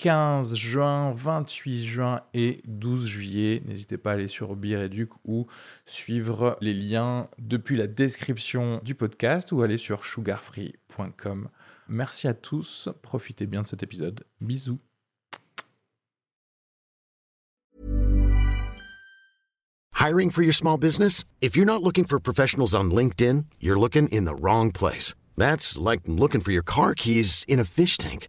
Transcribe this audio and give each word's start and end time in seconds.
15 0.00 0.56
juin, 0.56 1.12
28 1.12 1.84
juin 1.84 2.22
et 2.32 2.62
12 2.64 3.06
juillet. 3.06 3.62
N'hésitez 3.66 3.98
pas 3.98 4.12
à 4.12 4.14
aller 4.14 4.28
sur 4.28 4.56
Bireduc 4.56 5.10
ou 5.26 5.46
suivre 5.84 6.56
les 6.62 6.72
liens 6.72 7.28
depuis 7.38 7.76
la 7.76 7.86
description 7.86 8.80
du 8.82 8.94
podcast 8.94 9.52
ou 9.52 9.60
aller 9.60 9.76
sur 9.76 10.06
sugarfree.com. 10.06 11.50
Merci 11.88 12.28
à 12.28 12.32
tous, 12.32 12.88
profitez 13.02 13.46
bien 13.46 13.60
de 13.60 13.66
cet 13.66 13.82
épisode. 13.82 14.24
Bisous. 14.40 14.78
Hiring 19.98 20.30
for 20.30 20.42
your 20.42 20.54
small 20.54 20.78
business? 20.78 21.24
If 21.42 21.58
you're 21.58 21.66
not 21.66 21.82
looking 21.82 22.06
for 22.06 22.18
professionals 22.18 22.74
on 22.74 22.84
LinkedIn, 22.84 23.44
you're 23.60 23.78
looking 23.78 24.08
in 24.08 24.24
the 24.24 24.34
wrong 24.34 24.72
place. 24.72 25.14
That's 25.36 25.76
like 25.78 26.00
looking 26.06 26.40
for 26.40 26.52
your 26.52 26.64
car 26.64 26.94
keys 26.94 27.44
in 27.46 27.60
a 27.60 27.64
fish 27.64 27.98
tank. 27.98 28.28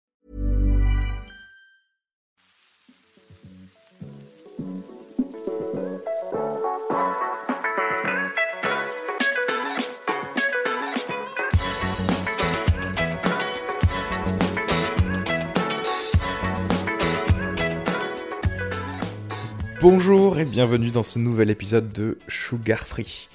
Bonjour 19.81 20.37
et 20.37 20.45
bienvenue 20.45 20.91
dans 20.91 21.01
ce 21.01 21.17
nouvel 21.17 21.49
épisode 21.49 21.91
de 21.91 22.19
Sugar 22.27 22.85
Free. 22.85 23.27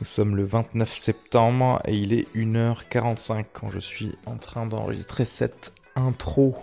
Nous 0.00 0.06
sommes 0.06 0.36
le 0.36 0.44
29 0.44 0.94
septembre 0.94 1.82
et 1.86 1.96
il 1.96 2.12
est 2.12 2.32
1h45 2.36 3.46
quand 3.52 3.68
je 3.68 3.80
suis 3.80 4.14
en 4.26 4.36
train 4.36 4.64
d'enregistrer 4.64 5.24
cette 5.24 5.72
intro. 5.96 6.54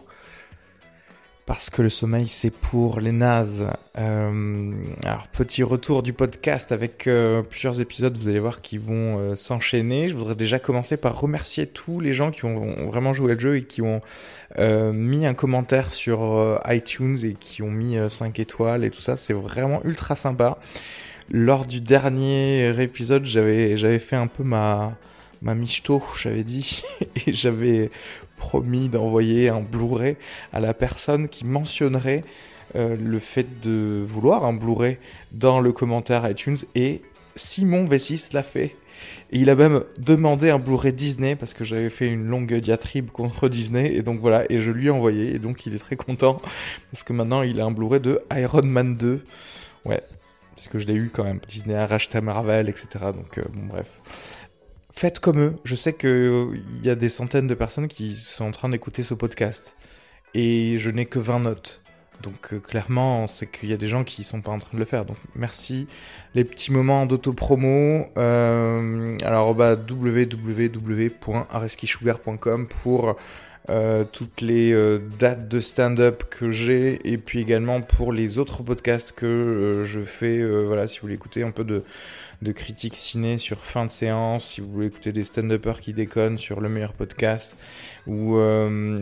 Parce 1.50 1.72
que 1.72 1.82
le 1.82 1.90
sommeil 1.90 2.28
c'est 2.28 2.52
pour 2.52 3.00
les 3.00 3.12
nazes. 3.12 3.66
Euh, 3.98 4.72
alors 5.04 5.28
petit 5.30 5.64
retour 5.64 6.04
du 6.04 6.14
podcast 6.14 6.72
avec 6.72 7.08
euh, 7.08 7.42
plusieurs 7.42 7.82
épisodes, 7.82 8.16
vous 8.16 8.28
allez 8.28 8.40
voir 8.40 8.62
qui 8.62 8.78
vont 8.78 9.18
euh, 9.18 9.36
s'enchaîner. 9.36 10.10
Je 10.10 10.14
voudrais 10.14 10.36
déjà 10.36 10.60
commencer 10.60 10.96
par 10.96 11.20
remercier 11.20 11.66
tous 11.66 12.02
les 12.02 12.14
gens 12.14 12.30
qui 12.30 12.46
ont, 12.46 12.86
vraiment 12.86 13.14
joué 13.14 13.34
le 13.34 13.40
jeu 13.40 13.58
et 13.58 13.64
qui 13.64 13.82
ont 13.82 14.02
mis 14.60 15.26
un 15.26 15.34
commentaire 15.34 15.92
sur 15.92 16.62
iTunes 16.68 17.18
et 17.24 17.34
qui 17.34 17.64
ont 17.64 17.72
mis 17.72 17.98
5 18.08 18.38
étoiles 18.38 18.84
et 18.84 18.92
tout 18.92 19.02
ça. 19.02 19.18
C'est 19.18 19.34
vraiment 19.34 19.82
ultra 19.86 20.16
sympa. 20.16 20.60
Lors 21.32 21.66
du 21.66 21.82
dernier 21.82 22.80
épisode, 22.80 23.26
j'avais 23.26 23.76
j'avais 23.76 23.98
fait 23.98 24.16
un 24.16 24.28
peu 24.28 24.44
ma 24.44 24.94
ma 25.42 25.56
j'avais 26.16 26.44
dit, 26.44 26.84
et 27.26 27.34
j'avais 27.34 27.90
promis 28.40 28.90
d'envoyer 28.90 29.50
un 29.50 29.60
Blu-ray 29.60 30.16
à 30.52 30.60
la 30.60 30.74
personne 30.74 31.30
qui 31.30 31.46
mentionnerait 31.46 32.24
euh, 32.76 32.96
le 32.96 33.20
fait 33.20 33.62
de 33.62 34.04
vouloir 34.04 34.46
un 34.46 34.54
Blu-ray 34.54 34.98
dans 35.32 35.60
le 35.60 35.72
commentaire 35.72 36.28
iTunes 36.28 36.58
et 36.74 37.04
Simon 37.36 37.86
V6 37.86 38.34
l'a 38.34 38.42
fait. 38.42 38.76
Il 39.32 39.50
a 39.50 39.56
même 39.56 39.84
demandé 39.98 40.50
un 40.50 40.60
Blu-ray 40.60 40.94
Disney 40.94 41.36
parce 41.36 41.54
que 41.54 41.64
j'avais 41.64 41.90
fait 41.90 42.08
une 42.08 42.26
longue 42.26 42.54
diatribe 42.56 43.12
contre 43.12 43.48
Disney 43.48 43.94
et 43.94 44.02
donc 44.02 44.20
voilà 44.20 44.44
et 44.52 44.60
je 44.60 44.72
lui 44.72 44.88
ai 44.88 44.90
envoyé 44.90 45.36
et 45.36 45.40
donc 45.40 45.66
il 45.66 45.76
est 45.76 45.80
très 45.80 45.96
content 45.96 46.42
parce 46.92 47.04
que 47.04 47.14
maintenant 47.14 47.44
il 47.44 47.62
a 47.62 47.66
un 47.66 47.72
Blu-ray 47.72 48.00
de 48.00 48.22
Iron 48.36 48.66
Man 48.66 48.98
2. 48.98 49.24
Ouais, 49.86 50.02
parce 50.56 50.68
que 50.68 50.80
je 50.80 50.88
l'ai 50.88 50.96
eu 50.96 51.10
quand 51.14 51.24
même. 51.24 51.40
Disney 51.48 51.76
a 51.76 51.86
racheté 51.86 52.20
Marvel, 52.22 52.70
etc. 52.70 52.88
Donc 53.16 53.38
euh, 53.38 53.44
bon 53.54 53.68
bref 53.68 53.88
faites 54.92 55.20
comme 55.20 55.40
eux. 55.40 55.56
Je 55.64 55.76
sais 55.76 55.94
qu'il 55.94 56.62
y 56.84 56.90
a 56.90 56.96
des 56.96 57.10
centaines 57.10 57.48
de 57.48 57.56
personnes 57.56 57.88
qui 57.88 58.16
sont 58.16 58.46
en 58.46 58.52
train 58.52 58.70
d'écouter 58.70 59.04
ce 59.04 59.14
podcast. 59.14 59.76
Et 60.34 60.78
je 60.78 60.90
n'ai 60.90 61.06
que 61.06 61.20
20 61.20 61.40
notes. 61.40 61.82
Donc 62.22 62.54
euh, 62.54 62.60
clairement, 62.60 63.28
c'est 63.28 63.50
qu'il 63.50 63.70
y 63.70 63.74
a 63.74 63.78
des 63.78 63.88
gens 63.88 64.04
qui 64.04 64.24
sont 64.24 64.42
pas 64.42 64.52
en 64.52 64.60
train 64.60 64.74
de 64.74 64.80
le 64.80 64.86
faire. 64.86 65.06
Donc 65.06 65.18
merci. 65.36 65.88
Les 66.36 66.44
petits 66.44 66.72
moments 66.72 67.06
d'auto-promo. 67.06 68.06
Euh, 68.18 69.18
alors 69.24 69.56
bah, 69.56 69.76
www.areskisugar.com 69.76 72.68
pour 72.68 73.16
euh, 73.70 74.04
toutes 74.12 74.42
les 74.42 74.74
euh, 74.74 74.98
dates 75.20 75.48
de 75.48 75.60
stand-up 75.60 76.24
que 76.32 76.50
j'ai 76.50 77.08
et 77.08 77.20
puis 77.20 77.40
également 77.40 77.82
pour 77.82 78.12
les 78.12 78.40
autres 78.40 78.64
podcasts 78.64 79.12
que 79.12 79.28
euh, 79.28 79.86
je 79.86 80.02
fais. 80.02 80.44
voilà, 80.64 80.88
si 80.88 80.98
vous 80.98 81.04
voulez 81.04 81.14
écouter 81.14 81.44
un 81.44 81.52
peu 81.52 81.64
de 81.64 81.84
de 82.42 82.52
critiques 82.54 82.96
ciné 82.96 83.38
sur 83.38 83.60
fin 83.60 83.86
de 83.86 83.92
séance, 83.92 84.46
si 84.46 84.62
vous 84.62 84.72
voulez 84.72 84.88
écouter 84.88 85.12
des 85.12 85.26
stand-uppers 85.26 85.82
qui 85.82 85.92
déconnent 85.92 86.38
sur 86.38 86.62
le 86.62 86.70
meilleur 86.70 86.94
podcast, 86.94 87.58
ou 88.08 88.40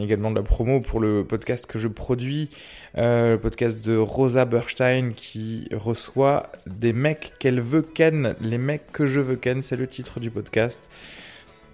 également 0.01 0.31
de 0.31 0.37
la 0.37 0.41
promo 0.41 0.81
pour 0.81 0.99
le 0.99 1.23
podcast 1.23 1.67
que 1.67 1.77
je 1.77 1.87
produis, 1.87 2.49
le 2.95 3.37
podcast 3.37 3.85
de 3.85 3.95
Rosa 3.95 4.45
Berstein 4.45 5.11
qui 5.15 5.69
reçoit 5.71 6.51
des 6.65 6.93
mecs 6.93 7.33
qu'elle 7.37 7.61
veut 7.61 7.83
ken, 7.83 8.35
les 8.41 8.57
mecs 8.57 8.91
que 8.91 9.05
je 9.05 9.19
veux 9.19 9.35
ken, 9.35 9.61
c'est 9.61 9.75
le 9.75 9.85
titre 9.85 10.19
du 10.19 10.31
podcast. 10.31 10.89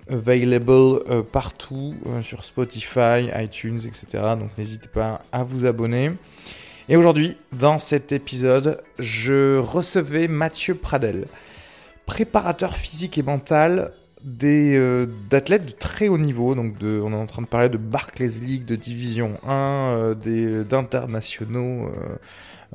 Available 0.09 1.01
euh, 1.09 1.21
partout 1.23 1.95
euh, 2.07 2.21
sur 2.21 2.45
Spotify, 2.45 3.29
iTunes, 3.35 3.79
etc. 3.85 4.05
Donc 4.37 4.57
n'hésitez 4.57 4.87
pas 4.87 5.21
à 5.31 5.43
vous 5.43 5.65
abonner. 5.65 6.11
Et 6.89 6.97
aujourd'hui, 6.97 7.37
dans 7.53 7.79
cet 7.79 8.11
épisode, 8.11 8.81
je 8.99 9.57
recevais 9.57 10.27
Mathieu 10.27 10.75
Pradel 10.75 11.27
préparateur 12.05 12.75
physique 12.75 13.17
et 13.17 13.23
mental 13.23 13.91
des 14.23 14.75
euh, 14.75 15.05
d'athlètes 15.29 15.65
de 15.65 15.71
très 15.71 16.07
haut 16.07 16.17
niveau 16.17 16.55
donc 16.55 16.75
on 16.81 17.11
est 17.11 17.15
en 17.15 17.25
train 17.25 17.41
de 17.41 17.47
parler 17.47 17.69
de 17.69 17.77
Barclays 17.77 18.39
League 18.41 18.65
de 18.65 18.75
division 18.75 19.33
1 19.45 19.51
euh, 19.51 20.15
des 20.15 20.63
d'internationaux 20.63 21.91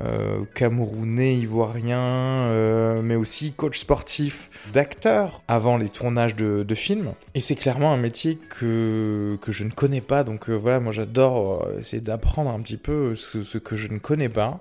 euh, 0.01 0.45
camerounais, 0.55 1.35
ivoiriens, 1.35 1.99
euh, 1.99 3.03
mais 3.03 3.17
aussi 3.17 3.51
coach 3.51 3.81
sportif, 3.81 4.49
d'acteur 4.73 5.43
avant 5.49 5.77
les 5.77 5.89
tournages 5.89 6.37
de, 6.37 6.75
films. 6.75 7.15
Et 7.35 7.41
c'est 7.41 7.57
clairement 7.57 7.93
un 7.93 7.97
métier 7.97 8.39
que, 8.61 9.37
que 9.43 9.51
je 9.51 9.65
ne 9.65 9.71
connais 9.71 10.01
pas, 10.01 10.23
donc 10.23 10.51
euh, 10.51 10.55
voilà, 10.55 10.79
moi 10.79 10.93
j'adore 10.93 11.67
essayer 11.81 12.01
d'apprendre 12.01 12.51
un 12.51 12.61
petit 12.61 12.77
peu 12.77 13.17
ce, 13.17 13.59
que 13.59 13.75
je 13.75 13.89
ne 13.89 13.99
connais 13.99 14.29
pas. 14.29 14.61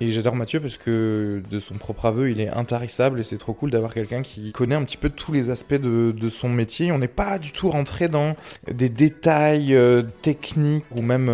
Et 0.00 0.12
j'adore 0.12 0.36
Mathieu 0.36 0.60
parce 0.60 0.76
que 0.76 1.42
de 1.50 1.58
son 1.58 1.74
propre 1.74 2.06
aveu, 2.06 2.30
il 2.30 2.40
est 2.40 2.48
intarissable 2.48 3.18
et 3.18 3.24
c'est 3.24 3.36
trop 3.36 3.54
cool 3.54 3.72
d'avoir 3.72 3.92
quelqu'un 3.92 4.22
qui 4.22 4.52
connaît 4.52 4.76
un 4.76 4.84
petit 4.84 4.96
peu 4.96 5.10
tous 5.10 5.32
les 5.32 5.50
aspects 5.50 5.74
de, 5.74 6.28
son 6.28 6.48
métier. 6.48 6.92
On 6.92 6.98
n'est 6.98 7.08
pas 7.08 7.40
du 7.40 7.50
tout 7.50 7.68
rentré 7.68 8.06
dans 8.06 8.36
des 8.70 8.90
détails 8.90 9.76
techniques 10.22 10.84
ou 10.94 11.02
même 11.02 11.28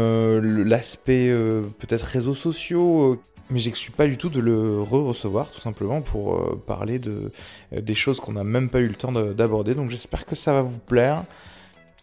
l'aspect 0.65 1.31
peut-être 1.78 2.05
réseaux 2.05 2.34
sociaux. 2.34 3.20
Mais 3.50 3.58
j'exclus 3.58 3.91
pas 3.93 4.06
du 4.06 4.17
tout 4.17 4.31
de 4.31 4.41
le 4.41 4.81
re-recevoir 4.81 5.50
tout 5.50 5.61
simplement 5.61 6.00
pour 6.00 6.35
euh, 6.37 6.62
parler 6.67 6.99
de 6.99 7.31
euh, 7.75 7.81
des 7.81 7.94
choses 7.94 8.19
qu'on 8.19 8.32
n'a 8.32 8.44
même 8.44 8.70
pas 8.70 8.81
eu 8.81 8.88
le 8.88 8.94
temps 8.94 9.12
de- 9.12 9.32
d'aborder. 9.32 9.75
Donc 9.75 9.91
j'espère 9.91 10.25
que 10.26 10.35
ça 10.35 10.52
va 10.52 10.62
vous 10.62 10.79
plaire. 10.79 11.25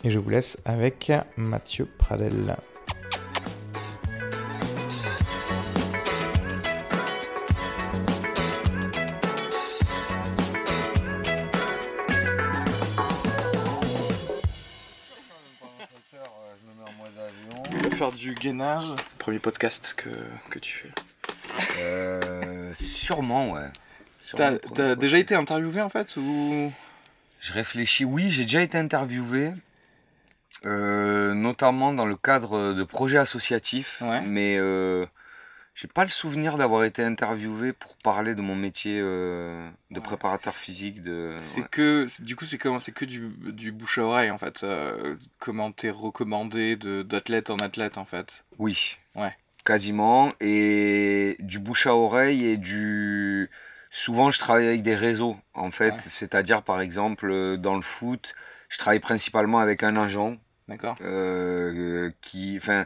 Et 0.03 0.09
je 0.09 0.19
vous 0.19 0.29
laisse 0.29 0.57
avec 0.65 1.11
Mathieu 1.37 1.87
Pradel. 1.97 2.55
Faire 17.97 18.11
du 18.11 18.33
gainage. 18.33 18.85
Premier 19.19 19.39
podcast 19.39 19.93
que, 19.95 20.09
que 20.49 20.59
tu 20.59 20.73
fais. 20.73 20.89
Euh, 21.79 22.73
sûrement, 22.73 23.51
ouais. 23.51 23.67
T'as 24.35 24.51
Sûrement 24.57 24.75
t'as 24.75 24.95
déjà 24.95 25.17
été 25.17 25.35
interviewé 25.35 25.81
en 25.81 25.89
fait 25.89 26.15
ou? 26.17 26.71
Je 27.39 27.53
réfléchis, 27.53 28.05
oui, 28.05 28.29
j'ai 28.31 28.43
déjà 28.43 28.61
été 28.61 28.77
interviewé. 28.77 29.51
Euh, 30.65 31.33
notamment 31.33 31.93
dans 31.93 32.05
le 32.05 32.15
cadre 32.15 32.73
de 32.73 32.83
projets 32.83 33.17
associatifs, 33.17 33.99
Ouais. 34.01 34.21
mais 34.21 34.57
euh, 34.59 35.05
j'ai 35.73 35.87
pas 35.87 36.03
le 36.03 36.09
souvenir 36.11 36.57
d'avoir 36.57 36.83
été 36.83 37.03
interviewé 37.03 37.73
pour 37.73 37.95
parler 37.97 38.35
de 38.35 38.41
mon 38.41 38.55
métier 38.55 38.99
euh, 39.01 39.67
de 39.89 39.99
Ouais. 39.99 40.03
préparateur 40.03 40.55
physique. 40.55 41.01
De... 41.01 41.35
C'est 41.39 41.61
ouais. 41.61 41.67
que, 41.71 42.05
du 42.21 42.35
coup, 42.35 42.45
c'est 42.45 42.57
comment, 42.59 42.77
c'est 42.79 42.91
que 42.91 43.05
du, 43.05 43.29
du 43.53 43.71
bouche 43.71 43.97
à 43.97 44.03
oreille 44.03 44.29
en 44.29 44.37
fait. 44.37 44.63
Comment 45.39 45.71
t'es 45.71 45.89
recommandé 45.89 46.75
de 46.75 47.01
d'athlète 47.01 47.49
en 47.49 47.57
athlète 47.57 47.97
en 47.97 48.05
fait? 48.05 48.43
Oui. 48.59 48.97
Ouais. 49.15 49.35
Quasiment. 49.65 50.29
Et 50.39 51.37
du 51.39 51.59
bouche 51.59 51.87
à 51.87 51.95
oreille 51.95 52.47
et 52.47 52.57
du. 52.57 53.49
Souvent, 53.89 54.31
je 54.31 54.39
travaille 54.39 54.67
avec 54.67 54.83
des 54.83 54.95
réseaux, 54.95 55.37
en 55.53 55.69
fait. 55.71 55.91
Ouais. 55.91 55.97
C'est-à-dire, 56.07 56.61
par 56.61 56.81
exemple, 56.81 57.29
euh, 57.29 57.57
dans 57.57 57.75
le 57.75 57.81
foot, 57.81 58.33
je 58.69 58.77
travaille 58.77 58.99
principalement 58.99 59.59
avec 59.59 59.83
un 59.83 59.97
agent 59.97 60.37
D'accord. 60.67 60.95
euh, 61.01 62.11
qui. 62.21 62.55
Enfin. 62.57 62.85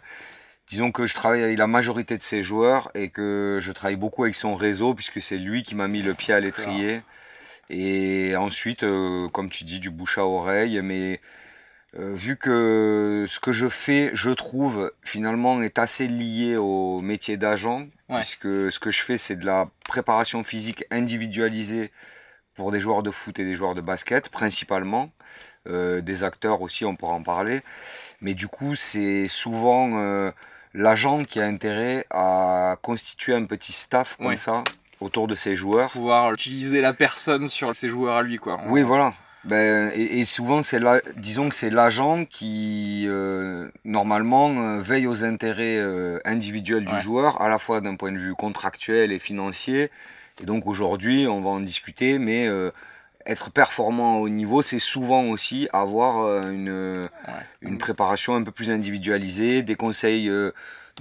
Disons 0.68 0.92
que 0.92 1.06
je 1.06 1.14
travaille 1.14 1.44
avec 1.44 1.60
la 1.60 1.68
majorité 1.68 2.18
de 2.18 2.24
ses 2.24 2.42
joueurs 2.42 2.90
et 2.96 3.10
que 3.10 3.60
je 3.62 3.72
travaille 3.72 3.98
beaucoup 3.98 4.24
avec 4.24 4.34
son 4.34 4.56
réseau 4.56 4.96
puisque 4.96 5.22
c'est 5.22 5.38
lui 5.38 5.62
qui 5.62 5.76
m'a 5.76 5.88
mis 5.88 6.02
le 6.02 6.16
pied 6.16 6.34
à 6.34 6.40
l'étrier. 6.40 7.04
Et 7.70 8.36
ensuite, 8.36 8.84
euh, 8.84 9.30
comme 9.30 9.52
tu 9.52 9.64
dis, 9.64 9.80
du 9.80 9.92
bouche 9.92 10.18
à 10.18 10.26
oreille. 10.26 10.82
Mais 10.82 11.22
vu 11.96 12.36
que 12.38 13.26
ce 13.28 13.40
que 13.40 13.52
je 13.52 13.70
fais, 13.70 14.12
je 14.14 14.32
trouve, 14.32 14.92
finalement, 15.04 15.62
est 15.62 15.80
assez 15.80 16.08
lié 16.08 16.58
au 16.58 17.02
métier 17.02 17.38
d'agent, 17.38 17.88
Ouais. 18.10 18.20
puisque 18.20 18.44
ce 18.72 18.80
que 18.80 18.92
je 18.92 19.02
fais, 19.02 19.18
c'est 19.18 19.36
de 19.36 19.46
la 19.46 19.68
préparation 19.88 20.44
physique 20.44 20.84
individualisée 20.92 21.92
pour 22.56 22.72
des 22.72 22.80
joueurs 22.80 23.02
de 23.04 23.12
foot 23.12 23.40
et 23.40 23.44
des 23.46 23.56
joueurs 23.56 23.76
de 23.76 23.82
basket, 23.82 24.30
principalement. 24.30 25.12
Euh, 25.68 26.00
des 26.02 26.24
acteurs 26.24 26.62
aussi, 26.62 26.86
on 26.86 26.96
pourra 26.96 27.14
en 27.14 27.24
parler. 27.24 27.62
Mais 28.22 28.34
du 28.36 28.48
coup, 28.48 28.76
c'est 28.76 29.28
souvent 29.28 29.90
euh, 29.96 30.32
l'agent 30.76 31.24
qui 31.24 31.40
a 31.40 31.46
intérêt 31.46 32.06
à 32.12 32.78
constituer 32.84 33.34
un 33.34 33.46
petit 33.46 33.72
staff 33.74 34.16
comme 34.18 34.28
Ouais. 34.28 34.38
ça 34.38 34.64
autour 35.02 35.28
de 35.28 35.34
ses 35.36 35.56
joueurs. 35.56 35.90
Pouvoir 35.92 36.32
utiliser 36.34 36.82
la 36.82 36.94
personne 36.94 37.48
sur 37.48 37.76
ses 37.76 37.90
joueurs 37.90 38.18
à 38.18 38.22
lui 38.24 38.38
quoi. 38.38 38.62
Oui, 38.68 38.84
voilà. 38.84 39.14
Ben, 39.46 39.92
et, 39.94 40.20
et 40.20 40.26
souvent, 40.26 40.62
c'est 40.64 40.80
la, 40.80 41.02
disons 41.18 41.50
que 41.50 41.56
c'est 41.56 41.70
l'agent 41.70 42.26
qui, 42.26 43.06
euh, 43.08 43.70
normalement, 43.84 44.50
euh, 44.50 44.80
veille 44.80 45.06
aux 45.06 45.24
intérêts 45.24 45.78
euh, 45.78 46.20
individuels 46.26 46.86
du 46.86 46.94
Ouais. 46.96 47.02
joueur, 47.02 47.42
à 47.42 47.48
la 47.48 47.60
fois 47.60 47.80
d'un 47.80 47.96
point 47.96 48.12
de 48.12 48.18
vue 48.18 48.34
contractuel 48.34 49.12
et 49.12 49.20
financier. 49.20 49.92
Et 50.42 50.46
donc 50.46 50.66
aujourd'hui, 50.66 51.28
on 51.28 51.42
va 51.42 51.50
en 51.50 51.60
discuter, 51.60 52.18
mais 52.18 52.48
euh, 52.48 52.72
être 53.28 53.52
performant 53.52 54.18
au 54.18 54.30
niveau, 54.30 54.64
c'est 54.64 54.80
souvent 54.80 55.26
aussi 55.26 55.70
avoir 55.74 56.24
euh, 56.24 56.52
une, 56.52 57.02
Ouais. 57.28 57.46
une 57.62 57.78
préparation 57.78 58.36
un 58.36 58.44
peu 58.44 58.52
plus 58.52 58.72
individualisée, 58.72 59.62
des 59.62 59.76
conseils 59.76 60.28
euh, 60.28 60.52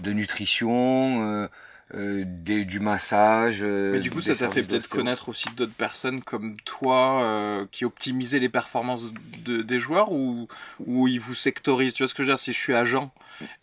de 0.03 0.13
nutrition, 0.13 1.49
euh, 1.95 2.25
des- 2.27 2.65
du 2.65 2.81
massage. 2.81 3.59
euh, 3.63 3.93
Mais 3.93 4.01
du 4.01 4.11
coup, 4.11 4.21
ça 4.21 4.35
t'a 4.35 4.51
fait 4.51 4.63
peut-être 4.63 4.89
connaître 4.89 5.29
aussi 5.29 5.47
d'autres 5.57 5.73
personnes 5.75 6.23
comme 6.23 6.57
toi 6.65 7.23
euh, 7.23 7.67
qui 7.71 7.85
optimisaient 7.85 8.39
les 8.41 8.49
performances 8.49 9.05
de- 9.45 9.63
des 9.63 9.79
joueurs 9.79 10.11
ou, 10.13 10.49
ou 10.85 11.07
ils 11.09 11.21
vous 11.21 11.35
sectorisent? 11.35 11.93
Tu 11.95 12.03
vois 12.03 12.09
ce 12.09 12.15
que 12.15 12.23
je 12.23 12.29
veux 12.29 12.35
dire? 12.35 12.39
Si 12.39 12.53
je 12.53 12.59
suis 12.59 12.75
agent 12.75 13.13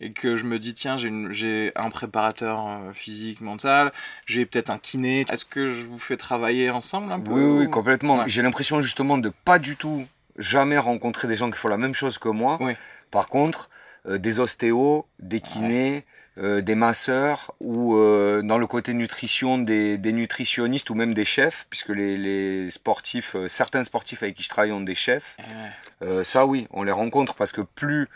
et 0.00 0.12
que 0.12 0.36
je 0.36 0.44
me 0.44 0.58
dis, 0.58 0.74
tiens, 0.74 0.96
j'ai 0.98 1.72
un 1.76 1.90
préparateur 1.90 2.80
physique, 2.94 3.40
mental, 3.40 3.92
j'ai 4.26 4.46
peut-être 4.46 4.70
un 4.70 4.78
kiné, 4.78 5.24
est-ce 5.30 5.44
que 5.44 5.70
je 5.70 5.84
vous 5.84 5.98
fais 5.98 6.16
travailler 6.16 6.70
ensemble 6.70 7.10
un 7.12 7.20
peu 7.20 7.32
Oui, 7.32 7.42
oui, 7.60 7.66
ou- 7.66 7.70
complètement. 7.70 8.18
Ouais. 8.18 8.24
J'ai 8.28 8.42
l'impression 8.42 8.80
justement 8.80 9.18
de 9.18 9.30
pas 9.44 9.58
du 9.58 9.76
tout 9.76 10.06
jamais 10.38 10.78
rencontrer 10.78 11.28
des 11.28 11.36
gens 11.36 11.50
qui 11.50 11.58
font 11.58 11.68
la 11.68 11.76
même 11.76 11.94
chose 11.94 12.18
que 12.18 12.28
moi. 12.28 12.58
Oui. 12.60 12.72
Par 13.10 13.28
contre, 13.28 13.68
des 14.08 14.40
ostéos, 14.40 15.06
des 15.20 15.40
kinés, 15.40 16.04
des 16.38 16.74
masseurs 16.74 17.52
ou 17.60 17.94
euh, 17.96 18.40
dans 18.42 18.56
le 18.56 18.66
côté 18.66 18.94
nutrition, 18.94 19.58
des, 19.58 19.98
des 19.98 20.12
nutritionnistes 20.12 20.88
ou 20.88 20.94
même 20.94 21.12
des 21.12 21.26
chefs, 21.26 21.66
puisque 21.68 21.90
les, 21.90 22.16
les 22.16 22.70
sportifs, 22.70 23.34
euh, 23.36 23.48
certains 23.48 23.84
sportifs 23.84 24.22
avec 24.22 24.36
qui 24.36 24.42
je 24.42 24.48
travaille 24.48 24.72
ont 24.72 24.80
des 24.80 24.94
chefs. 24.94 25.36
Ouais. 25.38 26.06
Euh, 26.08 26.24
ça, 26.24 26.46
oui, 26.46 26.66
on 26.70 26.84
les 26.84 26.92
rencontre 26.92 27.34
parce 27.34 27.52
que 27.52 27.60
plus 27.60 28.08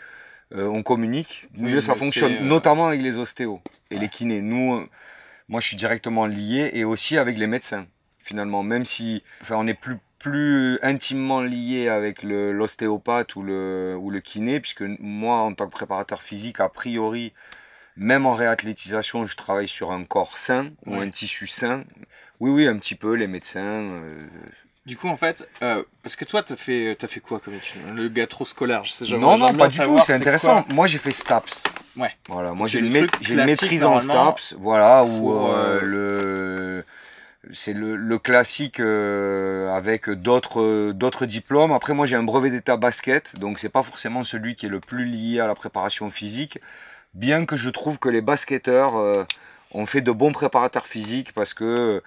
euh, 0.55 0.65
on 0.67 0.81
communique, 0.81 1.47
Oui, 1.57 1.71
mieux 1.73 1.81
ça 1.81 1.95
fonctionne, 1.95 2.33
euh, 2.33 2.41
notamment 2.41 2.87
avec 2.87 3.01
les 3.01 3.17
ostéos 3.19 3.61
et 3.91 3.95
Ouais. 3.95 4.01
les 4.01 4.09
kinés. 4.09 4.41
Nous, 4.41 4.75
euh, 4.75 4.89
moi, 5.47 5.59
je 5.61 5.67
suis 5.67 5.77
directement 5.77 6.25
lié 6.25 6.71
et 6.73 6.83
aussi 6.85 7.17
avec 7.17 7.37
les 7.37 7.47
médecins, 7.47 7.85
finalement, 8.17 8.63
même 8.63 8.83
si 8.85 9.23
enfin, 9.41 9.55
on 9.59 9.67
est 9.67 9.73
plus 9.73 9.97
plus 10.19 10.79
intimement 10.81 11.41
lié 11.41 11.89
avec 11.89 12.23
l'ostéopathe 12.23 13.35
ou 13.35 13.43
le, 13.43 13.95
ou 13.99 14.09
le 14.09 14.19
kiné, 14.19 14.59
puisque 14.59 14.81
moi, 14.99 15.37
en 15.41 15.53
tant 15.53 15.65
que 15.67 15.71
préparateur 15.71 16.23
physique, 16.23 16.59
a 16.59 16.69
priori, 16.69 17.33
même 17.97 18.25
en 18.25 18.33
réathlétisation, 18.33 19.25
je 19.25 19.35
travaille 19.35 19.67
sur 19.67 19.91
un 19.91 20.03
corps 20.03 20.37
sain 20.37 20.69
ou 20.85 20.95
Ouais. 20.97 21.05
un 21.05 21.09
tissu 21.09 21.47
sain. 21.47 21.83
Oui, 22.39 22.51
oui, 22.51 22.67
un 22.67 22.77
petit 22.77 22.95
peu, 22.95 23.13
les 23.13 23.27
médecins. 23.27 23.59
euh, 23.61 24.27
Du 24.85 24.95
coup, 24.95 25.09
en 25.09 25.17
fait, 25.17 25.47
euh, 25.63 25.83
parce 26.03 26.15
que 26.15 26.23
toi, 26.23 26.43
t'as 26.43 26.55
fait, 26.55 26.95
t'as 26.97 27.07
fait 27.07 27.19
quoi 27.19 27.39
comme 27.39 27.55
étude? 27.55 27.81
Le 27.95 28.07
gars 28.07 28.27
trop 28.27 28.45
scolaire, 28.45 28.85
je 28.85 28.91
sais 28.91 29.05
jamais. 29.05 29.19
Non, 29.21 29.37
non, 29.37 29.53
pas 29.53 29.67
du 29.67 29.77
tout, 29.77 29.99
c'est 30.01 30.13
intéressant. 30.13 30.65
Moi, 30.73 30.87
j'ai 30.87 30.97
fait 30.97 31.11
STAPS. 31.11 31.63
Ouais. 31.97 32.11
Voilà, 32.29 32.53
moi 32.53 32.67
j'ai 32.67 32.79
le 32.79 32.87
une, 32.87 33.43
maîtrise 33.45 33.83
en 33.83 33.99
STAPS, 33.99 34.53
voilà, 34.59 35.03
où 35.03 35.33
euh, 35.47 35.81
le 35.81 36.85
c'est 37.51 37.73
le, 37.73 37.95
le 37.95 38.19
classique 38.19 38.79
euh, 38.79 39.73
avec 39.75 40.09
d'autres 40.09 40.91
d'autres 40.91 41.25
diplômes. 41.25 41.71
Après, 41.71 41.93
moi 41.95 42.05
j'ai 42.05 42.15
un 42.15 42.21
brevet 42.23 42.51
d'état 42.51 42.77
basket, 42.77 43.39
donc 43.39 43.57
c'est 43.57 43.69
pas 43.69 43.81
forcément 43.81 44.23
celui 44.23 44.55
qui 44.55 44.67
est 44.67 44.69
le 44.69 44.79
plus 44.79 45.05
lié 45.05 45.39
à 45.39 45.47
la 45.47 45.55
préparation 45.55 46.09
physique, 46.11 46.59
bien 47.13 47.45
que 47.45 47.55
je 47.55 47.69
trouve 47.69 47.99
que 47.99 48.09
les 48.09 48.21
basketteurs 48.21 48.95
euh, 48.97 49.23
ont 49.71 49.85
fait 49.85 50.01
de 50.01 50.11
bons 50.11 50.31
préparateurs 50.31 50.87
physiques 50.87 51.33
parce 51.33 51.53
que 51.53 52.01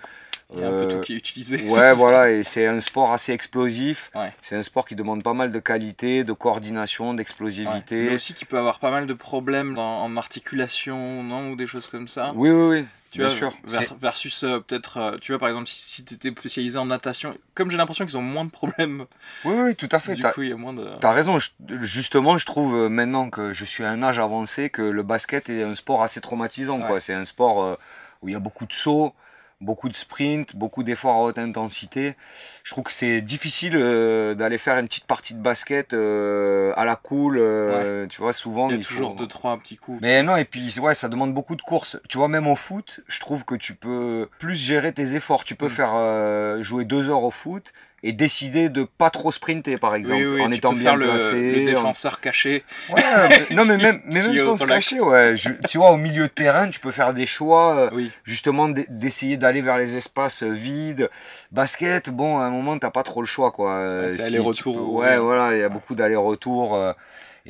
Il 0.52 0.60
y 0.60 0.62
a 0.64 0.66
un 0.66 0.70
peu 0.70 0.76
euh, 0.76 0.96
tout 0.96 1.00
qui 1.04 1.12
est 1.14 1.16
utilisé. 1.16 1.62
Ouais, 1.68 1.92
voilà, 1.94 2.30
et 2.30 2.42
c'est 2.42 2.66
un 2.66 2.80
sport 2.80 3.12
assez 3.12 3.32
explosif. 3.32 4.10
Ouais. 4.14 4.32
C'est 4.42 4.56
un 4.56 4.62
sport 4.62 4.84
qui 4.84 4.94
demande 4.96 5.22
pas 5.22 5.34
mal 5.34 5.52
de 5.52 5.58
qualité, 5.60 6.24
de 6.24 6.32
coordination, 6.32 7.10
Ouais. 7.10 7.16
d'explosivité. 7.16 8.08
Mais 8.10 8.14
aussi 8.16 8.34
qui 8.34 8.44
peut 8.44 8.58
avoir 8.58 8.78
pas 8.80 8.90
mal 8.90 9.06
de 9.06 9.14
problèmes 9.14 9.74
dans- 9.74 10.02
en 10.02 10.16
articulation, 10.16 11.22
non 11.22 11.50
Ou 11.50 11.56
des 11.56 11.66
choses 11.66 11.86
comme 11.86 12.08
ça. 12.08 12.32
Oui, 12.34 12.50
oui, 12.50 12.68
oui, 12.80 12.86
Tu 13.12 13.18
bien 13.18 13.28
vois, 13.28 13.36
sûr. 13.36 13.52
versus 14.00 14.44
euh, 14.44 14.58
peut-être, 14.60 14.96
euh, 14.98 15.18
tu 15.20 15.32
vois, 15.32 15.38
par 15.38 15.48
exemple, 15.48 15.66
si, 15.68 16.04
tu 16.04 16.14
étais 16.14 16.30
spécialisé 16.30 16.78
en 16.78 16.86
natation, 16.86 17.36
comme 17.54 17.70
j'ai 17.70 17.76
l'impression 17.76 18.04
qu'ils 18.06 18.16
ont 18.16 18.22
moins 18.22 18.44
de 18.44 18.50
problèmes, 18.50 19.06
Oui, 19.44 19.54
oui, 19.56 19.74
tout 19.76 19.88
à 19.92 19.98
fait. 20.00 20.14
du 20.14 20.22
coup, 20.22 20.42
il 20.42 20.50
y 20.50 20.52
a 20.52 20.56
moins 20.56 20.72
de. 20.72 20.86
t'as 21.00 21.12
raison. 21.12 21.38
Je- 21.38 21.50
justement, 21.80 22.38
je 22.38 22.46
trouve 22.46 22.74
euh, 22.76 22.88
maintenant 22.88 23.30
que 23.30 23.52
je 23.52 23.64
suis 23.64 23.84
à 23.84 23.90
un 23.90 24.02
âge 24.02 24.18
avancé 24.18 24.70
que 24.70 24.82
le 24.82 25.02
basket 25.02 25.48
est 25.48 25.62
un 25.62 25.74
sport 25.74 26.02
assez 26.02 26.20
traumatisant. 26.20 26.78
Ouais. 26.80 26.86
quoi. 26.86 27.00
C'est 27.00 27.14
un 27.14 27.24
sport 27.24 27.62
euh, 27.62 27.74
où 28.22 28.28
il 28.28 28.32
y 28.32 28.36
a 28.36 28.40
beaucoup 28.40 28.66
de 28.66 28.72
sauts, 28.72 29.12
beaucoup 29.60 29.88
de 29.88 29.94
sprints, 29.94 30.56
beaucoup 30.56 30.82
d'efforts 30.82 31.16
à 31.16 31.20
haute 31.20 31.38
intensité. 31.38 32.14
Je 32.64 32.70
trouve 32.70 32.84
que 32.84 32.92
c'est 32.92 33.20
difficile 33.20 33.76
euh, 33.76 34.34
d'aller 34.34 34.58
faire 34.58 34.78
une 34.78 34.86
petite 34.86 35.04
partie 35.06 35.34
de 35.34 35.40
basket 35.40 35.92
euh, 35.92 36.72
à 36.76 36.84
la 36.84 36.96
cool. 36.96 37.38
euh, 37.38 38.06
Tu 38.08 38.20
vois, 38.20 38.32
souvent. 38.32 38.68
Il 38.68 38.72
y 38.72 38.74
a 38.76 38.80
il 38.80 38.86
toujours 38.86 39.10
faut- 39.12 39.16
deux, 39.18 39.26
trois 39.26 39.58
petits 39.58 39.76
coups. 39.76 39.98
Mais 40.00 40.22
non, 40.22 40.36
et 40.36 40.44
puis 40.44 40.78
ouais, 40.80 40.94
ça 40.94 41.08
demande 41.08 41.34
beaucoup 41.34 41.56
de 41.56 41.62
courses. 41.62 41.98
Tu 42.08 42.16
vois, 42.18 42.28
même 42.28 42.46
au 42.46 42.56
foot, 42.56 43.00
je 43.06 43.20
trouve 43.20 43.44
que 43.44 43.54
tu 43.54 43.74
peux 43.74 44.28
plus 44.38 44.54
gérer 44.56 44.92
tes 44.92 45.14
efforts. 45.14 45.44
Tu 45.44 45.54
peux 45.54 45.66
Mm. 45.66 45.70
faire 45.70 46.62
jouer 46.62 46.84
deux 46.84 47.10
heures 47.10 47.22
au 47.22 47.30
foot 47.30 47.72
et 48.02 48.12
décider 48.12 48.68
de 48.70 48.84
pas 48.84 49.10
trop 49.10 49.30
sprinter, 49.30 49.76
par 49.78 49.94
exemple, 49.94 50.22
oui, 50.22 50.36
oui, 50.36 50.40
en 50.42 50.50
étant 50.50 50.72
bien 50.72 50.94
le, 50.96 51.06
placé. 51.06 51.34
le 51.52 51.62
en- 51.62 51.64
défenseur 51.66 52.20
caché. 52.20 52.64
Ouais, 52.88 53.02
mais- 53.28 53.46
non, 53.56 53.64
mais 53.66 53.76
même, 53.76 54.00
mais 54.06 54.22
même 54.22 54.38
sans 54.38 54.56
se 54.56 54.64
cacher, 54.66 55.00
ouais. 55.00 55.36
Je- 55.36 55.50
tu 55.68 55.78
vois, 55.78 55.90
au 55.92 55.96
milieu 55.96 56.24
de 56.26 56.32
terrain, 56.32 56.68
tu 56.70 56.80
peux 56.80 56.90
faire 56.92 57.12
des 57.12 57.26
choix. 57.26 57.76
euh, 57.76 57.90
Oui. 57.92 58.10
justement 58.24 58.68
d'essayer 58.68 59.36
d'aller 59.36 59.60
vers 59.60 59.76
les 59.78 59.96
espaces 59.96 60.42
euh, 60.42 60.50
vides. 60.52 61.10
Basket, 61.52 62.10
bon, 62.10 62.38
à 62.38 62.44
un 62.44 62.50
moment, 62.50 62.78
t'as 62.78 62.90
pas 62.90 63.02
trop 63.02 63.20
le 63.20 63.26
choix, 63.26 63.50
quoi. 63.50 63.72
Euh, 63.74 64.04
Ouais, 64.04 64.10
c'est 64.10 64.22
si 64.22 64.28
aller-retour, 64.28 64.76
peux- 64.76 64.80
ouais. 64.82 65.06
Ouais, 65.10 65.18
voilà, 65.18 65.54
il 65.56 65.60
y 65.60 65.62
a 65.62 65.68
beaucoup 65.68 65.94
d'allers-retours. 65.94 66.74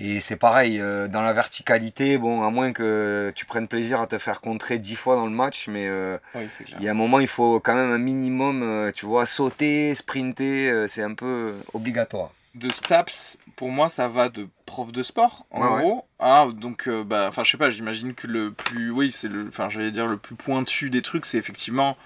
Et 0.02 0.20
c'est 0.20 0.36
pareil, 0.36 0.80
euh, 0.80 1.08
dans 1.08 1.22
la 1.22 1.32
verticalité, 1.32 2.16
bon, 2.18 2.42
à 2.42 2.50
moins 2.50 2.72
que 2.72 3.32
tu 3.36 3.44
prennes 3.44 3.68
plaisir 3.68 4.00
à 4.00 4.06
te 4.06 4.16
faire 4.18 4.40
contrer 4.40 4.78
dix 4.78 4.96
fois 4.96 5.16
dans 5.16 5.26
le 5.26 5.30
match, 5.32 5.68
mais 5.68 5.86
euh, 5.88 6.16
Oui, 6.34 6.48
il 6.78 6.82
y 6.84 6.88
a 6.88 6.92
un 6.92 6.94
moment, 6.94 7.20
il 7.20 7.28
faut 7.28 7.60
quand 7.60 7.74
même 7.74 7.92
un 7.92 7.98
minimum, 7.98 8.62
euh, 8.62 8.92
tu 8.92 9.04
vois, 9.06 9.26
sauter, 9.26 9.94
sprinter, 9.94 10.86
c'est 10.88 11.02
un 11.02 11.14
peu 11.14 11.54
obligatoire. 11.74 12.30
de 12.54 12.68
STAPS, 12.70 13.38
pour 13.56 13.70
moi, 13.70 13.88
ça 13.90 14.08
va 14.08 14.28
de 14.28 14.48
prof 14.66 14.90
de 14.90 15.02
sport, 15.02 15.46
en 15.50 15.60
Ouais, 15.60 15.68
ouais. 15.76 15.82
gros. 15.82 16.04
Ah, 16.18 16.46
donc, 16.52 16.88
bah, 16.88 17.26
enfin, 17.28 17.44
je 17.44 17.50
sais 17.52 17.58
pas, 17.58 17.70
j'imagine 17.70 18.14
que 18.14 18.26
le 18.26 18.50
plus, 18.52 18.90
oui, 18.90 19.12
c'est 19.12 19.28
le, 19.28 19.46
enfin, 19.48 19.68
j'allais 19.68 19.90
dire 19.92 20.06
le 20.06 20.16
plus 20.16 20.34
pointu 20.34 20.90
des 20.90 21.02
trucs, 21.02 21.26
c'est 21.26 21.38
effectivement 21.38 21.96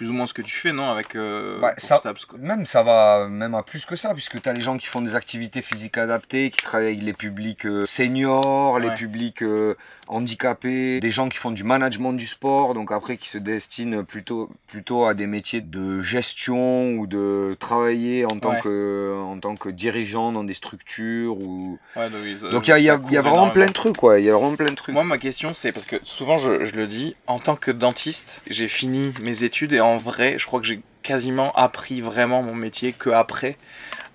plus 0.00 0.08
ou 0.08 0.14
moins 0.14 0.26
ce 0.26 0.32
que 0.32 0.40
tu 0.40 0.56
fais, 0.56 0.72
non 0.72 0.88
Avec 0.90 1.14
euh, 1.14 1.60
pour 1.60 1.68
ça- 1.76 1.98
Stabs. 1.98 2.16
Même 2.38 2.64
ça 2.64 2.82
va 2.82 3.28
même 3.28 3.54
à 3.54 3.62
plus 3.62 3.84
que 3.84 3.96
ça, 3.96 4.14
puisque 4.14 4.40
tu 4.40 4.48
as 4.48 4.54
les 4.54 4.62
gens 4.62 4.78
qui 4.78 4.86
font 4.86 5.02
des 5.02 5.14
activités 5.14 5.60
physiques 5.60 5.98
adaptées, 5.98 6.48
qui 6.48 6.62
travaillent 6.62 6.86
avec 6.94 7.02
les 7.02 7.12
publics 7.12 7.66
euh, 7.66 7.84
seniors, 7.84 8.78
les 8.78 8.88
publics 8.94 9.42
euh, 9.42 9.74
handicapés, 10.08 11.00
des 11.00 11.10
gens 11.10 11.28
qui 11.28 11.36
font 11.36 11.50
du 11.50 11.64
management 11.64 12.14
du 12.14 12.26
sport, 12.26 12.72
donc 12.72 12.92
après 12.92 13.18
qui 13.18 13.28
se 13.28 13.36
destinent 13.36 14.02
plutôt, 14.04 14.48
plutôt 14.68 15.04
à 15.04 15.12
des 15.12 15.26
métiers 15.26 15.60
de 15.60 16.00
gestion 16.00 16.92
ou 16.92 17.06
de 17.06 17.56
travailler 17.60 18.24
en 18.24 18.38
tant, 18.40 18.50
Ouais. 18.52 18.60
que, 18.62 19.14
en 19.22 19.38
tant 19.38 19.54
que 19.54 19.68
dirigeant 19.68 20.32
dans 20.32 20.44
des 20.44 20.54
structures. 20.54 21.36
Ou... 21.38 21.78
Ouais, 21.94 22.08
donc, 22.50 22.66
il 22.66 22.70
y 22.70 22.72
a, 22.72 22.78
y 22.78 22.88
a- 22.90 23.00
y 23.10 23.16
a 23.18 23.20
vraiment 23.20 23.50
plein 23.50 23.66
de 23.66 23.72
trucs, 23.72 23.96
quoi. 23.98 24.18
Il 24.18 24.24
y 24.24 24.30
a 24.30 24.32
vraiment 24.36 24.56
plein 24.56 24.70
de 24.70 24.74
trucs. 24.74 24.94
Moi, 24.94 25.04
ma 25.04 25.18
question, 25.18 25.52
c'est 25.52 25.72
parce 25.72 25.84
que 25.84 25.96
souvent, 26.04 26.38
je, 26.38 26.64
je 26.64 26.74
le 26.76 26.86
dis, 26.86 27.16
en 27.26 27.38
tant 27.38 27.54
que 27.56 27.70
dentiste, 27.70 28.42
j'ai 28.48 28.66
fini 28.66 29.12
mes 29.22 29.44
études 29.44 29.72
et 29.74 29.80
en 29.80 29.89
vrai, 29.96 30.38
je 30.38 30.46
crois 30.46 30.60
que 30.60 30.66
j'ai 30.66 30.80
quasiment 31.02 31.52
appris 31.52 32.00
vraiment 32.00 32.42
mon 32.42 32.54
métier 32.54 32.92
que 32.92 33.10
après 33.10 33.56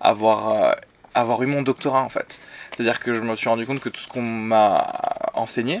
avoir, 0.00 0.50
euh, 0.50 0.72
avoir 1.14 1.42
eu 1.42 1.46
mon 1.46 1.62
doctorat, 1.62 2.02
en 2.02 2.08
fait. 2.08 2.40
C'est-à-dire 2.72 3.00
que 3.00 3.14
je 3.14 3.20
me 3.20 3.36
suis 3.36 3.48
rendu 3.48 3.66
compte 3.66 3.80
que 3.80 3.88
tout 3.88 4.00
ce 4.00 4.08
qu'on 4.08 4.22
m'a 4.22 5.30
enseigné, 5.34 5.80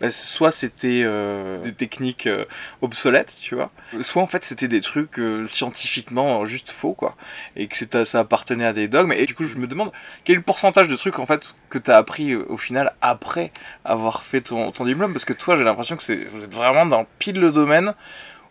bah, 0.00 0.10
soit 0.10 0.52
c'était 0.52 1.02
euh, 1.04 1.62
des 1.62 1.72
techniques 1.72 2.26
euh, 2.26 2.44
obsolètes, 2.82 3.34
tu 3.40 3.54
vois, 3.54 3.70
soit 4.02 4.22
en 4.22 4.26
fait 4.26 4.44
c'était 4.44 4.68
des 4.68 4.82
trucs 4.82 5.18
scientifiquement 5.46 6.44
juste 6.44 6.70
faux, 6.70 6.92
quoi, 6.92 7.16
et 7.56 7.66
que 7.66 8.04
ça 8.04 8.20
appartenait 8.20 8.66
à 8.66 8.74
des 8.74 8.88
dogmes. 8.88 9.12
Et 9.12 9.24
du 9.24 9.34
coup, 9.34 9.44
je 9.44 9.56
me 9.56 9.66
demande 9.66 9.90
quel 10.24 10.34
est 10.34 10.36
le 10.36 10.42
pourcentage 10.42 10.88
de 10.88 10.96
trucs 10.96 11.18
en 11.18 11.26
fait 11.26 11.56
que 11.70 11.78
tu 11.78 11.90
as 11.90 11.96
appris 11.96 12.34
au 12.34 12.58
final 12.58 12.92
après 13.00 13.52
avoir 13.84 14.22
fait 14.22 14.42
ton, 14.42 14.70
ton 14.70 14.84
diplôme 14.84 15.12
parce 15.12 15.24
que 15.24 15.32
toi 15.32 15.56
j'ai 15.56 15.64
l'impression 15.64 15.96
que 15.96 16.28
vous 16.30 16.44
êtes 16.44 16.54
vraiment 16.54 16.84
dans 16.84 17.06
pile 17.18 17.40
le 17.40 17.50
domaine 17.50 17.94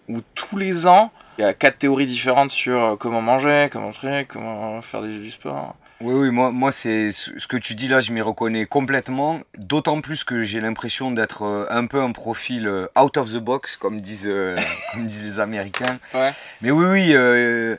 où 0.09 0.21
tous 0.35 0.57
les 0.57 0.87
ans 0.87 1.11
il 1.37 1.41
y 1.41 1.45
a 1.45 1.53
quatre 1.53 1.79
théories 1.79 2.05
différentes 2.05 2.51
sur 2.51 2.81
euh, 2.81 2.95
comment 2.95 3.21
manger, 3.21 3.67
comment 3.71 3.91
truc, 3.91 4.29
comment 4.29 4.81
faire 4.81 5.01
du, 5.01 5.19
du 5.19 5.31
sport. 5.31 5.75
Oui, 6.01 6.13
oui, 6.13 6.31
moi, 6.31 6.51
moi 6.51 6.71
c'est 6.71 7.11
ce 7.11 7.47
que 7.47 7.57
tu 7.57 7.75
dis 7.75 7.87
là, 7.87 7.99
je 7.99 8.11
m'y 8.11 8.21
reconnais 8.21 8.65
complètement. 8.65 9.41
D'autant 9.57 9.99
plus 10.01 10.23
que 10.23 10.43
j'ai 10.43 10.61
l'impression 10.61 11.11
d'être 11.11 11.43
euh, 11.43 11.65
un 11.69 11.87
peu 11.87 12.01
un 12.01 12.11
profil 12.11 12.67
euh, 12.67 12.87
out 12.97 13.17
of 13.17 13.31
the 13.33 13.37
box, 13.37 13.75
comme 13.75 13.99
disent, 13.99 14.29
comme 14.93 15.05
disent 15.05 15.23
les 15.23 15.39
Américains. 15.39 15.99
Ouais. 16.13 16.31
Mais 16.61 16.71
oui, 16.71 16.85
oui, 16.85 17.11
euh, 17.13 17.75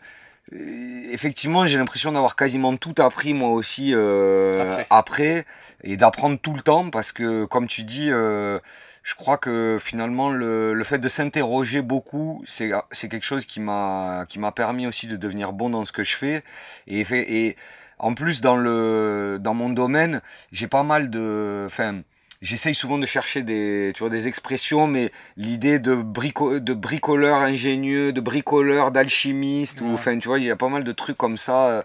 effectivement, 1.11 1.67
j'ai 1.67 1.79
l'impression 1.79 2.13
d'avoir 2.13 2.37
quasiment 2.37 2.77
tout 2.77 2.95
appris 2.99 3.35
moi 3.35 3.51
aussi 3.51 3.93
euh, 3.95 4.73
Après. 4.73 4.87
après. 4.91 5.45
et 5.83 5.97
d'apprendre 5.97 6.39
tout 6.41 6.55
le 6.55 6.63
temps 6.63 6.91
parce 6.91 7.13
que, 7.13 7.45
comme 7.47 7.67
tu 7.67 7.83
dis, 7.83 8.11
euh, 8.11 8.59
je 9.07 9.15
crois 9.15 9.39
que 9.39 9.79
finalement 9.81 10.31
le, 10.31 10.75
le 10.75 10.85
fait 10.85 10.99
de 10.99 11.09
s'interroger 11.09 11.81
beaucoup, 11.83 12.43
c'est 12.47 12.73
c'est 12.91 13.09
quelque 13.09 13.25
chose 13.25 13.47
qui 13.47 13.61
m'a 13.61 14.27
qui 14.29 14.39
m'a 14.41 14.51
permis 14.53 14.87
aussi 14.89 15.07
de 15.07 15.17
devenir 15.17 15.53
bon 15.53 15.71
dans 15.71 15.85
ce 15.85 15.93
que 15.93 16.03
je 16.05 16.17
fais 16.17 16.43
et, 16.89 17.05
fait- 17.05 17.31
et 17.33 17.57
en 17.99 18.15
plus 18.15 18.41
dans 18.41 18.57
le 18.57 19.39
dans 19.41 19.55
mon 19.55 19.71
domaine, 19.71 20.21
j'ai 20.53 20.67
pas 20.69 20.83
mal 20.83 21.11
de 21.11 21.65
enfin 21.67 22.03
J'essaye 22.43 22.75
souvent 22.75 22.99
de 22.99 23.07
chercher 23.07 23.43
des, 23.43 23.93
tu 23.95 24.01
vois, 24.01 24.11
des 24.11 24.29
expressions, 24.29 24.87
mais 24.87 25.11
l'idée 25.39 25.79
de, 25.79 25.95
brico 25.95 26.61
de 26.61 26.75
bricoleur 26.75 27.39
ingénieux, 27.41 28.13
de 28.13 28.21
bricoleur, 28.21 28.91
d'alchimiste, 28.93 29.81
ou 29.81 29.95
enfin, 29.95 30.19
tu 30.19 30.29
vois, 30.29 30.39
il 30.39 30.45
y 30.45 30.51
a 30.51 30.57
pas 30.57 30.69
mal 30.69 30.85
de 30.85 30.93
trucs 30.93 31.17
comme 31.17 31.39
ça 31.39 31.69
euh, 31.69 31.83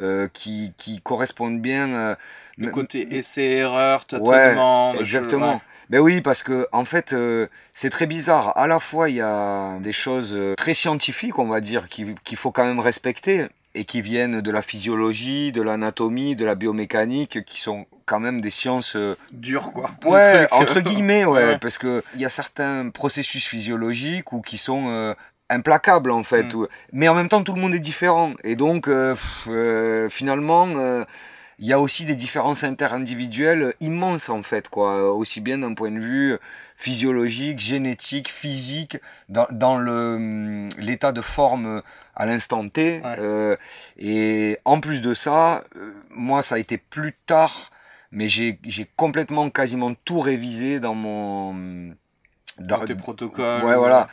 euh, 0.00 0.28
qui, 0.32 0.72
qui 0.78 1.00
correspondent 1.02 1.60
bien. 1.60 1.88
euh, 1.94 2.14
Le 2.60 2.70
côté 2.70 3.16
essai-erreur, 3.16 4.04
tâtonnement. 4.06 4.94
Exactement. 4.94 5.54
ouais. 5.54 5.60
Ben 5.88 5.98
oui, 5.98 6.20
parce 6.20 6.44
que 6.44 6.68
en 6.70 6.84
fait, 6.84 7.12
euh, 7.12 7.48
c'est 7.72 7.90
très 7.90 8.06
bizarre. 8.06 8.56
À 8.56 8.68
la 8.68 8.78
fois, 8.78 9.08
il 9.10 9.16
y 9.16 9.20
a 9.20 9.76
des 9.80 9.90
choses 9.92 10.34
euh, 10.36 10.54
très 10.54 10.72
scientifiques, 10.74 11.38
on 11.40 11.46
va 11.48 11.60
dire, 11.60 11.88
qui- 11.88 12.14
qu'il 12.22 12.36
faut 12.36 12.52
quand 12.52 12.64
même 12.64 12.78
respecter 12.78 13.46
et 13.74 13.84
qui 13.84 14.00
viennent 14.00 14.40
de 14.40 14.50
la 14.52 14.62
physiologie, 14.62 15.50
de 15.50 15.62
l'anatomie, 15.62 16.36
de 16.36 16.44
la 16.44 16.54
biomécanique, 16.54 17.44
qui 17.44 17.60
sont 17.60 17.86
quand 18.06 18.20
même 18.20 18.40
des 18.40 18.50
sciences 18.50 18.94
euh, 18.94 19.16
Dur 19.32 19.72
quoi. 19.72 19.90
Ouais, 20.04 20.46
entre 20.52 20.80
guillemets, 20.80 21.24
ouais, 21.24 21.44
Ouais. 21.44 21.58
parce 21.58 21.78
que 21.78 22.04
il 22.14 22.20
y 22.20 22.24
a 22.24 22.28
certains 22.28 22.90
processus 22.90 23.44
physiologiques 23.46 24.32
ou 24.32 24.42
qui 24.42 24.58
sont 24.58 24.84
euh, 24.88 25.14
implacables 25.48 26.10
en 26.12 26.22
fait, 26.22 26.54
Mm. 26.54 26.66
mais 26.92 27.08
en 27.08 27.14
même 27.16 27.28
temps 27.28 27.42
tout 27.42 27.52
le 27.54 27.60
monde 27.60 27.74
est 27.74 27.80
différent 27.80 28.32
et 28.44 28.54
donc 28.54 28.86
euh, 28.86 29.14
pff, 29.14 29.48
finalement 30.12 30.66
il 31.60 31.66
y 31.66 31.72
a 31.74 31.78
aussi 31.78 32.06
des 32.06 32.16
différences 32.16 32.64
interindividuelles 32.64 33.74
immenses 33.80 34.30
en 34.30 34.42
fait 34.42 34.68
quoi, 34.68 35.14
aussi 35.14 35.40
bien 35.40 35.58
d'un 35.58 35.74
point 35.74 35.90
de 35.90 36.00
vue 36.00 36.38
physiologique, 36.74 37.60
génétique, 37.60 38.28
physique, 38.30 38.96
dans, 39.28 39.46
dans 39.50 39.76
le 39.76 40.14
hum, 40.16 40.68
l'état 40.78 41.12
de 41.12 41.20
forme 41.20 41.82
à 42.16 42.26
l'instant 42.26 42.68
T. 42.68 43.00
Ouais. 43.04 43.16
euh, 43.18 43.56
et 43.98 44.58
en 44.64 44.80
plus 44.80 45.02
de 45.02 45.14
ça, 45.14 45.62
euh, 45.76 45.92
moi 46.10 46.42
ça 46.42 46.54
a 46.54 46.58
été 46.58 46.78
plus 46.78 47.14
tard 47.26 47.70
mais 48.12 48.28
j'ai 48.28 48.58
complètement 48.96 49.50
quasiment 49.50 49.94
tout 49.94 50.18
révisé 50.18 50.80
dans 50.80 50.94
mon 50.94 51.94
Dans 52.58 52.84
tes 52.84 52.96
protocoles. 52.96 53.62
ouais 53.64 53.76
voilà 53.76 54.08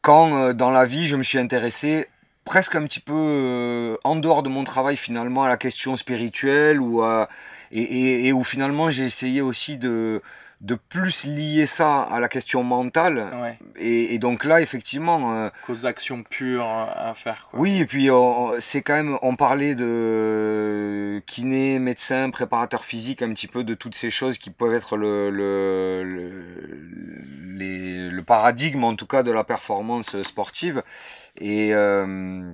quand 0.00 0.36
euh, 0.36 0.52
dans 0.52 0.70
la 0.70 0.86
vie 0.86 1.06
je 1.06 1.16
me 1.16 1.22
suis 1.22 1.38
intéressé 1.38 2.06
presque 2.46 2.74
un 2.76 2.84
petit 2.86 3.00
peu 3.00 3.12
euh, 3.14 3.96
en 4.04 4.16
dehors 4.16 4.42
de 4.42 4.48
mon 4.48 4.64
travail 4.64 4.96
finalement 4.96 5.42
à 5.44 5.48
la 5.48 5.56
question 5.58 5.96
spirituelle 5.96 6.80
ou 6.80 7.02
à, 7.02 7.28
et, 7.72 7.82
et, 7.82 8.26
et 8.28 8.32
où 8.32 8.42
finalement 8.44 8.90
j'ai 8.90 9.04
essayé 9.04 9.42
aussi 9.42 9.76
de 9.76 10.22
de 10.62 10.74
plus 10.74 11.26
lier 11.26 11.66
ça 11.66 12.00
à 12.00 12.18
la 12.18 12.28
question 12.28 12.62
mentale 12.62 13.28
Ouais. 13.42 13.58
et, 13.76 14.14
et 14.14 14.18
donc 14.18 14.42
là 14.46 14.62
effectivement 14.62 15.34
euh, 15.34 15.50
Qu'aux 15.66 15.84
actions 15.84 16.22
pures 16.22 16.64
à 16.66 17.12
faire 17.12 17.48
quoi. 17.50 17.60
oui, 17.60 17.80
et 17.80 17.84
puis 17.84 18.10
on- 18.10 18.54
c'est 18.58 18.80
quand 18.80 18.94
même, 18.94 19.18
on 19.20 19.36
parlait 19.36 19.74
de 19.74 21.22
kiné, 21.26 21.78
médecin, 21.78 22.30
préparateur 22.30 22.86
physique, 22.86 23.20
un 23.20 23.28
petit 23.34 23.48
peu 23.48 23.64
de 23.64 23.74
toutes 23.74 23.94
ces 23.94 24.08
choses 24.10 24.38
qui 24.38 24.48
peuvent 24.48 24.72
être 24.72 24.96
le, 24.96 25.28
le, 25.28 26.02
le, 26.04 27.58
les- 27.58 28.08
le 28.10 28.22
paradigme 28.22 28.84
en 28.84 28.94
tout 28.94 29.06
cas 29.06 29.22
de 29.22 29.30
la 29.30 29.44
performance 29.44 30.20
sportive. 30.22 30.82
Et 31.40 31.74
euh, 31.74 32.52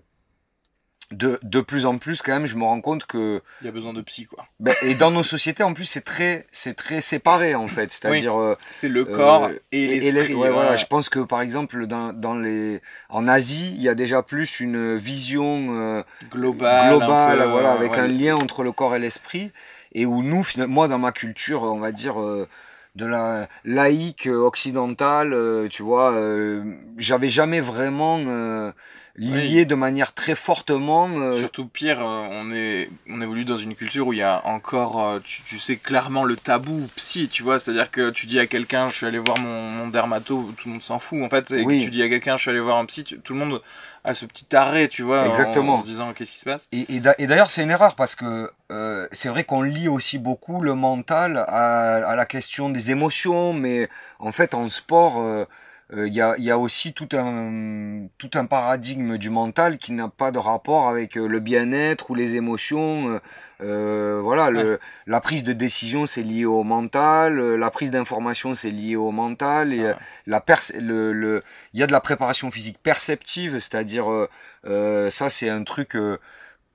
de, 1.10 1.38
de 1.42 1.60
plus 1.60 1.84
en 1.84 1.98
plus 1.98 2.22
quand 2.22 2.32
même, 2.32 2.46
je 2.46 2.56
me 2.56 2.64
rends 2.64 2.80
compte 2.80 3.04
que 3.04 3.42
Il 3.60 3.66
y 3.66 3.68
a 3.68 3.72
besoin 3.72 3.92
de 3.92 4.00
psy 4.00 4.24
quoi. 4.24 4.46
ben, 4.60 4.74
et 4.82 4.94
dans 4.94 5.10
nos 5.10 5.22
sociétés 5.22 5.62
en 5.62 5.74
plus 5.74 5.84
c'est 5.84 6.00
très 6.00 6.46
c'est 6.50 6.74
très 6.74 7.02
séparé 7.02 7.54
en 7.54 7.68
fait, 7.68 7.90
c'est-à-dire 7.92 8.38
euh, 8.40 8.56
C'est 8.72 8.88
le 8.88 9.04
corps 9.04 9.44
euh, 9.44 9.58
et 9.72 9.84
et 9.84 9.88
l'esprit. 9.88 10.28
les- 10.28 10.34
ouais, 10.40 10.50
voilà, 10.50 10.76
je 10.76 10.86
pense 10.86 11.10
que 11.10 11.18
par 11.20 11.42
exemple 11.42 11.86
dans, 11.86 12.14
dans 12.14 12.34
les 12.34 12.80
en 13.10 13.28
Asie, 13.28 13.72
il 13.76 13.82
y 13.82 13.90
a 13.90 13.94
déjà 13.94 14.22
plus 14.22 14.60
une 14.60 14.96
vision 14.96 15.66
euh, 15.78 16.02
global. 16.30 16.88
globale, 16.88 17.38
peu, 17.40 17.44
voilà, 17.50 17.72
avec 17.74 17.92
ouais, 17.92 17.98
un 17.98 18.06
lien 18.08 18.34
entre 18.36 18.62
le 18.62 18.72
corps 18.72 18.96
et 18.96 18.98
l'esprit, 18.98 19.52
et 19.92 20.06
où 20.06 20.22
nous, 20.22 20.42
moi 20.66 20.88
dans 20.88 20.98
ma 20.98 21.12
culture, 21.12 21.62
on 21.64 21.78
va 21.78 21.92
dire 21.92 22.18
euh, 22.22 22.48
de 22.94 23.06
la 23.06 23.48
laïque 23.64 24.26
occidentale, 24.26 25.32
euh, 25.32 25.68
tu 25.68 25.82
vois, 25.82 26.12
euh, 26.12 26.62
j'avais 26.98 27.30
jamais 27.30 27.60
vraiment 27.60 28.18
euh, 28.26 28.70
lié 29.16 29.64
de 29.64 29.74
manière 29.74 30.12
très 30.12 30.34
fortement. 30.34 31.08
euh, 31.18 31.38
Surtout 31.38 31.66
pire, 31.66 32.00
on 32.02 32.52
est 32.52 32.90
on 33.08 33.20
évolue 33.22 33.44
dans 33.46 33.56
une 33.56 33.74
culture 33.74 34.06
où 34.08 34.12
il 34.12 34.18
y 34.18 34.22
a 34.22 34.42
encore, 34.46 35.20
tu, 35.24 35.42
tu 35.42 35.58
sais 35.58 35.76
clairement 35.76 36.24
le 36.24 36.36
tabou 36.36 36.86
psy, 36.96 37.28
tu 37.28 37.42
vois, 37.42 37.58
c'est-à-dire 37.58 37.90
que 37.90 38.10
tu 38.10 38.26
dis 38.26 38.38
à 38.38 38.46
quelqu'un, 38.46 38.88
je 38.88 38.96
suis 38.96 39.06
allé 39.06 39.18
voir 39.18 39.38
mon, 39.38 39.62
mon 39.70 39.88
dermato, 39.88 40.52
tout 40.56 40.68
le 40.68 40.72
monde 40.74 40.82
s'en 40.82 40.98
fout 40.98 41.22
en 41.22 41.30
fait, 41.30 41.50
et 41.50 41.64
Oui. 41.64 41.80
que 41.80 41.84
tu 41.84 41.90
dis 41.90 42.02
à 42.02 42.08
quelqu'un, 42.10 42.36
je 42.36 42.42
suis 42.42 42.50
allé 42.50 42.60
voir 42.60 42.76
un 42.76 42.84
psy, 42.84 43.04
tu- 43.04 43.18
tout 43.20 43.32
le 43.32 43.38
monde 43.38 43.62
a 44.04 44.14
ce 44.14 44.26
petit 44.26 44.54
arrêt, 44.56 44.88
tu 44.88 45.02
vois, 45.02 45.22
en- 45.22 45.26
Exactement. 45.28 45.74
en, 45.76 45.80
se 45.80 45.84
disant 45.84 46.12
qu'est-ce 46.12 46.32
qui 46.32 46.38
se 46.38 46.44
passe? 46.44 46.68
Et 46.72 47.00
d'ailleurs, 47.00 47.50
c'est 47.50 47.62
une 47.62 47.70
erreur 47.70 47.94
parce 47.94 48.14
que 48.16 48.50
euh, 48.70 49.06
c'est 49.12 49.28
vrai 49.28 49.44
qu'on 49.44 49.62
lie 49.62 49.88
aussi 49.88 50.18
beaucoup 50.18 50.60
le 50.60 50.74
mental 50.74 51.44
à, 51.46 51.94
à 52.08 52.16
la 52.16 52.26
question 52.26 52.68
des 52.70 52.90
émotions, 52.90 53.52
mais 53.52 53.88
en 54.18 54.32
fait, 54.32 54.54
en 54.54 54.68
sport, 54.68 55.20
euh, 55.20 55.46
euh, 55.92 56.06
il 56.08 56.14
y, 56.14 56.20
a, 56.20 56.34
y 56.38 56.50
a 56.50 56.58
aussi 56.58 56.92
tout 56.92 57.08
un, 57.12 58.06
tout 58.18 58.30
un 58.34 58.46
paradigme 58.46 59.18
du 59.18 59.30
mental 59.30 59.76
qui 59.78 59.92
n'a 59.92 60.08
pas 60.08 60.30
de 60.30 60.38
rapport 60.38 60.88
avec 60.88 61.16
euh, 61.18 61.26
le 61.26 61.38
bien-être 61.40 62.10
ou 62.10 62.14
les 62.14 62.34
émotions. 62.36 63.08
euh, 63.10 63.20
euh, 63.60 64.20
voilà, 64.22 64.50
le, 64.50 64.80
la 65.06 65.20
prise 65.20 65.44
de 65.44 65.52
décision, 65.52 66.04
c'est 66.06 66.22
lié 66.22 66.44
au 66.46 66.64
mental, 66.64 67.38
euh, 67.38 67.56
la 67.56 67.70
prise 67.70 67.90
d'information, 67.92 68.54
c'est 68.54 68.70
lié 68.70 68.96
au 68.96 69.12
mental. 69.12 69.72
Et, 69.72 69.82
Ça, 69.92 69.98
la 70.26 70.40
perce- 70.40 70.72
le, 70.78 71.12
le, 71.12 71.44
il 71.72 71.78
y 71.80 71.82
a 71.82 71.86
de 71.86 71.92
la 71.92 72.00
préparation 72.00 72.50
physique 72.50 72.78
perceptive, 72.82 73.58
c'est-à-dire 73.60 74.10
euh, 74.10 74.28
euh, 74.66 75.10
ça 75.10 75.28
c'est 75.28 75.48
un 75.48 75.62
truc 75.62 75.94
euh, 75.94 76.18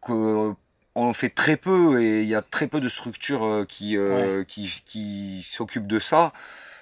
que 0.02 0.54
on 0.96 1.14
fait 1.14 1.30
très 1.30 1.58
peu 1.58 2.02
et 2.02 2.22
il 2.22 2.28
y 2.28 2.36
a 2.36 2.42
très 2.42 2.68
peu 2.68 2.80
de 2.80 2.90
structures 2.90 3.46
euh, 3.46 3.66
qui 3.66 3.98
euh, 3.98 4.44
qui, 4.46 4.82
qui 4.86 5.42
s'occupent 5.44 5.88
de 5.88 6.00
ça. 6.00 6.34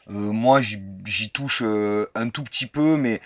Euh, 0.09 0.31
moi 0.31 0.61
j'y 0.61 1.29
touche 1.31 1.61
euh, 1.65 2.07
un 2.15 2.29
tout 2.29 2.43
petit 2.43 2.67
peu, 2.67 2.97
mais 2.97 3.21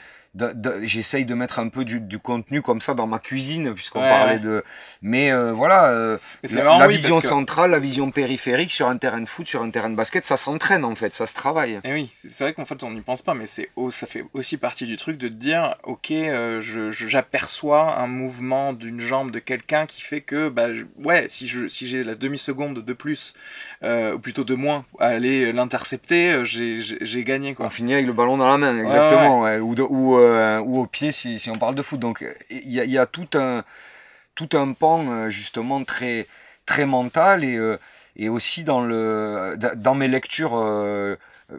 j'essaye 0.83 1.25
de 1.25 1.33
mettre 1.33 1.59
un 1.59 1.69
peu 1.69 1.85
du, 1.85 1.99
du, 1.99 2.19
contenu 2.19 2.61
comme 2.61 2.81
ça 2.81 2.93
dans 2.93 3.07
ma 3.07 3.19
cuisine 3.19 3.73
puisqu'on 3.73 3.99
parlait 3.99 4.39
de 4.39 4.63
mais 5.01 5.31
euh, 5.31 5.53
voilà 5.53 5.89
euh, 5.89 6.17
la, 6.43 6.87
vision 6.87 7.19
centrale 7.19 7.71
la 7.71 7.79
vision 7.79 8.11
périphérique 8.11 8.71
sur 8.71 8.87
un 8.87 8.97
terrain 8.97 9.21
de 9.21 9.29
foot 9.29 9.47
sur 9.47 9.63
un 9.63 9.69
terrain 9.71 9.89
de 9.89 9.95
basket 9.95 10.25
ça 10.25 10.37
s'entraîne 10.37 10.85
en 10.85 10.95
fait 10.95 11.13
ça 11.13 11.25
se 11.25 11.33
travaille. 11.33 11.73
Et 11.73 11.79
eh 11.85 11.93
oui 11.93 12.11
c'est 12.13 12.43
vrai 12.43 12.53
qu'en 12.53 12.65
fait 12.65 12.83
on 12.83 12.91
n'y 12.91 13.01
pense 13.01 13.23
pas 13.23 13.33
mais 13.33 13.47
c'est 13.47 13.69
ça 13.91 14.05
fait 14.05 14.23
aussi 14.33 14.57
partie 14.57 14.85
du 14.85 14.97
truc 14.97 15.17
de 15.17 15.29
dire 15.29 15.75
ok 15.83 16.11
euh, 16.11 16.61
j'aperçois 16.91 17.97
un 17.97 18.07
mouvement 18.07 18.73
d'une 18.73 18.99
jambe 18.99 19.31
de 19.31 19.39
quelqu'un 19.39 19.87
qui 19.87 20.01
fait 20.01 20.21
que 20.21 20.49
bah 20.49 20.67
ouais 21.03 21.25
si 21.29 21.47
je 21.47 21.67
si 21.67 21.87
j'ai 21.87 22.03
la 22.03 22.15
demi 22.15 22.37
seconde 22.37 22.85
de 22.85 22.93
plus 22.93 23.33
ou 23.81 24.19
plutôt 24.19 24.43
de 24.43 24.55
moins 24.55 24.85
à 24.99 25.07
aller 25.07 25.51
l'intercepter 25.53 26.41
j'ai 26.45 27.23
gagné 27.23 27.55
quoi. 27.55 27.65
On 27.65 27.69
finit 27.69 27.93
avec 27.93 28.05
le 28.05 28.13
ballon 28.13 28.37
dans 28.37 28.47
la 28.47 28.57
main 28.57 28.77
exactement 28.77 29.45
ou, 29.57 29.75
ou 29.79 30.18
euh, 30.19 30.59
ou 30.59 30.79
au 30.79 30.87
pied 30.87 31.11
si, 31.11 31.39
si, 31.39 31.49
on 31.49 31.57
parle 31.57 31.75
de 31.75 31.81
foot. 31.81 31.99
Donc 31.99 32.25
il 32.49 32.71
y 32.71 32.79
a, 32.79 32.85
y 32.85 32.97
a, 32.97 33.05
tout 33.05 33.27
un 33.35 33.63
tout 34.35 34.49
un 34.53 34.73
pan 34.73 35.05
euh, 35.09 35.29
justement 35.29 35.83
très 35.83 36.27
très 36.65 36.85
mental 36.85 37.43
et 37.43 37.57
euh, 37.57 37.77
et 38.15 38.29
aussi 38.29 38.63
dans 38.63 38.81
le 38.81 39.57
dans 39.75 39.95
mes 39.95 40.07
lectures 40.07 40.55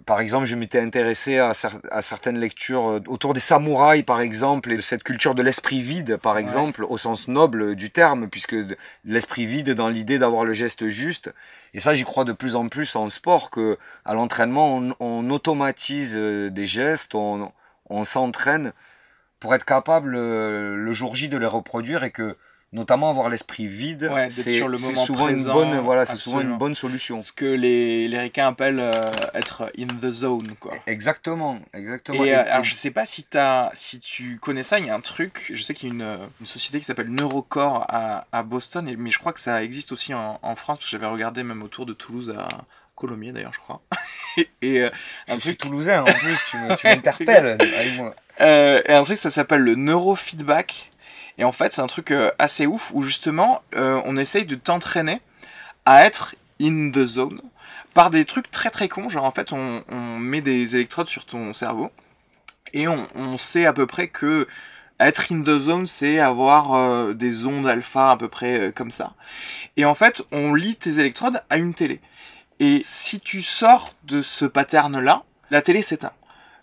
par 0.06 0.20
exemple, 0.20 0.46
je 0.46 0.54
m'étais 0.54 0.78
intéressé 0.78 1.38
à, 1.38 1.52
à, 1.90 2.02
certaines 2.02 2.38
lectures 2.38 3.00
autour 3.08 3.34
des 3.34 3.40
samouraïs, 3.40 4.04
par 4.04 4.20
exemple, 4.20 4.70
et 4.70 4.76
de 4.76 4.80
cette 4.80 5.02
culture 5.02 5.34
de 5.34 5.42
l'esprit 5.42 5.82
vide, 5.82 6.16
par 6.16 6.38
exemple, 6.38 6.84
au 6.88 6.96
sens 6.96 7.26
noble 7.26 7.74
du 7.74 7.90
terme, 7.90 8.28
puisque 8.28 8.54
l'esprit 9.04 9.46
vide 9.46 9.70
dans 9.70 9.88
l'idée 9.88 10.18
d'avoir 10.18 10.44
le 10.44 10.52
geste 10.52 10.88
juste. 10.88 11.34
Et 11.74 11.80
ça, 11.80 11.94
j'y 11.94 12.04
crois 12.04 12.22
de 12.22 12.32
plus 12.32 12.54
en 12.54 12.68
plus 12.68 12.94
en 12.94 13.10
sport, 13.10 13.50
que 13.50 13.78
à 14.04 14.14
l'entraînement, 14.14 14.76
on, 14.76 14.94
on, 15.00 15.28
automatise 15.30 16.14
des 16.14 16.66
gestes, 16.66 17.16
on, 17.16 17.50
on 17.90 18.04
s'entraîne 18.04 18.72
pour 19.40 19.54
être 19.54 19.64
capable 19.64 20.14
euh, 20.16 20.76
le 20.76 20.92
jour 20.92 21.14
J 21.14 21.28
de 21.28 21.36
les 21.36 21.46
reproduire 21.46 22.04
et 22.04 22.10
que 22.10 22.36
notamment 22.72 23.10
avoir 23.10 23.28
l'esprit 23.28 23.66
vide, 23.66 24.12
c'est 24.28 24.60
souvent 24.94 25.28
une 25.28 25.42
bonne 25.42 25.78
voilà, 25.78 26.06
c'est 26.06 26.16
souvent 26.16 26.40
une 26.40 26.56
bonne 26.56 26.76
solution. 26.76 27.18
Ce 27.18 27.32
que 27.32 27.44
les 27.44 28.06
les 28.06 28.18
ricains 28.20 28.46
appellent 28.46 28.78
euh, 28.78 29.10
être 29.34 29.72
in 29.76 29.88
the 29.88 30.12
zone 30.12 30.54
quoi. 30.60 30.74
Exactement, 30.86 31.58
exactement. 31.74 32.22
Et, 32.24 32.32
euh, 32.32 32.44
alors 32.48 32.64
je 32.64 32.74
sais 32.74 32.92
pas 32.92 33.06
si 33.06 33.26
as, 33.34 33.70
si 33.74 33.98
tu 33.98 34.38
connais 34.40 34.62
ça, 34.62 34.78
il 34.78 34.86
y 34.86 34.90
a 34.90 34.94
un 34.94 35.00
truc, 35.00 35.50
je 35.52 35.60
sais 35.60 35.74
qu'il 35.74 35.88
y 35.88 35.92
a 35.92 35.94
une, 35.94 36.18
une 36.40 36.46
société 36.46 36.78
qui 36.78 36.84
s'appelle 36.84 37.10
Neurocore 37.10 37.86
à, 37.88 38.26
à 38.30 38.42
Boston 38.44 38.86
et, 38.88 38.94
mais 38.94 39.10
je 39.10 39.18
crois 39.18 39.32
que 39.32 39.40
ça 39.40 39.64
existe 39.64 39.90
aussi 39.90 40.14
en, 40.14 40.38
en 40.40 40.54
France 40.54 40.78
parce 40.78 40.90
que 40.90 40.96
j'avais 40.96 41.08
regardé 41.08 41.42
même 41.42 41.64
autour 41.64 41.86
de 41.86 41.92
Toulouse 41.92 42.32
à 42.36 42.46
Colomiers 43.00 43.32
d'ailleurs, 43.32 43.54
je 43.54 43.60
crois. 43.60 43.80
et 44.62 44.80
euh, 44.80 44.90
un 45.26 45.38
truc 45.38 45.56
toulousain 45.58 46.02
en 46.02 46.12
plus, 46.12 46.38
tu 46.50 46.56
m'interpelles. 46.56 47.58
Euh, 48.40 48.80
et 48.86 48.94
un 48.94 49.02
truc, 49.02 49.18
ça 49.18 49.30
s'appelle 49.30 49.60
le 49.60 49.74
neurofeedback. 49.74 50.92
Et 51.36 51.44
en 51.44 51.52
fait, 51.52 51.74
c'est 51.74 51.82
un 51.82 51.86
truc 51.86 52.10
euh, 52.10 52.30
assez 52.38 52.64
ouf 52.64 52.90
où 52.94 53.02
justement, 53.02 53.60
on 53.74 54.16
essaye 54.16 54.46
de 54.46 54.54
t'entraîner 54.54 55.20
à 55.84 56.06
être 56.06 56.34
in 56.58 56.90
the 56.90 57.04
zone 57.04 57.42
par 57.92 58.08
des 58.08 58.24
trucs 58.24 58.50
très 58.50 58.70
très 58.70 58.88
cons. 58.88 59.10
Genre 59.10 59.26
en 59.26 59.30
fait, 59.30 59.52
on, 59.52 59.84
on 59.90 60.18
met 60.18 60.40
des 60.40 60.74
électrodes 60.74 61.08
sur 61.08 61.26
ton 61.26 61.52
cerveau 61.52 61.90
et 62.72 62.88
on, 62.88 63.06
on, 63.14 63.36
sait 63.36 63.66
à 63.66 63.74
peu 63.74 63.86
près 63.86 64.08
que 64.08 64.48
être 64.98 65.30
in 65.30 65.42
the 65.42 65.58
zone, 65.58 65.86
c'est 65.86 66.18
avoir 66.18 67.14
des 67.14 67.44
ondes 67.44 67.68
alpha 67.68 68.12
à 68.12 68.16
peu 68.16 68.28
près 68.28 68.72
comme 68.74 68.90
ça. 68.90 69.12
Et 69.76 69.84
en 69.84 69.94
fait, 69.94 70.22
on 70.32 70.54
lit 70.54 70.76
tes 70.76 70.98
électrodes 70.98 71.42
à 71.50 71.58
une 71.58 71.74
télé. 71.74 72.00
Et 72.60 72.80
si 72.84 73.20
tu 73.20 73.42
sors 73.42 73.94
de 74.04 74.22
ce 74.22 74.44
pattern-là, 74.44 75.24
la 75.50 75.62
télé 75.62 75.82
s'éteint. 75.82 76.12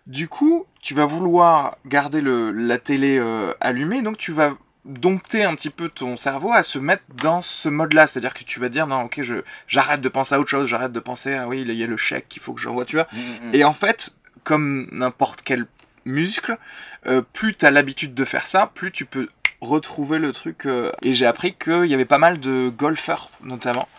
Du 0.06 0.30
coup, 0.30 0.66
tu 0.82 0.94
vas 0.94 1.06
vouloir 1.06 1.76
garder 1.86 2.22
le, 2.22 2.52
la 2.52 2.78
télé 2.78 3.18
euh, 3.18 3.54
allumée, 3.60 4.02
donc 4.02 4.18
tu 4.18 4.32
vas 4.32 4.54
dompter 4.86 5.44
un 5.44 5.54
petit 5.56 5.70
peu 5.70 5.90
ton 5.90 6.16
cerveau 6.16 6.54
à 6.54 6.64
se 6.64 6.80
mettre 6.80 7.04
dans 7.22 7.42
ce 7.42 7.68
mode-là. 7.68 8.08
C'est-à-dire 8.08 8.34
que 8.34 8.44
tu 8.44 8.60
vas 8.60 8.70
dire, 8.70 8.88
non, 8.88 9.02
ok, 9.02 9.22
je, 9.22 9.36
j'arrête 9.68 10.00
de 10.00 10.08
penser 10.08 10.36
à 10.36 10.40
autre 10.40 10.50
chose, 10.50 10.70
j'arrête 10.70 10.94
de 10.94 11.00
penser, 11.00 11.34
ah 11.34 11.48
oui, 11.48 11.62
il 11.68 11.74
y 11.74 11.84
a 11.84 11.88
le 11.88 11.98
chèque 11.98 12.30
qu'il 12.30 12.42
faut 12.42 12.54
que 12.54 12.62
j'envoie, 12.62 12.86
tu 12.86 12.96
vois. 12.96 13.08
Mm, 13.12 13.18
mm, 13.18 13.50
mm. 13.50 13.56
Et 13.56 13.64
en 13.66 13.74
fait, 13.74 14.16
comme 14.44 14.88
n'importe 14.92 15.42
quel 15.44 15.66
muscle, 16.06 16.58
euh, 17.06 17.22
plus 17.34 17.56
tu 17.56 17.66
as 17.66 17.72
l'habitude 17.72 18.14
de 18.14 18.24
faire 18.24 18.48
ça, 18.48 18.72
plus 18.74 18.92
tu 18.92 19.06
peux 19.06 19.28
retrouver 19.60 20.20
le 20.20 20.32
truc. 20.32 20.66
Euh, 20.66 20.92
et 21.02 21.14
j'ai 21.14 21.26
appris 21.26 21.54
qu'il 21.54 21.86
y 21.86 21.94
avait 21.94 22.06
pas 22.06 22.18
mal 22.18 22.40
de 22.40 22.70
golfeurs, 22.70 23.30
notamment, 23.44 23.90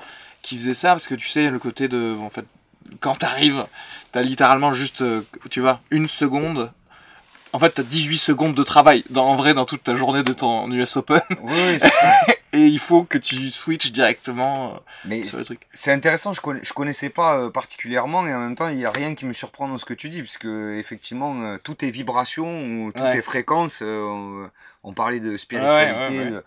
qui 0.43 0.57
faisait 0.57 0.75
ça 0.75 0.91
parce 0.91 1.07
que 1.07 1.15
tu 1.15 1.29
sais 1.29 1.51
le 1.51 1.59
côté 1.59 1.89
de 1.89 2.17
en 2.21 2.31
fait 2.31 2.45
quand 3.01 3.17
t'arrives 3.17 3.67
t'as 4.13 4.23
littéralement 4.23 4.73
juste 4.73 5.03
euh, 5.03 5.23
tu 5.51 5.61
vois 5.61 5.81
une 5.91 6.09
seconde. 6.09 6.73
En 7.55 7.59
fait 7.59 7.71
t'as 7.71 7.83
18 7.83 8.19
secondes 8.19 8.55
de 8.55 8.63
travail 8.63 9.05
dans, 9.09 9.27
en 9.27 9.35
vrai 9.35 9.55
dans 9.55 9.65
toute 9.65 9.83
ta 9.83 9.97
journée 9.97 10.23
de 10.23 10.33
ton 10.33 10.71
US 10.71 10.97
Open. 10.97 11.21
Oui, 11.43 11.79
c'est 11.79 11.91
ça. 11.91 12.13
et 12.53 12.67
il 12.67 12.79
faut 12.79 13.05
que 13.05 13.19
tu 13.19 13.51
switches 13.51 13.91
directement 13.91 14.75
euh, 14.75 14.79
mais 15.05 15.23
sur 15.23 15.39
le 15.39 15.45
truc. 15.45 15.61
c'est 15.73 15.93
intéressant 15.93 16.33
je, 16.33 16.41
connais, 16.41 16.61
je 16.63 16.73
connaissais 16.73 17.11
pas 17.11 17.39
euh, 17.39 17.51
particulièrement 17.51 18.27
et 18.27 18.35
en 18.35 18.39
même 18.39 18.55
temps 18.55 18.69
il 18.69 18.79
y 18.79 18.87
a 18.87 18.91
rien 18.91 19.15
qui 19.15 19.27
me 19.27 19.35
surprend 19.35 19.69
dans 19.69 19.77
ce 19.77 19.85
que 19.85 19.95
tu 19.95 20.09
dis 20.09 20.21
puisque 20.21 20.47
effectivement 20.47 21.59
tout 21.63 21.85
est 21.85 21.91
vibration 21.91 22.91
tout 22.95 23.03
est 23.03 23.23
fréquence 23.23 23.83
on, 23.83 24.93
parlait 24.95 25.21
de 25.21 25.37
spiritualité 25.37 26.39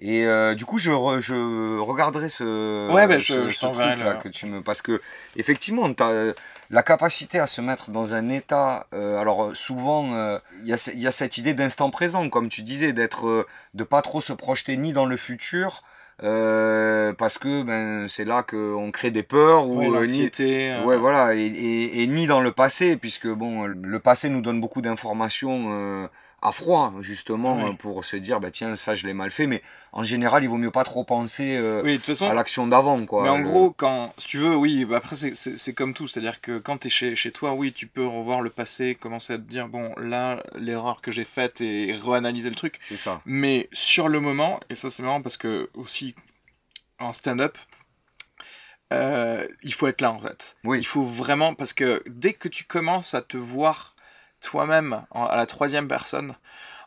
et 0.00 0.26
euh, 0.26 0.54
du 0.54 0.64
coup, 0.64 0.78
je, 0.78 0.90
je 1.20 1.78
regarderai 1.78 2.28
ce, 2.28 2.92
ouais, 2.92 3.06
ben, 3.06 3.20
je, 3.20 3.48
ce, 3.48 3.66
truc 3.66 3.76
là 3.76 4.14
que 4.14 4.28
tu 4.28 4.46
me 4.46 4.60
parce 4.60 4.82
que 4.82 5.00
effectivement, 5.36 5.88
as 6.00 6.34
la 6.70 6.82
capacité 6.82 7.38
à 7.38 7.46
se 7.46 7.60
mettre 7.60 7.92
dans 7.92 8.14
un 8.14 8.28
état. 8.28 8.86
Euh, 8.92 9.20
alors 9.20 9.54
souvent, 9.54 10.14
euh, 10.14 10.38
il 10.62 10.68
y, 10.68 10.72
a, 10.72 10.90
y, 10.94 11.06
a, 11.06 11.10
cette 11.12 11.38
idée 11.38 11.54
d'instant 11.54 11.90
présent, 11.90 12.28
comme 12.28 12.48
tu 12.48 12.62
disais, 12.62 12.92
d'être, 12.92 13.46
de 13.74 13.84
pas 13.84 14.02
trop 14.02 14.20
se 14.20 14.32
projeter 14.32 14.76
ni 14.76 14.92
dans 14.92 15.06
le 15.06 15.16
futur. 15.16 15.84
parce 16.18 17.38
que 17.38 17.62
ben 17.62 18.08
c'est 18.08 18.24
là 18.24 18.42
qu'on 18.42 18.90
crée 18.90 19.12
des 19.12 19.22
peurs 19.22 19.68
ou 19.68 19.78
ouais, 19.78 20.06
ni 20.06 20.30
ouais 20.84 20.96
voilà 20.96 21.34
et, 21.34 21.46
et, 21.46 22.02
et, 22.02 22.06
ni 22.08 22.26
dans 22.26 22.40
le 22.40 22.52
passé 22.52 22.96
puisque 22.96 23.28
bon 23.28 23.66
le 23.66 23.98
passé 23.98 24.28
nous 24.28 24.40
donne 24.40 24.60
beaucoup 24.60 24.80
d'informations 24.80 26.08
à 26.40 26.52
froid 26.52 26.92
justement 27.00 27.74
pour 27.74 28.04
se 28.04 28.16
dire 28.16 28.38
bah 28.38 28.50
tiens 28.52 28.76
ça 28.76 28.94
je 28.94 29.06
l'ai 29.08 29.14
mal 29.14 29.30
fait 29.30 29.48
mais 29.48 29.60
en 29.96 30.02
général, 30.02 30.42
il 30.42 30.48
vaut 30.48 30.56
mieux 30.56 30.72
pas 30.72 30.82
trop 30.82 31.04
penser 31.04 31.56
euh, 31.56 31.98
à 32.20 32.34
l'action 32.34 32.66
d'avant. 32.66 33.06
Quoi. 33.06 33.22
Mais 33.22 33.28
en 33.28 33.40
gros, 33.40 33.70
quand, 33.70 34.12
si 34.18 34.26
tu 34.26 34.38
veux, 34.38 34.56
oui, 34.56 34.84
bah, 34.84 34.96
après, 34.96 35.14
c'est 35.14 35.72
comme 35.72 35.94
tout. 35.94 36.08
C'est-à-dire 36.08 36.40
que 36.40 36.58
quand 36.58 36.78
tu 36.78 36.88
es 36.88 36.90
chez, 36.90 37.14
chez 37.14 37.30
toi, 37.30 37.54
oui, 37.54 37.72
tu 37.72 37.86
peux 37.86 38.04
revoir 38.04 38.40
le 38.40 38.50
passé, 38.50 38.96
commencer 38.96 39.34
à 39.34 39.36
te 39.36 39.42
dire, 39.42 39.68
bon, 39.68 39.94
là, 39.96 40.42
l'erreur 40.56 41.00
que 41.00 41.12
j'ai 41.12 41.22
faite 41.22 41.60
et 41.60 41.92
réanalyser 41.92 42.50
le 42.50 42.56
truc. 42.56 42.78
C'est 42.80 42.96
ça. 42.96 43.20
Mais 43.24 43.68
sur 43.72 44.08
le 44.08 44.18
moment, 44.18 44.58
et 44.68 44.74
ça, 44.74 44.90
c'est 44.90 45.04
marrant 45.04 45.22
parce 45.22 45.36
que 45.36 45.70
aussi, 45.74 46.16
en 46.98 47.12
stand-up, 47.12 47.56
euh, 48.92 49.46
il 49.62 49.74
faut 49.74 49.86
être 49.86 50.00
là 50.00 50.10
en 50.10 50.18
fait. 50.18 50.56
Oui. 50.64 50.78
Il 50.78 50.86
faut 50.86 51.04
vraiment 51.04 51.54
parce 51.54 51.72
que 51.72 52.02
dès 52.06 52.32
que 52.32 52.48
tu 52.48 52.64
commences 52.64 53.14
à 53.14 53.22
te 53.22 53.36
voir 53.36 53.94
toi-même 54.40 55.04
à 55.12 55.36
la 55.36 55.46
troisième 55.46 55.88
personne, 55.88 56.34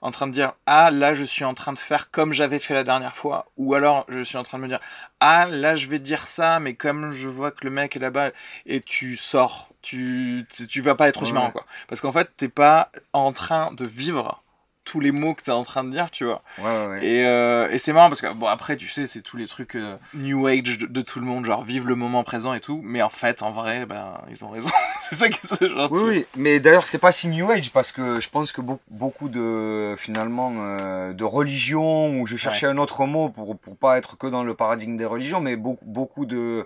en 0.01 0.11
train 0.11 0.27
de 0.27 0.31
dire 0.31 0.53
ah 0.65 0.91
là 0.91 1.13
je 1.13 1.23
suis 1.23 1.45
en 1.45 1.53
train 1.53 1.73
de 1.73 1.79
faire 1.79 2.11
comme 2.11 2.33
j'avais 2.33 2.59
fait 2.59 2.73
la 2.73 2.83
dernière 2.83 3.15
fois 3.15 3.47
ou 3.57 3.73
alors 3.73 4.05
je 4.09 4.21
suis 4.21 4.37
en 4.37 4.43
train 4.43 4.57
de 4.57 4.63
me 4.63 4.67
dire 4.67 4.79
ah 5.19 5.45
là 5.45 5.75
je 5.75 5.87
vais 5.87 5.99
dire 5.99 6.27
ça 6.27 6.59
mais 6.59 6.73
comme 6.73 7.11
je 7.11 7.27
vois 7.27 7.51
que 7.51 7.63
le 7.63 7.69
mec 7.71 7.95
est 7.95 7.99
là-bas 7.99 8.31
et 8.65 8.81
tu 8.81 9.15
sors 9.17 9.69
tu 9.81 10.45
tu 10.69 10.81
vas 10.81 10.95
pas 10.95 11.07
être 11.07 11.21
aussi 11.21 11.33
marrant 11.33 11.51
quoi 11.51 11.65
parce 11.87 12.01
qu'en 12.01 12.11
fait 12.11 12.29
t'es 12.37 12.49
pas 12.49 12.91
en 13.13 13.31
train 13.31 13.73
de 13.73 13.85
vivre 13.85 14.43
tous 14.87 15.01
les 15.01 15.11
mots 15.11 15.33
que 15.33 15.43
tu 15.43 15.49
es 15.49 15.53
en 15.53 15.63
train 15.63 15.83
de 15.83 15.91
dire, 15.91 16.09
tu 16.09 16.23
vois. 16.23 16.41
Ouais, 16.59 16.87
ouais, 16.87 17.05
Et, 17.05 17.25
euh, 17.25 17.69
et 17.69 17.77
c'est 17.77 17.91
marrant 17.91 18.07
parce 18.07 18.21
que, 18.21 18.31
bon, 18.33 18.47
après, 18.47 18.77
tu 18.77 18.87
sais, 18.87 19.05
c'est 19.05 19.21
tous 19.21 19.35
les 19.35 19.45
trucs 19.45 19.75
euh, 19.75 19.97
New 20.13 20.47
Age 20.47 20.77
de, 20.77 21.01
tout 21.01 21.19
le 21.19 21.25
monde, 21.25 21.45
genre 21.45 21.63
vivre 21.63 21.87
le 21.87 21.95
moment 21.95 22.23
présent 22.23 22.53
et 22.53 22.61
tout. 22.61 22.79
Mais 22.83 23.01
en 23.01 23.09
fait, 23.09 23.41
en 23.41 23.51
vrai, 23.51 23.85
ben, 23.85 24.21
ils 24.29 24.41
ont 24.45 24.49
raison. 24.49 24.69
c'est 25.01 25.15
ça 25.15 25.27
qui 25.27 25.39
est 25.45 25.67
genre. 25.67 25.91
Oui, 25.91 26.01
oui. 26.05 26.25
Mais 26.37 26.59
d'ailleurs, 26.59 26.85
c'est 26.85 26.99
pas 26.99 27.11
si 27.11 27.27
New 27.27 27.51
Age 27.51 27.71
parce 27.71 27.91
que 27.91 28.21
je 28.21 28.29
pense 28.29 28.53
que 28.53 28.61
beaucoup 28.89 29.27
de, 29.27 29.95
finalement, 29.97 30.53
euh, 30.57 31.11
de 31.11 31.23
religions, 31.25 32.19
ou 32.19 32.25
je 32.25 32.37
cherchais 32.37 32.67
un 32.67 32.77
autre 32.77 33.05
mot 33.05 33.27
pour, 33.27 33.57
pour 33.57 33.75
pas 33.75 33.97
être 33.97 34.17
que 34.17 34.27
dans 34.27 34.43
le 34.43 34.53
paradigme 34.53 34.95
des 34.95 35.05
religions, 35.05 35.41
mais 35.41 35.57
beaucoup, 35.57 35.85
beaucoup 35.85 36.25
de, 36.25 36.65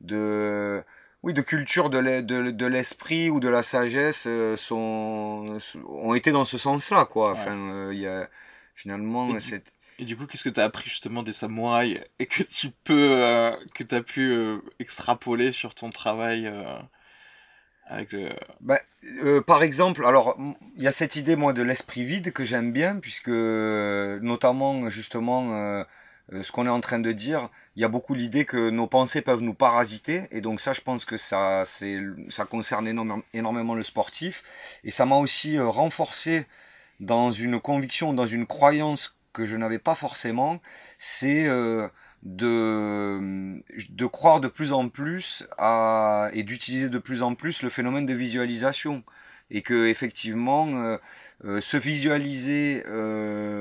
de, 0.00 0.82
oui, 1.24 1.32
de 1.32 1.40
culture 1.40 1.88
de 1.88 2.66
l'esprit 2.66 3.30
ou 3.30 3.40
de 3.40 3.48
la 3.48 3.62
sagesse 3.62 4.24
euh, 4.26 4.56
sont, 4.56 5.46
ont 5.88 6.14
été 6.14 6.32
dans 6.32 6.44
ce 6.44 6.58
sens-là, 6.58 7.06
quoi. 7.06 7.32
Enfin, 7.32 7.56
euh, 7.56 7.94
y 7.94 8.06
a 8.06 8.28
finalement 8.74 9.30
et 9.30 9.38
Du, 9.38 9.62
et 10.00 10.04
du 10.04 10.16
coup, 10.18 10.26
qu'est-ce 10.26 10.44
que 10.44 10.50
tu 10.50 10.60
as 10.60 10.64
appris 10.64 10.90
justement 10.90 11.22
des 11.22 11.32
samouraïs 11.32 11.98
et 12.18 12.26
que 12.26 12.42
tu 12.42 12.68
peux, 12.84 13.22
euh, 13.22 13.56
que 13.74 13.82
tu 13.82 13.94
as 13.94 14.02
pu 14.02 14.36
extrapoler 14.78 15.50
sur 15.50 15.74
ton 15.74 15.88
travail 15.88 16.52
avec 17.86 18.12
le... 18.12 18.28
Bah, 18.60 18.80
par 19.46 19.62
exemple, 19.62 20.04
alors, 20.04 20.36
il 20.76 20.82
y 20.82 20.86
a 20.86 20.92
cette 20.92 21.16
idée, 21.16 21.36
moi, 21.36 21.54
de 21.54 21.62
l'esprit 21.62 22.04
vide 22.04 22.34
que 22.34 22.44
j'aime 22.44 22.70
bien, 22.70 22.96
puisque 22.96 23.28
notamment, 23.28 24.90
justement, 24.90 25.84
ce 26.32 26.52
qu'on 26.52 26.66
est 26.66 26.70
en 26.70 26.80
train 26.80 26.98
de 26.98 27.12
dire, 27.12 27.48
il 27.76 27.82
y 27.82 27.84
a 27.84 27.88
beaucoup 27.88 28.14
l'idée 28.14 28.44
que 28.44 28.70
nos 28.70 28.86
pensées 28.86 29.20
peuvent 29.20 29.42
nous 29.42 29.54
parasiter, 29.54 30.22
et 30.30 30.40
donc 30.40 30.60
ça, 30.60 30.72
je 30.72 30.80
pense 30.80 31.04
que 31.04 31.16
ça, 31.16 31.62
c'est, 31.64 31.98
ça 32.30 32.44
concerne 32.44 32.88
énormément, 33.32 33.74
le 33.74 33.82
sportif, 33.82 34.42
et 34.84 34.90
ça 34.90 35.06
m'a 35.06 35.16
aussi 35.16 35.56
euh, 35.56 35.68
renforcé 35.68 36.46
dans 37.00 37.30
une 37.32 37.60
conviction, 37.60 38.12
dans 38.12 38.26
une 38.26 38.46
croyance 38.46 39.16
que 39.34 39.44
je 39.44 39.56
n'avais 39.56 39.78
pas 39.78 39.94
forcément, 39.94 40.60
c'est 40.98 41.46
euh, 41.46 41.88
de, 42.22 43.60
de 43.90 44.06
croire 44.06 44.40
de 44.40 44.48
plus 44.48 44.72
en 44.72 44.88
plus 44.88 45.44
à, 45.58 46.30
et 46.32 46.42
d'utiliser 46.42 46.88
de 46.88 46.98
plus 46.98 47.22
en 47.22 47.34
plus 47.34 47.62
le 47.62 47.68
phénomène 47.68 48.06
de 48.06 48.14
visualisation. 48.14 49.02
Et 49.50 49.60
que 49.60 49.88
effectivement, 49.88 50.68
euh, 50.68 50.96
euh, 51.44 51.60
se 51.60 51.76
visualiser 51.76 52.82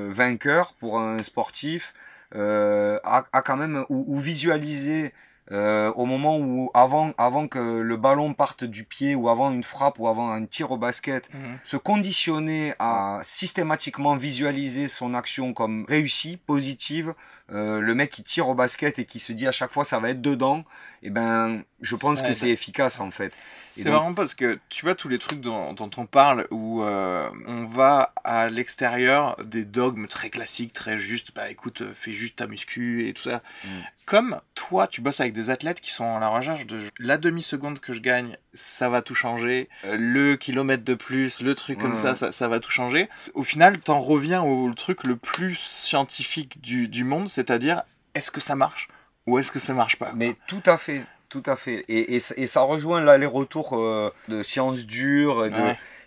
vainqueur 0.10 0.73
pour 0.76 0.97
un 0.99 1.21
sportif 1.21 1.93
a, 2.34 3.24
a, 3.32 3.41
quand 3.41 3.58
même 3.58 3.86
ou, 3.89 4.06
ou 4.08 4.19
visualiser 4.19 5.13
euh, 5.52 5.91
au 5.93 6.06
moment 6.06 6.38
où 6.38 6.72
avant 6.74 7.12
avant 7.17 7.50
que 7.50 7.60
le 7.60 7.98
ballon 7.98 8.34
parte 8.34 8.63
du 8.63 8.86
pied 8.86 9.13
ou 9.13 9.28
avant 9.28 9.52
une 9.52 9.63
frappe 9.63 10.00
ou 10.00 10.08
avant 10.08 10.32
un 10.32 10.46
tir 10.46 10.72
au 10.72 10.78
basket, 10.78 11.32
mhm. 11.34 11.60
se 11.63 11.76
conditionner 11.76 12.74
à 12.80 13.19
systématiquement 13.24 14.15
visualiser 14.15 14.88
son 14.88 15.13
action 15.13 15.54
comme 15.54 15.86
réussie, 15.86 16.38
positive, 16.38 17.13
euh, 17.52 17.82
le 17.82 17.93
mec 17.93 18.10
qui 18.10 18.24
tire 18.24 18.48
au 18.48 18.56
basket 18.56 19.00
et 19.00 19.06
qui 19.06 19.19
se 19.19 19.34
dit 19.34 19.46
à 19.46 19.52
chaque 19.52 19.72
fois 19.72 19.84
ça 19.84 20.00
va 20.00 20.12
être 20.12 20.22
dedans, 20.22 20.60
et 21.02 21.08
eh 21.08 21.10
ben 21.10 21.63
je 21.82 21.98
pense 21.98 22.22
que 22.22 22.32
c'est 22.32 22.50
efficace 22.50 23.02
en 23.02 23.12
fait. 23.12 23.34
C'est 23.78 23.90
vraiment 23.90 24.14
parce 24.14 24.36
que 24.36 24.60
tu 24.70 24.86
vois 24.86 24.96
tous 24.96 25.10
les 25.10 25.18
trucs 25.18 25.42
dont, 25.42 25.76
on 25.98 26.06
parle 26.06 26.48
où 26.52 26.84
euh, 26.84 27.30
on 27.48 27.66
va 27.66 28.14
à 28.24 28.50
l'extérieur 28.50 29.38
des 29.44 29.66
dogmes 29.66 30.08
très 30.08 30.30
classiques, 30.30 30.74
très 30.74 30.98
justes, 30.98 31.34
bah 31.34 31.50
écoute, 31.50 31.82
euh, 31.82 31.92
fais 31.94 32.14
juste 32.14 32.38
ta 32.38 32.48
muscu 32.48 33.08
et 33.08 33.14
tout 33.14 33.24
ça. 33.24 33.42
Mm. 33.64 33.70
Comme 34.06 34.42
toi, 34.54 34.88
tu 34.88 35.02
bosses 35.02 35.22
avec 35.22 35.34
des 35.34 35.50
athlètes 35.50 35.82
qui 35.82 35.92
sont 35.92 36.16
à 36.16 36.20
la 36.20 36.28
recherche 36.28 36.68
de 36.68 36.82
la 37.00 37.18
demi-seconde 37.18 37.80
que 37.80 37.94
je 37.94 38.02
gagne, 38.02 38.38
ça 38.54 38.90
va 38.90 39.02
tout 39.02 39.16
changer. 39.16 39.70
Le 39.84 40.36
kilomètre 40.36 40.84
de 40.84 40.94
plus, 40.94 41.42
le 41.42 41.56
truc 41.56 41.80
comme 41.80 41.96
ça, 41.96 42.14
ça, 42.14 42.48
va 42.48 42.60
tout 42.60 42.70
changer. 42.70 43.10
Au 43.34 43.44
final, 43.44 43.80
t'en 43.80 44.00
reviens 44.00 44.44
au 44.44 44.74
truc 44.74 45.06
le 45.06 45.16
plus 45.16 45.56
scientifique 45.56 46.62
du, 46.62 46.90
du 46.90 47.06
monde, 47.06 47.30
c'est-à-dire 47.30 47.84
est-ce 48.14 48.30
que 48.30 48.42
ça 48.42 48.56
marche 48.56 48.90
ou 49.26 49.40
est-ce 49.40 49.52
que 49.52 49.60
ça 49.60 49.74
marche 49.74 49.98
pas 49.98 50.12
Mais 50.14 50.36
tout 50.48 50.64
à 50.66 50.78
fait, 50.78 51.06
tout 51.34 51.50
à 51.50 51.56
fait. 51.56 51.84
Et, 51.89 52.15
et, 52.15 52.48
ça 52.48 52.62
rejoint 52.62 53.02
l'aller-retour 53.02 53.76
euh, 53.76 54.13
de 54.28 54.43
sciences 54.43 54.86
dures. 54.86 55.50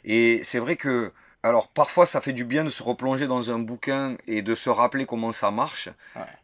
Et, 0.05 0.41
c'est 0.45 0.61
vrai 0.61 0.77
que, 0.77 1.13
alors 1.43 1.67
parfois 1.67 2.07
ça 2.07 2.21
fait 2.21 2.33
du 2.33 2.45
bien 2.45 2.63
de 2.63 2.69
se 2.69 2.83
replonger 2.83 3.27
dans 3.27 3.51
un 3.51 3.59
bouquin 3.59 4.17
et 4.29 4.41
de 4.41 4.55
se 4.55 4.71
rappeler 4.71 5.05
comment 5.05 5.33
ça 5.33 5.51
marche. 5.51 5.89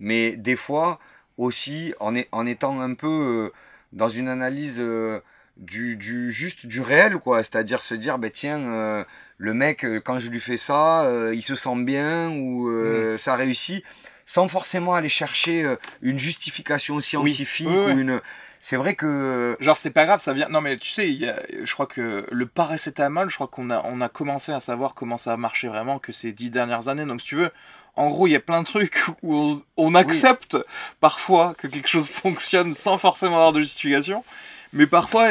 Mais 0.01 0.37
des 0.37 0.57
fois 0.57 0.99
aussi, 1.38 1.95
en, 2.01 2.16
est, 2.16 2.29
en 2.33 2.45
étant 2.45 2.81
un 2.81 2.95
peu 2.95 3.07
euh, 3.07 3.53
dans 3.92 4.09
une 4.09 4.27
analyse 4.27 4.79
euh, 4.81 5.21
du, 5.57 5.95
du, 5.95 6.33
juste 6.33 6.66
du 6.66 6.81
réel, 6.81 7.18
quoi. 7.18 7.45
C'est-à-dire 7.45 7.83
se 7.83 7.95
dire, 7.95 8.18
ben 8.18 8.31
tiens, 8.33 9.05
le 9.37 9.55
mec, 9.55 9.87
quand 10.03 10.18
je 10.18 10.29
lui 10.29 10.40
fais 10.40 10.57
ça, 10.57 11.09
il 11.33 11.42
se 11.42 11.55
sent 11.55 11.77
bien 11.85 12.31
ou 12.31 12.68
mm. 12.68 13.16
ça 13.16 13.37
réussit 13.37 13.85
sans 14.25 14.49
forcément 14.49 14.95
aller 14.95 15.09
chercher 15.09 15.77
une 16.01 16.18
justification 16.18 16.99
scientifique 17.01 17.68
ou 17.68 17.90
une 17.90 18.21
c'est 18.64 18.77
vrai 18.77 18.94
que 18.94 19.57
genre 19.61 19.77
c'est 19.77 19.90
pas 19.90 20.07
grave 20.07 20.20
ça 20.20 20.33
vient 20.33 20.48
non 20.48 20.62
mais 20.62 20.79
tu 20.79 20.88
sais 20.88 21.18
je 21.62 21.72
crois 21.75 21.87
que 21.87 22.25
le 22.31 22.46
paracétamol 22.46 23.29
je 23.29 23.35
crois 23.35 23.48
qu'on 23.48 23.68
a 23.70 23.83
on 23.85 24.01
a 24.01 24.09
commencé 24.09 24.53
à 24.53 24.61
savoir 24.61 24.94
comment 24.94 25.18
ça 25.18 25.33
a 25.33 25.37
marché 25.37 25.68
vraiment 25.68 25.98
que 25.98 26.12
ces 26.12 26.33
dix 26.33 26.51
dernières 26.51 26.88
années 26.88 27.05
donc 27.05 27.20
si 27.20 27.27
tu 27.27 27.37
veux 27.37 27.51
en 27.94 28.09
gros, 28.09 28.27
il 28.27 28.31
y 28.31 28.37
a 28.37 28.40
plein 28.40 28.62
de 28.62 28.66
trucs 28.66 29.03
où 29.22 29.55
on, 29.77 29.94
accepte 29.94 30.57
parfois 31.01 31.55
que 31.59 31.66
quelque 31.66 31.88
chose 31.88 32.09
fonctionne 32.11 32.72
sans 32.72 32.98
forcément 32.98 33.37
avoir 33.37 33.53
de 33.53 33.61
justification. 33.61 34.25
Mais 34.72 34.87
parfois, 34.87 35.29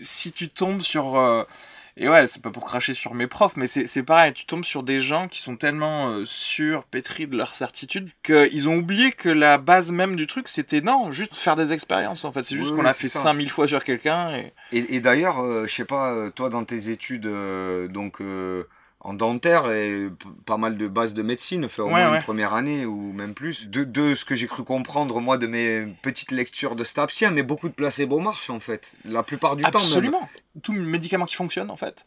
si 0.00 0.32
tu 0.32 0.48
tombes 0.48 0.82
sur 0.82 1.16
euh, 1.16 1.44
et 1.96 2.08
ouais, 2.08 2.26
c'est 2.26 2.42
pas 2.42 2.50
pour 2.50 2.64
cracher 2.64 2.92
sur 2.92 3.14
mes 3.14 3.28
profs, 3.28 3.56
mais 3.56 3.66
c'est 3.68 4.02
pareil, 4.02 4.32
tu 4.32 4.46
tombes 4.46 4.64
sur 4.64 4.82
des 4.82 4.98
gens 4.98 5.28
qui 5.28 5.40
sont 5.40 5.56
tellement 5.56 6.08
euh, 6.08 6.24
sûrs, 6.24 6.84
pétris 6.84 7.28
de 7.28 7.36
leur 7.36 7.54
certitude, 7.54 8.10
qu'ils 8.24 8.68
ont 8.68 8.76
oublié 8.76 9.12
que 9.12 9.28
la 9.28 9.58
base 9.58 9.92
même 9.92 10.16
du 10.16 10.26
truc, 10.26 10.48
c'était 10.48 10.80
non, 10.80 11.12
juste 11.12 11.36
faire 11.36 11.54
des 11.54 11.72
expériences 11.72 12.24
en 12.24 12.32
fait. 12.32 12.42
C'est 12.42 12.56
juste 12.56 12.74
qu'on 12.74 12.84
a 12.84 12.92
fait 12.92 13.08
5000 13.08 13.48
fois 13.48 13.68
sur 13.68 13.84
quelqu'un. 13.84 14.36
Et, 14.72 14.96
et, 14.96 15.00
d'ailleurs, 15.00 15.40
euh, 15.40 15.66
je 15.68 15.72
sais 15.72 15.84
pas, 15.84 16.10
euh, 16.10 16.30
toi 16.30 16.48
dans 16.48 16.64
tes 16.64 16.90
études, 16.90 17.28
donc 17.90 18.20
en 19.04 19.12
dentaire 19.12 19.70
et 19.70 20.08
pas 20.46 20.56
mal 20.56 20.78
de 20.78 20.88
bases 20.88 21.12
de 21.12 21.22
médecine, 21.22 21.68
fait 21.68 21.82
au 21.82 21.88
moins 21.88 22.14
une 22.14 22.22
première 22.22 22.54
année 22.54 22.86
ou 22.86 23.12
même 23.12 23.34
plus. 23.34 23.68
De, 23.68 23.84
de 23.84 24.14
ce 24.14 24.24
que 24.24 24.34
j'ai 24.34 24.46
cru 24.46 24.64
comprendre, 24.64 25.20
moi, 25.20 25.36
de 25.36 25.46
mes 25.46 25.86
petites 26.00 26.30
lectures 26.30 26.74
de 26.74 26.84
Stapsien, 26.84 27.30
mais 27.30 27.42
beaucoup 27.42 27.68
de 27.68 27.74
placebo 27.74 28.18
marchent, 28.18 28.48
en 28.48 28.60
fait. 28.60 28.94
La 29.04 29.22
plupart 29.22 29.56
du 29.56 29.62
temps, 29.62 29.78
Absolument. 29.78 30.26
Tout 30.62 30.72
médicament 30.72 31.26
qui 31.26 31.36
fonctionne, 31.36 31.70
en 31.70 31.76
fait, 31.76 32.06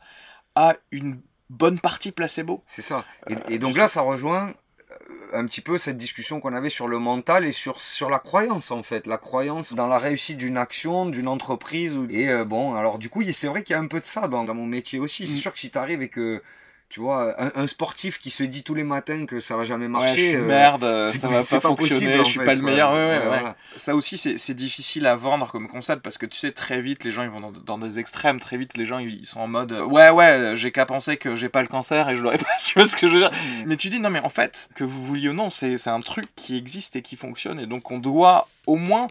a 0.55 0.75
une 0.91 1.19
bonne 1.51 1.79
partie 1.79 2.12
placebo. 2.12 2.63
C'est 2.67 2.81
ça. 2.81 3.05
Et, 3.29 3.36
euh, 3.36 3.57
donc 3.60 3.77
là, 3.77 3.88
ça 3.88 4.01
rejoint 4.01 4.55
euh, 4.91 4.95
un 5.33 5.45
petit 5.45 5.62
peu 5.62 5.77
cette 5.77 5.97
discussion 5.97 6.39
qu'on 6.39 6.53
avait 6.55 6.71
sur 6.71 6.88
le 6.88 6.97
mental 6.97 7.45
et 7.45 7.51
sur, 7.51 7.79
sur 7.79 8.10
la 8.10 8.19
croyance 8.19 8.71
en 8.71 8.81
fait, 8.81 9.05
la 9.05 9.17
croyance 9.17 9.73
dans 9.73 9.88
la 9.88 9.99
réussite 9.99 10.39
d'une 10.39 10.57
action, 10.57 11.05
d'une 11.05 11.27
entreprise. 11.27 11.97
Et 12.10 12.29
euh, 12.29 12.43
bon, 12.43 12.75
alors 12.75 12.97
du 12.97 13.10
coup, 13.10 13.21
c'est 13.31 13.47
vrai 13.47 13.62
qu'il 13.62 13.75
y 13.75 13.77
a 13.77 13.79
un 13.79 13.88
peu 13.88 13.99
de 13.99 14.05
ça 14.05 14.27
dans, 14.27 14.43
dans 14.43 14.55
mon 14.55 14.65
métier 14.65 14.99
aussi. 14.99 15.27
C'est 15.27 15.36
mm. 15.36 15.41
sûr 15.41 15.53
que 15.53 15.60
si 15.60 15.69
tu 15.69 15.77
arrives 15.77 16.01
et 16.01 16.10
que 16.10 16.41
tu 16.89 17.02
vois, 17.02 17.36
un, 17.38 17.67
sportif 17.67 18.17
qui 18.17 18.30
se 18.30 18.43
dit 18.43 18.63
tous 18.63 18.73
les 18.73 18.86
matins 18.86 19.26
que 19.26 19.41
ça 19.41 19.58
va 19.58 19.65
jamais 19.65 19.89
marcher. 19.89 20.13
Ouais, 20.13 20.32
je 20.32 20.38
suis 20.38 20.38
merde, 20.38 20.84
euh, 20.86 21.04
ça 21.04 21.28
va 21.28 21.43
pas, 21.43 21.60
fonctionner, 21.60 22.19
je 22.19 22.23
suis 22.23 22.39
pas 22.39 22.54
le 22.54 22.62
meilleur. 22.62 22.93
Ouais, 22.93 23.19
ouais, 23.19 23.28
ouais, 23.28 23.52
Ça 23.76 23.93
aussi, 23.93 24.17
c'est 24.17 24.54
difficile 24.54 25.06
à 25.06 25.17
vendre 25.17 25.52
comme 25.52 25.67
concept 25.67 26.02
parce 26.02 26.17
que 26.17 26.26
tu 26.26 26.38
sais, 26.38 26.52
très 26.52 26.82
vite, 26.82 27.04
les 27.04 27.12
gens 27.12 27.23
ils 27.23 27.30
vont 27.30 27.41
dans, 27.41 27.52
dans 27.52 27.78
des 27.78 28.00
extrêmes. 28.00 28.39
Très 28.39 28.56
vite, 28.56 28.78
les 28.78 28.86
gens 28.86 29.00
ils 29.00 29.26
sont 29.26 29.41
en 29.41 29.47
mode 29.47 29.73
ouais, 29.73 30.10
ouais, 30.10 30.54
j'ai 30.56 30.71
qu'à 30.71 30.86
penser 30.86 31.17
que 31.17 31.36
j'ai 31.36 31.50
pas 31.50 31.62
le 31.62 31.67
cancer 31.67 32.08
et 32.10 32.15
je 32.15 32.21
l'aurais 32.21 32.38
pas. 32.38 32.45
Tu 32.63 32.76
vois 32.80 32.88
ce 32.88 32.95
que 32.95 33.08
je 33.08 33.13
veux 33.13 33.19
dire? 33.19 33.32
Mm. 33.32 33.63
Mais 33.65 33.76
tu 33.76 33.89
dis 33.89 34.00
non, 34.00 34.10
mais 34.10 34.21
en 34.21 34.30
fait, 34.30 34.69
que 34.73 34.86
vous 34.86 35.06
vouliez 35.06 35.30
ou 35.30 35.34
non, 35.34 35.50
c'est 35.50 35.88
un 35.88 36.02
truc 36.02 36.28
qui 36.38 36.56
existe 36.56 36.95
et 36.95 37.02
qui 37.02 37.17
fonctionne 37.17 37.60
et 37.60 37.65
donc 37.65 37.91
on 37.91 38.00
doit 38.00 38.47
au 38.65 38.78
moins 38.78 39.08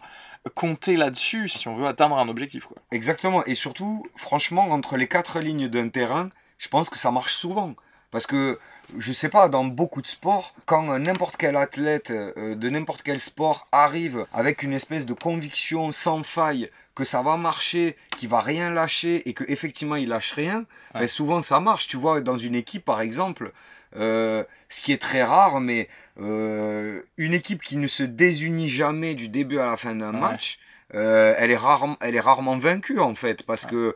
compter 0.55 0.97
là-dessus 0.97 1.47
si 1.47 1.67
on 1.67 1.75
veut 1.75 1.87
atteindre 1.87 2.17
un 2.17 2.27
objectif. 2.27 2.65
Quoi. 2.65 2.77
Exactement. 2.91 3.45
Et 3.45 3.55
surtout, 3.55 4.05
franchement, 4.15 4.69
entre 4.71 4.97
les 4.97 5.07
quatre 5.07 5.39
lignes 5.39 5.67
d'un 5.67 5.89
terrain, 5.89 6.29
je 6.57 6.67
pense 6.69 6.89
que 6.89 6.97
ça 6.97 7.11
marche 7.11 7.33
souvent. 7.33 7.75
Parce 8.11 8.25
que, 8.25 8.57
je 8.97 9.11
sais 9.11 9.29
pas, 9.29 9.49
dans 9.49 9.65
beaucoup 9.65 10.01
de 10.01 10.07
sports, 10.07 10.53
quand 10.65 10.97
n'importe 10.97 11.35
quel 11.37 11.57
athlète 11.57 12.11
euh, 12.11 12.55
de 12.55 12.69
n'importe 12.69 13.03
quel 13.03 13.19
sport 13.19 13.67
arrive 13.71 14.25
avec 14.33 14.63
une 14.63 14.73
espèce 14.73 15.05
de 15.05 15.13
conviction 15.13 15.91
sans 15.91 16.23
faille 16.23 16.69
que 16.95 17.03
ça 17.03 17.21
va 17.21 17.37
marcher, 17.37 17.95
qu'il 18.17 18.29
va 18.29 18.39
rien 18.39 18.71
lâcher 18.71 19.27
et 19.29 19.33
que 19.33 19.43
effectivement 19.47 19.95
il 19.95 20.09
lâche 20.09 20.31
rien, 20.31 20.65
ben, 20.93 21.07
souvent 21.07 21.41
ça 21.41 21.59
marche. 21.59 21.87
Tu 21.87 21.97
vois, 21.97 22.21
dans 22.21 22.37
une 22.37 22.55
équipe 22.55 22.85
par 22.85 23.01
exemple, 23.01 23.51
euh, 23.95 24.43
ce 24.69 24.81
qui 24.81 24.93
est 24.93 25.01
très 25.01 25.23
rare, 25.23 25.59
mais 25.59 25.89
euh, 26.19 27.01
une 27.17 27.33
équipe 27.33 27.61
qui 27.61 27.77
ne 27.77 27.87
se 27.87 28.03
désunit 28.03 28.69
jamais 28.69 29.13
du 29.13 29.27
début 29.27 29.59
à 29.59 29.65
la 29.65 29.77
fin 29.77 29.93
d'un 29.95 30.11
match, 30.11 30.59
elle, 30.91 31.51
est 31.51 31.59
elle 31.99 32.15
est 32.15 32.19
rarement 32.19 32.57
vaincue 32.57 32.99
en 32.99 33.13
fait, 33.13 33.43
parce 33.43 33.65
que 33.65 33.95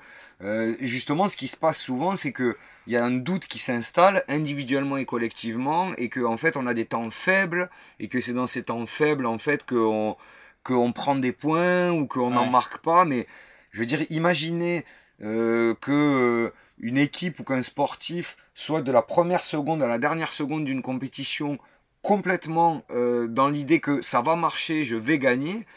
justement 0.79 1.27
ce 1.27 1.37
qui 1.37 1.47
se 1.47 1.57
passe 1.57 1.77
souvent, 1.77 2.15
c'est 2.15 2.31
que 2.31 2.57
il 2.87 2.93
y 2.93 2.97
a 2.97 3.05
un 3.05 3.11
doute 3.11 3.45
qui 3.45 3.59
s'installe 3.59 4.23
individuellement 4.27 4.97
et 4.97 5.05
collectivement 5.05 5.91
et 5.97 6.09
que 6.09 6.21
en 6.21 6.37
fait 6.37 6.57
on 6.57 6.65
a 6.65 6.73
des 6.73 6.85
temps 6.85 7.09
faibles 7.09 7.69
et 7.99 8.07
que 8.07 8.19
c'est 8.19 8.33
dans 8.33 8.47
ces 8.47 8.63
temps 8.63 8.85
faibles 8.87 9.25
en 9.25 9.37
fait 9.37 9.65
qu'on 9.65 10.17
qu'on 10.63 10.91
prend 10.91 11.15
des 11.15 11.31
points 11.31 11.91
ou 11.91 12.07
qu'on 12.07 12.31
n'en 12.31 12.49
marque 12.49 12.79
pas. 12.79 13.05
Mais 13.05 13.27
je 13.71 13.79
veux 13.79 13.85
dire 13.85 14.05
imaginez 14.09 14.85
euh, 15.23 15.75
que 15.79 15.91
euh, 15.91 16.53
une 16.79 16.97
équipe 16.97 17.39
ou 17.39 17.43
qu'un 17.43 17.61
sportif 17.61 18.37
soit 18.55 18.81
de 18.81 18.91
la 18.91 19.01
première 19.01 19.43
seconde 19.43 19.83
à 19.83 19.87
la 19.87 19.99
dernière 19.99 20.31
seconde 20.31 20.65
d'une 20.65 20.81
compétition 20.81 21.59
complètement 22.01 22.83
euh, 22.89 23.27
dans 23.27 23.47
l'idée 23.47 23.79
que 23.79 24.01
ça 24.01 24.21
va 24.21 24.35
marcher, 24.35 24.83
je 24.83 24.95
vais 24.95 25.19
gagner, 25.19 25.67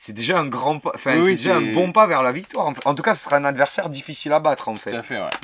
c'est 0.00 0.12
déjà 0.12 0.38
un 0.38 0.46
grand 0.46 0.78
pas, 0.78 0.92
enfin, 0.94 1.20
c'est 1.24 1.30
déjà 1.32 1.56
un 1.56 1.74
bon 1.74 1.90
pas 1.90 2.06
vers 2.06 2.22
la 2.22 2.30
victoire. 2.30 2.72
En 2.84 2.94
tout 2.94 3.02
cas, 3.02 3.14
ce 3.14 3.24
sera 3.24 3.34
un 3.34 3.44
adversaire 3.44 3.88
difficile 3.88 4.32
à 4.32 4.38
battre, 4.38 4.68
en 4.68 4.76
fait. 4.76 4.94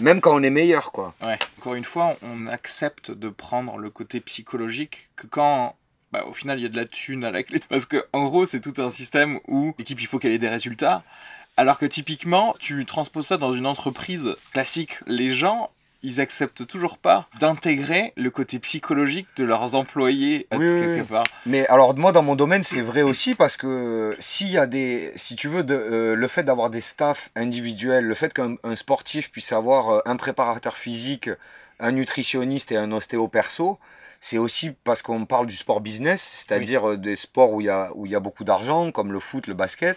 Même 0.00 0.20
quand 0.20 0.32
on 0.32 0.44
est 0.44 0.50
meilleur, 0.50 0.92
quoi. 0.92 1.12
Ouais. 1.24 1.36
Encore 1.58 1.74
une 1.74 1.84
fois, 1.84 2.16
on 2.22 2.46
accepte 2.46 3.10
de 3.10 3.28
prendre 3.30 3.78
le 3.78 3.90
côté 3.90 4.20
psychologique 4.20 5.10
que 5.16 5.26
quand, 5.26 5.74
bah, 6.12 6.24
au 6.28 6.32
final, 6.32 6.60
il 6.60 6.62
y 6.62 6.66
a 6.66 6.68
de 6.68 6.76
la 6.76 6.84
thune 6.84 7.24
à 7.24 7.32
la 7.32 7.42
clé. 7.42 7.60
Parce 7.68 7.84
que, 7.84 8.06
en 8.12 8.26
gros, 8.26 8.46
c'est 8.46 8.60
tout 8.60 8.80
un 8.80 8.90
système 8.90 9.40
où 9.48 9.74
l'équipe, 9.76 10.00
il 10.00 10.06
faut 10.06 10.20
qu'elle 10.20 10.30
ait 10.30 10.38
des 10.38 10.48
résultats. 10.48 11.02
Alors 11.56 11.76
que 11.76 11.86
typiquement, 11.86 12.54
tu 12.60 12.86
transposes 12.86 13.26
ça 13.26 13.38
dans 13.38 13.54
une 13.54 13.66
entreprise 13.66 14.36
classique. 14.52 15.00
Les 15.08 15.34
gens, 15.34 15.70
ils 16.04 16.20
acceptent 16.20 16.66
toujours 16.66 16.98
pas 16.98 17.28
d'intégrer 17.40 18.12
le 18.16 18.30
côté 18.30 18.58
psychologique 18.58 19.26
de 19.36 19.44
leurs 19.44 19.74
employés 19.74 20.46
quelque 20.50 21.02
part. 21.08 21.24
Mais 21.46 21.66
alors 21.68 21.96
moi 21.96 22.12
dans 22.12 22.22
mon 22.22 22.36
domaine 22.36 22.62
c'est 22.62 22.82
vrai 22.82 23.02
aussi 23.02 23.34
parce 23.34 23.56
que 23.56 24.14
s'il 24.20 24.50
y 24.50 24.58
a 24.58 24.66
des, 24.66 25.12
si 25.16 25.34
tu 25.34 25.48
veux, 25.48 25.64
de, 25.64 25.74
euh, 25.74 26.14
le 26.14 26.28
fait 26.28 26.42
d'avoir 26.42 26.70
des 26.70 26.82
staffs 26.82 27.30
individuels, 27.34 28.04
le 28.04 28.14
fait 28.14 28.32
qu'un 28.32 28.56
sportif 28.76 29.30
puisse 29.30 29.52
avoir 29.52 29.88
euh, 29.88 30.00
un 30.04 30.16
préparateur 30.16 30.76
physique, 30.76 31.30
un 31.80 31.92
nutritionniste 31.92 32.70
et 32.70 32.76
un 32.76 32.92
ostéo 32.92 33.26
perso, 33.26 33.78
c'est 34.20 34.38
aussi 34.38 34.72
parce 34.84 35.02
qu'on 35.02 35.24
parle 35.24 35.46
du 35.46 35.56
sport 35.56 35.80
business, 35.80 36.22
c'est-à-dire 36.22 36.90
euh, 36.90 36.96
des 36.96 37.16
sports 37.16 37.52
où 37.52 37.60
il 37.60 37.66
y 37.66 37.70
a 37.70 37.90
où 37.94 38.04
il 38.04 38.12
y 38.12 38.14
a 38.14 38.20
beaucoup 38.20 38.44
d'argent 38.44 38.92
comme 38.92 39.10
le 39.10 39.20
foot, 39.20 39.46
le 39.46 39.54
basket. 39.54 39.96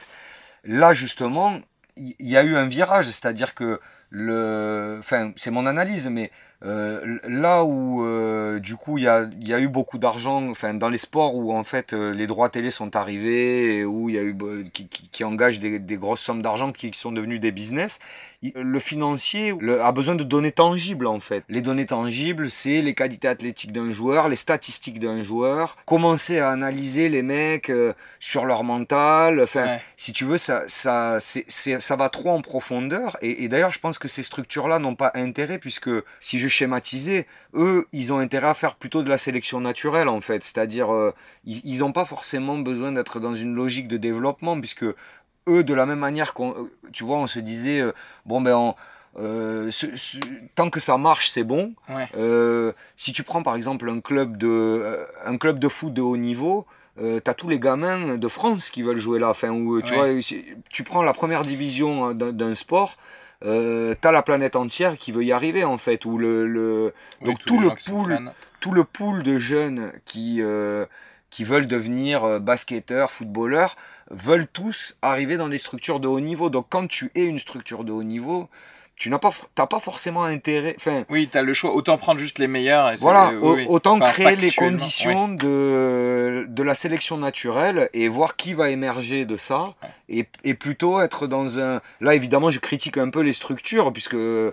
Là 0.63 0.93
justement, 0.93 1.59
il 1.97 2.15
y 2.19 2.37
a 2.37 2.43
eu 2.43 2.55
un 2.55 2.67
virage, 2.67 3.05
c'est-à-dire 3.05 3.53
que 3.55 3.79
le, 4.09 4.97
enfin, 4.99 5.33
c'est 5.35 5.51
mon 5.51 5.65
analyse, 5.65 6.09
mais 6.09 6.31
euh, 6.63 7.19
là 7.27 7.63
où 7.63 8.03
euh, 8.03 8.59
du 8.59 8.77
coup 8.77 8.97
il 8.97 9.03
y 9.03 9.07
a, 9.07 9.29
y 9.41 9.53
a, 9.53 9.59
eu 9.59 9.67
beaucoup 9.67 9.99
d'argent, 9.99 10.49
enfin 10.49 10.73
dans 10.73 10.89
les 10.89 10.97
sports 10.97 11.35
où 11.35 11.53
en 11.53 11.63
fait 11.63 11.93
euh, 11.93 12.11
les 12.11 12.25
droits 12.25 12.49
télé 12.49 12.71
sont 12.71 12.95
arrivés, 12.95 13.77
et 13.77 13.85
où 13.85 14.09
il 14.09 14.15
y 14.15 14.17
a 14.17 14.23
eu 14.23 14.35
qui, 14.73 14.87
qui, 14.87 15.07
qui 15.07 15.23
engagent 15.23 15.59
des, 15.59 15.77
des, 15.77 15.97
grosses 15.97 16.21
sommes 16.21 16.41
d'argent 16.41 16.71
qui, 16.71 16.89
qui, 16.89 16.97
sont 16.97 17.11
devenus 17.11 17.39
des 17.39 17.51
business, 17.51 17.99
le 18.41 18.79
financier 18.79 19.53
le, 19.59 19.83
a 19.83 19.91
besoin 19.91 20.15
de 20.15 20.23
données 20.23 20.51
tangibles 20.51 21.05
en 21.05 21.19
fait. 21.19 21.43
Les 21.47 21.61
données 21.61 21.85
tangibles, 21.85 22.49
c'est 22.49 22.81
les 22.81 22.95
qualités 22.95 23.27
athlétiques 23.27 23.71
d'un 23.71 23.91
joueur, 23.91 24.27
les 24.27 24.35
statistiques 24.35 24.99
d'un 24.99 25.21
joueur, 25.21 25.77
commencer 25.85 26.39
à 26.39 26.49
analyser 26.49 27.07
les 27.07 27.21
mecs 27.21 27.71
sur 28.19 28.45
leur 28.45 28.63
mental, 28.63 29.41
enfin 29.43 29.65
ouais. 29.65 29.81
si 29.95 30.11
tu 30.11 30.25
veux 30.25 30.39
ça 30.39 30.63
ça 30.65 31.19
c'est 31.19 31.45
ça 31.79 31.95
va 31.95 32.09
trop 32.09 32.31
en 32.31 32.41
profondeur 32.41 33.15
et, 33.21 33.43
et 33.43 33.47
d'ailleurs 33.47 33.71
je 33.71 33.79
pense 33.79 33.99
que 33.99 34.07
ces 34.07 34.23
structures-là 34.23 34.79
n'ont 34.79 34.95
pas 34.95 35.11
intérêt 35.13 35.59
puisque 35.59 35.91
si 36.19 36.39
je 36.39 36.46
schématiser, 36.49 37.27
eux, 37.53 37.87
ils 37.93 38.11
ont 38.13 38.17
intérêt 38.19 38.47
à 38.47 38.53
faire 38.53 38.75
plutôt 38.75 39.03
de 39.03 39.09
la 39.09 39.17
sélection 39.17 39.59
naturelle 39.61 40.07
en 40.07 40.21
fait. 40.21 40.43
C'est-à-dire, 40.43 40.93
euh, 40.93 41.13
ils 41.45 41.79
n'ont 41.79 41.91
pas 41.91 42.05
forcément 42.05 42.57
besoin 42.57 42.91
d'être 42.91 43.19
dans 43.19 43.35
une 43.35 43.55
logique 43.55 43.87
de 43.87 43.97
développement 43.97 44.59
puisque 44.59 44.85
eux, 45.49 45.63
de 45.63 45.73
la 45.73 45.85
même 45.85 45.99
manière 45.99 46.33
qu'on, 46.33 46.67
tu 46.91 47.03
vois, 47.03 47.17
on 47.17 47.27
se 47.27 47.39
disait, 47.39 47.79
euh, 47.79 47.91
bon 48.25 48.41
ben, 48.41 48.55
on, 48.55 48.75
euh, 49.17 49.71
ce, 49.71 49.95
ce, 49.95 50.17
tant 50.55 50.69
que 50.69 50.79
ça 50.79 50.97
marche, 50.97 51.29
c'est 51.29 51.43
bon. 51.45 51.73
Ouais. 51.89 52.07
Euh, 52.17 52.73
si 52.97 53.13
tu 53.13 53.23
prends 53.23 53.41
par 53.43 53.55
exemple 53.55 53.89
un 53.89 53.99
club 54.01 54.37
de, 54.37 54.47
euh, 54.47 55.05
un 55.25 55.37
club 55.37 55.57
de 55.59 55.67
foot 55.69 55.93
de 55.93 56.01
haut 56.01 56.17
niveau, 56.17 56.65
euh, 56.99 57.19
t'as 57.19 57.33
tous 57.33 57.47
les 57.47 57.59
gamins 57.59 58.17
de 58.17 58.27
France 58.27 58.69
qui 58.69 58.81
veulent 58.83 58.99
jouer 58.99 59.19
là. 59.19 59.29
Enfin, 59.29 59.49
où, 59.51 59.81
tu 59.81 59.93
Ouais. 59.93 60.19
vois, 60.19 60.39
tu 60.69 60.83
prends 60.83 61.01
la 61.03 61.13
première 61.13 61.43
division 61.43 62.13
d'un 62.13 62.31
d'un 62.33 62.53
sport, 62.55 62.97
euh, 63.45 63.93
t'as 63.99 64.11
la 64.11 64.23
planète 64.23 64.55
entière 64.55 64.97
qui 64.97 65.11
veut 65.11 65.23
y 65.23 65.31
arriver 65.31 65.63
en 65.63 65.77
fait. 65.77 66.05
Où 66.05 66.17
le, 66.17 66.47
le... 66.47 66.93
Oui, 67.21 67.27
donc 67.27 67.39
tout 67.45 67.59
le 67.59 67.69
pool, 67.69 68.31
tout 68.59 68.71
le 68.71 68.83
pool 68.83 69.23
de 69.23 69.37
jeunes 69.37 69.91
qui 70.05 70.41
euh, 70.41 70.85
qui 71.29 71.43
veulent 71.43 71.67
devenir 71.67 72.23
euh, 72.23 72.39
basketteurs, 72.39 73.11
footballeurs, 73.11 73.75
veulent 74.09 74.47
tous 74.47 74.97
arriver 75.01 75.37
dans 75.37 75.49
des 75.49 75.57
structures 75.57 75.99
de 75.99 76.07
haut 76.07 76.19
niveau. 76.19 76.49
Donc 76.49 76.67
quand 76.69 76.87
tu 76.87 77.11
es 77.15 77.25
une 77.25 77.39
structure 77.39 77.83
de 77.83 77.91
haut 77.91 78.03
niveau, 78.03 78.49
tu 78.97 79.09
n'as 79.11 79.19
pas, 79.19 79.29
t'as 79.53 79.67
pas 79.67 79.79
forcément 79.79 80.23
intérêt. 80.23 80.75
Enfin, 80.77 81.05
Oui, 81.09 81.29
t'as 81.31 81.43
le 81.43 81.53
choix. 81.53 81.71
Autant 81.75 81.97
prendre 81.99 82.19
juste 82.19 82.39
les 82.39 82.47
meilleurs. 82.47 82.91
Et 82.91 82.95
voilà, 82.95 83.31
oui. 83.39 83.65
autant 83.69 83.97
Enfin, 84.01 84.05
créer 84.11 84.35
les 84.35 84.51
conditions 84.51 85.27
de, 85.27 86.45
de 86.49 86.63
la 86.63 86.73
sélection 86.75 87.17
naturelle 87.17 87.89
et 87.93 88.07
voir 88.07 88.35
qui 88.35 88.53
va 88.53 88.69
émerger 88.69 89.25
de 89.25 89.37
ça 89.37 89.75
Ouais. 89.83 89.89
et, 90.09 90.25
et 90.43 90.53
plutôt 90.55 90.99
être 91.01 91.27
dans 91.27 91.59
un... 91.59 91.81
Là, 92.01 92.15
évidemment, 92.15 92.49
je 92.49 92.59
critique 92.59 92.97
un 92.97 93.09
peu 93.09 93.21
les 93.21 93.33
structures 93.33 93.93
puisque 93.93 94.15
euh, 94.15 94.51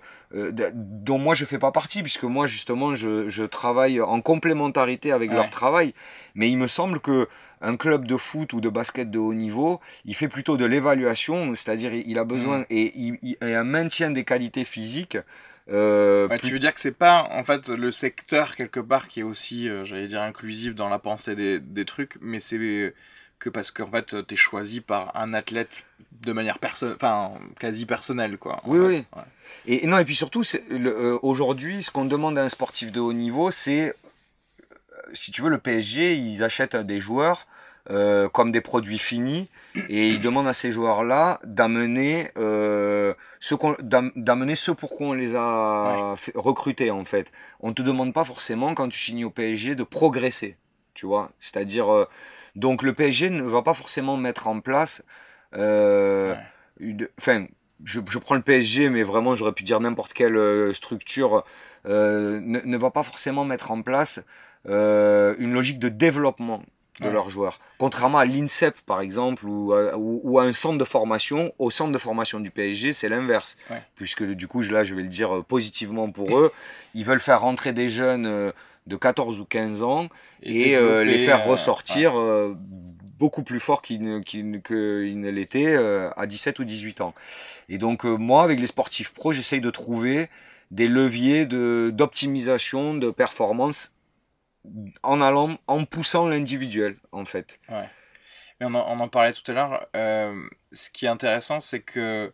dont 0.74 1.18
moi 1.18 1.34
je 1.34 1.44
fais 1.44 1.58
pas 1.58 1.70
partie 1.70 2.02
puisque 2.02 2.24
moi 2.24 2.46
justement 2.46 2.94
je, 2.94 3.28
je 3.28 3.44
travaille 3.44 4.00
en 4.00 4.20
complémentarité 4.20 5.12
avec 5.12 5.30
Ouais. 5.30 5.36
leur 5.36 5.48
travail 5.50 5.94
mais 6.34 6.50
il 6.50 6.58
me 6.58 6.66
semble 6.66 6.98
que 7.00 7.28
un 7.60 7.76
club 7.76 8.06
de 8.06 8.16
foot 8.16 8.52
ou 8.52 8.60
de 8.60 8.68
basket 8.68 9.10
de 9.10 9.18
haut 9.18 9.34
niveau, 9.34 9.80
il 10.04 10.14
fait 10.14 10.28
plutôt 10.28 10.56
de 10.56 10.64
l'évaluation, 10.64 11.54
c'est-à-dire 11.54 11.92
il 11.94 12.18
a 12.18 12.24
besoin 12.24 12.60
Mm. 12.60 12.66
et, 12.70 12.92
il, 12.96 13.18
il- 13.22 13.36
et 13.42 13.54
un 13.54 13.64
maintien 13.64 14.10
des 14.10 14.24
qualités 14.24 14.64
physiques. 14.64 15.18
Euh, 15.70 16.28
plus- 16.28 16.48
tu 16.48 16.52
veux 16.52 16.58
dire 16.58 16.74
que 16.74 16.80
c'est 16.80 16.92
pas 16.96 17.26
en 17.30 17.42
fait 17.42 17.68
le 17.68 17.90
secteur 17.90 18.54
quelque 18.54 18.80
part 18.80 19.08
qui 19.08 19.20
est 19.20 19.24
aussi, 19.24 19.68
euh, 19.68 19.84
j'allais 19.84 20.08
dire, 20.08 20.20
inclusif 20.20 20.74
dans 20.74 20.88
la 20.90 20.98
pensée 20.98 21.34
des, 21.34 21.58
des 21.58 21.84
trucs, 21.86 22.16
mais 22.20 22.38
c'est 22.38 22.94
que 23.38 23.48
parce 23.50 23.70
qu'en 23.70 23.88
fait 23.88 24.26
t'es 24.26 24.36
choisi 24.36 24.80
par 24.80 25.16
un 25.16 25.32
athlète 25.34 25.86
de 26.22 26.32
manière 26.32 26.58
personnelle, 26.58 26.96
enfin 26.96 27.32
quasi 27.58 27.86
personnelle 27.86 28.36
quoi. 28.38 28.60
Oui, 28.66 28.78
fait. 28.78 28.86
oui. 28.86 29.04
Ouais. 29.16 29.22
Et, 29.66 29.84
et 29.84 29.86
non, 29.86 29.98
et 29.98 30.04
puis 30.04 30.14
surtout, 30.14 30.42
euh, 30.70 31.18
aujourd'hui, 31.22 31.82
ce 31.82 31.90
qu'on 31.90 32.04
demande 32.04 32.38
à 32.38 32.42
un 32.44 32.48
sportif 32.48 32.92
de 32.92 33.00
haut 33.00 33.12
niveau, 33.14 33.50
c'est, 33.50 33.94
si 35.12 35.30
tu 35.30 35.42
veux, 35.42 35.50
le 35.50 35.58
PSG, 35.58 36.14
ils 36.14 36.42
achètent 36.42 36.76
des 36.76 37.00
joueurs 37.00 37.46
euh, 37.90 38.28
comme 38.28 38.50
des 38.50 38.60
produits 38.62 38.98
finis 38.98 39.50
et 39.90 40.08
ils 40.08 40.20
demandent 40.20 40.46
à 40.48 40.52
ces 40.54 40.72
joueurs-là 40.72 41.40
d'amener 41.44 42.30
euh, 42.38 43.12
ce 43.40 43.54
d'amener 43.82 44.54
ce 44.54 44.70
pour 44.70 44.90
quoi 44.96 45.08
on 45.08 45.12
les 45.12 45.34
a 45.36 46.14
fait- 46.16 46.32
recrutés 46.34 46.90
en 46.90 47.04
fait. 47.04 47.30
On 47.60 47.72
te 47.74 47.82
demande 47.82 48.14
pas 48.14 48.24
forcément 48.24 48.74
quand 48.74 48.88
tu 48.88 48.98
signes 48.98 49.24
au 49.26 49.30
PSG 49.30 49.74
de 49.74 49.82
progresser, 49.84 50.56
tu 50.94 51.04
vois. 51.06 51.30
C'est-à-dire, 51.40 51.92
euh, 51.92 52.06
donc 52.56 52.82
le 52.82 52.94
PSG 52.94 53.28
ne 53.30 53.42
va 53.42 53.60
pas 53.62 53.74
forcément 53.74 54.16
mettre 54.16 54.46
en 54.48 54.60
place, 54.60 55.04
euh, 55.54 56.34
Ouais. 56.80 57.08
enfin, 57.18 57.46
je, 57.82 58.00
je 58.08 58.18
prends 58.18 58.34
le 58.36 58.42
PSG, 58.42 58.88
mais 58.88 59.02
vraiment 59.02 59.36
j'aurais 59.36 59.52
pu 59.52 59.62
dire 59.64 59.78
n'importe 59.80 60.12
quelle 60.14 60.74
structure, 60.74 61.44
ne, 61.84 62.40
ne 62.64 62.76
va 62.78 62.90
pas 62.90 63.02
forcément 63.02 63.44
mettre 63.44 63.70
en 63.72 63.82
place 63.82 64.20
euh, 64.68 65.34
une 65.38 65.52
logique 65.52 65.78
de 65.78 65.88
développement 65.88 66.62
de 67.00 67.06
Ouais. 67.06 67.12
leurs 67.12 67.28
joueurs. 67.28 67.58
Contrairement 67.78 68.18
à 68.18 68.24
l'INSEP 68.24 68.76
par 68.86 69.00
exemple, 69.00 69.46
ou 69.46 69.72
à, 69.72 69.96
ou, 69.98 70.20
ou 70.22 70.38
à 70.38 70.44
un 70.44 70.52
centre 70.52 70.78
de 70.78 70.84
formation, 70.84 71.52
au 71.58 71.68
centre 71.70 71.90
de 71.90 71.98
formation 71.98 72.38
du 72.38 72.52
PSG, 72.52 72.92
c'est 72.92 73.08
l'inverse. 73.08 73.56
Ouais. 73.68 73.82
Puisque 73.96 74.22
du 74.22 74.46
coup, 74.46 74.62
là 74.62 74.84
je 74.84 74.94
vais 74.94 75.02
le 75.02 75.08
dire 75.08 75.34
euh, 75.38 75.42
positivement 75.42 76.08
pour 76.12 76.38
eux, 76.38 76.52
ils 76.94 77.04
veulent 77.04 77.18
faire 77.20 77.40
rentrer 77.40 77.72
des 77.72 77.90
jeunes 77.90 78.26
euh, 78.26 78.52
de 78.86 78.94
14 78.96 79.40
ou 79.40 79.44
15 79.44 79.82
ans 79.82 80.08
et, 80.44 80.76
euh, 80.76 81.02
les 81.02 81.18
faire 81.18 81.44
ressortir 81.46 82.16
euh, 82.16 82.54
beaucoup 83.18 83.42
plus 83.42 83.58
fort 83.60 83.82
qu'ils 83.82 84.00
ne, 84.02 84.20
qu'ils 84.20 84.48
ne- 84.48 84.58
qu'ils 84.58 85.18
ne 85.18 85.30
l'étaient 85.30 85.74
à 86.16 86.26
17 86.26 86.60
ou 86.60 86.64
18 86.64 87.00
ans. 87.00 87.12
Et 87.68 87.78
donc 87.78 88.04
moi, 88.04 88.44
avec 88.44 88.60
les 88.60 88.66
sportifs 88.68 89.12
pros, 89.12 89.32
j'essaye 89.32 89.60
de 89.60 89.70
trouver 89.70 90.28
des 90.70 90.86
leviers 90.86 91.44
de 91.46 91.90
d'optimisation 91.92 92.94
de 92.94 93.10
performance 93.10 93.90
en 95.02 95.20
allant, 95.20 95.58
en 95.66 95.84
poussant 95.84 96.26
l'individuel, 96.28 96.96
en 97.12 97.24
fait. 97.24 97.60
Mais 98.60 98.66
on 98.66 98.74
en, 98.74 98.86
on 98.96 99.00
en 99.00 99.08
parlait 99.08 99.32
tout 99.32 99.48
à 99.50 99.54
l'heure. 99.54 99.86
euh, 99.96 100.48
ce 100.72 100.90
qui 100.90 101.06
est 101.06 101.08
intéressant, 101.08 101.60
c'est 101.60 101.80
que 101.80 102.32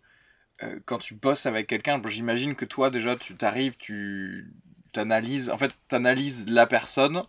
euh, 0.62 0.80
quand 0.86 0.98
tu 0.98 1.14
bosses 1.14 1.46
avec 1.46 1.66
quelqu'un, 1.66 1.98
bon, 1.98 2.08
j'imagine 2.08 2.54
que 2.54 2.64
toi 2.66 2.90
déjà, 2.90 3.16
tu 3.16 3.36
t'arrives, 3.36 3.76
tu 3.78 4.52
t'analyses, 4.92 5.50
en 5.50 5.58
fait, 5.58 5.72
t'analyses 5.88 6.46
la 6.48 6.66
personne. 6.66 7.22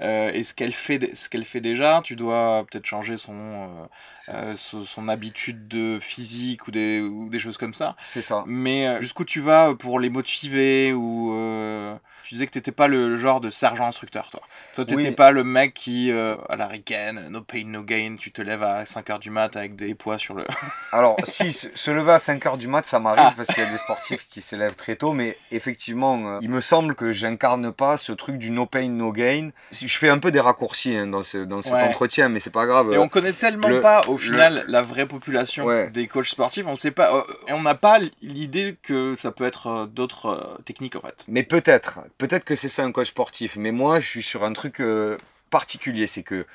euh, 0.00 0.30
et 0.32 0.44
ce 0.44 0.54
qu'elle 0.54 0.72
fait, 0.72 1.14
ce 1.14 1.28
qu'elle 1.28 1.44
fait 1.44 1.60
déjà, 1.60 2.00
tu 2.04 2.14
dois 2.14 2.64
peut-être 2.70 2.86
changer 2.86 3.16
son, 3.16 3.88
euh, 4.28 4.54
son, 4.56 4.84
son 4.84 5.08
habitude 5.08 5.66
de 5.66 5.98
physique 6.00 6.68
ou 6.68 6.70
des, 6.70 7.00
ou 7.00 7.28
des 7.30 7.40
choses 7.40 7.58
comme 7.58 7.74
ça. 7.74 7.96
C'est 8.04 8.22
ça. 8.22 8.44
Mais 8.46 9.00
jusqu'où 9.00 9.24
tu 9.24 9.40
vas 9.40 9.74
pour 9.74 9.98
les 9.98 10.08
motiver 10.10 10.92
ou 10.92 11.32
euh, 11.34 11.96
tu 12.28 12.34
disais 12.34 12.46
que 12.46 12.50
t'étais 12.52 12.72
pas 12.72 12.88
le 12.88 13.16
genre 13.16 13.40
de 13.40 13.48
sergent 13.48 13.86
instructeur, 13.86 14.28
toi. 14.30 14.40
Toi, 14.74 14.84
t'étais 14.84 15.00
Oui. 15.08 15.10
pas 15.12 15.30
le 15.30 15.44
mec 15.44 15.72
qui, 15.72 16.10
euh, 16.12 16.36
à 16.50 16.56
la 16.56 16.66
ricaine, 16.66 17.28
no 17.30 17.40
pain, 17.40 17.62
no 17.64 17.82
gain, 17.82 18.16
tu 18.18 18.32
te 18.32 18.42
lèves 18.42 18.62
à 18.62 18.84
5h 18.84 19.18
du 19.18 19.30
mat 19.30 19.56
avec 19.56 19.76
des 19.76 19.94
poids 19.94 20.18
sur 20.18 20.34
le... 20.34 20.44
Alors, 20.92 21.16
si, 21.24 21.52
se 21.52 21.90
lever 21.90 22.12
à 22.12 22.18
5 22.18 22.44
heures 22.44 22.58
du 22.58 22.68
mat, 22.68 22.84
ça 22.84 22.98
m'arrive 22.98 23.24
Ah. 23.28 23.32
parce 23.34 23.48
qu'il 23.48 23.62
y 23.62 23.66
a 23.66 23.70
des 23.70 23.78
sportifs 23.78 24.26
qui 24.28 24.42
se 24.42 24.56
lèvent 24.56 24.76
très 24.76 24.96
tôt, 24.96 25.14
mais 25.14 25.38
effectivement, 25.50 26.34
euh, 26.34 26.38
il 26.42 26.50
me 26.50 26.60
semble 26.60 26.94
que 26.94 27.12
j'incarne 27.12 27.72
pas 27.72 27.96
ce 27.96 28.12
truc 28.12 28.36
du 28.36 28.50
no 28.50 28.66
pain, 28.66 28.88
no 28.88 29.10
gain. 29.10 29.48
Je 29.72 29.86
fais 29.86 30.10
un 30.10 30.18
peu 30.18 30.30
des 30.30 30.40
raccourcis 30.40 30.94
hein, 30.96 31.06
dans, 31.06 31.22
ce, 31.22 31.38
dans 31.38 31.62
cet 31.62 31.72
Ouais. 31.72 31.82
entretien, 31.82 32.28
mais 32.28 32.40
c'est 32.40 32.50
pas 32.52 32.66
grave. 32.66 32.92
Et 32.92 32.98
on 32.98 33.08
connaît 33.08 33.32
tellement 33.32 33.68
le- 33.68 33.80
pas, 33.80 34.02
au 34.06 34.18
final, 34.18 34.64
la 34.68 34.82
vraie 34.82 35.06
population 35.06 35.64
Ouais. 35.64 35.90
des 35.90 36.06
coachs 36.08 36.26
sportifs, 36.26 36.66
on 36.66 36.74
sait 36.74 36.90
pas, 36.90 37.14
euh, 37.14 37.22
et 37.46 37.52
on 37.54 37.62
n'a 37.62 37.74
pas 37.74 37.98
l'idée 38.20 38.76
que 38.82 39.14
ça 39.14 39.30
peut 39.32 39.46
être 39.46 39.66
euh, 39.68 39.86
d'autres 39.86 40.58
techniques, 40.66 40.96
en 40.96 41.00
fait. 41.00 41.24
Mais 41.28 41.42
peut-être, 41.42 42.00
peut-être 42.18 42.44
que 42.44 42.54
c'est 42.54 42.68
ça 42.68 42.84
un 42.84 42.92
coach 42.92 43.08
sportif. 43.08 43.56
Mais 43.56 43.72
moi, 43.72 44.00
je 44.00 44.08
suis 44.08 44.22
sur 44.22 44.44
un 44.44 44.52
truc 44.52 44.80
euh, 44.80 45.16
particulier, 45.50 46.06
c'est 46.06 46.22
que 46.22 46.46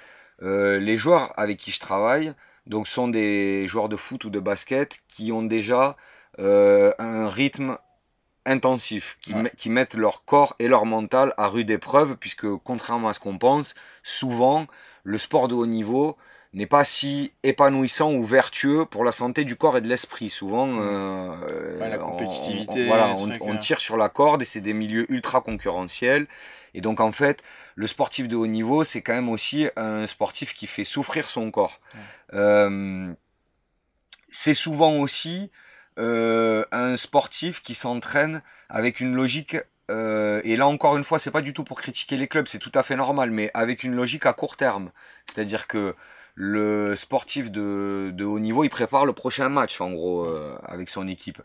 euh, 0.41 0.79
les 0.79 0.97
joueurs 0.97 1.33
avec 1.39 1.57
qui 1.57 1.71
je 1.71 1.79
travaille, 1.79 2.33
donc 2.67 2.87
sont 2.87 3.07
des 3.07 3.67
joueurs 3.67 3.89
de 3.89 3.97
foot 3.97 4.25
ou 4.25 4.29
de 4.29 4.39
basket 4.39 4.99
qui 5.07 5.31
ont 5.31 5.43
déjà 5.43 5.95
euh, 6.39 6.91
un 6.99 7.29
rythme 7.29 7.77
intensif, 8.45 9.17
qui, 9.21 9.33
Ouais. 9.33 9.43
met- 9.43 9.51
qui 9.55 9.69
mettent 9.69 9.93
leur 9.95 10.25
corps 10.25 10.55
et 10.59 10.67
leur 10.67 10.85
mental 10.85 11.33
à 11.37 11.47
rude 11.47 11.69
épreuve, 11.69 12.17
puisque 12.17 12.47
contrairement 12.63 13.09
à 13.09 13.13
ce 13.13 13.19
qu'on 13.19 13.37
pense, 13.37 13.73
souvent 14.03 14.67
le 15.03 15.17
sport 15.17 15.47
de 15.47 15.55
haut 15.55 15.65
niveau 15.65 16.17
n'est 16.53 16.67
pas 16.67 16.83
si 16.83 17.31
épanouissant 17.43 18.11
ou 18.13 18.23
vertueux 18.23 18.85
pour 18.85 19.03
la 19.03 19.11
santé 19.11 19.43
du 19.43 19.55
corps 19.55 19.77
et 19.77 19.81
de 19.81 19.87
l'esprit. 19.87 20.29
Souvent, 20.29 20.67
euh, 20.79 21.29
Mm. 21.77 21.81
Ouais, 21.81 21.89
la 21.89 21.97
on- 22.05 22.11
compétitivité, 22.11 22.83
on, 22.83 22.87
voilà, 22.87 23.15
on, 23.41 23.51
ouais. 23.51 23.59
tire 23.59 23.79
sur 23.81 23.97
la 23.97 24.09
corde 24.09 24.41
et 24.43 24.45
c'est 24.45 24.61
des 24.61 24.73
milieux 24.73 25.11
ultra 25.11 25.41
concurrentiels. 25.41 26.27
Et 26.75 26.81
donc 26.81 26.99
en 26.99 27.11
fait, 27.11 27.41
le 27.75 27.87
sportif 27.87 28.27
de 28.27 28.35
haut 28.35 28.47
niveau, 28.47 28.83
c'est 28.83 29.01
quand 29.01 29.13
même 29.13 29.29
aussi 29.29 29.67
un 29.75 30.05
sportif 30.07 30.53
qui 30.53 30.67
fait 30.67 30.83
souffrir 30.83 31.29
son 31.29 31.49
corps. 31.51 31.79
Euh, 32.33 33.13
c'est 34.29 34.53
souvent 34.53 34.95
aussi 34.97 35.51
euh, 35.99 36.63
un 36.71 36.95
sportif 36.97 37.61
qui 37.61 37.73
s'entraîne 37.73 38.41
avec 38.69 38.99
une 38.99 39.15
logique. 39.15 39.57
euh, 39.91 40.41
et 40.43 40.55
là 40.57 40.65
encore 40.67 40.97
une 40.97 41.03
fois, 41.03 41.19
c'est 41.19 41.29
pas 41.31 41.41
du 41.41 41.53
tout 41.53 41.63
pour 41.63 41.77
critiquer 41.79 42.17
les 42.17 42.27
clubs, 42.27 42.47
c'est 42.47 42.57
tout 42.59 42.71
à 42.73 42.83
fait 42.83 42.95
normal, 42.95 43.29
mais 43.31 43.51
avec 43.53 43.83
une 43.83 43.93
logique 43.95 44.25
à 44.25 44.33
court 44.33 44.55
terme. 44.57 44.91
C'est-à-dire 45.27 45.67
que 45.67 45.95
le 46.35 46.95
sportif 46.95 47.51
de, 47.51 48.11
de, 48.11 48.25
haut 48.25 48.39
niveau, 48.39 48.63
il 48.63 48.69
prépare 48.69 49.05
le 49.05 49.13
prochain 49.13 49.49
match, 49.49 49.79
en 49.81 49.91
gros, 49.91 50.25
euh, 50.25 50.57
avec 50.65 50.89
son 50.89 51.07
équipe. 51.07 51.41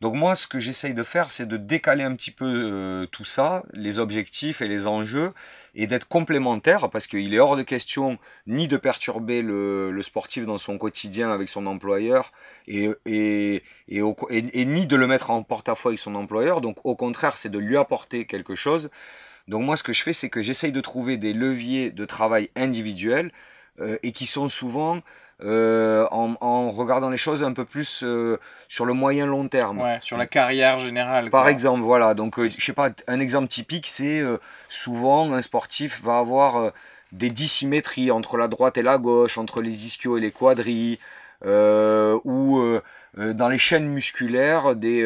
Donc 0.00 0.14
moi, 0.14 0.34
ce 0.34 0.48
que 0.48 0.58
j'essaye 0.58 0.94
de 0.94 1.04
faire, 1.04 1.30
c'est 1.30 1.46
de 1.46 1.56
décaler 1.56 2.02
un 2.02 2.16
petit 2.16 2.32
peu 2.32 2.44
euh, 2.44 3.06
tout 3.06 3.24
ça, 3.24 3.62
les 3.72 4.00
objectifs 4.00 4.60
et 4.60 4.66
les 4.66 4.88
enjeux, 4.88 5.32
et 5.76 5.86
d'être 5.86 6.08
complémentaire, 6.08 6.90
parce 6.90 7.06
qu'il 7.06 7.32
est 7.32 7.38
hors 7.38 7.56
de 7.56 7.62
question 7.62 8.18
ni 8.48 8.66
de 8.66 8.76
perturber 8.76 9.42
le, 9.42 9.92
le, 9.92 10.02
sportif 10.02 10.44
dans 10.44 10.58
son 10.58 10.76
quotidien 10.76 11.30
avec 11.30 11.48
son 11.48 11.66
employeur, 11.66 12.32
et, 12.66 12.90
et, 13.06 13.62
et, 13.88 14.00
et 14.30 14.64
ni 14.64 14.88
de 14.88 14.96
le 14.96 15.06
mettre 15.06 15.30
en 15.30 15.44
porte-à-faux 15.44 15.90
avec 15.90 16.00
son 16.00 16.16
employeur. 16.16 16.60
Donc 16.60 16.78
au 16.84 16.96
contraire, 16.96 17.36
c'est 17.36 17.48
de 17.48 17.58
lui 17.58 17.76
apporter 17.76 18.26
quelque 18.26 18.56
chose. 18.56 18.90
Donc 19.46 19.62
moi, 19.62 19.76
ce 19.76 19.84
que 19.84 19.92
je 19.92 20.02
fais, 20.02 20.12
c'est 20.12 20.30
que 20.30 20.42
j'essaye 20.42 20.72
de 20.72 20.80
trouver 20.80 21.16
des 21.16 21.32
leviers 21.32 21.90
de 21.90 22.04
travail 22.04 22.50
individuels 22.56 23.30
et 24.02 24.12
qui 24.12 24.26
sont 24.26 24.48
souvent 24.48 25.00
euh, 25.44 26.06
en, 26.10 26.36
en, 26.40 26.70
regardant 26.70 27.10
les 27.10 27.16
choses 27.16 27.42
un 27.42 27.52
peu 27.52 27.64
plus 27.64 28.02
euh, 28.04 28.38
sur 28.68 28.84
le 28.84 28.92
moyen 28.92 29.26
long 29.26 29.48
terme. 29.48 29.80
Ouais, 29.80 29.98
sur 30.00 30.16
la 30.16 30.26
carrière 30.26 30.78
générale. 30.78 31.30
Par 31.30 31.48
exemple, 31.48 31.80
voilà. 31.80 32.14
Donc, 32.14 32.38
euh, 32.38 32.48
je 32.48 32.64
sais 32.64 32.72
pas, 32.72 32.90
un 33.08 33.18
exemple 33.18 33.48
typique, 33.48 33.86
c'est 33.88 34.20
euh, 34.20 34.38
souvent 34.68 35.32
un 35.32 35.42
sportif 35.42 36.00
va 36.02 36.18
avoir 36.18 36.72
des 37.10 37.30
dissymétries 37.30 38.10
entre 38.10 38.36
la 38.36 38.48
droite 38.48 38.78
et 38.78 38.82
la 38.82 38.98
gauche, 38.98 39.36
entre 39.36 39.60
les 39.60 39.86
ischios 39.86 40.16
et 40.16 40.20
les 40.20 40.30
quadris, 40.30 40.98
ou 41.44 42.62
dans 43.14 43.48
les 43.48 43.58
chaînes 43.58 43.88
musculaires 43.88 44.74
des, 44.76 45.04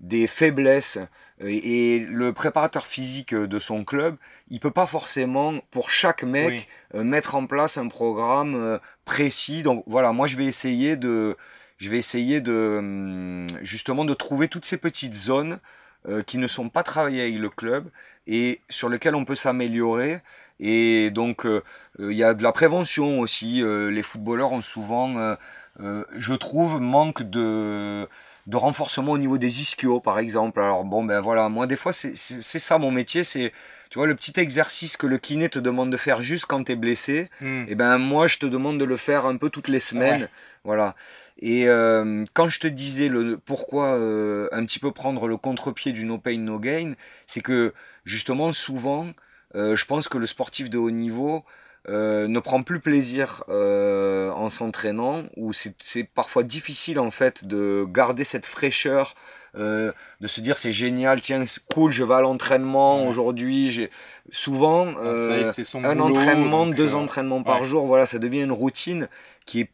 des 0.00 0.26
faiblesses 0.26 0.98
et 1.40 2.00
le 2.00 2.32
préparateur 2.32 2.86
physique 2.86 3.34
de 3.34 3.58
son 3.58 3.84
club, 3.84 4.16
il 4.50 4.58
peut 4.58 4.72
pas 4.72 4.86
forcément 4.86 5.54
pour 5.70 5.90
chaque 5.90 6.24
mec 6.24 6.68
euh, 6.94 7.04
mettre 7.04 7.36
en 7.36 7.46
place 7.46 7.78
un 7.78 7.88
programme 7.88 8.54
euh, 8.56 8.78
précis. 9.04 9.62
Donc 9.62 9.84
voilà, 9.86 10.12
moi 10.12 10.26
je 10.26 10.36
vais 10.36 10.46
essayer 10.46 10.96
de 10.96 11.36
je 11.76 11.90
vais 11.90 11.98
essayer 11.98 12.40
de 12.40 12.78
hum, 12.78 13.46
justement 13.62 14.04
de 14.04 14.14
trouver 14.14 14.48
toutes 14.48 14.64
ces 14.64 14.78
petites 14.78 15.14
zones 15.14 15.60
euh, 16.08 16.22
qui 16.22 16.38
ne 16.38 16.48
sont 16.48 16.70
pas 16.70 16.82
travaillées 16.82 17.22
avec 17.22 17.36
le 17.36 17.50
club 17.50 17.88
et 18.26 18.60
sur 18.68 18.88
lesquelles 18.88 19.14
on 19.14 19.24
peut 19.24 19.36
s'améliorer. 19.36 20.20
Et 20.58 21.10
donc 21.10 21.46
il 22.00 22.12
y 22.12 22.24
a 22.24 22.34
de 22.34 22.42
la 22.42 22.50
prévention 22.50 23.20
aussi. 23.20 23.62
les 23.62 24.02
footballeurs 24.02 24.50
ont 24.50 24.60
souvent, 24.60 25.36
je 25.78 26.34
trouve, 26.34 26.80
manque 26.80 27.22
de 27.22 28.08
de 28.48 28.56
renforcement 28.56 29.12
au 29.12 29.18
niveau 29.18 29.36
des 29.36 29.60
ischios, 29.60 30.00
par 30.00 30.18
exemple. 30.18 30.60
Alors 30.60 30.84
bon, 30.84 31.04
ben 31.04 31.20
voilà, 31.20 31.50
moi 31.50 31.66
des 31.66 31.76
fois 31.76 31.92
c'est 31.92 32.14
ça 32.14 32.78
mon 32.78 32.90
métier, 32.90 33.22
c'est 33.22 33.52
tu 33.90 33.98
vois 33.98 34.06
le 34.06 34.14
petit 34.14 34.40
exercice 34.40 34.96
que 34.96 35.06
le 35.06 35.18
kiné 35.18 35.50
te 35.50 35.58
demande 35.58 35.92
de 35.92 35.98
faire 35.98 36.22
juste 36.22 36.46
quand 36.46 36.64
tu 36.64 36.72
es 36.72 36.76
blessé. 36.76 37.28
Hmm. 37.42 37.62
Et 37.62 37.66
eh 37.68 37.74
ben 37.74 37.98
moi 37.98 38.26
je 38.26 38.38
te 38.38 38.46
demande 38.46 38.80
de 38.80 38.86
le 38.86 38.96
faire 38.96 39.26
un 39.26 39.36
peu 39.36 39.50
toutes 39.50 39.68
les 39.68 39.80
semaines, 39.80 40.30
voilà. 40.64 40.96
Et 41.40 41.68
euh, 41.68 42.24
quand 42.32 42.48
je 42.48 42.58
te 42.58 42.66
disais 42.66 43.08
le 43.08 43.36
pourquoi 43.36 43.94
euh, 43.98 44.48
un 44.50 44.64
petit 44.64 44.78
peu 44.78 44.92
prendre 44.92 45.28
le 45.28 45.36
contre-pied 45.36 45.92
du 45.92 46.06
no 46.06 46.16
pain 46.16 46.38
no 46.38 46.58
gain, 46.58 46.94
c'est 47.26 47.42
que 47.42 47.74
justement 48.06 48.54
souvent, 48.54 49.08
euh, 49.56 49.76
je 49.76 49.84
pense 49.84 50.08
que 50.08 50.16
le 50.16 50.26
sportif 50.26 50.70
de 50.70 50.78
haut 50.78 50.90
niveau 50.90 51.44
euh, 51.88 52.28
ne 52.28 52.38
prend 52.38 52.62
plus 52.62 52.80
plaisir 52.80 53.44
euh, 53.48 54.30
en 54.32 54.48
s'entraînant, 54.48 55.22
ou 55.36 55.52
c'est 55.52 56.04
parfois 56.04 56.42
difficile 56.42 56.98
en 56.98 57.10
fait 57.10 57.46
de 57.46 57.86
garder 57.88 58.24
cette 58.24 58.44
fraîcheur, 58.44 59.14
euh, 59.56 59.92
de 60.20 60.26
se 60.26 60.40
dire 60.40 60.58
c'est 60.58 60.72
génial, 60.72 61.20
tiens, 61.20 61.42
cool, 61.72 61.90
je 61.90 62.04
vais 62.04 62.14
à 62.14 62.20
l'entraînement 62.20 63.06
aujourd'hui. 63.06 63.70
J'ai 63.70 63.90
souvent 64.30 64.88
un 64.98 66.00
entraînement, 66.00 66.66
deux 66.66 66.94
entraînements 66.94 67.42
par 67.42 67.64
jour, 67.64 67.86
voilà, 67.86 68.04
ça 68.04 68.18
devient 68.18 68.42
une 68.42 68.52
routine 68.52 69.08
qui 69.46 69.60
est 69.60 69.70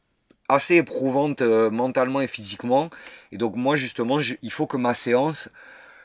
assez 0.48 0.76
éprouvante 0.76 1.40
mentalement 1.40 2.20
et 2.20 2.28
physiquement. 2.28 2.90
Et 3.32 3.38
donc 3.38 3.56
moi 3.56 3.74
justement, 3.74 4.20
il 4.20 4.52
faut 4.52 4.66
que 4.66 4.76
ma 4.76 4.94
séance 4.94 5.48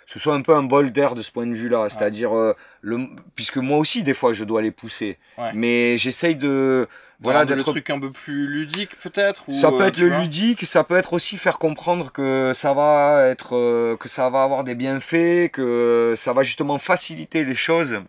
ce 0.10 0.17
soit 0.17 0.34
un 0.34 0.41
peu 0.41 0.56
un 0.56 0.63
bol 0.63 0.91
d'air 0.91 1.13
de 1.13 1.22
ce 1.22 1.32
point 1.32 1.45
de 1.45 1.54
vue-là. 1.54 1.88
C'est-à-dire, 1.88 2.36
euh, 2.36 2.56
le, 2.82 2.98
puisque 3.36 3.58
moi 3.58 3.78
aussi, 3.78 4.02
des 4.02 4.15
fois, 4.15 4.34
je 4.34 4.43
dois 4.43 4.63
les 4.63 4.72
pousser. 4.72 5.19
Mais 5.54 6.00
j'essaye 6.00 6.36
de. 6.36 6.88
Voilà, 7.19 7.45
d'être. 7.45 7.58
Le 7.58 7.63
truc 7.63 7.91
un 7.91 8.00
peu 8.00 8.12
plus 8.12 8.48
ludique, 8.48 9.00
peut-être 9.02 9.43
Ça 9.52 9.69
peut 9.69 9.84
euh, 9.84 9.88
être 9.88 9.98
le 9.98 10.10
ludique, 10.10 10.65
ça 10.65 10.84
peut 10.84 10.95
être 10.95 11.13
aussi 11.13 11.38
faire 11.38 11.60
comprendre 11.60 12.12
que 12.12 12.54
ça 12.56 12.74
va 12.74 13.28
être. 13.28 13.56
Euh, 13.56 13.98
que 13.98 14.10
ça 14.10 14.32
va 14.32 14.41
avoir 14.41 14.63
des 14.63 14.74
bienfaits, 14.74 15.52
que 15.52 16.15
ça 16.17 16.34
va 16.34 16.41
justement 16.41 16.80
faciliter 16.80 17.45
les 17.45 17.56
choses. 17.56 18.00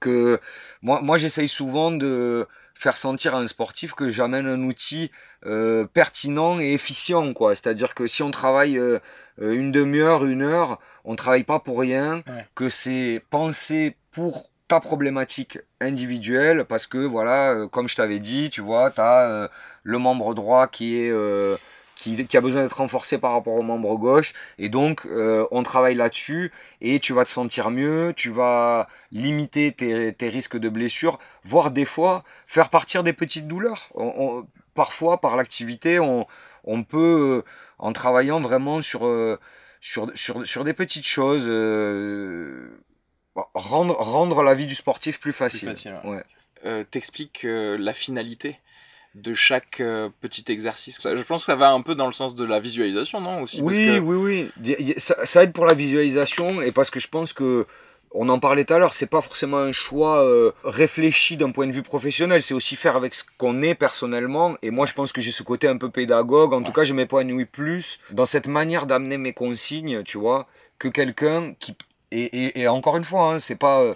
Que 0.00 0.38
moi, 0.82 1.00
moi 1.00 1.16
j'essaye 1.16 1.48
souvent 1.48 1.92
de 1.92 2.46
faire 2.74 2.98
sentir 2.98 3.34
à 3.34 3.38
un 3.38 3.46
sportif 3.46 3.94
que 3.94 4.10
j'amène 4.10 4.46
un 4.46 4.60
outil 4.64 5.10
pertinent 5.92 6.60
et 6.60 6.72
efficient 6.72 7.32
quoi 7.32 7.54
c'est 7.54 7.68
à 7.68 7.74
dire 7.74 7.94
que 7.94 8.06
si 8.06 8.22
on 8.22 8.30
travaille 8.30 8.80
une 9.38 9.70
demi-heure 9.70 10.24
une 10.24 10.42
heure 10.42 10.78
on 11.06 11.16
travaille 11.16 11.44
pas 11.44 11.60
pour 11.60 11.80
rien, 11.80 12.22
que 12.54 12.68
c'est 12.68 13.22
pensé 13.30 13.96
pour 14.10 14.50
ta 14.68 14.80
problématique 14.80 15.58
individuelle 15.80 16.64
parce 16.64 16.86
que 16.88 16.98
voilà, 16.98 17.52
euh, 17.52 17.68
comme 17.68 17.88
je 17.88 17.94
t'avais 17.94 18.18
dit, 18.18 18.50
tu 18.50 18.60
vois, 18.60 18.90
tu 18.90 19.00
as 19.00 19.30
euh, 19.30 19.48
le 19.84 19.98
membre 19.98 20.34
droit 20.34 20.66
qui 20.66 20.96
est 20.96 21.10
euh, 21.10 21.56
qui, 21.94 22.26
qui, 22.26 22.36
a 22.36 22.40
besoin 22.40 22.64
d'être 22.64 22.78
renforcé 22.78 23.16
par 23.18 23.32
rapport 23.32 23.54
au 23.54 23.62
membre 23.62 23.96
gauche 23.96 24.34
et 24.58 24.68
donc 24.68 25.06
on 25.50 25.62
travaille 25.62 25.94
là-dessus 25.94 26.52
et 26.82 27.00
tu 27.00 27.14
vas 27.14 27.24
te 27.24 27.30
sentir 27.30 27.70
mieux, 27.70 28.12
tu 28.14 28.28
vas 28.28 28.86
limiter 29.12 29.72
tes, 29.72 30.12
tes 30.12 30.28
risques 30.28 30.58
de 30.58 30.68
blessure, 30.68 31.18
voire 31.44 31.70
des 31.70 31.86
fois 31.86 32.22
faire 32.46 32.68
partir 32.68 33.02
des 33.02 33.14
petites 33.14 33.48
douleurs. 33.48 33.88
Parfois 34.76 35.20
par 35.20 35.36
l'activité, 35.36 35.98
on, 35.98 36.26
on 36.62 36.84
peut 36.84 37.42
en 37.78 37.92
travaillant 37.92 38.40
vraiment 38.40 38.80
sur 38.82 39.02
sur, 39.80 40.10
sur, 40.14 40.46
sur 40.46 40.64
des 40.64 40.72
petites 40.72 41.06
choses, 41.06 41.44
euh, 41.46 42.68
rendre, 43.54 43.94
rendre 43.94 44.42
la 44.42 44.54
vie 44.54 44.66
du 44.66 44.74
sportif 44.74 45.20
plus 45.20 45.32
facile. 45.32 45.74
ouais. 46.04 46.22
Euh, 46.64 46.84
T'expliques 46.90 47.44
euh, 47.44 47.76
la 47.78 47.92
finalité 47.92 48.58
de 49.14 49.32
chaque 49.32 49.80
euh, 49.80 50.08
petit 50.20 50.44
exercice. 50.48 50.98
je 51.02 51.22
pense 51.22 51.42
que 51.42 51.46
ça 51.46 51.54
va 51.54 51.70
un 51.70 51.82
peu 51.82 51.94
dans 51.94 52.06
le 52.06 52.12
sens 52.12 52.34
de 52.34 52.44
la 52.44 52.60
visualisation, 52.60 53.20
non 53.20 53.42
aussi 53.42 53.60
Oui, 53.62 53.98
oui, 53.98 54.50
oui. 54.64 54.94
Ça, 54.96 55.24
ça, 55.24 55.44
aide 55.44 55.52
pour 55.52 55.66
la 55.66 55.74
visualisation 55.74 56.60
et 56.60 56.72
parce 56.72 56.90
que 56.90 56.98
je 56.98 57.08
pense 57.08 57.32
que 57.32 57.66
on 58.18 58.28
en 58.28 58.38
parlait 58.38 58.64
tout 58.64 58.74
à 58.74 58.78
l'heure, 58.78 58.94
c'est 58.94 59.06
pas 59.06 59.20
forcément 59.20 59.58
un 59.58 59.72
choix 59.72 60.24
euh, 60.24 60.52
réfléchi 60.64 61.36
d'un 61.36 61.50
point 61.50 61.66
de 61.66 61.72
vue 61.72 61.82
professionnel, 61.82 62.40
c'est 62.42 62.54
aussi 62.54 62.74
faire 62.74 62.96
avec 62.96 63.14
ce 63.14 63.24
qu'on 63.36 63.62
est 63.62 63.74
personnellement. 63.74 64.56
Et 64.62 64.70
moi, 64.70 64.86
je 64.86 64.94
pense 64.94 65.12
que 65.12 65.20
j'ai 65.20 65.30
ce 65.30 65.42
côté 65.42 65.68
un 65.68 65.76
peu 65.76 65.90
pédagogue. 65.90 66.54
En 66.54 66.62
tout 66.62 66.72
cas, 66.72 66.84
je 66.84 66.94
m'épanouis 66.94 67.44
plus 67.44 68.00
dans 68.10 68.24
cette 68.24 68.46
manière 68.46 68.86
d'amener 68.86 69.18
mes 69.18 69.32
consignes, 69.32 70.02
tu 70.02 70.18
vois, 70.18 70.46
que 70.78 70.88
quelqu'un 70.88 71.54
qui 71.60 71.76
et, 72.12 72.60
et, 72.60 72.68
encore 72.68 72.96
une 72.96 73.04
fois, 73.04 73.34
hein, 73.34 73.38
c'est 73.38 73.56
pas. 73.56 73.80
Euh, 73.80 73.94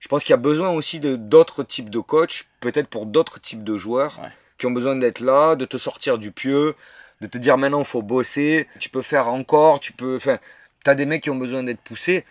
je 0.00 0.08
pense 0.08 0.24
qu'il 0.24 0.30
y 0.30 0.34
a 0.34 0.38
besoin 0.38 0.70
aussi 0.70 0.98
de 0.98 1.14
d'autres 1.14 1.62
types 1.62 1.90
de 1.90 1.98
coachs, 2.00 2.46
peut-être 2.60 2.88
pour 2.88 3.04
d'autres 3.06 3.38
types 3.38 3.62
de 3.64 3.76
joueurs, 3.76 4.18
qui 4.56 4.66
ont 4.66 4.70
besoin 4.70 4.96
d'être 4.96 5.20
là, 5.20 5.56
de 5.56 5.66
te 5.66 5.76
sortir 5.76 6.16
du 6.16 6.32
pieu, 6.32 6.74
de 7.20 7.26
te 7.26 7.36
dire 7.36 7.58
maintenant 7.58 7.84
faut 7.84 8.02
bosser, 8.02 8.66
tu 8.78 8.88
peux 8.88 9.02
faire 9.02 9.28
encore, 9.28 9.78
tu 9.78 9.92
peux. 9.92 10.16
Enfin, 10.16 10.38
t'as 10.84 10.94
des 10.94 11.04
mecs 11.04 11.22
qui 11.22 11.30
ont 11.30 11.36
besoin 11.36 11.62
d'être 11.62 11.80
poussés 11.80 12.24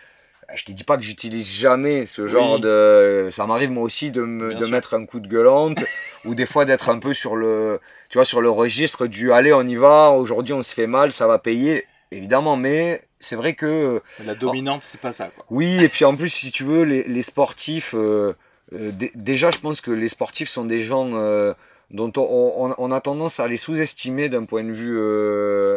je 0.54 0.64
te 0.64 0.72
dis 0.72 0.84
pas 0.84 0.96
que 0.96 1.02
j'utilise 1.02 1.48
jamais 1.48 2.06
ce 2.06 2.26
genre 2.26 2.58
de. 2.58 3.28
Ça 3.30 3.46
m'arrive 3.46 3.70
moi 3.70 3.82
aussi 3.82 4.10
de 4.10 4.22
me 4.22 4.54
de 4.54 4.66
mettre 4.66 4.94
un 4.94 5.06
coup 5.06 5.20
de 5.20 5.28
gueulante 5.28 5.84
ou 6.24 6.34
des 6.34 6.46
fois 6.46 6.64
d'être 6.64 6.88
un 6.88 6.98
peu 6.98 7.14
sur 7.14 7.36
le, 7.36 7.80
tu 8.08 8.18
vois, 8.18 8.24
sur 8.24 8.40
le 8.40 8.50
registre 8.50 9.06
du 9.06 9.32
allez 9.32 9.52
on 9.52 9.62
y 9.62 9.76
va. 9.76 10.10
Aujourd'hui 10.10 10.54
on 10.54 10.62
se 10.62 10.74
fait 10.74 10.86
mal, 10.86 11.12
ça 11.12 11.26
va 11.26 11.38
payer. 11.38 11.84
Évidemment, 12.12 12.56
mais 12.56 13.02
c'est 13.20 13.36
vrai 13.36 13.54
que 13.54 14.02
la 14.24 14.34
dominante 14.34 14.82
c'est 14.82 15.00
pas 15.00 15.12
ça. 15.12 15.30
Quoi. 15.34 15.44
Oui, 15.50 15.82
et 15.82 15.88
puis 15.88 16.04
en 16.04 16.16
plus 16.16 16.28
si 16.28 16.50
tu 16.50 16.64
veux 16.64 16.82
les, 16.82 17.04
les 17.04 17.22
sportifs, 17.22 17.94
euh, 17.94 18.34
euh, 18.72 18.90
déjà 19.14 19.50
je 19.50 19.58
pense 19.58 19.80
que 19.80 19.92
les 19.92 20.08
sportifs 20.08 20.48
sont 20.48 20.64
des 20.64 20.82
gens 20.82 21.10
euh, 21.14 21.54
dont 21.90 22.12
on, 22.16 22.70
on, 22.70 22.74
on, 22.76 22.90
a 22.90 23.00
tendance 23.00 23.38
à 23.38 23.46
les 23.46 23.56
sous-estimer 23.56 24.28
d'un 24.28 24.44
point 24.44 24.64
de 24.64 24.72
vue 24.72 24.98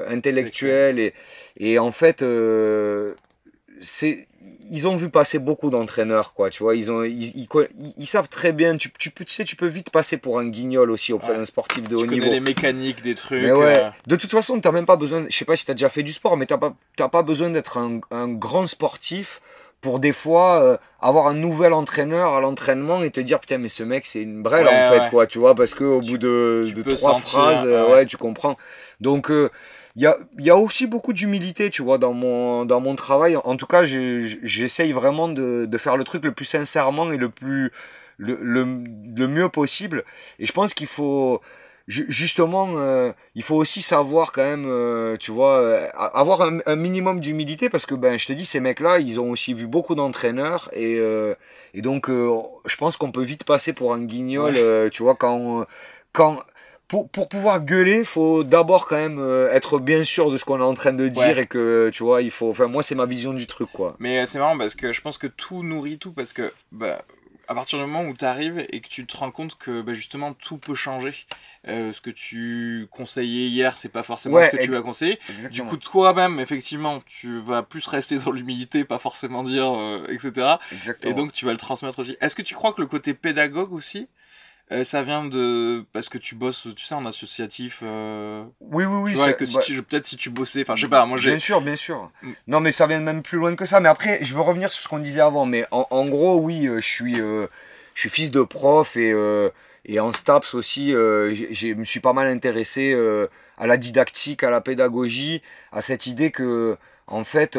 intellectuel 0.07 0.99
et, 0.99 1.13
et 1.57 1.77
en 1.79 1.91
fait 1.91 2.23
c'est 3.79 4.27
ils 4.71 4.87
ont 4.87 4.95
vu 4.95 5.09
passer 5.09 5.39
beaucoup 5.39 5.69
d'entraîneurs, 5.69 6.33
quoi, 6.33 6.49
tu 6.49 6.63
vois, 6.63 6.75
ils, 6.75 6.91
ont, 6.91 7.03
ils, 7.03 7.47
ils, 7.97 8.05
savent 8.05 8.29
très 8.29 8.51
bien, 8.51 8.77
tu, 8.77 8.91
tu, 8.97 9.11
tu, 9.11 9.23
sais, 9.27 9.43
tu 9.43 9.55
peux 9.55 9.67
vite 9.67 9.89
passer 9.89 10.17
pour 10.17 10.39
un 10.39 10.47
guignol 10.47 10.91
aussi 10.91 11.13
auprès 11.13 11.35
d'un 11.35 11.45
sportif 11.45 11.87
de 11.87 11.95
haut 11.95 12.05
niveau. 12.05 12.13
Tu 12.13 12.19
connais 12.21 12.31
les 12.33 12.39
mécaniques 12.39 13.01
des 13.03 13.15
trucs. 13.15 13.41
Mais 13.41 13.51
ouais, 13.51 13.83
euh. 13.83 13.89
de 14.07 14.15
toute 14.15 14.31
façon, 14.31 14.59
t'as 14.59 14.71
même 14.71 14.85
pas 14.85 14.95
besoin, 14.95 15.25
je 15.29 15.35
sais 15.35 15.45
pas 15.45 15.55
si 15.55 15.65
tu 15.65 15.71
as 15.71 15.73
déjà 15.73 15.89
fait 15.89 16.03
du 16.03 16.13
sport, 16.13 16.37
mais 16.37 16.45
t'as 16.45 16.57
pas, 16.57 16.73
pas 17.09 17.23
besoin 17.23 17.49
d'être 17.49 17.77
un, 17.77 17.99
un, 18.11 18.27
grand 18.27 18.67
sportif 18.67 19.41
pour 19.81 19.99
des 19.99 20.13
fois 20.13 20.63
euh, 20.63 20.77
avoir 21.01 21.27
un 21.27 21.33
nouvel 21.33 21.73
entraîneur 21.73 22.33
à 22.33 22.39
l'entraînement 22.39 23.03
et 23.03 23.11
te 23.11 23.19
dire 23.19 23.39
putain 23.41 23.57
mais 23.57 23.67
ce 23.67 23.83
mec 23.83 24.05
c'est 24.05 24.21
une 24.21 24.41
brêle 24.41 24.65
en 24.65 24.89
fait 24.93 25.09
quoi 25.09 25.27
tu 25.27 25.39
vois 25.39 25.55
parce 25.55 25.73
que 25.73 25.83
au 25.83 25.99
bout 25.99 26.17
de, 26.17 26.71
de 26.73 26.95
trois 26.95 27.15
phrases 27.15 27.65
euh, 27.65 27.91
ouais. 27.91 28.05
tu 28.05 28.15
comprends 28.15 28.55
donc 29.01 29.29
il 29.95 30.01
y 30.01 30.07
a, 30.07 30.17
y 30.39 30.49
a 30.49 30.57
aussi 30.57 30.87
beaucoup 30.87 31.13
d'humilité, 31.13 31.69
tu 31.69 31.83
vois, 31.83 31.97
dans 31.97 32.13
mon, 32.13 32.65
dans 32.65 32.79
mon 32.79 32.95
travail. 32.95 33.37
En 33.37 33.55
tout 33.57 33.67
cas, 33.67 33.83
j'essaye 33.83 34.91
vraiment 34.91 35.29
de, 35.29 35.65
de 35.65 35.77
faire 35.77 35.97
le 35.97 36.03
truc 36.03 36.23
le 36.25 36.31
plus 36.31 36.45
sincèrement 36.45 37.11
et 37.11 37.17
le 37.17 37.29
plus, 37.29 37.71
le, 38.17 38.37
le, 38.41 38.65
le 39.15 39.27
mieux 39.27 39.49
possible. 39.49 40.03
Et 40.39 40.45
je 40.45 40.51
pense 40.51 40.73
qu'il 40.73 40.87
faut 40.87 41.41
justement, 41.87 42.77
euh, 42.77 43.11
il 43.35 43.43
faut 43.43 43.55
aussi 43.55 43.81
savoir 43.81 44.31
quand 44.31 44.43
même, 44.43 44.65
euh, 44.67 45.17
tu 45.17 45.31
vois, 45.31 45.59
euh, 45.59 45.87
avoir 45.95 46.41
un, 46.41 46.75
minimum 46.75 47.19
d'humilité 47.19 47.69
parce 47.69 47.85
que 47.85 47.95
ben, 47.95 48.17
je 48.17 48.25
te 48.25 48.33
dis, 48.33 48.45
ces 48.45 48.59
mecs-là, 48.59 48.99
ils 48.99 49.19
ont 49.19 49.29
aussi 49.29 49.53
vu 49.53 49.67
beaucoup 49.67 49.95
d'entraîneurs 49.95 50.69
et, 50.73 50.99
et 51.73 51.81
donc, 51.81 52.09
je 52.09 52.75
pense 52.77 52.97
qu'on 52.97 53.11
peut 53.11 53.23
vite 53.23 53.43
passer 53.43 53.73
pour 53.73 53.93
un 53.93 54.03
guignol, 54.03 54.57
tu 54.91 55.03
vois, 55.03 55.15
quand, 55.15 55.65
quand, 56.13 56.37
pour, 56.93 57.09
pour 57.09 57.27
pouvoir 57.27 57.59
gueuler, 57.59 58.03
faut 58.03 58.43
d'abord 58.43 58.85
quand 58.87 58.97
même 58.97 59.19
être 59.51 59.79
bien 59.79 60.03
sûr 60.03 60.29
de 60.29 60.37
ce 60.37 60.45
qu'on 60.45 60.59
est 60.59 60.63
en 60.63 60.75
train 60.75 60.93
de 60.93 61.07
dire 61.07 61.39
et 61.39 61.47
que 61.47 61.89
tu 61.91 62.03
vois, 62.03 62.21
il 62.21 62.29
faut. 62.29 62.51
Enfin, 62.51 62.67
moi, 62.67 62.83
c'est 62.83 62.93
ma 62.93 63.07
vision 63.07 63.33
du 63.33 63.47
truc, 63.47 63.69
quoi. 63.71 63.95
Mais 63.97 64.27
c'est 64.27 64.37
marrant 64.37 64.57
parce 64.57 64.75
que 64.75 64.93
je 64.93 65.01
pense 65.01 65.17
que 65.17 65.25
tout 65.25 65.63
nourrit 65.63 65.97
tout 65.97 66.11
parce 66.11 66.33
que 66.33 66.53
bah, 66.71 67.03
à 67.47 67.55
partir 67.55 67.79
du 67.79 67.85
moment 67.85 68.07
où 68.07 68.13
tu 68.15 68.25
arrives 68.25 68.65
et 68.69 68.79
que 68.79 68.87
tu 68.87 69.05
te 69.05 69.17
rends 69.17 69.31
compte 69.31 69.57
que 69.57 69.81
bah, 69.81 69.93
justement 69.93 70.33
tout 70.33 70.57
peut 70.57 70.75
changer. 70.75 71.13
Euh, 71.67 71.93
ce 71.93 72.01
que 72.01 72.09
tu 72.09 72.87
conseillais 72.91 73.47
hier, 73.47 73.77
c'est 73.77 73.89
pas 73.89 74.03
forcément 74.03 74.37
ce 74.41 74.57
que 74.57 74.63
tu 74.63 74.71
vas 74.71 74.81
conseiller. 74.81 75.17
Du 75.49 75.63
coup, 75.63 75.77
toi-même, 75.77 76.39
effectivement, 76.39 76.99
tu 77.05 77.39
vas 77.39 77.63
plus 77.63 77.87
rester 77.87 78.17
dans 78.17 78.31
l'humilité, 78.31 78.83
pas 78.83 78.99
forcément 78.99 79.43
dire, 79.43 79.73
euh, 79.73 80.05
etc. 80.09 80.57
Et 81.03 81.13
donc, 81.13 81.31
tu 81.31 81.45
vas 81.45 81.51
le 81.51 81.57
transmettre 81.57 81.99
aussi. 81.99 82.17
Est-ce 82.19 82.35
que 82.35 82.41
tu 82.41 82.53
crois 82.53 82.73
que 82.73 82.81
le 82.81 82.87
côté 82.87 83.13
pédagogue 83.13 83.71
aussi, 83.71 84.09
euh, 84.71 84.83
ça 84.83 85.03
vient 85.03 85.25
de 85.25 85.85
parce 85.93 86.09
que 86.09 86.17
tu 86.17 86.35
bosses, 86.35 86.67
tu 86.75 86.85
sais, 86.85 86.95
en 86.95 87.05
associatif. 87.05 87.79
Euh... 87.83 88.43
Oui, 88.61 88.85
oui, 88.85 89.13
oui. 89.13 89.21
Ouais, 89.21 89.35
que 89.35 89.45
si 89.45 89.55
bah 89.55 89.61
tu... 89.65 89.83
peut-être 89.83 90.05
si 90.05 90.17
tu 90.17 90.29
bossais, 90.29 90.61
enfin, 90.61 90.75
je 90.75 90.83
sais 90.83 90.89
pas, 90.89 91.05
moi 91.05 91.17
j'ai. 91.17 91.31
Bien 91.31 91.39
sûr, 91.39 91.61
bien 91.61 91.75
sûr. 91.75 92.11
Mm. 92.21 92.31
Non, 92.47 92.59
mais 92.59 92.71
ça 92.71 92.87
vient 92.87 92.99
même 92.99 93.21
plus 93.21 93.37
loin 93.37 93.55
que 93.55 93.65
ça. 93.65 93.79
Mais 93.79 93.89
après, 93.89 94.19
je 94.23 94.33
veux 94.33 94.41
revenir 94.41 94.71
sur 94.71 94.81
ce 94.83 94.87
qu'on 94.87 94.99
disait 94.99 95.21
avant. 95.21 95.45
Mais 95.45 95.65
en, 95.71 95.87
en 95.89 96.05
gros, 96.07 96.39
oui, 96.39 96.65
je 96.65 96.79
suis, 96.79 97.15
je 97.15 97.47
suis 97.95 98.09
fils 98.09 98.31
de 98.31 98.41
prof 98.41 98.95
et 98.95 99.13
et 99.85 99.99
en 99.99 100.11
STAPS 100.11 100.53
aussi, 100.53 100.93
euh, 100.93 101.33
je 101.35 101.73
me 101.73 101.83
suis 101.83 101.99
pas 101.99 102.13
mal 102.13 102.27
intéressé 102.27 102.93
euh, 102.93 103.27
à 103.57 103.67
la 103.67 103.77
didactique, 103.77 104.43
à 104.43 104.49
la 104.49 104.61
pédagogie, 104.61 105.41
à 105.71 105.81
cette 105.81 106.07
idée 106.07 106.31
que, 106.31 106.77
en 107.07 107.23
fait, 107.23 107.57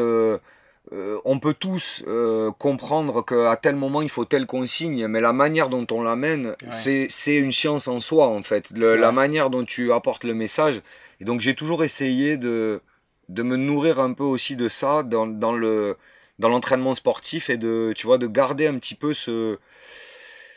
euh, 0.93 1.18
on 1.24 1.39
peut 1.39 1.55
tous 1.55 2.05
euh, 2.07 2.51
comprendre 2.53 3.24
qu'à 3.24 3.57
tel 3.57 3.74
moment 3.74 4.03
il 4.03 4.11
faut 4.11 4.24
telle 4.24 4.47
consigne, 4.47 5.07
mais 5.07 5.20
la 5.20 5.32
manière 5.32 5.68
dont 5.68 5.87
on 5.91 6.03
l'amène, 6.03 6.55
c'est 6.70 7.09
une 7.37 7.53
science 7.53 7.89
en 7.89 8.01
soi, 8.01 8.28
en 8.28 8.43
fait. 8.43 8.70
Le, 8.70 8.95
la 8.97 9.12
manière 9.12 9.51
dont 9.51 9.64
tu 9.64 9.93
apportes 9.93 10.24
le 10.24 10.35
message. 10.35 10.82
Et 11.20 11.24
donc 11.24 11.41
j'ai 11.41 11.55
toujours 11.55 11.85
essayé 11.85 12.37
de, 12.37 12.80
de 13.28 13.43
me 13.43 13.57
nourrir 13.57 13.99
un 13.99 14.12
peu 14.12 14.24
aussi 14.24 14.57
de 14.57 14.68
ça 14.68 15.03
dans, 15.03 15.26
dans 15.26 15.53
le 15.55 15.97
dans 16.39 16.49
l'entraînement 16.49 16.95
sportif 16.95 17.49
et 17.49 17.57
de 17.57 17.93
tu 17.97 18.07
vois 18.07 18.18
de 18.18 18.26
garder 18.26 18.66
un 18.66 18.76
petit 18.78 18.97
peu 18.97 19.14
ce 19.14 19.59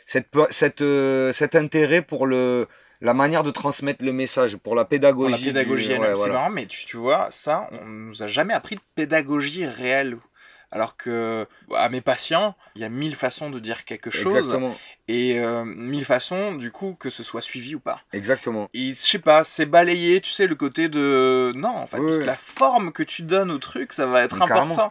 cette, 0.04 0.26
cette, 0.50 0.80
euh, 0.80 1.32
cet 1.32 1.54
intérêt 1.54 2.02
pour 2.02 2.26
le, 2.26 2.66
la 3.00 3.14
manière 3.14 3.42
de 3.42 3.50
transmettre 3.50 4.04
le 4.04 4.12
message, 4.12 4.56
pour 4.56 4.74
la 4.74 4.84
pédagogie. 4.84 5.30
Pour 5.30 5.46
la 5.46 5.52
pédagogie, 5.52 5.96
c'est 6.14 6.30
marrant, 6.30 6.50
mais 6.50 6.66
tu, 6.66 6.84
tu, 6.86 6.96
vois, 6.96 7.28
ça, 7.30 7.68
on 7.72 7.86
nous 7.86 8.22
a 8.22 8.26
jamais 8.26 8.54
appris 8.54 8.76
de 8.76 8.80
pédagogie 8.94 9.66
réelle. 9.66 10.18
Alors 10.70 10.98
que 10.98 11.46
à 11.74 11.88
mes 11.88 12.02
patients, 12.02 12.54
il 12.74 12.82
y 12.82 12.84
a 12.84 12.90
mille 12.90 13.16
façons 13.16 13.48
de 13.48 13.58
dire 13.58 13.86
quelque 13.86 14.10
chose. 14.10 14.36
Exactement. 14.36 14.76
Et 15.06 15.38
euh, 15.38 15.64
mille 15.64 16.04
façons, 16.04 16.54
du 16.56 16.70
coup, 16.70 16.94
que 16.98 17.08
ce 17.08 17.22
soit 17.22 17.40
suivi 17.40 17.74
ou 17.74 17.80
pas. 17.80 18.02
Exactement. 18.12 18.68
Et 18.74 18.88
je 18.88 18.92
sais 18.92 19.18
pas, 19.18 19.44
c'est 19.44 19.64
balayer, 19.64 20.20
tu 20.20 20.30
sais, 20.30 20.46
le 20.46 20.54
côté 20.54 20.90
de. 20.90 21.52
Non, 21.56 21.70
en 21.70 21.86
fait, 21.86 21.96
parce 21.96 22.18
que 22.18 22.24
la 22.24 22.36
forme 22.36 22.92
que 22.92 23.02
tu 23.02 23.22
donnes 23.22 23.50
au 23.50 23.56
truc, 23.56 23.94
ça 23.94 24.04
va 24.04 24.22
être 24.22 24.42
important. 24.42 24.90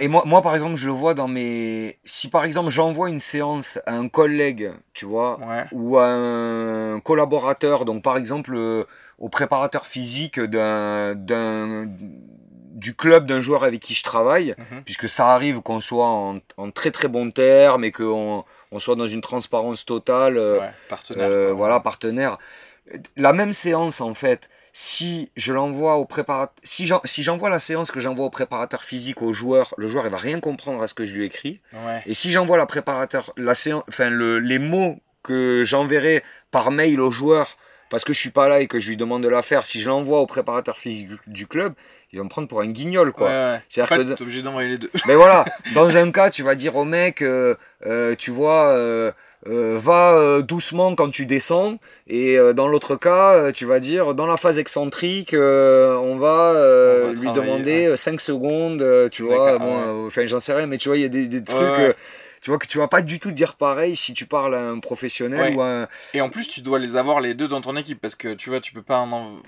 Et 0.00 0.08
moi, 0.08 0.22
moi, 0.26 0.42
par 0.42 0.54
exemple, 0.54 0.76
je 0.76 0.86
le 0.86 0.92
vois 0.92 1.14
dans 1.14 1.28
mes. 1.28 1.98
Si 2.04 2.28
par 2.28 2.44
exemple 2.44 2.70
j'envoie 2.70 3.08
une 3.08 3.20
séance 3.20 3.78
à 3.86 3.94
un 3.94 4.08
collègue, 4.08 4.72
tu 4.92 5.06
vois, 5.06 5.38
ou 5.72 5.98
à 5.98 6.06
un 6.06 7.00
collaborateur, 7.00 7.84
donc 7.84 8.02
par 8.02 8.16
exemple 8.16 8.54
euh, 8.54 8.84
au 9.18 9.28
préparateur 9.28 9.86
physique 9.86 10.40
d'un, 10.40 11.14
d'un, 11.14 11.86
du 11.88 12.94
club 12.94 13.26
d'un 13.26 13.40
joueur 13.40 13.64
avec 13.64 13.80
qui 13.80 13.94
je 13.94 14.02
travaille, 14.02 14.54
mhm. 14.58 14.82
puisque 14.84 15.08
ça 15.08 15.28
arrive 15.28 15.60
qu'on 15.60 15.80
soit 15.80 16.06
en, 16.06 16.38
en, 16.56 16.70
très 16.70 16.90
très 16.90 17.08
bon 17.08 17.30
terme 17.30 17.84
et 17.84 17.92
qu'on 17.92 18.44
on 18.70 18.78
soit 18.78 18.96
dans 18.96 19.08
une 19.08 19.20
transparence 19.20 19.84
totale. 19.84 20.36
Euh, 20.36 20.60
partenaire. 20.88 21.28
Euh, 21.28 21.52
voilà, 21.52 21.80
partenaire. 21.80 22.38
La 23.16 23.32
même 23.32 23.52
séance, 23.52 24.00
en 24.00 24.14
fait, 24.14 24.50
si 24.76 25.30
je 25.36 25.52
l'envoie 25.52 25.94
au 25.94 26.04
préparateur, 26.04 26.52
si 26.64 27.22
j'envoie 27.22 27.48
la 27.48 27.60
séance 27.60 27.92
que 27.92 28.00
j'envoie 28.00 28.24
au 28.26 28.30
préparateur 28.30 28.82
physique 28.82 29.22
au 29.22 29.32
joueur, 29.32 29.72
le 29.78 29.86
joueur 29.86 30.04
il 30.04 30.10
va 30.10 30.18
rien 30.18 30.40
comprendre 30.40 30.82
à 30.82 30.88
ce 30.88 30.94
que 30.94 31.06
je 31.06 31.14
lui 31.14 31.24
écris. 31.24 31.60
Et 32.06 32.14
si 32.14 32.32
j'envoie 32.32 32.56
la 32.56 32.66
préparateur, 32.66 33.32
la 33.36 33.54
séance, 33.54 33.84
enfin 33.88 34.10
le, 34.10 34.40
les 34.40 34.58
mots 34.58 34.98
que 35.22 35.62
j'enverrai 35.64 36.24
par 36.50 36.72
mail 36.72 37.00
au 37.00 37.12
joueur 37.12 37.56
parce 37.94 38.02
que 38.02 38.12
je 38.12 38.18
suis 38.18 38.30
pas 38.30 38.48
là 38.48 38.58
et 38.58 38.66
que 38.66 38.80
je 38.80 38.88
lui 38.88 38.96
demande 38.96 39.22
de 39.22 39.28
la 39.28 39.40
faire, 39.40 39.64
si 39.64 39.80
je 39.80 39.88
l'envoie 39.88 40.18
au 40.18 40.26
préparateur 40.26 40.78
physique 40.78 41.10
du, 41.28 41.46
club, 41.46 41.74
il 42.12 42.18
va 42.18 42.24
me 42.24 42.28
prendre 42.28 42.48
pour 42.48 42.60
un 42.60 42.66
guignol 42.66 43.12
quoi. 43.12 43.28
Ouais, 43.28 43.60
C'est-à-dire 43.68 44.16
que 44.16 44.20
obligé 44.24 44.42
d'envoyer 44.42 44.70
les 44.70 44.78
deux. 44.78 44.90
Mais 45.06 45.14
voilà, 45.14 45.44
dans 45.74 45.96
un 45.96 46.10
cas, 46.10 46.28
tu 46.28 46.42
vas 46.42 46.56
dire 46.56 46.74
au 46.74 46.84
mec, 46.84 47.22
euh, 47.22 47.54
euh, 47.86 48.16
tu 48.16 48.32
vois. 48.32 48.70
Euh, 48.70 49.12
euh, 49.46 49.76
va 49.78 50.14
euh, 50.14 50.40
doucement 50.40 50.94
quand 50.94 51.10
tu 51.10 51.26
descends 51.26 51.74
et 52.06 52.38
euh, 52.38 52.54
dans 52.54 52.66
l'autre 52.66 52.96
cas 52.96 53.52
tu 53.52 53.66
vas 53.66 53.78
dire 53.78 54.14
dans 54.14 54.24
la 54.24 54.38
phase 54.38 54.58
excentrique 54.58 55.34
on 55.34 56.16
va, 56.16 57.12
lui 57.12 57.30
demander 57.30 57.94
5 57.94 58.22
secondes 58.22 58.82
tu 59.10 59.22
vois 59.22 59.58
bon 59.58 60.06
enfin 60.06 60.26
j'en 60.26 60.40
sais 60.40 60.54
rien 60.54 60.66
mais 60.66 60.78
tu 60.78 60.88
vois 60.88 60.96
il 60.96 61.02
y 61.02 61.04
a 61.04 61.08
des, 61.08 61.26
des 61.26 61.44
trucs 61.44 61.94
tu 62.44 62.50
vois 62.50 62.58
que 62.58 62.66
tu 62.66 62.76
vas 62.76 62.88
pas 62.88 63.00
du 63.00 63.18
tout 63.18 63.30
dire 63.30 63.54
pareil 63.54 63.96
si 63.96 64.12
tu 64.12 64.26
parles 64.26 64.54
à 64.54 64.60
un 64.60 64.78
professionnel 64.78 65.56
ou 65.56 65.62
à 65.62 65.66
un... 65.66 65.88
Et 66.12 66.20
en 66.20 66.28
plus, 66.28 66.46
tu 66.46 66.60
dois 66.60 66.78
les 66.78 66.94
avoir 66.94 67.22
les 67.22 67.32
deux 67.32 67.48
dans 67.48 67.62
ton 67.62 67.74
équipe 67.74 67.98
parce 67.98 68.16
que 68.16 68.34
tu 68.34 68.50
vois, 68.50 68.60
tu 68.60 68.74
peux 68.74 68.82
pas 68.82 68.98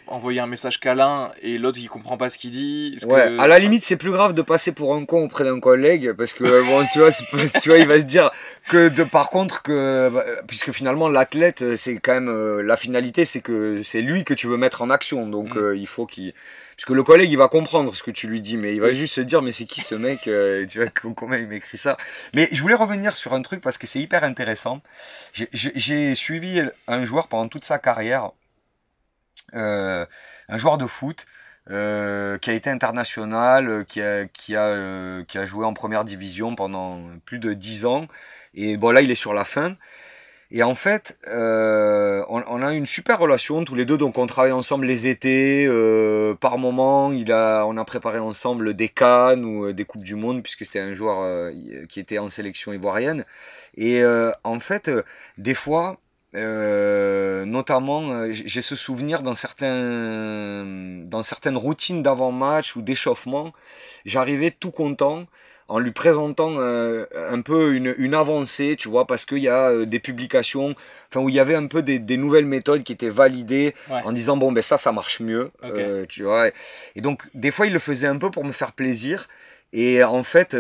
envoyer 0.07 0.41
un 0.41 0.47
message 0.47 0.81
qu'à 0.81 0.95
l'un 0.95 1.31
et 1.43 1.59
l'autre 1.59 1.79
il 1.79 1.91
comprend 1.91 2.17
pas 2.17 2.31
ce 2.31 2.39
qu'il 2.39 2.53
dit. 2.53 2.97
Ouais, 3.07 3.39
à 3.39 3.47
la 3.47 3.59
limite, 3.59 3.83
c'est 3.83 3.99
plus 3.99 4.13
grave 4.13 4.33
de 4.33 4.41
passer 4.41 4.73
pour 4.73 4.95
un 4.95 5.05
con 5.05 5.25
auprès 5.25 5.45
d'un 5.45 5.61
collègue 5.61 6.15
parce 6.15 6.33
que 6.33 6.63
bon, 6.65 6.87
tu 6.91 7.01
vois, 7.01 7.11
tu 7.61 7.69
vois, 7.69 7.77
il 7.77 7.87
va 7.87 7.99
se 7.99 8.05
dire 8.05 8.31
que 8.67 8.89
de 8.89 9.05
par 9.05 9.29
contre 9.29 9.61
que 9.61 10.09
bah, 10.09 10.25
puisque 10.49 10.73
finalement 10.73 11.11
l'athlète, 11.11 11.77
c'est 11.77 11.99
quand 11.99 12.15
même 12.15 12.31
euh, 12.31 12.63
la 12.63 12.79
finalité, 12.79 13.27
c'est 13.27 13.43
que 13.43 13.83
c'est 13.83 14.01
lui 14.01 14.25
que 14.25 14.33
tu 14.33 14.47
veux 14.47 14.57
mettre 14.57 14.81
en 14.81 14.89
action, 14.89 15.27
donc 15.27 15.55
mm. 15.55 15.59
euh, 15.59 15.77
il 15.77 15.87
faut 15.87 16.07
qu'il 16.07 16.33
parce 16.77 16.85
que 16.85 16.93
le 16.93 17.03
collègue, 17.03 17.31
il 17.31 17.39
va 17.39 17.49
comprendre 17.49 17.95
ce 17.95 18.03
que 18.03 18.11
tu 18.11 18.29
lui 18.29 18.43
dis, 18.43 18.59
mais 18.59 18.75
il 18.75 18.83
va 18.83 18.93
juste 18.93 19.15
se 19.15 19.23
dire, 19.23 19.41
mais 19.41 19.51
c'est 19.51 19.65
qui 19.65 19.81
ce 19.81 19.95
mec 19.95 20.29
euh, 20.29 20.67
Tu 20.67 20.79
vois, 20.79 20.91
comment 21.15 21.35
il 21.35 21.47
m'écrit 21.47 21.79
ça 21.79 21.97
Mais 22.35 22.51
je 22.53 22.61
voulais 22.61 22.75
revenir 22.75 23.17
sur 23.17 23.33
un 23.33 23.41
truc 23.41 23.63
parce 23.63 23.79
que 23.79 23.87
c'est 23.87 24.01
hyper 24.01 24.25
intéressant. 24.25 24.83
J'ai 25.33 26.15
suivi 26.15 26.63
un 26.87 27.05
joueur 27.07 27.29
pendant 27.29 27.49
toute 27.49 27.65
sa 27.65 27.79
carrière, 27.79 28.33
euh, 29.55 30.05
un 30.49 30.57
joueur 30.59 30.79
de 30.79 30.87
foot. 30.87 31.27
Euh, 31.69 32.39
qui 32.39 32.51
a 32.51 32.53
été 32.53 32.71
international, 32.71 33.85
qui 33.87 34.01
a, 34.01 34.27
qui, 34.27 34.55
a, 34.55 35.25
qui 35.25 35.37
a 35.37 35.45
joué 35.47 35.65
en 35.65 35.75
première 35.75 36.05
division 36.05 36.55
pendant 36.55 37.03
plus 37.25 37.41
de 37.41 37.55
dix 37.55 37.87
ans. 37.87 38.07
Et 38.55 38.77
bon, 38.77 38.93
là, 38.93 39.01
il 39.01 39.11
est 39.11 39.17
sur 39.17 39.35
la 39.35 39.45
fin. 39.45 39.77
Et 40.53 40.63
en 40.63 40.77
fait, 40.77 41.19
euh, 41.27 42.25
on, 42.29 42.63
a 42.63 42.73
une 42.73 42.87
super 42.87 43.19
relation 43.19 43.65
tous 43.65 43.75
les 43.75 43.85
deux. 43.85 43.99
Donc, 43.99 44.17
on 44.17 44.27
travaille 44.27 44.53
ensemble 44.53 44.87
les 44.87 45.09
étés. 45.09 45.67
Euh, 45.67 46.35
par 46.35 46.59
moment, 46.59 47.13
il 47.13 47.33
a, 47.33 47.65
on 47.67 47.77
a 47.77 47.85
préparé 47.85 48.19
ensemble 48.19 48.75
des 48.75 48.89
Cannes 48.89 49.45
ou 49.45 49.67
euh, 49.67 49.73
des 49.73 49.85
coupes 49.85 50.05
du 50.05 50.15
monde 50.15 50.43
puisque 50.43 50.65
c'était 50.65 50.79
un 50.79 50.95
joueur 50.95 51.51
qui 51.89 51.99
était 51.99 52.19
en 52.19 52.29
sélection 52.29 52.73
ivoirienne. 52.73 53.25
Et 53.77 54.03
en 54.45 54.61
fait, 54.61 54.91
des 55.37 55.55
fois, 55.55 55.99
notamment, 56.35 58.31
j'ai 58.31 58.63
ce 58.63 58.77
souvenir 58.77 59.23
dans 59.23 59.35
certaines 59.35 61.07
routines 61.57 62.03
d'avant-match 62.03 62.77
ou 62.77 62.83
d'échauffement, 62.83 63.53
j'arrivais 64.05 64.53
tout 64.53 64.71
content 64.71 65.27
en 65.69 65.79
lui 65.79 65.91
présentant 65.91 66.55
euh, 66.59 67.07
un 67.29 67.41
peu 67.41 67.75
une, 67.75 67.95
une, 67.99 68.15
avancée, 68.15 68.77
tu 68.79 68.89
vois, 68.89 69.07
parce 69.07 69.25
qu'il 69.27 69.39
y 69.39 69.49
a 69.49 69.71
euh, 69.71 69.87
des 69.87 69.99
publications, 69.99 70.75
enfin 71.09 71.21
où 71.21 71.29
il 71.29 71.35
y 71.35 71.41
avait 71.41 71.55
un 71.55 71.67
peu 71.67 71.83
des, 71.83 71.99
des 71.99 72.17
nouvelles 72.17 72.47
méthodes 72.47 72.83
qui 72.85 72.93
étaient 72.93 73.11
validées 73.11 73.75
en 73.91 74.13
disant 74.13 74.37
bon 74.37 74.53
ben 74.53 74.63
ça 74.63 74.77
ça 74.77 74.93
marche 74.93 75.21
mieux, 75.21 75.51
euh, 75.65 76.07
tu 76.09 76.23
vois. 76.23 76.51
Et 76.95 77.01
donc 77.01 77.29
des 77.35 77.51
fois 77.51 77.67
il 77.67 77.73
le 77.73 77.79
faisait 77.79 78.07
un 78.07 78.19
peu 78.19 78.31
pour 78.31 78.45
me 78.45 78.53
faire 78.53 78.73
plaisir. 78.73 79.27
Et 79.73 80.03
en 80.05 80.23
fait 80.23 80.57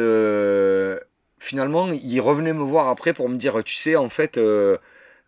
finalement 1.39 1.89
il 1.93 2.21
revenait 2.21 2.53
me 2.53 2.63
voir 2.63 2.89
après 2.89 3.13
pour 3.13 3.29
me 3.29 3.37
dire 3.37 3.63
tu 3.65 3.77
sais 3.77 3.95
en 3.95 4.09
fait 4.09 4.39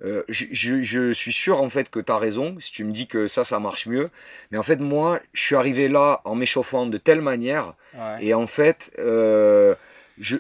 euh, 0.05 0.23
je, 0.29 0.83
je, 0.83 1.13
suis 1.13 1.33
sûr 1.33 1.61
en 1.61 1.69
fait 1.71 1.91
que 1.91 1.99
tu 1.99 2.13
as 2.13 2.19
raison 2.19 2.57
si 2.61 2.71
tu 2.71 2.85
me 2.85 2.93
dis 2.93 3.09
que 3.09 3.27
ça, 3.27 3.45
ça 3.45 3.59
marche 3.59 3.87
mieux. 3.87 4.11
Mais 4.51 4.59
en 4.59 4.63
fait, 4.63 4.81
moi, 4.81 5.21
je 5.33 5.43
suis 5.43 5.57
arrivé 5.57 5.89
là 5.89 6.21
en 6.25 6.35
m'échauffant 6.35 6.87
de 6.87 6.99
telle 6.99 7.21
manière. 7.21 7.75
Et 8.21 8.33
en 8.33 8.47
fait, 8.47 8.93
euh, 8.99 9.75
je, 10.19 10.37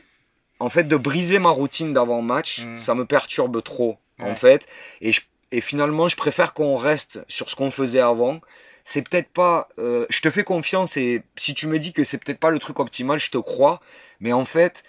en 0.60 0.68
fait, 0.68 0.84
de 0.84 0.96
briser 0.96 1.38
ma 1.38 1.50
routine 1.50 1.92
d'avant-match, 1.92 2.64
mm. 2.64 2.78
ça 2.78 2.94
me 2.94 3.04
perturbe 3.04 3.62
trop. 3.62 3.98
En 4.20 4.34
fait. 4.34 4.66
Et, 5.00 5.12
je, 5.12 5.20
et 5.52 5.60
finalement, 5.60 6.08
je 6.08 6.16
préfère 6.16 6.52
qu'on 6.52 6.76
reste 6.76 7.20
sur 7.28 7.50
ce 7.50 7.56
qu'on 7.56 7.70
faisait 7.70 8.00
avant. 8.00 8.40
C'est 8.82 9.02
peut-être 9.08 9.28
pas. 9.28 9.68
Euh, 9.78 10.06
je 10.08 10.20
te 10.20 10.30
fais 10.30 10.44
confiance 10.44 10.96
et 10.96 11.22
si 11.36 11.54
tu 11.54 11.66
me 11.66 11.78
dis 11.78 11.92
que 11.92 12.04
c'est 12.04 12.18
peut-être 12.18 12.40
pas 12.40 12.50
le 12.50 12.58
truc 12.58 12.80
optimal, 12.80 13.18
je 13.18 13.30
te 13.30 13.38
crois. 13.38 13.80
Mais 14.20 14.32
en 14.32 14.44
fait, 14.44 14.82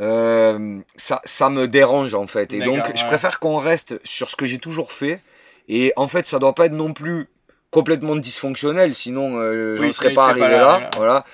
euh, 0.00 0.80
ça, 0.96 1.20
ça 1.24 1.50
me 1.50 1.68
dérange 1.68 2.14
en 2.14 2.26
fait. 2.26 2.52
Et 2.52 2.60
donc, 2.60 2.80
je 2.94 3.04
préfère 3.04 3.38
qu'on 3.38 3.58
reste 3.58 4.00
sur 4.04 4.30
ce 4.30 4.36
que 4.36 4.46
j'ai 4.46 4.58
toujours 4.58 4.92
fait. 4.92 5.20
Et 5.68 5.92
en 5.96 6.08
fait, 6.08 6.26
ça 6.26 6.38
doit 6.38 6.54
pas 6.54 6.66
être 6.66 6.72
non 6.72 6.92
plus 6.92 7.28
complètement 7.70 8.16
dysfonctionnel, 8.16 8.94
sinon 8.94 9.38
euh, 9.38 9.76
Oui, 9.78 9.86
j'en 9.86 9.92
serais 9.92 10.12
pas 10.12 10.24
arrivé 10.26 10.40
pas 10.40 10.48
là, 10.48 10.58
là. 10.58 10.80
là. 10.80 10.90
Voilà. 10.96 11.24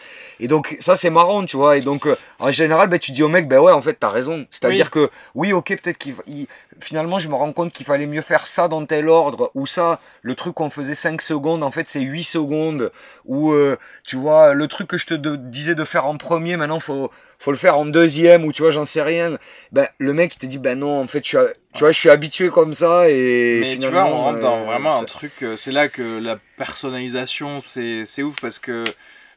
Et 0.40 0.48
donc 0.48 0.76
ça 0.80 0.96
c'est 0.96 1.10
marrant, 1.10 1.44
tu 1.44 1.56
vois. 1.56 1.76
Et 1.76 1.82
donc 1.82 2.06
euh, 2.06 2.16
en 2.38 2.50
général, 2.50 2.88
ben, 2.88 2.98
tu 2.98 3.12
dis 3.12 3.22
au 3.22 3.28
mec, 3.28 3.46
ben 3.46 3.58
ouais, 3.60 3.72
en 3.72 3.82
fait 3.82 3.94
t'as 4.00 4.08
raison. 4.08 4.46
C'est-à-dire 4.50 4.90
que 4.90 5.10
oui, 5.34 5.52
ok, 5.52 5.68
peut-être 5.80 5.98
qu'il 5.98 6.14
il- 6.26 6.46
finalement 6.80 7.18
je 7.18 7.28
me 7.28 7.34
rends 7.34 7.52
compte 7.52 7.72
qu'il 7.72 7.84
fallait 7.86 8.06
mieux 8.06 8.22
faire 8.22 8.46
ça 8.46 8.66
dans 8.68 8.84
tel 8.86 9.08
ordre 9.08 9.50
ou 9.54 9.66
ça. 9.66 10.00
Le 10.22 10.34
truc 10.34 10.54
qu'on 10.54 10.70
faisait 10.70 10.94
5 10.94 11.20
secondes, 11.20 11.62
en 11.62 11.70
fait 11.70 11.86
c'est 11.86 12.00
8 12.00 12.22
secondes. 12.24 12.90
Ou 13.26 13.52
euh, 13.52 13.76
tu 14.04 14.16
vois, 14.16 14.54
le 14.54 14.66
truc 14.66 14.88
que 14.88 14.98
je 14.98 15.06
te 15.06 15.14
de- 15.14 15.36
disais 15.36 15.74
de 15.74 15.84
faire 15.84 16.06
en 16.06 16.16
premier, 16.16 16.56
maintenant 16.56 16.80
faut 16.80 17.10
faut 17.38 17.52
le 17.52 17.56
faire 17.56 17.78
en 17.78 17.86
deuxième 17.86 18.44
ou 18.44 18.52
tu 18.52 18.62
vois, 18.62 18.70
j'en 18.70 18.84
sais 18.84 19.00
rien. 19.02 19.38
Ben 19.72 19.86
le 19.98 20.12
mec 20.12 20.34
il 20.34 20.38
te 20.38 20.46
dit 20.46 20.58
ben 20.58 20.78
non, 20.78 21.00
en 21.02 21.06
fait 21.06 21.20
tu 21.20 21.36
vois, 21.36 21.92
je 21.92 21.98
suis 21.98 22.10
habitué 22.10 22.48
comme 22.50 22.74
ça 22.74 23.08
et 23.10 23.60
Mais 23.60 23.76
tu 23.78 23.86
vois, 23.88 24.04
on 24.06 24.22
rentre 24.24 24.40
dans 24.40 24.58
euh, 24.60 24.64
vraiment 24.64 24.90
un 24.98 25.04
truc. 25.04 25.44
C'est 25.56 25.72
là 25.72 25.88
que 25.88 26.18
la 26.18 26.38
personnalisation, 26.56 27.58
c'est 27.60 28.22
ouf 28.22 28.36
parce 28.40 28.58
que. 28.58 28.84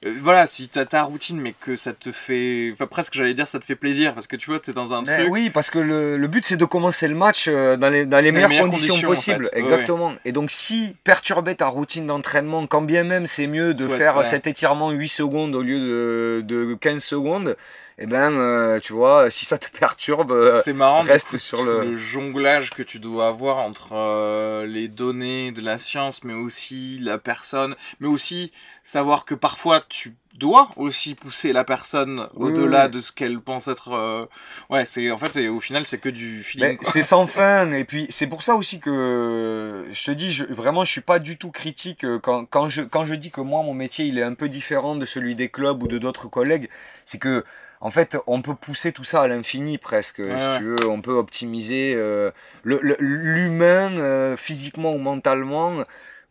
Euh, 0.05 0.13
voilà, 0.21 0.47
si 0.47 0.67
t'as 0.69 0.85
ta 0.85 1.03
routine, 1.03 1.39
mais 1.39 1.53
que 1.59 1.75
ça 1.75 1.93
te 1.93 2.11
fait. 2.11 2.71
Enfin, 2.73 2.87
presque, 2.87 3.13
j'allais 3.13 3.33
dire, 3.33 3.47
ça 3.47 3.59
te 3.59 3.65
fait 3.65 3.75
plaisir 3.75 4.13
parce 4.13 4.27
que 4.27 4.35
tu 4.35 4.49
vois, 4.49 4.59
t'es 4.59 4.73
dans 4.73 4.93
un 4.93 5.03
truc. 5.03 5.27
oui, 5.29 5.49
parce 5.49 5.69
que 5.69 5.79
le, 5.79 6.17
le 6.17 6.27
but 6.27 6.45
c'est 6.45 6.57
de 6.57 6.65
commencer 6.65 7.07
le 7.07 7.15
match 7.15 7.45
euh, 7.47 7.77
dans 7.77 7.89
les, 7.89 8.05
dans 8.05 8.19
les 8.19 8.31
meilleures, 8.31 8.49
meilleures 8.49 8.65
conditions, 8.65 8.93
conditions, 8.93 9.07
en 9.07 9.11
possibles. 9.11 9.45
Ouais, 9.53 9.59
Exactement. 9.59 10.13
Et 10.25 10.31
donc 10.31 10.51
si 10.51 10.95
perturber 11.03 11.55
ta 11.55 11.67
routine 11.67 12.05
d'entraînement, 12.07 12.65
quand 12.67 12.81
bien 12.81 13.03
même 13.03 13.25
c'est 13.27 13.47
mieux 13.47 13.73
de 13.73 13.87
Soit- 13.87 13.97
faire 13.97 14.17
ouais. 14.17 14.23
cet 14.23 14.47
étirement 14.47 14.91
8 14.91 15.07
secondes 15.07 15.55
au 15.55 15.61
lieu 15.61 15.79
de, 15.79 16.41
de 16.45 16.73
15 16.75 17.03
secondes, 17.03 17.55
eh 17.97 18.07
ben 18.07 18.33
euh, 18.33 18.79
tu 18.79 18.93
vois, 18.93 19.29
si 19.29 19.45
ça 19.45 19.57
te 19.57 19.69
perturbe, 19.77 20.31
euh, 20.31 20.61
c'est 20.63 20.73
marrant, 20.73 21.03
reste 21.03 21.37
sur 21.37 21.63
le- 21.63 21.81
le 21.81 21.97
jonglage 21.97 22.69
que 22.71 22.83
tu 22.83 22.99
dois 22.99 23.27
avoir 23.27 23.57
entre 23.57 23.93
euh, 23.93 24.65
les 24.65 24.87
données 24.87 25.51
de 25.51 25.61
la 25.61 25.79
science, 25.79 26.23
mais 26.23 26.33
aussi 26.33 26.99
la 26.99 27.17
personne, 27.17 27.75
mais 27.99 28.07
aussi 28.07 28.51
savoir 28.83 29.25
que 29.25 29.35
parfois 29.35 29.83
tu 29.89 30.15
dois 30.33 30.69
aussi 30.77 31.13
pousser 31.15 31.53
la 31.53 31.63
personne 31.63 32.27
au-delà 32.35 32.87
de 32.87 33.01
ce 33.01 33.11
qu'elle 33.11 33.39
pense 33.39 33.67
être. 33.67 33.91
euh, 33.93 34.25
Ouais, 34.69 34.85
c'est 34.85 35.11
en 35.11 35.17
fait, 35.17 35.35
et 35.37 35.47
au 35.49 35.59
final, 35.59 35.85
c'est 35.85 35.99
que 35.99 36.09
du 36.09 36.43
feeling. 36.43 36.75
Ben, 36.75 36.77
c'est 36.81 37.01
sans 37.01 37.25
fin 37.27 37.71
et 37.71 37.83
puis 37.83 38.05
c'est 38.09 38.27
pour 38.27 38.43
ça 38.43 38.55
aussi 38.55 38.79
que 38.79 39.87
je 39.91 40.03
te 40.05 40.11
dis 40.11 40.31
je, 40.31 40.45
vraiment 40.45 40.83
je 40.85 40.91
suis 40.91 41.01
pas 41.01 41.17
du 41.19 41.37
tout 41.37 41.49
critique 41.51 42.03
euh, 42.05 42.19
quand, 42.19 42.45
quand 42.45 42.69
je 42.69 42.83
quand 42.83 43.05
je 43.05 43.15
dis 43.15 43.31
que 43.31 43.41
moi 43.41 43.63
mon 43.63 43.73
métier 43.73 44.05
il 44.05 44.19
est 44.19 44.23
un 44.23 44.33
peu 44.35 44.49
différent 44.49 44.95
de 44.95 45.05
celui 45.05 45.33
des 45.35 45.49
clubs 45.49 45.81
ou 45.81 45.87
de 45.87 45.97
d'autres 45.97 46.27
collègues 46.27 46.69
c'est 47.05 47.17
que 47.17 47.43
en 47.85 47.91
fait 47.91 48.17
on 48.27 48.41
peut 48.41 48.55
pousser 48.55 48.91
tout 48.91 49.03
ça 49.03 49.21
à 49.21 49.27
l'infini 49.27 49.77
presque 49.77 50.19
Ouais, 50.19 50.37
si 50.53 50.57
tu 50.57 50.63
veux. 50.65 50.87
On 50.89 51.01
peut 51.01 51.13
optimiser 51.13 51.93
euh, 51.95 52.31
le- 52.63 52.79
le- 52.81 52.95
l'humain 52.99 53.91
euh, 53.97 54.35
physiquement 54.37 54.93
ou 54.93 54.97
mentalement 54.97 55.83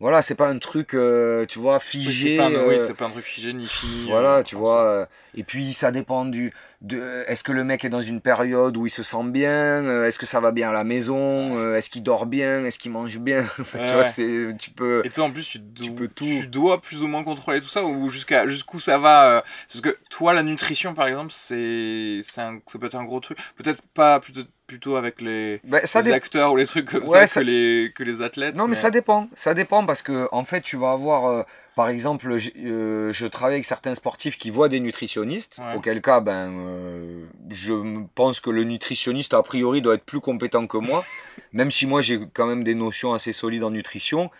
voilà 0.03 0.21
c'est 0.21 0.35
pas 0.35 0.49
un 0.49 0.57
truc 0.59 0.93
euh, 0.93 1.45
tu 1.45 1.59
vois 1.59 1.75
Oui, 1.77 1.81
figé 1.81 2.35
c'est 2.37 2.37
pas, 2.37 2.49
oui, 2.67 2.75
euh, 2.75 2.77
c'est 2.77 2.93
pas 2.93 3.05
un 3.05 3.09
truc 3.09 3.23
figé 3.23 3.53
ni 3.53 3.65
fini. 3.65 4.05
voilà, 4.07 4.35
euh, 4.37 4.43
tu 4.43 4.55
en 4.55 4.59
vois. 4.59 5.07
Et 5.33 5.43
puis 5.43 5.71
ça 5.73 5.91
dépend 5.91 6.25
du. 6.25 6.53
De, 6.81 7.23
est-ce 7.27 7.43
que 7.45 7.53
le 7.53 7.63
mec 7.63 7.85
est 7.85 7.89
dans 7.89 8.01
une 8.01 8.19
période 8.19 8.75
où 8.75 8.85
il 8.85 8.89
se 8.89 9.01
sent 9.03 9.23
bien 9.27 10.03
Est-ce 10.03 10.19
que 10.19 10.25
ça 10.25 10.41
va 10.41 10.51
bien 10.51 10.69
à 10.69 10.73
la 10.73 10.83
maison 10.83 11.73
Est-ce 11.75 11.89
qu'il 11.89 12.03
dort 12.03 12.25
bien 12.25 12.65
Est-ce 12.65 12.77
qu'il 12.77 12.91
mange 12.91 13.17
bien 13.19 13.43
Ouais, 13.59 13.65
Tu 13.71 13.77
vois, 13.93 14.01
ouais. 14.01 14.07
c'est, 14.07 14.55
tu 14.59 14.69
peux. 14.71 15.01
Et 15.05 15.09
toi, 15.09 15.23
en 15.23 15.31
plus, 15.31 15.45
tu, 15.47 15.59
do- 15.59 15.93
peux 15.93 16.09
tout. 16.09 16.25
tu 16.25 16.47
dois 16.47 16.81
plus 16.81 17.01
ou 17.01 17.07
moins 17.07 17.23
contrôler 17.23 17.61
tout 17.61 17.69
ça 17.69 17.85
ou 17.85 18.09
jusqu'à 18.09 18.45
jusqu'où 18.47 18.81
ça 18.81 18.97
va 18.97 19.45
Parce 19.69 19.79
que 19.79 19.97
toi, 20.09 20.33
la 20.33 20.43
nutrition, 20.43 20.93
par 20.93 21.07
exemple, 21.07 21.31
c'est 21.33 22.19
c'est 22.21 22.41
un- 22.41 22.59
ça 22.67 22.77
peut 22.77 22.85
être 22.87 22.95
un 22.95 23.05
gros 23.05 23.21
truc. 23.21 23.37
Peut-être 23.55 23.81
pas 23.93 24.19
plutôt, 24.19 24.41
plutôt 24.73 24.95
avec 24.95 25.21
les, 25.21 25.61
ça 25.83 25.99
les 25.99 26.05
dépend. 26.05 26.15
acteurs 26.17 26.51
ou 26.51 26.55
les 26.55 26.65
trucs 26.65 26.89
comme 26.89 27.03
Ouais, 27.03 27.27
ça, 27.27 27.27
ça- 27.27 27.39
Que, 27.41 27.45
les, 27.45 27.91
que 27.95 28.03
les 28.03 28.23
athlètes. 28.23 28.55
Non, 28.55 28.67
mais 28.67 28.73
ça 28.75 28.89
dépend. 28.89 29.29
Ça 29.35 29.53
dépend 29.53 29.85
parce 29.85 30.01
que, 30.01 30.27
en 30.31 30.43
fait, 30.43 30.61
tu 30.61 30.77
vas 30.77 30.91
avoir, 30.91 31.25
euh, 31.27 31.43
par 31.75 31.89
exemple, 31.89 32.27
euh, 32.57 33.11
je 33.13 33.25
travaille 33.27 33.53
avec 33.55 33.65
certains 33.65 33.93
sportifs 33.93 34.35
qui 34.35 34.49
voient 34.49 34.69
des 34.69 34.79
nutritionnistes, 34.79 35.59
Ouais. 35.59 35.75
auquel 35.75 36.01
cas, 36.01 36.21
ben, 36.21 36.51
euh, 36.57 37.25
je 37.51 37.73
pense 38.15 38.39
que 38.39 38.49
le 38.49 38.63
nutritionniste, 38.63 39.35
a 39.35 39.43
priori, 39.43 39.81
doit 39.83 39.93
être 39.93 40.05
plus 40.05 40.21
compétent 40.21 40.65
que 40.65 40.77
moi, 40.77 41.05
même 41.53 41.69
si 41.69 41.85
moi, 41.85 42.01
j'ai 42.01 42.19
quand 42.33 42.47
même 42.47 42.63
des 42.63 42.73
notions 42.75 43.13
assez 43.13 43.31
solides 43.31 43.63
en 43.63 43.69
nutrition. 43.69 44.31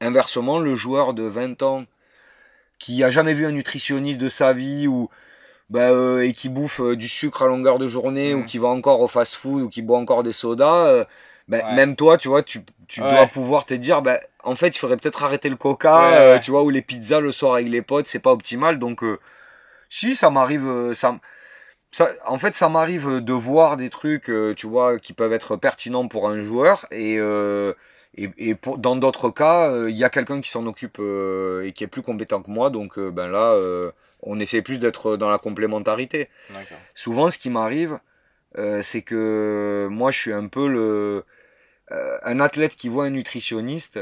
Inversement, 0.00 0.58
le 0.58 0.74
joueur 0.74 1.12
de 1.12 1.24
20 1.24 1.62
ans 1.62 1.84
qui 2.78 3.04
a 3.04 3.10
jamais 3.10 3.34
vu 3.34 3.44
un 3.46 3.52
nutritionniste 3.52 4.18
de 4.20 4.28
sa 4.28 4.54
vie 4.54 4.88
ou 4.88 5.08
euh, 5.76 6.22
et 6.22 6.32
qui 6.32 6.48
bouffe 6.48 6.80
euh, 6.80 6.96
du 6.96 7.08
sucre 7.08 7.42
à 7.42 7.46
longueur 7.46 7.78
de 7.78 7.88
journée 7.88 8.34
ou 8.34 8.44
qui 8.44 8.58
va 8.58 8.68
encore 8.68 9.00
au 9.00 9.08
fast-food 9.08 9.62
ou 9.62 9.68
qui 9.68 9.82
boit 9.82 9.98
encore 9.98 10.22
des 10.22 10.32
sodas, 10.32 10.86
euh, 10.88 11.04
Ouais. 11.48 11.62
même 11.74 11.96
toi, 11.96 12.16
tu 12.18 12.28
vois, 12.28 12.42
tu, 12.42 12.62
tu 12.88 13.02
Ouais. 13.02 13.08
dois 13.08 13.26
pouvoir 13.26 13.64
te 13.64 13.74
dire, 13.74 14.02
ben, 14.02 14.18
en 14.44 14.54
fait, 14.54 14.68
il 14.68 14.78
faudrait 14.78 14.96
peut-être 14.96 15.22
arrêter 15.24 15.48
le 15.50 15.56
coca, 15.56 16.10
Ouais, 16.10 16.18
euh, 16.18 16.38
tu 16.38 16.50
vois, 16.50 16.62
ou 16.62 16.70
les 16.70 16.82
pizzas 16.82 17.20
le 17.20 17.32
soir 17.32 17.54
avec 17.54 17.68
les 17.68 17.82
potes, 17.82 18.06
c'est 18.06 18.18
pas 18.20 18.32
optimal. 18.32 18.78
Donc, 18.78 19.02
euh, 19.02 19.18
si, 19.88 20.14
ça 20.16 20.30
m'arrive, 20.30 20.92
ça, 20.94 21.18
ça, 21.92 22.10
en 22.26 22.38
fait, 22.38 22.54
ça 22.54 22.68
m'arrive 22.68 23.20
de 23.20 23.32
voir 23.32 23.76
des 23.76 23.90
trucs, 23.90 24.30
euh, 24.30 24.54
tu 24.54 24.66
vois, 24.66 24.98
qui 24.98 25.12
peuvent 25.12 25.32
être 25.32 25.56
pertinents 25.56 26.08
pour 26.08 26.28
un 26.28 26.42
joueur 26.42 26.86
et, 26.90 27.16
et, 28.16 28.30
et 28.38 28.54
pour, 28.54 28.78
dans 28.78 28.96
d'autres 28.96 29.30
cas, 29.30 29.86
il 29.88 29.96
y 29.96 30.04
a 30.04 30.10
quelqu'un 30.10 30.40
qui 30.40 30.50
s'en 30.50 30.66
occupe 30.66 30.98
et 31.00 31.72
qui 31.74 31.84
est 31.84 31.88
plus 31.88 32.02
compétent 32.02 32.42
que 32.42 32.50
moi, 32.50 32.70
donc 32.70 32.98
ben 32.98 33.28
là, 33.28 33.56
on 34.22 34.38
essaie 34.40 34.62
plus 34.62 34.78
d'être 34.78 35.16
dans 35.16 35.30
la 35.30 35.38
complémentarité. 35.38 36.28
Souvent, 36.94 37.30
ce 37.30 37.38
qui 37.38 37.50
m'arrive, 37.50 37.98
euh, 38.58 38.82
c'est 38.82 39.02
que 39.02 39.88
moi, 39.90 40.10
je 40.10 40.18
suis 40.18 40.32
un 40.32 40.46
peu 40.46 40.68
le 40.68 41.24
euh, 41.90 42.18
un 42.22 42.40
athlète 42.40 42.76
qui 42.76 42.88
voit 42.88 43.04
un 43.04 43.10
nutritionniste. 43.10 44.00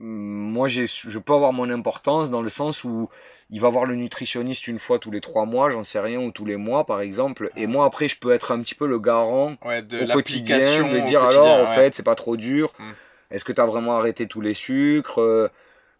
Moi, 0.00 0.68
je 0.68 1.18
peux 1.18 1.32
avoir 1.32 1.52
mon 1.52 1.70
importance 1.70 2.30
dans 2.30 2.42
le 2.42 2.48
sens 2.48 2.84
où 2.84 3.08
il 3.48 3.60
va 3.60 3.68
voir 3.68 3.84
le 3.84 3.94
nutritionniste 3.94 4.66
une 4.66 4.78
fois 4.78 4.98
tous 4.98 5.10
les 5.10 5.20
trois 5.20 5.46
mois, 5.46 5.70
j'en 5.70 5.82
sais 5.82 6.00
rien, 6.00 6.18
ou 6.18 6.30
tous 6.32 6.44
les 6.44 6.56
mois, 6.56 6.84
par 6.84 7.00
exemple. 7.00 7.50
Et 7.56 7.66
moi, 7.66 7.86
après, 7.86 8.08
je 8.08 8.16
peux 8.16 8.32
être 8.32 8.52
un 8.52 8.60
petit 8.60 8.74
peu 8.74 8.86
le 8.86 8.98
garant 8.98 9.54
Ouais, 9.64 9.82
de 9.82 10.02
au 10.02 10.06
quotidien, 10.08 10.82
de 10.82 10.98
dire 11.00 11.22
alors, 11.22 11.60
en 11.60 11.72
fait, 11.72 11.94
c'est 11.94 12.02
pas 12.02 12.16
trop 12.16 12.36
dur. 12.36 12.72
Mm. 12.78 12.90
Est-ce 13.30 13.44
que 13.44 13.52
tu 13.52 13.60
as 13.60 13.66
vraiment 13.66 13.96
arrêté 13.96 14.26
tous 14.26 14.40
les 14.40 14.54
sucres 14.54 15.20
Euh, 15.20 15.48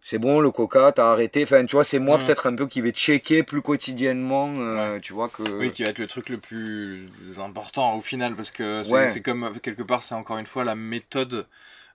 C'est 0.07 0.19
bon, 0.19 0.39
le 0.39 0.51
coca, 0.51 0.91
t'as 0.91 1.09
arrêté. 1.11 1.41
Enfin, 1.45 1.65
tu 1.65 1.75
vois, 1.75 1.83
c'est 1.83 1.97
moi 1.97 2.19
Mm. 2.19 2.23
peut-être 2.25 2.45
un 2.45 2.55
peu 2.55 2.67
qui 2.67 2.79
vais 2.79 2.91
checker 2.91 3.41
plus 3.41 3.63
quotidiennement, 3.63 4.49
euh, 4.59 4.99
tu 4.99 5.13
vois, 5.13 5.29
que. 5.29 5.41
Oui, 5.57 5.71
qui 5.71 5.81
va 5.81 5.89
être 5.89 5.97
le 5.97 6.05
truc 6.05 6.29
le 6.29 6.37
plus 6.37 7.09
important 7.39 7.95
au 7.95 8.01
final, 8.01 8.35
parce 8.35 8.51
que 8.51 8.83
c'est 8.83 8.91
Ouais. 8.93 9.21
comme, 9.21 9.59
quelque 9.63 9.81
part, 9.81 10.03
c'est 10.03 10.13
encore 10.13 10.37
une 10.37 10.45
fois 10.45 10.63
la 10.63 10.75
méthode 10.75 11.47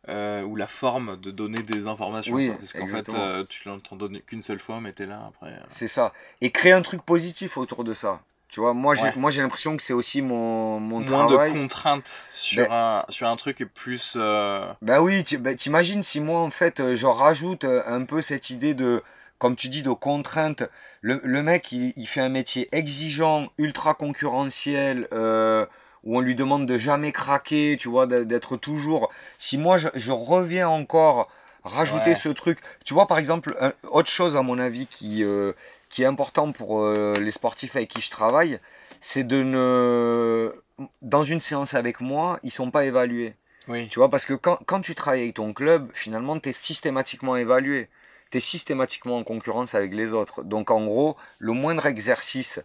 euh, 0.08 0.42
ou 0.42 0.56
la 0.56 0.66
forme 0.66 1.20
de 1.20 1.30
donner 1.30 1.62
des 1.62 1.86
informations. 1.86 2.34
Oui, 2.34 2.48
quoi. 2.48 2.56
parce 2.58 2.72
qu'en 2.72 2.88
fait, 2.88 3.08
euh, 3.11 3.44
tu 3.48 3.68
l'en 3.68 3.78
t'en 3.78 3.94
donnes 3.94 4.18
qu'une 4.22 4.42
seule 4.42 4.58
fois, 4.58 4.80
mais 4.80 4.92
t'es 4.92 5.06
là 5.06 5.28
après. 5.28 5.52
C'est 5.68 5.86
ça. 5.86 6.12
Et 6.40 6.50
créer 6.50 6.72
un 6.72 6.82
truc 6.82 7.02
positif 7.02 7.56
autour 7.58 7.84
de 7.84 7.92
ça. 7.92 8.22
Tu 8.51 8.59
vois, 8.61 8.74
moi, 8.74 8.94
j'ai, 8.96 9.12
moi, 9.16 9.30
j'ai 9.30 9.42
l'impression 9.42 9.76
que 9.76 9.82
c'est 9.82 9.92
aussi 9.92 10.22
mon, 10.22 10.80
mon 10.80 11.01
Moins 11.01 11.26
travail. 11.26 11.53
de 11.53 11.59
contraintes 11.59 12.28
sur, 12.34 12.64
Ben- 12.68 12.72
un, 12.72 13.05
sur 13.09 13.28
un 13.28 13.36
truc 13.36 13.61
et 13.61 13.64
plus. 13.66 14.14
euh, 14.16 14.66
Ben 14.82 15.01
oui, 15.01 15.22
tu- 15.22 15.38
ben, 15.38 15.55
t'imagines 15.55 16.03
si 16.03 16.20
moi, 16.20 16.40
en 16.40 16.51
fait, 16.51 16.80
euh, 16.80 16.96
je 16.96 17.07
rajoute 17.07 17.62
euh, 17.64 17.82
un 17.86 18.05
peu 18.05 18.20
cette 18.22 18.51
idée 18.51 18.74
de, 18.74 19.03
comme 19.38 19.55
tu 19.55 19.68
dis, 19.68 19.82
de 19.82 19.90
contrainte. 19.92 20.64
Le, 21.01 21.20
le 21.22 21.42
mec, 21.44 21.70
il, 21.70 21.92
il 21.96 22.07
fait 22.09 22.20
un 22.20 22.28
métier 22.28 22.68
exigeant, 22.72 23.51
ultra 23.57 23.94
concurrentiel, 23.94 25.07
euh, 25.12 25.64
où 26.03 26.16
on 26.16 26.20
lui 26.20 26.34
demande 26.34 26.66
de 26.66 26.76
jamais 26.76 27.12
craquer, 27.12 27.76
tu 27.78 27.88
vois, 27.88 28.07
d'être 28.07 28.57
toujours. 28.57 29.11
Si 29.38 29.59
moi, 29.59 29.76
je, 29.78 29.88
je 29.94 30.11
reviens 30.12 30.68
encore 30.68 31.28
rajouter 31.62 32.11
Ouais. 32.11 32.14
ce 32.16 32.30
truc, 32.30 32.59
tu 32.84 32.94
vois, 32.94 33.07
par 33.07 33.18
exemple, 33.18 33.55
un- 33.61 33.74
autre 33.92 34.09
chose, 34.11 34.36
à 34.36 34.42
mon 34.42 34.59
avis, 34.59 34.86
qui, 34.86 35.22
euh, 35.22 35.53
qui 35.91 36.03
est 36.03 36.07
important 36.07 36.53
pour 36.53 36.80
euh, 36.80 37.12
les 37.20 37.30
sportifs 37.30 37.76
avec 37.76 37.91
qui 37.91 38.01
je 38.01 38.11
travaille, 38.11 38.59
c'est 39.01 39.24
de 39.24 39.43
ne. 39.43 40.55
Dans 41.03 41.24
une 41.24 41.41
séance 41.41 41.74
avec 41.74 42.01
moi, 42.01 42.38
ils 42.43 42.51
sont 42.51 42.70
pas 42.70 42.84
évalués. 42.86 43.34
Oui. 43.68 43.88
Tu 43.88 43.99
vois, 43.99 44.09
parce 44.09 44.24
que 44.24 44.32
quand, 44.32 44.59
quand 44.64 44.80
tu 44.80 44.95
travailles 44.95 45.22
avec 45.22 45.34
ton 45.34 45.53
club, 45.53 45.91
finalement, 45.93 46.38
tu 46.41 46.49
es 46.49 46.53
systématiquement 46.53 47.36
évalué. 47.36 47.88
Tu 48.30 48.38
es 48.38 48.41
systématiquement 48.41 49.18
en 49.18 49.24
concurrence 49.24 49.74
avec 49.74 49.93
les 49.93 50.12
autres. 50.12 50.43
Donc, 50.43 50.70
en 50.70 50.84
gros, 50.84 51.16
le 51.38 51.53
moindre 51.53 51.84
exercice, 51.86 52.61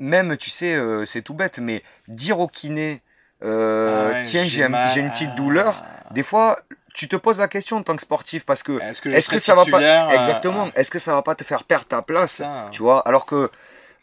même, 0.00 0.36
tu 0.36 0.50
sais, 0.50 0.74
euh, 0.74 1.04
c'est 1.04 1.22
tout 1.22 1.34
bête, 1.34 1.58
mais 1.58 1.82
dire 2.08 2.40
au 2.40 2.46
kiné, 2.48 3.02
euh, 3.44 4.10
Ah 4.10 4.12
ouais, 4.14 4.24
tiens, 4.24 4.46
j'ai 4.46 4.64
un- 4.64 4.94
une 4.96 5.10
petite 5.10 5.30
ah. 5.32 5.36
douleur, 5.36 5.82
des 6.10 6.22
fois, 6.22 6.58
tu 6.94 7.08
te 7.08 7.16
poses 7.16 7.40
la 7.40 7.48
question 7.48 7.76
en 7.76 7.82
tant 7.82 7.96
que 7.96 8.02
sportif, 8.02 8.46
parce 8.46 8.62
que 8.62 8.80
Est-ce 8.80 9.02
que, 9.28 9.38
ça 9.38 9.54
va 9.54 9.66
pas 9.66 9.82
euh, 9.82 10.08
exactement. 10.18 10.68
ah, 10.74 10.78
est-ce 10.80 10.90
que 10.90 11.00
ça 11.00 11.12
va 11.12 11.22
pas 11.22 11.34
te 11.34 11.44
faire 11.44 11.64
perdre 11.64 11.86
ta 11.86 12.00
place 12.00 12.34
ça. 12.36 12.68
tu 12.70 12.82
vois? 12.82 13.00
Alors 13.06 13.26
que 13.26 13.50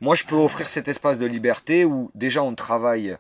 moi 0.01 0.13
je 0.13 0.25
peux 0.25 0.35
offrir 0.35 0.67
cet 0.69 0.87
espace 0.87 1.17
de 1.17 1.25
liberté 1.25 1.85
où 1.85 2.11
déjà 2.15 2.43
on 2.43 2.53
travaille 2.53 3.17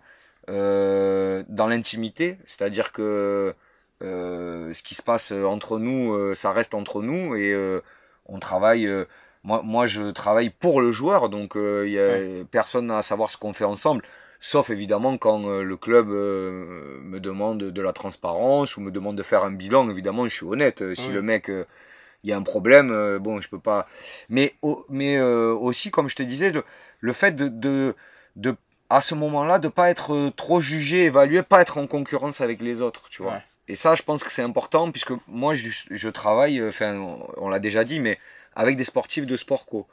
euh, 0.49 1.43
dans 1.47 1.67
l'intimité. 1.67 2.37
C'est-à-dire 2.45 2.91
que 2.91 3.55
euh, 4.03 4.73
ce 4.73 4.83
qui 4.83 4.93
se 4.93 5.01
passe 5.01 5.31
entre 5.31 5.79
nous 5.79 6.13
euh, 6.13 6.33
ça 6.33 6.51
reste 6.51 6.73
entre 6.73 7.01
nous 7.01 7.35
et 7.35 7.53
euh, 7.53 7.81
on 8.25 8.39
travaille 8.39 8.87
euh, 8.87 9.05
moi, 9.43 9.61
moi 9.63 9.85
je 9.85 10.11
travaille 10.11 10.49
pour 10.49 10.81
le 10.81 10.91
joueur. 10.91 11.29
Donc 11.29 11.55
euh, 11.55 11.85
il 11.87 11.93
y 11.93 11.99
a 11.99 12.43
personne 12.51 12.91
à 12.91 13.01
savoir 13.01 13.29
ce 13.29 13.37
qu'on 13.37 13.53
fait 13.53 13.63
ensemble 13.63 14.03
Sauf 14.43 14.71
évidemment 14.71 15.17
quand 15.19 15.45
euh, 15.45 15.61
le 15.61 15.77
club 15.77 16.09
euh, 16.09 16.99
me 17.03 17.19
demande 17.19 17.59
de 17.59 17.81
la 17.81 17.93
transparence 17.93 18.75
ou 18.75 18.81
me 18.81 18.89
demande 18.89 19.15
de 19.15 19.21
faire 19.21 19.43
un 19.43 19.51
bilan, 19.51 19.87
évidemment 19.91 20.27
je 20.27 20.35
suis 20.35 20.45
honnête. 20.47 20.81
Euh, 20.81 20.95
si 20.95 21.09
le 21.13 21.21
mec, 21.21 21.47
euh, 21.49 21.63
il 22.23 22.31
y 22.31 22.33
a 22.33 22.37
un 22.37 22.41
problème, 22.41 23.19
bon 23.19 23.39
je 23.39 23.47
peux 23.49 23.59
pas. 23.59 23.87
Mais, 24.29 24.55
au- 24.63 24.83
mais 24.89 25.21
aussi 25.21 25.91
comme 25.91 26.09
je 26.09 26.15
te 26.15 26.23
disais, 26.23 26.51
le, 26.51 26.63
le 27.01 27.13
fait 27.13 27.33
de, 27.35 27.47
de, 27.49 27.95
de 28.35 28.55
à 28.89 28.99
ce 28.99 29.13
moment-là 29.15 29.59
de 29.59 29.67
pas 29.67 29.89
être 29.91 30.31
trop 30.35 30.59
jugé, 30.59 31.05
évalué, 31.05 31.43
pas 31.43 31.61
être 31.61 31.77
en 31.77 31.85
concurrence 31.85 32.41
avec 32.41 32.61
les 32.61 32.81
autres, 32.81 33.09
tu 33.09 33.21
vois. 33.21 33.33
Ouais. 33.33 33.43
Et 33.67 33.75
ça 33.75 33.93
je 33.93 34.01
pense 34.01 34.23
que 34.23 34.31
c'est 34.31 34.41
important 34.41 34.91
puisque 34.91 35.13
moi 35.27 35.53
je, 35.53 35.69
je 35.91 36.09
travaille, 36.09 36.61
enfin 36.67 36.95
on, 36.97 37.27
on 37.37 37.47
l'a 37.47 37.59
déjà 37.59 37.83
dit, 37.83 37.99
mais 37.99 38.17
avec 38.55 38.75
des 38.75 38.83
sportifs 38.85 39.27
de 39.27 39.37
sport 39.37 39.65
co. 39.67 39.85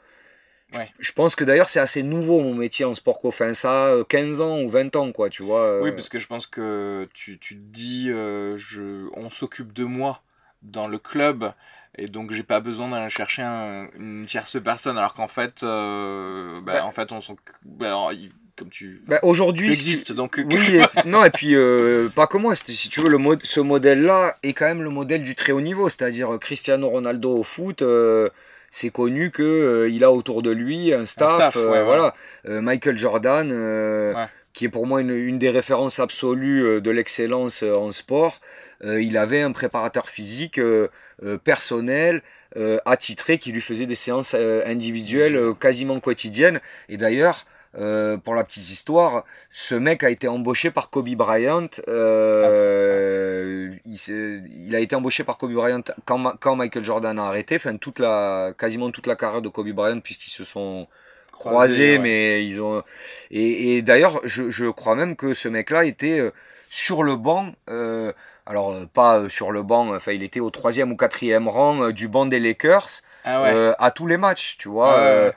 Ouais. 0.75 0.91
Je 0.99 1.13
pense 1.13 1.35
que 1.35 1.45
d'ailleurs 1.45 1.69
c'est 1.69 1.81
assez 1.81 2.03
nouveau 2.03 2.41
mon 2.41 2.55
métier 2.55 2.85
en 2.85 2.93
sport 2.93 3.19
co. 3.19 3.29
Enfin 3.29 3.55
ça 3.55 3.71
a 3.71 3.89
euh, 3.95 4.05
15 4.05 4.41
ans 4.43 4.61
ou 4.61 4.69
20 4.69 4.95
ans 4.97 5.13
quoi, 5.13 5.31
tu 5.31 5.43
vois. 5.43 5.63
euh, 5.63 5.83
Oui, 5.83 5.93
parce 5.93 6.09
que 6.11 6.19
je 6.19 6.27
pense 6.27 6.47
que 6.47 7.09
tu, 7.15 7.39
tu 7.39 7.55
te 7.57 7.61
dis, 7.73 8.11
euh, 8.11 8.59
je, 8.59 9.09
on 9.15 9.31
s'occupe 9.31 9.73
de 9.73 9.85
moi 9.85 10.21
dans 10.63 10.87
le 10.89 10.99
club, 10.99 11.53
et 11.97 12.07
donc 12.09 12.33
j'ai 12.33 12.43
pas 12.43 12.61
besoin 12.61 12.89
d'aller 12.91 13.09
chercher 13.11 13.43
un- 13.43 13.89
une 13.99 14.27
tierce 14.27 14.61
personne, 14.63 14.99
alors 14.99 15.15
qu'en 15.15 15.29
fait, 15.29 15.63
euh, 15.63 16.61
bah, 16.61 16.75
Bah. 16.75 16.85
en 16.85 16.91
fait, 16.91 17.13
on 17.13 17.21
s'occupe, 17.21 17.55
bah, 17.65 18.11
comme 18.57 18.69
tu, 18.71 19.01
bah, 19.07 19.21
aujourd'hui 19.23 19.69
existes, 19.71 20.13
donc 20.13 20.39
Oui, 20.45 20.57
et, 20.75 21.09
non, 21.09 21.25
et 21.25 21.31
puis 21.31 21.55
euh, 21.55 22.09
pas 22.11 22.27
que 22.27 22.37
moi, 22.37 22.55
si 22.57 22.89
tu 22.91 23.01
veux, 23.01 23.09
le 23.09 23.19
mode, 23.19 23.41
ce 23.45 23.61
modèle-là 23.61 24.37
est 24.43 24.53
quand 24.53 24.67
même 24.67 24.83
le 24.83 24.91
modèle 24.91 25.23
du 25.23 25.35
très 25.37 25.53
haut 25.53 25.61
niveau, 25.61 25.89
c'est-à-dire 25.89 26.37
Cristiano 26.41 26.89
Ronaldo 26.89 27.39
au 27.39 27.45
foot, 27.45 27.83
euh, 27.83 28.29
c'est 28.71 28.91
connu 28.91 29.31
que 29.31 29.43
euh, 29.43 29.89
il 29.89 30.05
a 30.05 30.13
autour 30.13 30.43
de 30.43 30.51
lui 30.51 30.93
un 30.93 31.05
staff, 31.07 31.35
staff, 31.35 31.57
euh, 31.57 31.71
ouais, 31.73 31.83
voilà. 31.85 32.15
Euh, 32.47 32.61
Michael 32.61 32.99
Jordan, 32.99 33.51
euh, 33.53 34.15
Ouais. 34.15 34.27
qui 34.53 34.65
est 34.65 34.69
pour 34.69 34.87
moi 34.87 35.01
une, 35.01 35.11
une 35.11 35.39
des 35.39 35.51
références 35.51 35.99
absolues 36.01 36.65
euh, 36.65 36.81
de 36.81 36.91
l'excellence 36.91 37.63
en 37.63 37.93
sport, 37.93 38.41
euh, 38.85 39.01
il 39.01 39.17
avait 39.17 39.41
un 39.41 39.53
préparateur 39.53 40.09
physique 40.09 40.59
euh, 40.59 40.89
euh, 41.23 41.39
personnel. 41.39 42.23
euh, 42.57 42.79
attitré 42.87 43.37
qui 43.37 43.53
lui 43.53 43.61
faisait 43.61 43.85
des 43.85 43.95
séances 43.95 44.35
individuelles 44.65 45.39
quasiment 45.61 46.01
quotidiennes 46.01 46.61
et 46.89 46.97
d'ailleurs 46.97 47.45
euh, 47.79 48.17
pour 48.17 48.35
la 48.35 48.43
petite 48.45 48.69
histoire, 48.71 49.25
ce 49.51 49.75
mec 49.75 50.03
a 50.03 50.11
été 50.11 50.27
embauché 50.27 50.71
par 50.71 50.91
Kobe 50.91 51.11
Bryant. 51.11 51.69
euh, 51.87 53.71
il, 53.87 54.75
a 54.75 54.81
été 54.81 54.97
embauché 54.97 55.23
par 55.25 55.39
Kobe 55.39 55.53
Bryant 55.53 55.83
quand, 56.05 56.57
Michael 56.57 56.85
Jordan 56.85 57.19
a 57.19 57.25
arrêté. 57.25 57.57
Enfin, 57.57 57.77
toute 57.77 57.99
la, 58.01 58.53
quasiment 58.59 58.91
toute 58.91 59.07
la 59.07 59.15
carrière 59.17 59.43
de 59.43 59.49
Kobe 59.49 59.71
Bryant, 59.71 60.01
puisqu'ils 60.01 60.31
se 60.31 60.45
sont 60.45 60.89
croisés, 61.31 61.99
mais 61.99 62.45
ils 62.45 62.61
ont. 62.61 62.83
Et, 63.31 63.77
et 63.77 63.83
d'ailleurs, 63.83 64.21
je, 64.25 64.51
je 64.51 64.67
crois 64.67 64.97
même 64.97 65.15
que 65.15 65.33
ce 65.35 65.49
mec-là 65.49 65.85
était 65.85 66.19
euh, 66.19 66.33
sur 66.69 67.03
le 67.05 67.17
banc. 67.17 67.53
euh, 67.71 68.13
alors, 68.45 68.75
pas 68.95 69.29
sur 69.29 69.53
le 69.53 69.63
banc, 69.63 69.95
enfin, 69.95 70.13
il 70.13 70.23
était 70.23 70.41
au 70.41 70.49
troisième 70.49 70.91
ou 70.91 70.97
quatrième 70.97 71.49
rang 71.49 71.91
du 71.91 72.09
banc 72.09 72.25
des 72.25 72.39
Lakers 72.39 73.03
Ah 73.25 73.43
ouais. 73.43 73.75
à 73.79 73.91
tous 73.91 74.07
les 74.07 74.17
matchs, 74.17 74.57
tu 74.57 74.69
vois. 74.69 74.97
Ouais. 74.97 75.33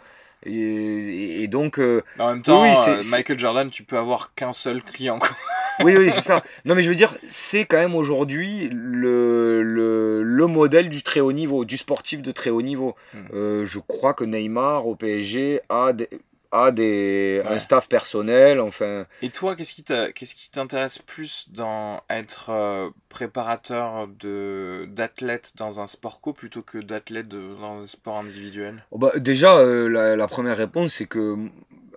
Et, 0.45 1.47
donc, 1.47 1.79
euh, 1.79 2.01
en 2.17 2.29
même 2.33 2.41
temps, 2.41 2.63
oui, 2.63 2.75
euh, 2.87 2.99
Michael 3.11 3.37
Jordan, 3.37 3.69
tu 3.69 3.83
peux 3.83 3.97
avoir 3.97 4.33
qu'un 4.33 4.53
seul 4.53 4.81
client. 4.81 5.19
quoi. 5.19 5.29
oui, 5.83 5.95
oui, 5.97 6.09
c'est 6.11 6.21
ça. 6.21 6.41
Non, 6.65 6.73
mais 6.73 6.83
je 6.83 6.89
veux 6.89 6.95
dire, 6.95 7.13
c'est 7.27 7.65
quand 7.65 7.77
même 7.77 7.95
aujourd'hui 7.95 8.67
le, 8.71 9.61
le, 9.61 10.23
le 10.23 10.47
modèle 10.47 10.89
du 10.89 11.03
très 11.03 11.19
haut 11.19 11.31
niveau, 11.31 11.63
du 11.63 11.77
sportif 11.77 12.21
de 12.21 12.31
très 12.31 12.49
haut 12.49 12.61
niveau. 12.61 12.95
Hmm. 13.13 13.25
Euh, 13.33 13.65
je 13.65 13.79
crois 13.79 14.13
que 14.13 14.23
Neymar 14.23 14.87
au 14.87 14.95
PSG 14.95 15.61
a, 15.69 15.93
des, 15.93 16.09
a 16.51 16.71
des, 16.71 17.41
Ouais. 17.45 17.53
un 17.55 17.59
staff 17.59 17.87
personnel, 17.87 18.59
enfin. 18.59 19.05
Et 19.21 19.29
toi, 19.29 19.55
qu'est-ce 19.55 19.73
qui 19.73 19.83
qu'est-ce 19.83 20.35
qui 20.35 20.49
t'intéresse 20.51 20.99
plus 20.99 21.47
dans 21.49 22.01
être 22.09 22.49
euh, 22.49 22.89
préparateur 23.09 24.07
de 24.19 24.85
d'athlètes 24.89 25.53
dans 25.57 25.79
un 25.79 25.87
sport 25.87 26.21
co 26.21 26.33
plutôt 26.33 26.61
que 26.61 26.77
d'athlètes 26.77 27.27
de- 27.27 27.55
dans 27.59 27.81
un 27.83 27.87
sport 27.87 28.17
individuel? 28.17 28.83
Oh, 28.91 28.97
bah, 28.97 29.11
déjà, 29.17 29.57
euh, 29.57 29.87
la, 29.89 30.15
la 30.15 30.27
première 30.27 30.57
réponse, 30.57 30.93
c'est 30.93 31.05
que, 31.05 31.35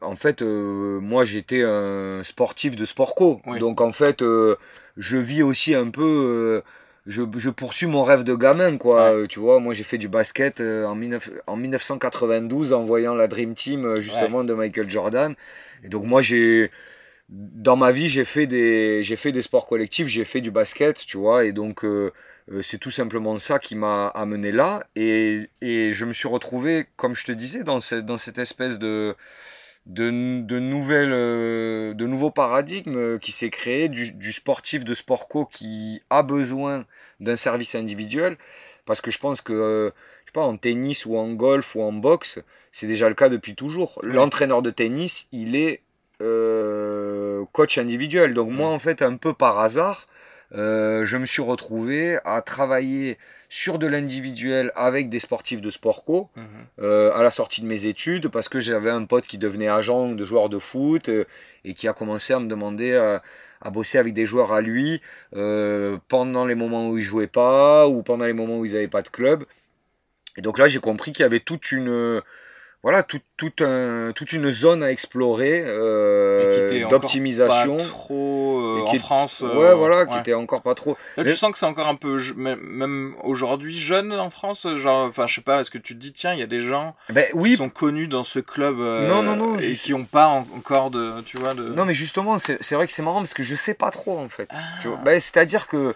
en 0.03 0.17
fait, 0.17 0.43
euh, 0.43 1.01
moi, 1.01 1.25
j'étais 1.25 1.63
un 1.65 2.23
sportif 2.23 2.77
de 2.77 2.85
sport 2.85 3.15
co. 3.15 3.41
Oui. 3.47 3.59
Donc, 3.59 3.81
en 3.81 3.93
fait, 3.93 4.23
euh, 4.23 4.57
je 4.97 5.17
vis 5.17 5.43
aussi 5.43 5.75
un 5.75 5.91
peu. 5.91 6.63
Je, 7.07 7.23
je 7.37 7.51
poursuis 7.51 7.87
mon 7.87 8.03
rêve 8.03 8.25
de 8.25 8.35
gamin, 8.35 8.79
quoi. 8.79 9.11
Ouais. 9.11 9.23
Euh, 9.23 9.27
tu 9.27 9.39
vois, 9.39 9.61
moi, 9.61 9.75
j'ai 9.75 9.85
fait 9.85 9.99
du 9.99 10.09
basket 10.09 10.61
euh, 10.61 10.87
en, 10.87 10.97
19 10.97 11.31
en 11.47 11.57
1992 11.57 12.73
en 12.73 12.85
voyant 12.85 13.15
la 13.15 13.29
Dream 13.29 13.55
Team, 13.55 13.85
euh, 13.85 14.01
justement, 14.01 14.45
de 14.45 14.55
Michael 14.55 14.89
Jordan. 14.89 15.35
Et 15.83 15.89
donc, 15.89 16.05
moi, 16.05 16.23
j'ai. 16.23 16.71
Dans 17.31 17.77
ma 17.77 17.91
vie, 17.91 18.09
j'ai 18.09 18.25
fait 18.25 18.47
des, 18.47 19.03
j'ai 19.03 19.17
fait 19.17 19.33
des 19.33 19.41
sports 19.41 19.67
collectifs, 19.67 20.09
j'ai 20.09 20.27
fait 20.27 20.43
du 20.43 20.51
basket, 20.51 21.07
tu 21.07 21.17
vois, 21.17 21.47
et 21.47 21.53
donc 21.53 21.83
c'est 22.61 22.77
tout 22.77 22.91
simplement 22.91 23.39
ça 23.39 23.59
qui 23.59 23.77
m'a 23.77 24.09
amené 24.09 24.53
là. 24.53 24.85
Et, 24.95 25.49
et 25.63 25.95
je 25.95 26.05
me 26.05 26.13
suis 26.13 26.29
retrouvé, 26.29 26.85
comme 26.97 27.17
je 27.17 27.25
te 27.25 27.33
disais, 27.33 27.65
dans 27.65 27.81
cette, 27.81 28.05
dans 28.05 28.19
cette 28.19 28.37
espèce 28.37 28.79
de, 28.79 29.17
de, 29.87 30.41
de, 30.41 30.59
nouvelles, 30.59 31.13
euh, 31.13 31.95
de 31.95 32.07
nouveaux 32.07 32.31
paradigmes 32.31 32.97
euh, 32.97 33.19
qui 33.19 33.33
s'est 33.33 33.51
créé 33.51 33.89
du, 33.89 34.13
du 34.13 34.33
sportif 34.33 34.85
de 34.85 34.95
sport 34.95 35.29
co 35.29 35.45
qui 35.45 36.03
a 36.11 36.23
besoin 36.23 36.87
d'un 37.21 37.37
service 37.37 37.75
individuel. 37.75 38.37
Parce 38.87 39.01
que 39.01 39.11
je 39.11 39.19
pense 39.19 39.41
que, 39.41 39.53
euh, 39.53 39.91
je 40.23 40.27
sais 40.27 40.33
pas, 40.33 40.43
en 40.43 40.57
tennis 40.57 41.07
ou 41.07 41.17
en 41.17 41.33
golf 41.33 41.75
ou 41.75 41.83
en 41.83 41.93
boxe, 41.93 42.39
c'est 42.73 42.87
déjà 42.87 43.09
le 43.09 43.15
cas 43.15 43.29
depuis 43.29 43.55
toujours. 43.55 43.99
L'entraîneur 44.03 44.63
de 44.63 44.71
tennis, 44.71 45.29
il 45.33 45.57
est 45.57 45.83
euh, 46.21 47.45
coach 47.53 47.79
individuel. 47.79 48.35
Donc 48.35 48.51
moi, 48.51 48.69
en 48.69 48.79
fait, 48.79 49.03
un 49.03 49.17
peu 49.17 49.33
par 49.33 49.59
hasard, 49.59 50.07
euh, 50.55 51.05
je 51.05 51.17
me 51.17 51.27
suis 51.27 51.43
retrouvé 51.43 52.19
à 52.25 52.41
travailler 52.43 53.19
sur 53.49 53.79
de 53.79 53.87
l'individuel 53.87 54.73
avec 54.77 55.09
des 55.09 55.19
sportifs 55.19 55.61
de 55.61 55.71
sport 55.71 56.05
co 56.05 56.29
Mhm. 56.37 56.45
euh, 56.81 57.13
à 57.13 57.23
la 57.23 57.31
sortie 57.31 57.61
de 57.61 57.67
mes 57.67 57.87
études 57.87 58.29
parce 58.29 58.49
que 58.49 58.61
j'avais 58.61 58.91
un 58.91 59.05
pote 59.05 59.27
qui 59.27 59.39
devenait 59.39 59.69
agent 59.69 60.13
de 60.13 60.25
joueur 60.25 60.49
de 60.49 60.59
foot 60.59 61.09
euh, 61.09 61.25
et 61.65 61.75
qui 61.75 61.87
a 61.89 61.93
commencé 61.93 62.33
à 62.33 62.41
me 62.41 62.47
demander 62.49 62.93
euh, 62.93 63.19
à 63.61 63.71
bosser 63.71 63.99
avec 63.99 64.13
des 64.15 64.27
joueurs 64.27 64.53
à 64.53 64.61
lui 64.61 65.01
pendant 66.09 66.45
les 66.47 66.55
moments 66.55 66.89
où 66.89 66.99
ils 66.99 67.03
jouaient 67.05 67.27
pas 67.27 67.89
ou 67.89 68.03
pendant 68.03 68.25
les 68.27 68.33
moments 68.33 68.59
où 68.59 68.65
ils 68.65 68.73
n'avaient 68.75 68.89
pas 68.89 69.03
de 69.03 69.09
club. 69.09 69.45
Et 70.37 70.43
donc 70.43 70.59
là, 70.59 70.67
j'ai 70.67 70.81
compris 70.81 71.13
qu'il 71.13 71.23
y 71.23 71.27
avait 71.27 71.41
toute 71.41 71.71
une 71.73 72.21
voilà 72.85 73.03
tout, 73.03 73.19
tout 73.37 73.51
un, 73.61 74.13
toute 74.15 74.33
une 74.33 74.51
zone 74.53 74.83
à 74.85 74.93
explorer 74.93 75.63
euh, 75.65 76.67
était 76.69 76.85
encore 76.85 77.01
d'optimisation. 77.01 77.79
Pas 77.79 77.83
trop 77.85 78.61
euh, 78.61 78.83
Et 78.83 78.85
qui 78.85 78.91
en 78.91 78.95
est- 78.95 78.99
France. 78.99 79.43
euh, 79.43 79.57
ouais, 79.57 79.75
voilà, 79.75 80.05
qui 80.07 80.17
était 80.19 80.35
encore 80.35 80.63
pas 80.63 80.75
trop. 80.75 80.91
Là, 81.17 81.25
Mais- 81.25 81.31
tu 81.33 81.37
sens 81.37 81.51
que 81.53 81.59
c'est 81.59 81.65
encore 81.67 81.89
un 81.89 81.95
peu, 81.97 82.19
même, 82.37 83.15
aujourd'hui, 83.25 83.77
jeune 83.77 84.13
en 84.13 84.29
France, 84.31 84.67
genre, 84.77 85.07
enfin, 85.09 85.27
je 85.27 85.35
sais 85.35 85.41
pas, 85.41 85.61
est-ce 85.61 85.71
que 85.71 85.79
tu 85.79 85.95
te 85.95 85.99
dis, 85.99 86.13
tiens, 86.13 86.35
il 86.35 86.39
y 86.39 86.43
a 86.43 86.47
des 86.47 86.61
gens 86.61 86.95
Ben 87.09 87.25
qui 87.43 87.57
sont 87.57 87.71
connus 87.71 88.07
dans 88.07 88.23
ce 88.23 88.39
club 88.39 88.77
euh, 88.79 89.09
Non, 89.09 89.23
non, 89.23 89.35
non, 89.37 89.59
et 89.59 89.63
juste- 89.63 89.85
qui 89.87 89.95
ont 89.95 90.05
pas 90.05 90.27
en- 90.27 90.47
encore 90.57 90.91
de, 90.91 91.23
tu 91.23 91.39
vois, 91.39 91.55
de. 91.55 91.63
Non, 91.71 91.87
mais 91.87 91.95
justement, 91.95 92.37
c'est 92.39 92.59
c'est 92.63 92.75
vrai 92.75 92.87
que 92.87 92.93
c'est 92.93 93.03
marrant 93.03 93.19
parce 93.21 93.35
que 93.35 93.43
je 93.43 93.55
sais 93.55 93.75
pas 93.75 93.91
trop 93.91 94.19
en 94.19 94.29
fait. 94.29 94.49
Ah. 94.53 94.57
Tu 94.83 94.89
vois, 94.89 94.99
ben, 94.99 95.19
C'est-à-dire 95.19 95.67
que 95.69 95.95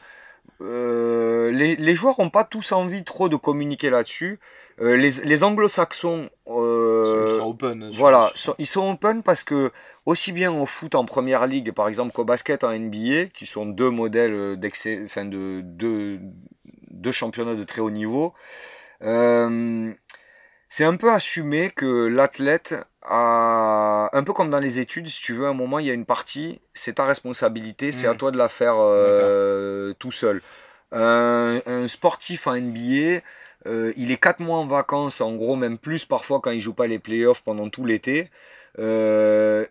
euh, 0.61 1.51
les, 1.53 1.77
les 1.77 1.95
joueurs 1.95 2.19
ont 2.19 2.31
pas 2.31 2.45
tous 2.45 2.73
envie 2.73 3.05
trop 3.05 3.29
de 3.29 3.37
communiquer 3.37 3.91
là-dessus. 3.91 4.41
Euh, 4.81 4.97
les 4.97 5.11
les 5.25 5.43
anglo-saxons, 5.45 6.31
Ils 6.47 6.51
sont 6.53 6.61
euh, 6.63 7.31
ultra 7.33 7.47
open. 7.49 7.91
voilà, 7.95 8.31
sont- 8.35 8.55
ils 8.59 8.67
sont 8.67 8.91
open 8.93 9.23
parce 9.25 9.43
que 9.43 9.71
aussi 10.07 10.31
bien 10.33 10.53
au 10.53 10.67
foot 10.67 10.95
en 10.95 11.05
première 11.05 11.47
ligue, 11.49 11.73
par 11.73 11.89
exemple, 11.89 12.13
qu'au 12.13 12.25
basket 12.25 12.63
en 12.65 12.71
NBA, 12.71 13.27
qui 13.35 13.47
sont 13.47 13.67
deux 13.67 13.91
modèles 13.91 14.57
d'excès, 14.59 15.01
enfin 15.05 15.25
de 15.25 15.61
deux 15.63 16.21
deux 16.91 17.13
championnats 17.13 17.55
de 17.57 17.65
très 17.65 17.81
haut 17.81 17.91
niveau. 17.91 18.35
Euh, 19.03 19.93
c'est 20.69 20.85
un 20.85 20.97
peu 20.97 21.11
assumé 21.13 21.71
que 21.75 22.07
l'athlète 22.07 22.75
a, 23.03 24.11
un 24.13 24.23
peu 24.25 24.33
comme 24.33 24.51
dans 24.51 24.59
les 24.61 24.81
études, 24.81 25.07
si 25.07 25.23
tu 25.23 25.33
veux, 25.33 25.47
à 25.47 25.51
un 25.51 25.55
moment, 25.55 25.79
il 25.79 25.87
y 25.87 25.91
a 25.91 25.95
une 25.95 26.05
partie, 26.05 26.61
c'est 26.75 26.95
ta 26.95 27.05
responsabilité, 27.05 27.91
c'est 27.93 28.07
Mm. 28.07 28.11
à 28.11 28.15
toi 28.17 28.31
de 28.31 28.37
la 28.39 28.49
faire 28.49 28.75
euh, 28.77 29.95
tout 29.99 30.13
seul. 30.13 30.43
Un, 30.93 31.61
un 31.67 31.89
sportif 31.89 32.47
en 32.47 32.55
NBA, 32.55 33.21
euh, 33.67 33.93
il 33.97 34.11
est 34.13 34.17
4 34.17 34.41
mois 34.41 34.59
en 34.59 34.67
vacances, 34.67 35.21
en 35.21 35.35
gros 35.35 35.57
même 35.57 35.79
plus 35.79 36.05
parfois 36.05 36.41
quand 36.41 36.51
il 36.53 36.61
joue 36.61 36.75
pas 36.75 36.87
les 36.87 36.99
playoffs 36.99 37.43
pendant 37.43 37.69
tout 37.69 37.85
l'été. 37.85 38.31
Euh, 38.79 39.67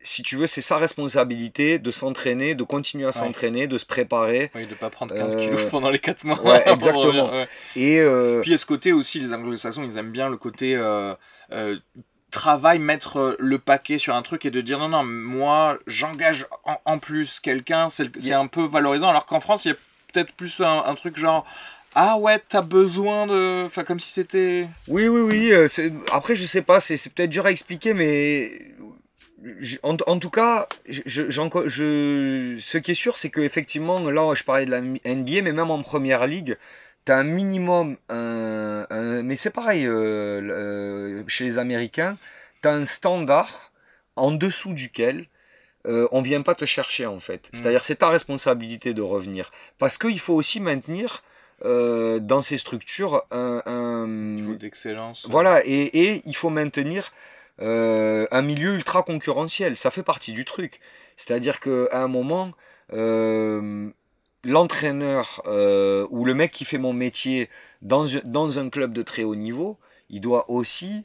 si 0.00 0.22
tu 0.22 0.36
veux, 0.36 0.46
c'est 0.46 0.60
sa 0.60 0.76
responsabilité 0.76 1.78
de 1.78 1.90
s'entraîner, 1.90 2.54
de 2.54 2.62
continuer 2.62 3.06
à 3.06 3.12
s'entraîner, 3.12 3.66
de 3.66 3.78
se 3.78 3.86
préparer. 3.86 4.50
Oui, 4.54 4.66
de 4.66 4.74
pas 4.74 4.90
prendre 4.90 5.14
15 5.14 5.34
Euh, 5.34 5.38
kilos 5.40 5.64
pendant 5.70 5.88
les 5.88 5.98
4 5.98 6.24
mois. 6.24 6.42
ouais, 6.44 6.62
exactement. 6.70 7.32
ouais. 7.32 7.48
Et 7.74 8.00
euh, 8.00 8.42
Puis 8.42 8.52
a 8.52 8.58
ce 8.58 8.66
côté 8.66 8.92
aussi, 8.92 9.18
les 9.18 9.32
anglo-saxons, 9.32 9.82
ils 9.82 9.96
aiment 9.96 10.12
bien 10.12 10.28
le 10.28 10.36
côté 10.36 10.76
euh, 10.76 11.14
euh, 11.52 11.78
travail, 12.30 12.78
mettre 12.80 13.16
euh, 13.18 13.36
le 13.38 13.58
paquet 13.58 13.98
sur 13.98 14.14
un 14.14 14.20
truc 14.22 14.44
et 14.44 14.50
de 14.50 14.60
dire 14.60 14.78
non, 14.78 14.88
non, 14.90 15.04
moi 15.04 15.78
j'engage 15.86 16.46
en, 16.64 16.76
en 16.84 16.98
plus 16.98 17.40
quelqu'un, 17.40 17.88
c'est 17.88 18.32
un 18.32 18.46
peu 18.46 18.62
valorisant, 18.66 19.08
alors 19.08 19.24
qu'en 19.24 19.40
France, 19.40 19.64
il 19.64 19.68
y 19.68 19.72
a 19.72 19.76
peut-être 20.12 20.32
plus 20.34 20.60
un, 20.60 20.84
un 20.84 20.94
truc 20.94 21.18
genre. 21.18 21.46
Ah 21.94 22.16
ouais, 22.18 22.40
t'as 22.48 22.62
besoin 22.62 23.26
de. 23.26 23.64
Enfin, 23.66 23.84
comme 23.84 24.00
si 24.00 24.10
c'était. 24.10 24.68
Oui, 24.88 25.08
oui, 25.08 25.20
oui. 25.20 25.52
euh, 25.52 25.68
Après, 26.12 26.34
je 26.34 26.44
sais 26.44 26.62
pas, 26.62 26.80
c'est 26.80 26.96
peut-être 27.12 27.30
dur 27.30 27.46
à 27.46 27.50
expliquer, 27.50 27.94
mais 27.94 28.50
en, 29.82 29.96
en, 30.06 30.18
tout 30.18 30.30
cas, 30.30 30.68
je, 30.88 31.02
je, 31.06 32.56
ce 32.60 32.78
qui 32.78 32.90
est 32.90 32.94
sûr, 32.94 33.16
c'est 33.16 33.30
que 33.30 33.40
effectivement, 33.40 34.00
là, 34.00 34.34
je 34.34 34.44
parlais 34.44 34.66
de 34.66 34.70
la 34.70 34.80
NBA, 34.80 35.42
mais 35.42 35.52
même 35.52 35.70
en 35.70 35.82
première 35.82 36.26
ligue, 36.26 36.56
tu 37.04 37.12
as 37.12 37.18
un 37.18 37.24
minimum, 37.24 37.96
un, 38.08 38.86
mais 39.22 39.36
c'est 39.36 39.50
pareil 39.50 39.86
euh, 39.86 40.40
euh, 40.40 41.24
chez 41.26 41.44
les 41.44 41.58
Américains, 41.58 42.16
tu 42.62 42.68
as 42.68 42.72
un 42.72 42.84
standard 42.84 43.72
en 44.16 44.30
dessous 44.32 44.72
duquel 44.72 45.26
euh, 45.86 46.08
on 46.12 46.22
vient 46.22 46.40
pas 46.40 46.54
te 46.54 46.64
chercher 46.64 47.04
en 47.06 47.20
fait. 47.20 47.48
Mm. 47.52 47.56
C'est-à-dire 47.56 47.84
c'est 47.84 47.96
ta 47.96 48.08
responsabilité 48.08 48.94
de 48.94 49.02
revenir. 49.02 49.50
Parce 49.78 49.98
qu'il 49.98 50.18
faut 50.18 50.34
aussi 50.34 50.60
maintenir 50.60 51.22
euh, 51.64 52.18
dans 52.18 52.40
ces 52.40 52.58
structures 52.58 53.22
un... 53.30 53.62
un... 53.66 54.06
niveau 54.06 54.54
d'excellence. 54.54 55.26
Voilà, 55.28 55.64
et, 55.64 55.82
et, 55.82 56.22
il 56.26 56.36
faut 56.36 56.50
maintenir 56.50 57.12
euh, 57.62 58.26
un 58.30 58.42
milieu 58.42 58.74
ultra 58.74 59.02
concurrentiel. 59.02 59.76
Ça 59.76 59.90
fait 59.90 60.02
partie 60.02 60.32
du 60.32 60.44
truc. 60.44 60.80
C'est-à-dire 61.16 61.60
qu'à 61.60 62.02
un 62.02 62.08
moment, 62.08 62.52
euh, 62.92 63.88
l'entraîneur 64.42 65.42
ou 66.10 66.24
le 66.24 66.34
mec 66.34 66.52
qui 66.52 66.64
fait 66.64 66.78
mon 66.78 66.92
métier 66.92 67.48
dans, 67.82 68.06
dans 68.24 68.58
un 68.58 68.68
club 68.68 68.92
de 68.92 69.02
très 69.02 69.22
haut 69.22 69.36
niveau, 69.36 69.78
il 70.10 70.20
doit 70.20 70.50
aussi 70.50 71.04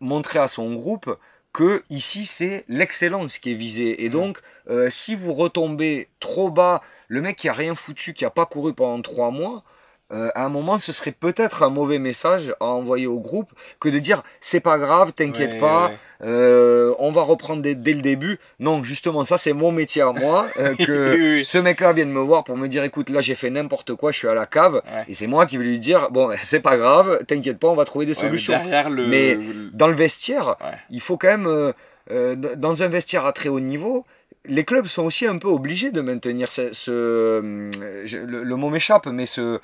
montrer 0.00 0.40
à 0.40 0.48
son 0.48 0.74
groupe 0.74 1.16
que 1.58 1.82
ici 1.90 2.24
c'est 2.24 2.64
l'excellence 2.68 3.38
qui 3.38 3.50
est 3.50 3.54
visée. 3.54 4.04
Et 4.04 4.08
mmh. 4.08 4.12
donc, 4.12 4.38
euh, 4.70 4.90
si 4.90 5.16
vous 5.16 5.32
retombez 5.32 6.08
trop 6.20 6.52
bas, 6.52 6.80
le 7.08 7.20
mec 7.20 7.34
qui 7.34 7.48
a 7.48 7.52
rien 7.52 7.74
foutu, 7.74 8.14
qui 8.14 8.24
a 8.24 8.30
pas 8.30 8.46
couru 8.46 8.74
pendant 8.74 9.02
trois 9.02 9.32
mois, 9.32 9.64
euh, 10.10 10.30
à 10.34 10.46
un 10.46 10.48
moment, 10.48 10.78
ce 10.78 10.90
serait 10.90 11.12
peut-être 11.12 11.62
un 11.62 11.68
mauvais 11.68 11.98
message 11.98 12.54
à 12.60 12.64
envoyer 12.64 13.06
au 13.06 13.20
groupe 13.20 13.50
que 13.78 13.90
de 13.90 13.98
dire 13.98 14.22
c'est 14.40 14.60
pas 14.60 14.78
grave, 14.78 15.12
t'inquiète 15.12 15.60
pas, 15.60 15.92
Euh, 16.20 16.94
on 16.98 17.12
va 17.12 17.22
reprendre 17.22 17.62
dès, 17.62 17.76
dès, 17.76 17.92
le 17.92 18.00
début. 18.00 18.40
Non, 18.58 18.82
justement, 18.82 19.22
ça 19.22 19.36
c'est 19.36 19.52
mon 19.52 19.70
métier 19.70 20.02
à 20.02 20.12
moi. 20.12 20.48
Euh, 20.58 20.74
que 20.86 21.42
ce 21.44 21.58
mec-là 21.58 21.92
vienne 21.92 22.10
me 22.10 22.20
voir 22.20 22.42
pour 22.42 22.56
me 22.56 22.66
dire 22.66 22.82
écoute, 22.82 23.10
là 23.10 23.20
j'ai 23.20 23.36
fait 23.36 23.50
n'importe 23.50 23.94
quoi, 23.94 24.10
je 24.10 24.18
suis 24.18 24.28
à 24.28 24.34
la 24.34 24.46
cave, 24.46 24.82
et 25.06 25.14
c'est 25.14 25.28
moi 25.28 25.46
qui 25.46 25.58
vais 25.58 25.64
lui 25.64 25.78
dire 25.78 26.10
bon, 26.10 26.30
c'est 26.42 26.60
pas 26.60 26.76
grave, 26.76 27.24
t'inquiète 27.26 27.58
pas, 27.58 27.68
on 27.68 27.76
va 27.76 27.84
trouver 27.84 28.06
des 28.06 28.14
solutions. 28.14 28.58
Mais, 28.64 28.84
le... 28.84 29.06
mais, 29.06 29.38
dans 29.72 29.86
le 29.86 29.94
vestiaire, 29.94 30.56
il 30.90 31.00
faut 31.00 31.18
quand 31.18 31.36
même 31.36 31.72
dans 32.56 32.82
un 32.82 32.88
vestiaire 32.88 33.26
à 33.26 33.32
très 33.32 33.48
haut 33.50 33.60
niveau, 33.60 34.04
les 34.46 34.64
clubs 34.64 34.86
sont 34.86 35.04
aussi 35.04 35.26
un 35.26 35.36
peu 35.38 35.48
obligés 35.48 35.90
de 35.90 36.00
maintenir 36.00 36.50
ce, 36.50 36.72
ce 36.72 37.40
le, 37.40 38.42
le, 38.42 38.56
mot 38.56 38.70
m'échappe, 38.70 39.06
mais 39.06 39.26
ce 39.26 39.60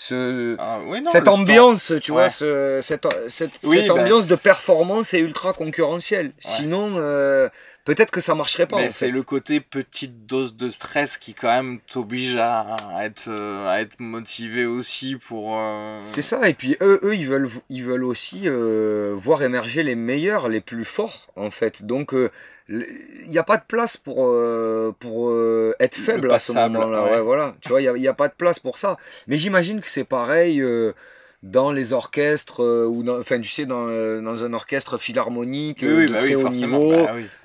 ce, 0.00 0.54
ah, 0.60 0.78
non, 0.86 1.02
cette 1.10 1.26
ambiance, 1.26 1.92
tu 2.00 2.12
ouais. 2.12 2.18
vois, 2.18 2.28
ce, 2.28 2.78
cette, 2.82 3.08
cette, 3.26 3.50
oui, 3.64 3.78
cette 3.78 3.88
bah, 3.88 3.94
ambiance 3.94 4.28
de 4.28 4.36
performance 4.36 5.12
est 5.12 5.18
ultra 5.18 5.52
concurrentielle. 5.52 6.26
Ouais. 6.26 6.32
Sinon, 6.38 6.92
euh, 6.94 7.48
peut-être 7.88 8.10
que 8.10 8.20
ça 8.20 8.34
marcherait 8.34 8.66
pas. 8.66 8.76
Mais 8.76 8.90
c'est 8.90 9.10
le 9.10 9.22
côté 9.22 9.60
petite 9.60 10.26
dose 10.26 10.54
de 10.54 10.68
stress 10.68 11.16
qui 11.16 11.32
quand 11.32 11.48
même 11.48 11.78
t'oblige 11.90 12.36
à, 12.36 12.76
à, 12.94 13.06
être, 13.06 13.28
euh, 13.28 13.66
à 13.66 13.80
être 13.80 13.98
motivé 13.98 14.66
aussi 14.66 15.16
pour. 15.16 15.58
Euh... 15.58 15.98
C'est 16.02 16.20
ça. 16.20 16.46
Et 16.50 16.52
puis 16.52 16.76
eux, 16.82 17.00
eux, 17.02 17.14
ils 17.14 17.26
veulent, 17.26 17.48
ils 17.70 17.82
veulent 17.82 18.04
aussi 18.04 18.42
euh, 18.44 19.14
voir 19.16 19.42
émerger 19.42 19.82
les 19.82 19.94
meilleurs, 19.94 20.48
les 20.48 20.60
plus 20.60 20.84
forts, 20.84 21.28
en 21.34 21.50
fait. 21.50 21.82
Donc 21.82 22.12
euh, 22.12 22.30
il 22.68 22.84
n'y 23.28 23.38
a 23.38 23.42
pas 23.42 23.56
de 23.56 23.64
place 23.66 23.96
pour, 23.96 24.26
euh, 24.26 24.94
pour 24.98 25.30
euh, 25.30 25.74
être 25.80 25.96
faible 25.96 26.30
à 26.30 26.38
ce 26.38 26.52
moment-là. 26.52 27.04
Ouais. 27.04 27.10
ouais. 27.12 27.20
voilà. 27.22 27.54
Tu 27.62 27.70
vois, 27.70 27.80
il 27.80 27.90
n'y 27.94 28.06
a, 28.06 28.10
a, 28.10 28.14
pas 28.14 28.28
de 28.28 28.34
place 28.34 28.58
pour 28.58 28.76
ça. 28.76 28.98
Mais 29.28 29.38
j'imagine 29.38 29.80
que 29.80 29.88
c'est 29.88 30.04
pareil 30.04 30.60
euh, 30.60 30.92
dans 31.42 31.70
les 31.70 31.92
orchestres, 31.92 32.62
euh, 32.62 32.86
ou 32.86 33.02
dans, 33.02 33.18
enfin, 33.18 33.40
tu 33.40 33.48
sais, 33.48 33.66
dans, 33.66 33.86
euh, 33.88 34.20
dans 34.20 34.44
un 34.44 34.52
orchestre 34.52 34.98
philharmonique 34.98 35.80
oui, 35.82 35.88
oui, 35.88 36.06
de 36.08 36.12
bah 36.12 36.18
très 36.18 36.34
oui, 36.34 36.44
haut 36.44 36.48
niveau, 36.48 36.92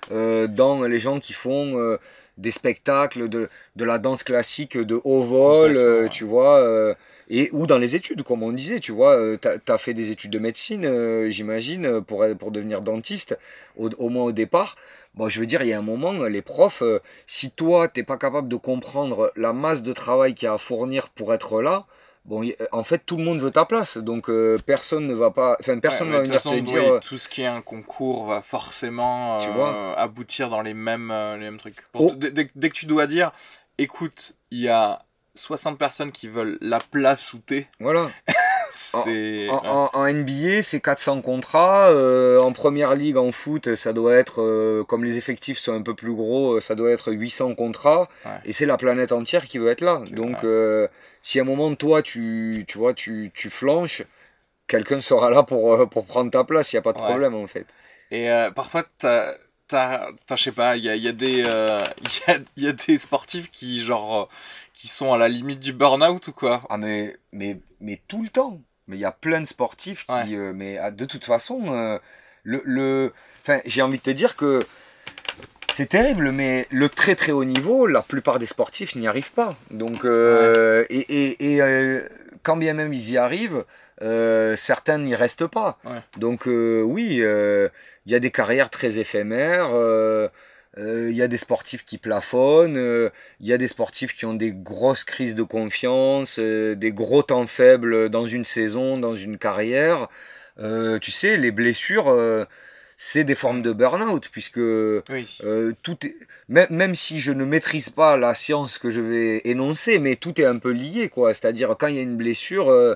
bah 0.09 0.47
dans 0.47 0.83
les 0.83 0.99
gens 0.99 1.19
qui 1.19 1.33
font 1.33 1.97
des 2.37 2.51
spectacles 2.51 3.29
de, 3.29 3.49
de 3.75 3.85
la 3.85 3.99
danse 3.99 4.23
classique 4.23 4.77
de 4.77 4.99
haut 5.03 5.21
vol, 5.21 6.09
tu 6.09 6.23
vois 6.23 6.95
et 7.29 7.49
ou 7.51 7.67
dans 7.67 7.77
les 7.77 7.95
études, 7.95 8.23
comme 8.23 8.43
on 8.43 8.51
disait, 8.51 8.79
tu 8.79 8.91
vois, 8.91 9.17
euh, 9.17 9.37
tu 9.41 9.71
as, 9.71 9.77
fait 9.77 9.93
des 9.93 10.11
études 10.11 10.31
de 10.31 10.39
médecine, 10.39 10.85
euh, 10.85 11.29
j'imagine, 11.29 12.01
pour, 12.01 12.25
pour 12.37 12.51
devenir 12.51 12.81
dentiste, 12.81 13.37
au, 13.77 13.89
au, 13.97 14.09
moins 14.09 14.25
au 14.25 14.31
départ. 14.31 14.75
Bon, 15.15 15.29
je 15.29 15.39
veux 15.39 15.45
dire, 15.45 15.61
il 15.63 15.69
y 15.69 15.73
a 15.73 15.77
un 15.77 15.83
moment, 15.83 16.11
les 16.25 16.41
profs, 16.41 16.81
euh, 16.81 16.99
si 17.25 17.51
toi, 17.51 17.87
t'es 17.87 18.03
pas 18.03 18.17
capable 18.17 18.47
de 18.47 18.55
comprendre 18.55 19.31
la 19.35 19.53
masse 19.53 19.83
de 19.83 19.93
travail 19.93 20.33
qu'il 20.33 20.47
y 20.47 20.49
a 20.49 20.53
à 20.53 20.57
fournir 20.57 21.09
pour 21.09 21.33
être 21.33 21.61
là, 21.61 21.85
bon, 22.25 22.49
en 22.71 22.83
fait, 22.83 23.03
tout 23.05 23.17
le 23.17 23.23
monde 23.23 23.39
veut 23.39 23.51
ta 23.51 23.65
place, 23.65 23.97
donc 23.97 24.29
euh, 24.29 24.57
personne 24.65 25.07
ne 25.07 25.13
va 25.13 25.31
pas, 25.31 25.57
enfin, 25.59 25.79
personne 25.79 26.09
ouais, 26.09 26.17
va 26.17 26.21
venir 26.21 26.35
façon, 26.35 26.51
te 26.51 26.55
oui, 26.55 26.61
dire. 26.63 26.99
tout 27.01 27.17
ce 27.17 27.27
qui 27.27 27.41
est 27.41 27.47
un 27.47 27.61
concours 27.61 28.25
va 28.25 28.41
forcément 28.41 29.39
tu 29.39 29.49
euh, 29.49 29.51
vois 29.51 29.99
aboutir 29.99 30.49
dans 30.49 30.61
les 30.61 30.73
mêmes, 30.73 31.13
les 31.33 31.45
mêmes 31.45 31.57
trucs. 31.57 31.77
Oh. 31.93 32.11
Dès, 32.15 32.31
dès, 32.31 32.69
que 32.69 32.75
tu 32.75 32.85
dois 32.85 33.07
dire, 33.07 33.31
écoute, 33.77 34.35
il 34.51 34.59
y 34.59 34.69
a 34.69 35.03
60 35.35 35.77
personnes 35.77 36.11
qui 36.11 36.27
veulent 36.27 36.57
la 36.61 36.79
place 36.79 37.33
où 37.33 37.39
t'es. 37.39 37.67
Voilà. 37.79 38.09
en, 38.93 39.09
en, 39.49 39.89
en, 39.93 40.13
NBA, 40.13 40.61
c'est 40.61 40.79
400 40.79 41.21
contrats. 41.21 41.89
Euh, 41.89 42.39
en 42.39 42.51
première 42.51 42.95
ligue, 42.95 43.17
en 43.17 43.31
foot, 43.31 43.75
ça 43.75 43.93
doit 43.93 44.15
être, 44.15 44.41
euh, 44.41 44.83
comme 44.83 45.03
les 45.03 45.17
effectifs 45.17 45.57
sont 45.57 45.73
un 45.73 45.81
peu 45.81 45.95
plus 45.95 46.13
gros, 46.13 46.59
ça 46.59 46.75
doit 46.75 46.91
être 46.91 47.11
800 47.11 47.55
contrats. 47.55 48.09
Ouais. 48.25 48.31
Et 48.45 48.53
c'est 48.53 48.65
la 48.65 48.77
planète 48.77 49.11
entière 49.11 49.45
qui 49.45 49.57
veut 49.57 49.69
être 49.69 49.81
là. 49.81 50.01
Donc, 50.11 50.43
euh, 50.43 50.87
si 51.23 51.39
à 51.39 51.43
un 51.43 51.45
moment, 51.45 51.73
toi, 51.75 52.03
tu, 52.03 52.65
tu 52.69 52.77
vois, 52.79 52.93
tu, 52.95 53.31
tu 53.35 53.49
flanches, 53.49 54.03
quelqu'un 54.67 55.01
sera 55.01 55.29
là 55.31 55.43
pour, 55.43 55.73
euh, 55.73 55.87
pour 55.87 56.05
prendre 56.07 56.31
ta 56.31 56.43
place. 56.45 56.73
Il 56.73 56.77
n'y 56.77 56.79
a 56.79 56.83
pas 56.83 56.93
de 56.93 56.99
Ouais. 56.99 56.99
problème, 56.99 57.35
en 57.35 57.47
fait. 57.47 57.67
Et 58.11 58.29
euh, 58.29 58.51
parfois, 58.51 58.83
t'as. 58.99 59.35
je 59.71 60.35
sais 60.35 60.51
pas, 60.51 60.77
il 60.77 60.83
y 60.83 60.89
a, 60.89 60.95
il 60.95 61.03
y, 61.03 61.07
a 61.07 61.11
des, 61.13 61.43
euh, 61.45 61.79
y, 62.27 62.31
a, 62.31 62.39
y 62.57 62.67
a 62.67 62.73
des 62.73 62.97
sportifs 62.97 63.51
qui, 63.51 63.83
genre, 63.83 64.23
euh, 64.23 64.25
qui 64.73 64.87
sont 64.87 65.13
à 65.13 65.17
la 65.17 65.29
limite 65.29 65.59
du 65.59 65.73
burn-out 65.73 66.27
ou 66.27 66.33
quoi? 66.33 66.63
Ah, 66.69 66.77
mais, 66.77 67.17
mais, 67.31 67.59
mais 67.79 68.01
tout 68.07 68.23
le 68.23 68.29
temps. 68.29 68.61
Mais 68.87 68.97
il 68.97 68.99
y 68.99 69.05
a 69.05 69.11
plein 69.11 69.41
de 69.41 69.45
sportifs 69.45 70.05
qui, 70.05 70.13
Ouais. 70.13 70.37
euh, 70.37 70.53
mais 70.53 70.77
ah, 70.77 70.91
de 70.91 71.05
toute 71.05 71.25
façon, 71.25 71.99
le, 72.43 72.61
le, 72.65 73.13
enfin, 73.41 73.61
j'ai 73.65 73.81
envie 73.81 73.97
de 73.97 74.03
te 74.03 74.09
dire 74.09 74.35
que 74.35 74.65
c'est 75.73 75.87
terrible, 75.87 76.31
mais 76.31 76.67
le 76.69 76.87
très 76.87 77.15
très 77.15 77.31
haut 77.31 77.43
niveau, 77.43 77.87
la 77.87 78.03
plupart 78.03 78.37
des 78.37 78.45
sportifs 78.45 78.95
n'y 78.95 79.07
arrivent 79.07 79.31
pas. 79.31 79.57
Donc, 79.71 80.05
euh, 80.05 80.85
et, 80.89 80.99
et, 80.99 81.53
et 81.53 81.61
euh, 81.61 82.01
quand 82.43 82.57
bien 82.57 82.73
même 82.73 82.93
ils 82.93 83.11
y 83.11 83.17
arrivent, 83.17 83.65
euh, 84.03 84.55
certains 84.55 84.99
n'y 84.99 85.15
restent 85.15 85.47
pas. 85.47 85.79
Ouais. 85.83 86.01
Donc, 86.17 86.45
oui, 86.45 87.17
il 87.17 87.71
y 88.11 88.15
a 88.15 88.19
des 88.19 88.31
carrières 88.31 88.69
très 88.69 88.99
éphémères. 88.99 89.69
Il 90.77 91.13
y 91.13 91.21
a 91.21 91.27
des 91.27 91.37
sportifs 91.37 91.83
qui 91.85 91.97
plafonnent, 91.97 93.11
il 93.39 93.47
y 93.47 93.53
a 93.53 93.57
des 93.57 93.67
sportifs 93.67 94.15
qui 94.15 94.25
ont 94.25 94.35
des 94.35 94.51
grosses 94.51 95.03
crises 95.03 95.35
de 95.35 95.43
confiance, 95.43 96.39
des 96.39 96.91
gros 96.93 97.23
temps 97.23 97.47
faibles 97.47 98.09
dans 98.09 98.27
une 98.27 98.45
saison, 98.45 98.97
dans 98.97 99.15
une 99.15 99.39
carrière. 99.39 100.07
Tu 100.57 101.11
sais, 101.11 101.37
les 101.37 101.51
blessures, 101.51 102.15
c'est 103.05 103.25
des 103.25 103.35
formes 103.35 103.61
de 103.61 103.73
burn-out, 103.73 104.29
puisque 104.31 104.61
Oui. 105.09 105.37
euh, 105.43 105.73
tout 105.83 105.97
est, 106.05 106.15
même, 106.47 106.67
même 106.69 106.95
si 106.95 107.19
je 107.19 107.33
ne 107.33 107.43
maîtrise 107.43 107.89
pas 107.89 108.15
la 108.15 108.33
science 108.33 108.77
que 108.77 108.89
je 108.91 109.01
vais 109.01 109.41
énoncer, 109.43 109.99
mais 109.99 110.15
tout 110.15 110.39
est 110.39 110.45
un 110.45 110.57
peu 110.57 110.71
lié, 110.71 111.09
quoi. 111.09 111.33
C'est-à-dire, 111.33 111.75
quand 111.77 111.87
il 111.87 111.95
y 111.95 111.99
a 111.99 112.01
une 112.01 112.15
blessure, 112.15 112.69
euh, 112.69 112.95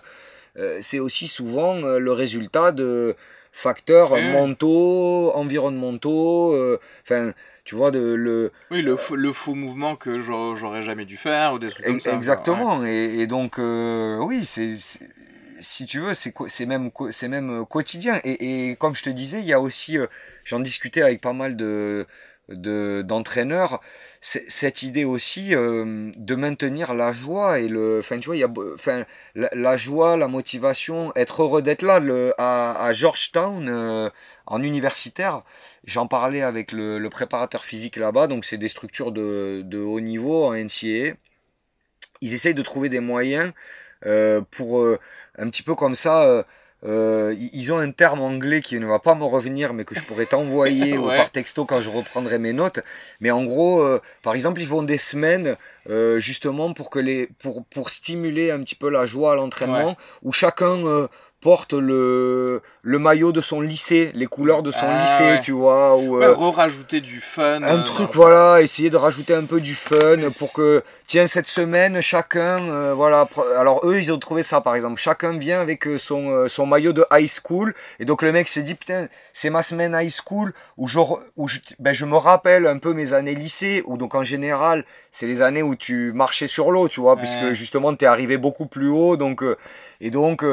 euh, 0.58 0.78
c'est 0.80 1.00
aussi 1.00 1.28
souvent 1.28 1.76
le 2.00 2.12
résultat 2.14 2.72
de 2.72 3.16
facteurs 3.52 4.12
Ouais. 4.14 4.32
mentaux, 4.32 5.32
environnementaux, 5.36 6.56
enfin, 7.04 7.34
tu 7.66 7.76
vois, 7.76 7.92
de, 7.92 8.00
le, 8.14 8.52
Oui, 8.72 8.82
le, 8.82 8.96
faux- 8.96 9.18
le 9.18 9.34
faux 9.34 9.56
mouvement 9.56 9.98
que 9.98 10.22
j'aurais 10.22 10.84
jamais 10.84 11.04
dû 11.04 11.18
faire 11.18 11.54
ou 11.54 11.60
des 11.60 11.68
trucs 11.70 11.86
comme 11.86 11.96
Ex- 11.96 12.06
ça. 12.06 12.14
Exactement. 12.14 12.86
Et, 12.86 13.20
et 13.20 13.28
donc, 13.28 13.58
oui, 13.58 14.46
c'est- 14.46 14.78
si 15.60 15.86
tu 15.86 16.00
veux, 16.00 16.14
c'est, 16.14 16.66
même, 16.66 16.92
euh, 16.92 17.66
quotidien. 17.66 18.20
Et, 18.24 18.76
comme 18.80 18.96
je 18.96 19.04
te 19.04 19.10
disais, 19.10 19.40
il 19.40 19.46
y 19.46 19.54
a 19.54 19.60
aussi, 19.60 19.98
euh, 19.98 20.08
j'en 20.44 20.60
discutais 20.60 21.02
avec 21.02 21.22
pas 21.22 21.34
mal 21.34 21.56
de, 21.56 22.06
de, 22.50 23.04
d'entraîneurs, 23.06 23.82
cette 24.22 24.84
idée 24.84 25.06
aussi 25.06 25.56
euh, 25.56 26.12
de 26.16 26.36
maintenir 26.36 26.94
la 26.94 27.12
joie 27.12 27.60
et 27.60 27.68
le, 27.68 28.00
enfin, 28.00 28.20
tu 28.20 28.28
vois, 28.28 28.36
il 28.36 28.40
y 28.40 28.44
a, 28.44 28.52
enfin, 28.74 29.06
la, 29.36 29.78
joie, 29.78 30.18
la 30.18 30.28
motivation, 30.28 31.14
être 31.16 31.44
heureux 31.44 31.62
d'être 31.62 31.82
là, 31.82 32.00
le, 32.00 32.34
à, 32.38 32.92
Georgetown, 32.94 34.12
en 34.46 34.62
universitaire. 34.62 35.44
J'en 35.86 36.08
parlais 36.08 36.42
avec 36.42 36.72
le, 36.72 37.08
préparateur 37.10 37.64
physique 37.64 37.96
là-bas, 37.96 38.28
donc 38.28 38.46
c'est 38.46 38.58
des 38.58 38.70
structures 38.70 39.12
de, 39.12 39.62
de 39.64 39.80
haut 39.80 40.00
niveau 40.00 40.46
en 40.46 40.54
NCAA 40.54 41.16
ils 42.22 42.34
essayent 42.34 42.56
de 42.56 42.64
trouver 42.64 42.90
des 42.90 43.00
moyens 43.00 43.54
pour 44.52 44.98
un 45.38 45.50
petit 45.50 45.64
peu 45.64 45.76
comme 45.76 45.96
ça. 45.96 46.24
Euh, 46.24 46.44
euh, 46.86 47.34
ils 47.54 47.74
ont 47.74 47.80
un 47.80 47.90
terme 47.90 48.22
anglais 48.22 48.62
qui 48.62 48.80
ne 48.80 48.86
va 48.86 49.00
pas 49.00 49.16
me 49.16 49.24
revenir, 49.24 49.74
mais 49.74 49.84
que 49.84 49.96
je 49.96 50.02
pourrais 50.02 50.28
t'envoyer 50.28 50.96
Ouais. 51.00 51.16
par 51.18 51.32
texto 51.32 51.66
quand 51.66 51.82
je 51.82 51.90
reprendrai 51.90 52.38
mes 52.38 52.54
notes. 52.54 52.82
Mais 53.20 53.32
en 53.32 53.44
gros, 53.46 53.80
euh, 53.82 54.00
par 54.22 54.36
exemple, 54.36 54.62
ils 54.62 54.68
font 54.68 54.84
des 54.84 55.00
semaines 55.00 55.58
euh, 55.90 56.20
justement 56.20 56.74
pour 56.74 56.92
que 56.92 57.00
les 57.00 57.30
pour 57.40 57.66
pour 57.66 57.90
stimuler 57.90 58.52
un 58.52 58.60
petit 58.60 58.76
peu 58.76 58.90
la 58.92 59.08
joie 59.08 59.32
à 59.32 59.36
l'entraînement, 59.36 59.88
Ouais. 59.88 59.96
où 60.22 60.32
chacun 60.32 60.78
porte 61.48 61.72
le, 61.72 62.62
le 62.82 63.00
maillot 63.00 63.32
de 63.32 63.40
son 63.40 63.62
lycée, 63.62 64.12
les 64.16 64.26
couleurs 64.26 64.64
de 64.64 64.72
son 64.72 64.86
Ah, 64.86 65.02
lycée, 65.02 65.24
ouais. 65.36 65.40
tu 65.40 65.54
vois. 65.54 65.96
Ou, 65.96 66.18
Ouais, 66.18 66.26
euh, 66.26 66.34
re-rajouter 66.34 67.00
du 67.00 67.22
fun. 67.22 67.62
un 67.64 67.80
euh, 67.80 67.84
truc, 67.84 68.10
voilà, 68.14 68.62
essayer 68.62 68.90
de 68.90 68.98
rajouter 68.98 69.34
un 69.34 69.46
peu 69.46 69.62
du 69.62 69.74
fun 69.74 70.18
Mais 70.18 70.28
pour 70.30 70.52
que, 70.52 70.84
tiens, 71.06 71.26
cette 71.26 71.48
semaine, 71.48 72.02
chacun, 72.02 72.68
euh, 72.68 72.94
voilà, 72.94 73.30
alors 73.58 73.80
eux, 73.86 73.98
ils 73.98 74.12
ont 74.12 74.20
trouvé 74.20 74.44
ça, 74.44 74.60
par 74.60 74.76
exemple, 74.76 75.00
chacun 75.00 75.38
vient 75.38 75.62
avec 75.62 75.88
son, 75.98 76.50
son 76.50 76.66
maillot 76.66 76.92
de 76.92 77.06
high 77.14 77.30
school, 77.30 77.74
et 78.02 78.04
donc 78.04 78.24
le 78.24 78.34
mec 78.34 78.50
se 78.50 78.60
dit, 78.60 78.76
putain, 78.76 79.08
c'est 79.32 79.50
ma 79.50 79.62
semaine 79.62 79.98
high 79.98 80.12
school, 80.12 80.52
où 80.76 80.86
je, 80.90 81.00
où 81.38 81.48
je, 81.48 81.60
ben, 81.80 81.94
je 81.94 82.04
me 82.04 82.18
rappelle 82.18 82.68
un 82.68 82.78
peu 82.78 82.92
mes 82.92 83.14
années 83.14 83.36
lycée, 83.36 83.84
où 83.86 83.96
donc 83.96 84.16
en 84.16 84.24
général, 84.26 84.84
c'est 85.12 85.28
les 85.28 85.42
années 85.42 85.64
où 85.64 85.76
tu 85.76 86.12
marchais 86.12 86.48
sur 86.48 86.72
l'eau, 86.72 86.90
tu 86.90 87.00
vois, 87.00 87.14
Ouais. 87.14 87.20
puisque 87.22 87.54
justement, 87.54 87.96
t'es 87.96 88.06
arrivé 88.06 88.36
beaucoup 88.36 88.66
plus 88.66 88.90
haut, 88.90 89.16
donc, 89.16 89.42
et 90.02 90.12
donc, 90.12 90.44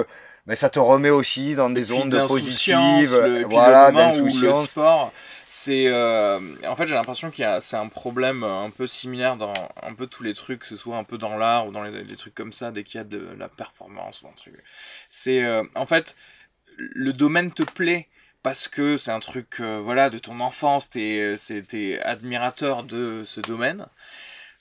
euh, 0.44 0.48
ben, 0.48 0.56
ça 0.56 0.70
te 0.70 0.78
remet 0.78 1.10
aussi 1.10 1.54
dans 1.54 1.70
des 1.70 1.90
ondes 1.92 2.26
positives, 2.26 3.16
le- 3.16 3.44
puis 3.44 3.54
voilà, 3.54 3.92
d'insouciance. 3.92 4.70
sport, 4.70 5.12
c'est. 5.48 5.86
euh, 5.88 6.38
en 6.66 6.76
fait, 6.76 6.86
j'ai 6.86 6.94
l'impression 6.94 7.30
qu'il 7.30 7.42
y 7.42 7.46
a, 7.46 7.60
c'est 7.60 7.76
un 7.76 7.88
problème 7.88 8.44
un 8.44 8.70
peu 8.70 8.86
similaire 8.86 9.36
dans 9.36 9.52
un 9.82 9.94
peu 9.94 10.06
tous 10.06 10.22
les 10.22 10.34
trucs, 10.34 10.60
que 10.60 10.66
ce 10.66 10.76
soit 10.76 10.96
un 10.96 11.04
peu 11.04 11.18
dans 11.18 11.36
l'art 11.36 11.66
ou 11.66 11.72
dans 11.72 11.82
les, 11.82 12.04
les 12.04 12.16
trucs 12.16 12.34
comme 12.34 12.52
ça, 12.52 12.72
dès 12.72 12.84
qu'il 12.84 12.98
y 12.98 13.00
a 13.00 13.04
de 13.04 13.28
la 13.38 13.48
performance 13.48 14.22
ou 14.22 14.28
un 14.28 14.32
truc. 14.32 14.54
C'est. 15.10 15.42
euh, 15.44 15.62
en 15.74 15.86
fait, 15.86 16.14
le 16.76 17.12
domaine 17.12 17.52
te 17.52 17.62
plaît 17.62 18.08
parce 18.42 18.68
que 18.68 18.98
c'est 18.98 19.10
un 19.12 19.20
truc, 19.20 19.60
euh, 19.60 19.80
voilà, 19.82 20.10
de 20.10 20.18
ton 20.18 20.40
enfance, 20.40 20.90
t'es, 20.90 21.36
admirateur 22.02 22.82
de 22.84 23.22
ce 23.24 23.40
domaine. 23.40 23.86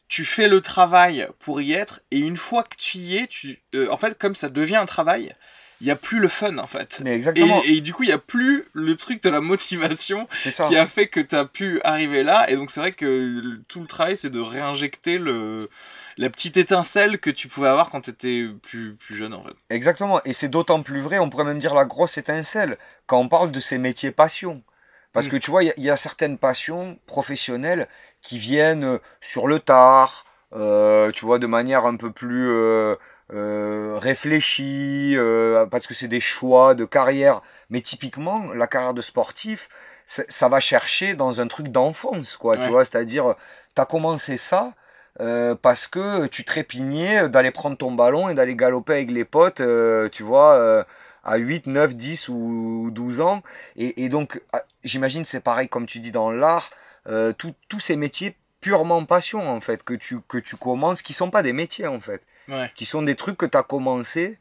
Tu 0.08 0.26
fais 0.26 0.48
le 0.48 0.62
travail 0.62 1.28
pour 1.40 1.62
y 1.62 1.74
être, 1.74 2.02
et 2.12 2.20
une 2.20 2.38
fois 2.38 2.64
que 2.64 2.76
tu 2.78 2.98
y 3.00 3.18
es, 3.18 3.28
tu, 3.28 3.62
euh, 3.76 3.90
en 3.92 3.98
fait, 3.98 4.18
comme 4.18 4.36
ça 4.36 4.50
devient 4.50 4.76
un 4.76 4.86
travail, 4.86 5.36
il 5.82 5.86
n'y 5.86 5.92
a 5.92 5.96
plus 5.96 6.20
le 6.20 6.28
fun, 6.28 6.58
en 6.58 6.68
fait. 6.68 7.02
Mais 7.04 7.14
exactement, 7.16 7.62
Et, 7.64 7.78
et 7.78 7.82
du 7.82 7.94
coup, 7.94 8.04
il 8.04 8.08
n'y 8.08 8.14
a 8.14 8.18
plus 8.18 8.66
le 8.74 8.96
truc 8.96 9.22
de 9.24 9.30
la 9.30 9.42
motivation 9.42 10.28
ça. 10.34 10.68
qui 10.68 10.76
a 10.78 10.88
fait 10.88 11.08
que 11.08 11.20
tu 11.20 11.36
as 11.36 11.46
pu 11.46 11.82
arriver 11.84 12.24
là. 12.24 12.50
Et 12.50 12.56
donc, 12.56 12.72
c'est 12.72 12.80
vrai 12.80 12.92
que 12.92 13.58
tout 13.68 13.82
le 13.82 13.88
travail, 13.88 14.18
c'est 14.18 14.30
de 14.30 14.40
réinjecter 14.40 15.18
le, 15.18 15.70
la 16.18 16.30
petite 16.30 16.58
étincelle 16.58 17.20
que 17.20 17.30
tu 17.30 17.48
pouvais 17.48 17.70
avoir 17.70 17.90
quand 17.90 18.02
tu 18.02 18.12
étais 18.12 18.46
plus, 18.62 18.96
plus 18.96 19.16
jeune, 19.16 19.34
en 19.34 19.44
fait. 19.44 19.54
Exactement, 19.70 20.22
et 20.26 20.34
c'est 20.34 20.50
d'autant 20.50 20.82
plus 20.84 21.00
vrai, 21.02 21.20
on 21.20 21.30
pourrait 21.30 21.44
même 21.46 21.60
dire 21.60 21.74
la 21.74 21.86
grosse 21.86 22.18
étincelle, 22.18 22.78
quand 23.08 23.20
on 23.20 23.28
parle 23.28 23.52
de 23.52 23.60
ces 23.60 23.78
métiers 23.78 24.12
passion. 24.12 24.64
Parce 25.12 25.28
Mm. 25.28 25.32
que 25.32 25.38
tu 25.38 25.52
vois, 25.52 25.64
il 25.64 25.68
y 25.68 25.70
a- 25.70 25.74
il 25.78 25.84
y, 25.84 25.90
a 25.92 25.96
certaines 25.98 26.38
passions 26.40 26.98
professionnelles 27.08 27.88
qui 28.22 28.38
viennent 28.40 28.84
euh, 28.84 28.98
sur 29.22 29.48
le 29.48 29.60
tard, 29.60 30.26
euh, 30.56 31.12
tu 31.12 31.26
vois, 31.26 31.40
de 31.40 31.48
manière 31.48 31.86
un 31.86 31.96
peu 31.98 32.12
plus 32.12 32.50
euh, 32.50 32.96
euh, 33.34 33.98
réfléchie, 34.00 35.14
euh, 35.18 35.66
parce 35.66 35.88
que 35.88 35.94
c'est 35.94 36.08
des 36.08 36.20
choix 36.20 36.76
de 36.76 36.86
carrière. 36.86 37.42
Mais 37.70 37.82
typiquement, 37.82 38.54
la 38.54 38.68
carrière 38.68 38.94
de 38.94 39.02
sportif, 39.02 39.70
ça, 40.06 40.50
va 40.50 40.60
chercher 40.60 41.16
dans 41.16 41.42
un 41.42 41.48
truc 41.48 41.70
d'enfance, 41.70 42.38
quoi, 42.38 42.58
tu 42.58 42.70
vois, 42.70 42.84
c'est-à-dire, 42.86 43.36
tu 43.76 43.82
as 43.82 43.86
commencé 43.86 44.38
ça, 44.38 44.74
euh, 45.22 45.56
parce 45.56 45.88
que 45.88 46.28
tu 46.28 46.44
trépignais 46.44 47.30
d'aller 47.30 47.52
prendre 47.52 47.78
ton 47.78 47.92
ballon 47.92 48.30
et 48.30 48.36
d'aller 48.36 48.56
galoper 48.56 48.94
avec 48.94 49.12
les 49.12 49.26
potes, 49.26 49.62
euh, 49.62 50.10
tu 50.10 50.24
vois, 50.24 50.86
à 51.24 51.38
8, 51.38 51.68
9, 51.68 51.96
10 51.96 52.30
ou 52.30 52.90
12 52.92 53.22
ans. 53.22 53.42
Et, 53.78 54.04
et 54.04 54.10
donc, 54.10 54.42
ah, 54.52 54.62
j'imagine 54.84 55.26
c'est 55.26 55.40
pareil 55.40 55.70
comme 55.70 55.86
tu 55.88 56.00
dis 56.00 56.12
dans 56.12 56.32
l'art, 56.32 56.70
tous 57.38 57.80
ces 57.80 57.96
métiers 57.96 58.36
purement 58.64 59.04
passion 59.04 59.48
en 59.48 59.60
fait, 59.60 59.84
que 59.84 59.94
tu, 59.94 60.22
que 60.22 60.38
tu 60.38 60.56
commences, 60.56 61.02
qui 61.02 61.14
sont 61.14 61.30
pas 61.30 61.44
des 61.44 61.54
métiers 61.54 61.86
en 61.86 62.00
fait, 62.00 62.22
Ouais. 62.48 62.72
qui 62.76 62.86
sont 62.86 63.02
des 63.02 63.16
trucs 63.16 63.38
que 63.38 63.46
tu 63.46 63.58
as 63.58 63.64
commencé 63.64 64.38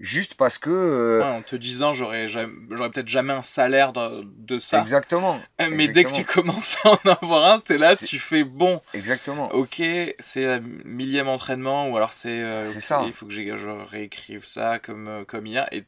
juste 0.00 0.34
parce 0.34 0.58
que... 0.58 0.70
euh, 0.70 1.20
Ouais, 1.20 1.24
en 1.36 1.42
te 1.42 1.54
disant, 1.54 1.92
j'aurais 1.92 2.26
j'aurais 2.28 2.90
peut-être 2.90 3.08
jamais 3.08 3.32
un 3.32 3.42
salaire 3.42 3.92
de, 3.92 4.24
de 4.24 4.58
ça. 4.58 4.80
Exactement. 4.80 5.40
Euh, 5.60 5.68
Mais 5.70 5.86
dès 5.88 6.04
que 6.04 6.10
tu 6.12 6.24
commences 6.24 6.76
à 6.84 6.90
en 6.90 7.10
avoir 7.22 7.46
un, 7.46 7.60
t'es 7.60 7.78
là, 7.78 7.94
tu 7.94 8.18
fais 8.18 8.42
bon. 8.42 8.80
Exactement. 8.94 9.48
Ok, 9.52 9.80
c'est 10.18 10.44
la 10.46 10.58
millième 10.84 11.28
entraînement, 11.28 11.88
ou 11.88 11.96
alors 11.96 12.12
c'est. 12.12 12.40
euh, 12.42 12.64
ça. 12.64 13.02
Il 13.06 13.12
faut 13.12 13.26
que 13.26 13.32
je 13.32 13.68
réécrive 13.90 14.44
ça 14.44 14.78
comme, 14.80 15.06
euh, 15.08 15.24
comme 15.24 15.46
hier, 15.46 15.68
et 15.72 15.84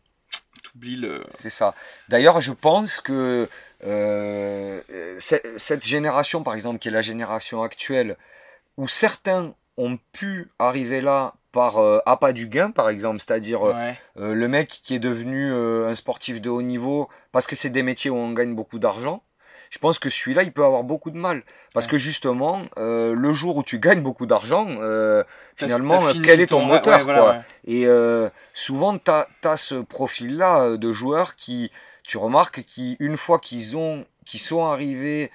t'oublies 0.63 0.97
le. 0.97 1.25
C'est 1.31 1.51
ça. 1.51 1.75
D'ailleurs, 2.09 2.41
je 2.41 2.53
pense 2.53 3.01
que 3.01 3.49
euh, 3.85 4.81
ce- 5.19 5.37
cette 5.57 5.85
génération, 5.85 6.43
par 6.43 6.55
exemple, 6.55 6.79
qui 6.79 6.89
est 6.89 6.93
la 6.93 7.03
génération 7.03 7.63
actuelle, 7.63 8.17
où 8.77 8.87
certains 8.89 9.55
ont 9.77 9.99
pu 10.13 10.51
arriver 10.61 11.01
là 11.01 11.35
par 11.55 11.79
euh, 11.79 12.01
appât 12.05 12.33
du 12.33 12.49
gain, 12.49 12.71
par 12.73 12.89
exemple, 12.91 13.21
c'est-à-dire 13.21 13.67
euh, 13.67 13.73
Ouais. 13.73 13.95
euh, 14.19 14.35
le 14.35 14.49
mec 14.49 14.69
qui 14.69 14.95
est 14.97 14.99
devenu 14.99 15.53
euh, 15.53 15.89
un 15.89 15.95
sportif 15.95 16.41
de 16.43 16.51
haut 16.51 16.63
niveau 16.63 17.09
parce 17.33 17.47
que 17.47 17.55
c'est 17.57 17.71
des 17.71 17.85
métiers 17.85 18.11
où 18.11 18.17
on 18.17 18.33
gagne 18.33 18.55
beaucoup 18.55 18.81
d'argent. 18.81 19.23
Je 19.71 19.79
pense 19.79 19.99
que 19.99 20.11
celui-là, 20.11 20.43
il 20.43 20.53
peut 20.53 20.65
avoir 20.65 20.83
beaucoup 20.85 21.11
de 21.11 21.17
mal. 21.17 21.43
Parce 21.73 21.87
Ouais. 21.87 21.93
que 21.93 21.99
justement, 21.99 22.63
le 22.77 23.33
jour 23.33 23.57
où 23.57 23.63
tu 23.65 23.79
gagnes 23.81 24.03
beaucoup 24.03 24.27
d'argent, 24.27 24.69
finalement, 25.57 26.01
quel 26.23 26.41
est 26.41 26.47
ton 26.47 26.61
moteur 26.63 26.99
ouais, 26.99 27.03
voilà, 27.03 27.21
quoi? 27.21 27.31
ouais. 27.33 27.43
et 27.83 27.89
souvent, 28.53 28.97
tu 28.99 29.11
as, 29.11 29.57
ce 29.57 29.77
profil-là 29.77 30.77
de 30.77 30.93
joueurs 30.93 31.35
qui, 31.35 31.73
tu 32.05 32.19
remarques, 32.19 32.63
qui, 32.63 32.97
une 33.01 33.17
fois 33.17 33.41
qu'ils 33.41 33.77
ont, 33.77 34.05
qui 34.25 34.39
sont 34.39 34.65
arrivés, 34.65 35.33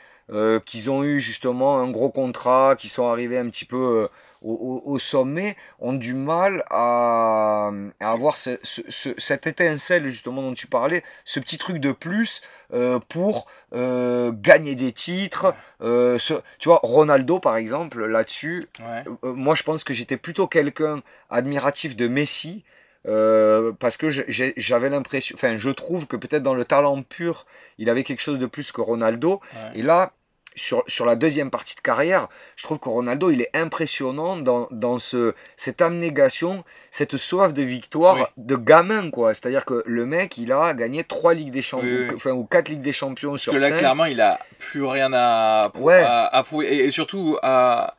qu'ils 0.65 0.89
ont 0.89 1.03
eu 1.03 1.19
justement 1.19 1.79
un 1.79 1.89
gros 1.89 2.09
contrat, 2.11 2.75
qui 2.77 2.87
sont 2.87 3.07
arrivés 3.09 3.39
un 3.39 3.49
petit 3.49 3.65
peu 3.65 4.07
au, 4.41 4.97
sommet, 4.99 5.55
ont 5.79 5.93
du 5.93 6.13
mal 6.13 6.63
à, 6.69 7.71
à 7.99 8.11
avoir 8.11 8.37
ce- 8.37 8.57
ce- 8.63 8.81
ce- 8.87 9.13
cette 9.17 9.47
étincelle 9.47 10.05
justement 10.05 10.41
dont 10.41 10.53
tu 10.53 10.67
parlais, 10.67 11.03
ce 11.25 11.39
petit 11.39 11.57
truc 11.57 11.77
de 11.77 11.91
plus 11.91 12.41
euh, 12.73 12.99
pour 13.09 13.47
euh, 13.73 14.31
gagner 14.33 14.75
des 14.75 14.91
titres. 14.91 15.53
euh, 15.81 16.17
ce- 16.19 16.41
tu 16.59 16.69
vois, 16.69 16.79
Ronaldo 16.83 17.39
par 17.39 17.57
exemple, 17.57 18.05
là-dessus, 18.05 18.67
Ouais. 18.79 19.03
moi 19.23 19.55
je 19.55 19.63
pense 19.63 19.83
que 19.83 19.93
j'étais 19.93 20.17
plutôt 20.17 20.47
quelqu'un 20.47 21.01
admiratif 21.29 21.95
de 21.95 22.07
Messi 22.07 22.63
euh, 23.07 23.71
parce 23.79 23.95
que 23.97 24.09
j'avais 24.09 24.89
l'impression, 24.89 25.33
enfin 25.37 25.55
je 25.55 25.69
trouve 25.69 26.05
que 26.05 26.17
peut-être 26.17 26.43
dans 26.43 26.53
le 26.53 26.65
talent 26.65 27.01
pur, 27.01 27.45
il 27.77 27.89
avait 27.89 28.03
quelque 28.03 28.21
chose 28.21 28.39
de 28.39 28.45
plus 28.45 28.71
que 28.73 28.81
Ronaldo. 28.81 29.39
Ouais. 29.53 29.79
Et 29.79 29.81
là, 29.81 30.11
sur, 30.55 30.83
sur 30.87 31.05
la 31.05 31.15
deuxième 31.15 31.49
partie 31.49 31.75
de 31.75 31.81
carrière, 31.81 32.27
je 32.55 32.63
trouve 32.63 32.79
que 32.79 32.89
Ronaldo, 32.89 33.29
il 33.31 33.41
est 33.41 33.55
impressionnant 33.55 34.35
dans, 34.37 34.67
dans 34.71 34.97
ce, 34.97 35.33
cette 35.55 35.81
abnégation, 35.81 36.63
cette 36.91 37.15
soif 37.17 37.53
de 37.53 37.61
victoire 37.61 38.15
Oui. 38.15 38.23
de 38.37 38.55
gamin, 38.55 39.09
quoi. 39.11 39.33
C'est-à-dire 39.33 39.63
que 39.65 39.83
le 39.85 40.05
mec, 40.05 40.37
il 40.37 40.51
a 40.51 40.73
gagné 40.73 41.03
trois 41.03 41.33
Ligues 41.33 41.51
des 41.51 41.61
Champions, 41.61 41.87
Oui, 41.87 42.05
oui. 42.09 42.15
enfin, 42.15 42.31
ou 42.31 42.43
quatre 42.45 42.69
Ligues 42.69 42.81
des 42.81 42.93
Champions 42.93 43.37
sur 43.37 43.53
que 43.53 43.57
là, 43.57 43.71
clairement, 43.71 44.05
il 44.05 44.19
a 44.21 44.39
plus 44.59 44.83
rien 44.85 45.11
à, 45.13 45.61
Ouais. 45.75 46.01
à, 46.03 46.25
à 46.25 46.43
prouver. 46.43 46.73
Et, 46.73 46.85
et 46.85 46.91
surtout, 46.91 47.37
à... 47.41 47.95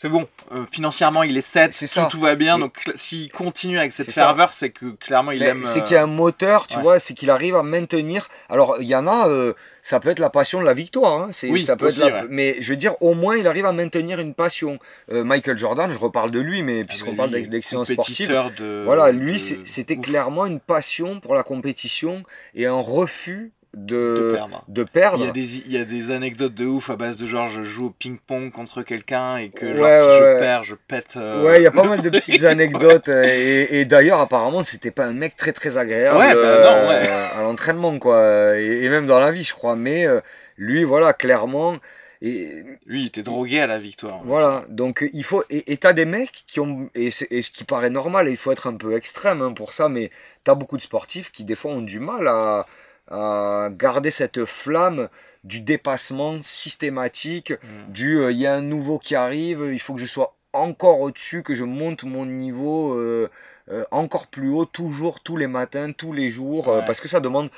c'est 0.00 0.08
bon. 0.08 0.26
euh, 0.52 0.64
financièrement, 0.72 1.22
il 1.22 1.36
est 1.36 1.42
7. 1.42 1.72
C'est 1.74 1.86
tout, 1.86 1.92
ça. 1.92 2.08
tout 2.10 2.20
va 2.20 2.34
bien. 2.34 2.56
Et- 2.56 2.60
donc, 2.60 2.78
s'il 2.94 3.30
continue 3.30 3.78
avec 3.78 3.92
cette 3.92 4.10
ferveur, 4.10 4.52
c'est 4.54 4.70
que 4.70 4.92
clairement, 4.92 5.30
il 5.32 5.40
Mais 5.40 5.46
aime. 5.48 5.62
C'est 5.62 5.80
euh, 5.80 5.82
qu'il 5.82 5.94
y 5.94 5.98
a 5.98 6.02
un 6.02 6.06
moteur, 6.06 6.66
tu 6.66 6.76
ouais. 6.76 6.82
vois, 6.82 6.98
c'est 6.98 7.12
qu'il 7.14 7.28
arrive 7.30 7.54
à 7.54 7.62
maintenir. 7.62 8.28
Alors, 8.48 8.76
il 8.80 8.88
y 8.88 8.96
en 8.96 9.06
a, 9.06 9.28
euh, 9.28 9.52
ça 9.82 10.00
peut 10.00 10.08
être 10.08 10.18
la 10.18 10.30
passion 10.30 10.60
de 10.60 10.64
la 10.64 10.72
victoire, 10.74 11.20
hein, 11.20 11.30
Oui, 11.44 11.60
ça 11.60 11.76
peut 11.76 11.88
aussi, 11.88 12.00
être 12.02 12.08
la- 12.08 12.22
ouais. 12.22 12.28
mais 12.30 12.56
je 12.62 12.70
veux 12.70 12.76
dire, 12.76 12.94
au 13.02 13.12
moins, 13.14 13.36
il 13.36 13.46
arrive 13.46 13.66
à 13.66 13.72
maintenir 13.72 14.20
une 14.20 14.32
passion. 14.34 14.78
Euh, 15.12 15.22
Michael 15.22 15.58
Jordan, 15.58 15.90
je 15.90 15.98
reparle 15.98 16.30
de 16.30 16.40
lui, 16.40 16.62
mais 16.62 16.80
ah, 16.82 16.88
puisqu'on 16.88 17.14
parle 17.14 17.30
d'excellence 17.30 17.92
sportive, 17.92 18.28
De, 18.58 18.82
voilà, 18.84 19.12
lui, 19.12 19.38
c'était 19.38 19.96
clairement 19.98 20.46
une 20.46 20.60
passion 20.60 21.20
pour 21.20 21.34
la 21.34 21.42
compétition 21.42 22.22
et 22.54 22.64
un 22.66 22.80
refus 22.80 23.52
de 23.74 24.32
de, 24.68 24.84
perdre. 24.84 25.18
de 25.18 25.22
Il 25.22 25.26
y, 25.26 25.28
a 25.28 25.32
des, 25.32 25.56
il 25.58 25.72
y 25.72 25.78
a 25.78 25.84
des 25.84 26.10
anecdotes 26.10 26.54
de 26.54 26.66
ouf 26.66 26.90
à 26.90 26.96
base 26.96 27.16
de 27.16 27.26
genre 27.26 27.48
je 27.48 27.62
joue 27.62 27.86
au 27.86 27.90
ping-pong 27.90 28.50
contre 28.50 28.82
quelqu'un 28.82 29.36
et 29.36 29.50
que 29.50 29.74
genre 29.74 29.84
Ouais, 29.84 29.98
si 29.98 30.04
ouais, 30.06 30.18
je 30.18 30.38
perds 30.40 30.62
je 30.64 30.74
pète. 30.74 31.14
euh, 31.16 31.44
Ouais, 31.44 31.60
il 31.60 31.62
y 31.62 31.66
a 31.66 31.70
pas 31.70 31.84
mal 31.84 32.02
de 32.02 32.10
petites 32.10 32.44
anecdotes. 32.44 33.08
euh, 33.08 33.22
Et, 33.24 33.80
et 33.80 33.84
d'ailleurs, 33.84 34.18
apparemment, 34.20 34.62
c'était 34.62 34.90
pas 34.90 35.04
un 35.06 35.12
mec 35.12 35.36
très 35.36 35.52
très 35.52 35.78
agréable 35.78 36.18
Ouais, 36.18 36.34
bah 36.34 36.40
non, 36.82 36.88
ouais. 36.88 37.08
euh, 37.08 37.28
à 37.38 37.42
l'entraînement, 37.42 37.98
quoi. 37.98 38.58
Et, 38.58 38.84
et 38.84 38.88
même 38.88 39.06
dans 39.06 39.20
la 39.20 39.30
vie, 39.30 39.44
je 39.44 39.54
crois. 39.54 39.76
Mais 39.76 40.06
euh, 40.06 40.20
lui, 40.56 40.82
voilà, 40.84 41.12
clairement. 41.12 41.76
Et 42.22 42.64
Lui 42.84 43.00
il 43.00 43.06
était 43.06 43.22
drogué 43.22 43.60
à 43.60 43.66
la 43.66 43.78
victoire. 43.78 44.20
voilà, 44.26 44.64
donc 44.68 45.08
il 45.14 45.24
faut. 45.24 45.42
Et 45.48 45.76
t'as 45.78 45.94
des 45.94 46.04
mecs 46.04 46.44
qui 46.46 46.60
ont. 46.60 46.90
Et, 46.94 47.10
ce 47.10 47.24
qui 47.50 47.64
paraît 47.64 47.88
normal, 47.88 48.28
et 48.28 48.32
il 48.32 48.36
faut 48.36 48.52
être 48.52 48.66
un 48.66 48.76
peu 48.76 48.94
extrême 48.94 49.40
hein, 49.40 49.52
pour 49.54 49.72
ça, 49.72 49.88
mais 49.88 50.10
t'as 50.44 50.54
beaucoup 50.54 50.76
de 50.76 50.82
sportifs 50.82 51.30
qui, 51.32 51.44
des 51.44 51.54
fois, 51.54 51.70
ont 51.70 51.80
du 51.80 51.98
mal 51.98 52.28
à, 52.28 52.66
à 53.10 53.68
garder 53.72 54.10
cette 54.10 54.44
flamme 54.44 55.08
du 55.44 55.60
dépassement 55.60 56.36
systématique 56.42 57.52
Mm. 57.52 57.92
du 57.92 58.18
euh, 58.18 58.32
il 58.32 58.38
y 58.38 58.46
a 58.46 58.54
un 58.54 58.60
nouveau 58.62 58.98
qui 58.98 59.14
arrive, 59.14 59.68
il 59.72 59.78
faut 59.80 59.94
que 59.94 60.00
je 60.00 60.06
sois 60.06 60.34
encore 60.52 61.00
au-dessus, 61.00 61.42
que 61.42 61.54
je 61.54 61.64
monte 61.64 62.04
mon 62.04 62.26
niveau 62.26 62.94
euh, 62.94 63.28
euh, 63.70 63.84
encore 63.90 64.26
plus 64.26 64.50
haut, 64.50 64.64
toujours, 64.64 65.20
tous 65.20 65.36
les 65.36 65.46
matins, 65.46 65.92
tous 65.92 66.12
les 66.12 66.28
jours, 66.30 66.68
euh, 66.68 66.78
Ouais. 66.80 66.84
parce 66.84 67.00
que 67.00 67.08
ça 67.08 67.20
demande. 67.20 67.50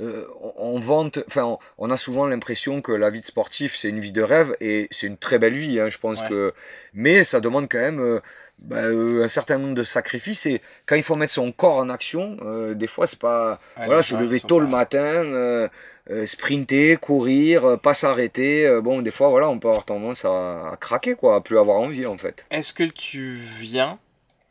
euh, 0.00 0.26
on, 0.42 0.52
on 0.76 0.78
vante, 0.78 1.18
enfin, 1.26 1.44
on, 1.44 1.58
on 1.78 1.90
a 1.90 1.96
souvent 1.96 2.26
l'impression 2.26 2.82
que 2.82 2.92
la 2.92 3.08
vie 3.08 3.20
de 3.20 3.24
sportif 3.24 3.74
c'est 3.74 3.88
une 3.88 3.98
vie 4.00 4.12
de 4.12 4.20
rêve 4.22 4.54
et 4.60 4.88
c'est 4.90 5.06
une 5.06 5.16
très 5.16 5.38
belle 5.38 5.56
vie, 5.56 5.80
hein, 5.80 5.88
je 5.88 5.96
pense 5.98 6.20
Ouais. 6.20 6.28
que. 6.28 6.52
Mais 6.92 7.24
ça 7.24 7.40
demande 7.40 7.66
quand 7.70 7.78
même 7.78 8.00
euh, 8.00 8.20
bah, 8.58 8.76
euh, 8.76 9.22
un 9.22 9.28
certain 9.28 9.58
nombre 9.58 9.74
de 9.74 9.84
sacrifices 9.84 10.46
et 10.46 10.62
quand 10.86 10.96
il 10.96 11.02
faut 11.02 11.14
mettre 11.14 11.32
son 11.32 11.52
corps 11.52 11.76
en 11.76 11.88
action, 11.88 12.36
euh, 12.42 12.74
des 12.74 12.86
fois 12.86 13.06
c'est 13.06 13.18
pas 13.18 13.60
voilà, 13.76 14.02
se 14.02 14.14
lever 14.14 14.40
tôt 14.40 14.60
le 14.60 14.66
matin, 14.66 14.98
euh, 14.98 15.68
sprinter, 16.24 16.96
courir, 16.96 17.78
pas 17.80 17.94
s'arrêter. 17.94 18.80
bon, 18.80 19.02
des 19.02 19.10
fois 19.10 19.28
voilà, 19.28 19.48
on 19.50 19.58
peut 19.58 19.68
avoir 19.68 19.84
tendance 19.84 20.24
à, 20.24 20.70
à, 20.70 20.76
craquer 20.76 21.14
quoi, 21.14 21.36
à 21.36 21.40
plus 21.40 21.58
avoir 21.58 21.78
envie 21.78 22.06
en 22.06 22.16
fait. 22.16 22.46
Est-ce 22.50 22.72
que 22.72 22.84
tu 22.84 23.34
viens 23.34 23.98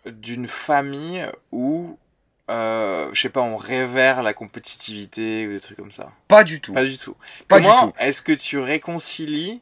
d'une 0.06 0.48
famille 0.48 1.26
où 1.52 1.98
je 2.48 3.12
sais 3.20 3.30
pas, 3.30 3.42
on 3.42 3.58
révère 3.58 4.22
la 4.22 4.34
compétitivité 4.36 5.48
ou 5.48 5.54
des 5.54 5.60
trucs 5.60 5.78
comme 5.78 5.92
ça? 5.92 6.12
Pas 6.28 6.44
du 6.44 6.62
tout. 6.62 6.74
Pas 6.74 6.86
du 6.86 6.98
tout. 6.98 7.16
Pas 7.48 7.60
du 7.60 7.68
tout. 7.68 7.94
Est-ce 8.00 8.22
que 8.22 8.34
tu 8.34 8.60
réconcilies 8.60 9.62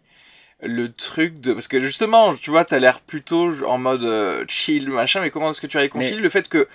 le 0.63 0.91
truc 0.91 1.39
de 1.39 1.53
parce 1.53 1.67
que 1.67 1.79
justement 1.79 2.33
tu 2.33 2.49
vois 2.49 2.65
t'as 2.65 2.79
l'air 2.79 3.01
plutôt 3.01 3.63
en 3.65 3.77
mode 3.77 4.03
euh, 4.03 4.45
chill 4.47 4.89
machin 4.89 5.21
mais 5.21 5.29
comment 5.29 5.49
est-ce 5.49 5.61
que 5.61 5.67
tu 5.67 5.77
réconcilies 5.77 6.19
le 6.19 6.29
fait 6.29 6.47
que 6.47 6.67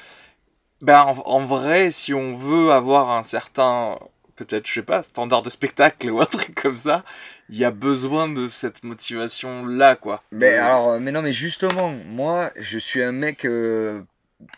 ben 0.81 1.01
en, 1.03 1.45
vrai 1.45 1.91
si 1.91 2.15
on 2.15 2.37
veut 2.37 2.71
avoir 2.71 3.11
un 3.11 3.23
certain 3.23 3.99
peut-être 4.37 4.67
je 4.67 4.75
sais 4.75 4.83
pas 4.83 5.03
standard 5.03 5.43
de 5.43 5.51
spectacle 5.51 6.11
ou 6.13 6.21
un 6.21 6.27
truc 6.27 6.55
comme 6.55 6.79
ça 6.79 7.05
il 7.49 7.57
y 7.57 7.65
a 7.65 7.71
besoin 7.71 8.29
de 8.29 8.49
cette 8.49 8.85
motivation 8.85 9.65
là 9.65 9.97
quoi. 9.97 10.23
Mais 10.33 10.55
alors 10.55 11.01
mais 11.01 11.13
non 11.13 11.23
mais 11.23 11.33
justement 11.33 11.91
moi 11.91 12.51
je 12.57 12.79
suis 12.79 13.03
un 13.03 13.13
mec 13.13 13.45
euh, 13.45 14.03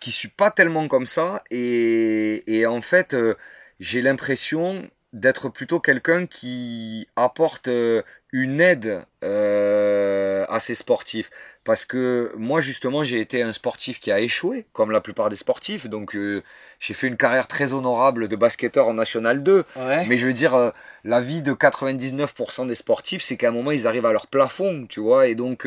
qui 0.00 0.10
suis 0.10 0.28
pas 0.28 0.50
tellement 0.50 0.88
comme 0.88 1.06
ça 1.06 1.42
et, 1.50 2.42
et 2.52 2.66
en 2.66 2.80
fait 2.80 3.14
euh, 3.14 3.34
j'ai 3.78 4.02
l'impression 4.02 4.90
d'être 5.12 5.48
plutôt 5.48 5.80
quelqu'un 5.80 6.26
qui 6.26 7.08
apporte 7.16 7.66
euh, 7.66 8.02
une 8.32 8.61
aide 8.61 9.02
euh, 9.24 10.44
à 10.48 10.61
ses 10.61 10.74
sportifs. 10.74 11.30
Parce 11.64 11.84
que 11.84 12.32
moi 12.36 12.61
justement 12.61 13.02
j'ai 13.02 13.20
été 13.20 13.42
un 13.42 13.52
sportif 13.52 13.98
qui 13.98 14.12
a 14.12 14.20
échoué 14.20 14.66
comme 14.72 14.92
la 14.92 15.00
plupart 15.00 15.28
des 15.28 15.36
sportifs. 15.36 15.88
Donc 15.88 16.14
euh, 16.14 16.42
j'ai 16.78 16.94
fait 16.94 17.08
une 17.08 17.16
carrière 17.16 17.48
très 17.48 17.72
honorable 17.72 18.28
de 18.28 18.36
basketteur 18.36 18.86
en 18.86 18.94
national 18.94 19.42
2 19.42 19.64
mais 20.06 20.16
je 20.16 20.26
veux 20.26 20.32
dire 20.32 20.72
la 21.04 21.20
vie 21.20 21.42
de 21.42 21.52
99% 21.52 22.68
des 22.68 22.74
sportifs 22.76 23.22
c'est 23.22 23.36
qu'à 23.36 23.48
un 23.48 23.52
moment 23.52 23.72
ils 23.72 23.88
arrivent 23.88 24.06
à 24.06 24.12
leur 24.12 24.28
plafond 24.28 24.86
tu 24.88 25.00
vois. 25.00 25.26
Et 25.26 25.34
donc 25.34 25.66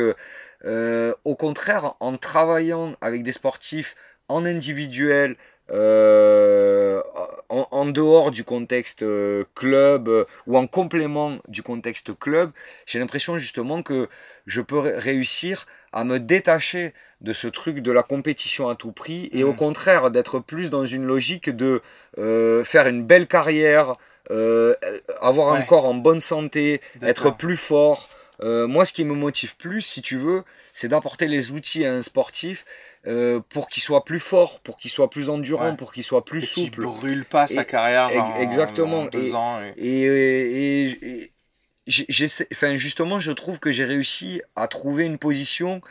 au 0.65 1.35
contraire 1.35 1.95
en 1.99 2.15
travaillant 2.15 2.95
avec 3.01 3.23
des 3.23 3.33
sportifs 3.33 3.95
en 4.29 4.45
individuel 4.45 5.35
euh, 5.71 7.01
en, 7.49 7.85
dehors 7.85 8.31
du 8.31 8.43
contexte 8.43 9.03
euh, 9.03 9.43
club 9.55 10.07
euh, 10.09 10.25
ou 10.47 10.57
en 10.57 10.67
complément 10.67 11.37
du 11.47 11.61
contexte 11.63 12.17
club, 12.17 12.51
j'ai 12.85 12.99
l'impression 12.99 13.37
justement 13.37 13.81
que 13.81 14.09
je 14.45 14.61
peux 14.61 14.79
réussir 14.79 15.65
à 15.91 16.03
me 16.03 16.19
détacher 16.19 16.93
de 17.21 17.31
ce 17.31 17.47
truc 17.47 17.79
de 17.79 17.91
la 17.91 18.03
compétition 18.03 18.67
à 18.67 18.75
tout 18.75 18.91
prix 18.91 19.29
et 19.31 19.43
au 19.43 19.53
mmh. 19.53 19.57
contraire 19.57 20.11
d'être 20.11 20.39
plus 20.39 20.69
dans 20.69 20.85
une 20.85 21.05
logique 21.05 21.49
de 21.49 21.81
faire 22.17 22.87
une 22.87 23.03
belle 23.03 23.27
carrière, 23.27 23.95
avoir 25.21 25.53
un 25.53 25.61
corps 25.61 25.85
en 25.85 25.93
bonne 25.93 26.19
santé, 26.19 26.81
être 27.01 27.35
plus 27.35 27.57
fort. 27.57 28.09
moi, 28.41 28.85
ce 28.85 28.91
qui 28.91 29.05
me 29.05 29.13
motive 29.13 29.55
plus, 29.55 29.81
si 29.81 30.01
tu 30.01 30.17
veux, 30.17 30.43
c'est 30.73 30.87
d'apporter 30.87 31.27
les 31.27 31.51
outils 31.51 31.85
à 31.85 31.93
un 31.93 32.01
sportif 32.01 32.65
euh, 33.05 33.39
pour 33.49 33.67
qu'il 33.67 33.83
soit 33.83 34.05
plus 34.05 34.19
fort, 34.19 34.59
pour 34.61 34.77
qu'il 34.77 34.89
soit 34.89 35.09
plus 35.09 35.29
endurant, 35.29 35.75
pour 35.75 35.91
qu'il 35.91 36.03
soit 36.03 36.23
plus 36.23 36.43
et 36.43 36.45
souple. 36.45 36.81
Qu'il 36.81 36.99
brûle 36.99 37.25
pas 37.25 37.47
sa 37.47 37.65
carrière 37.65 38.09
exactement. 38.39 39.05
deux 39.05 39.33
ans. 39.33 39.59
Et, 39.77 40.03
et, 40.03 41.31
enfin, 42.51 42.75
justement, 42.75 43.19
je 43.19 43.31
trouve 43.31 43.59
que 43.59 43.71
j'ai 43.71 43.85
réussi 43.85 44.41
à 44.55 44.67
trouver 44.67 45.03
une 45.05 45.17
position 45.17 45.81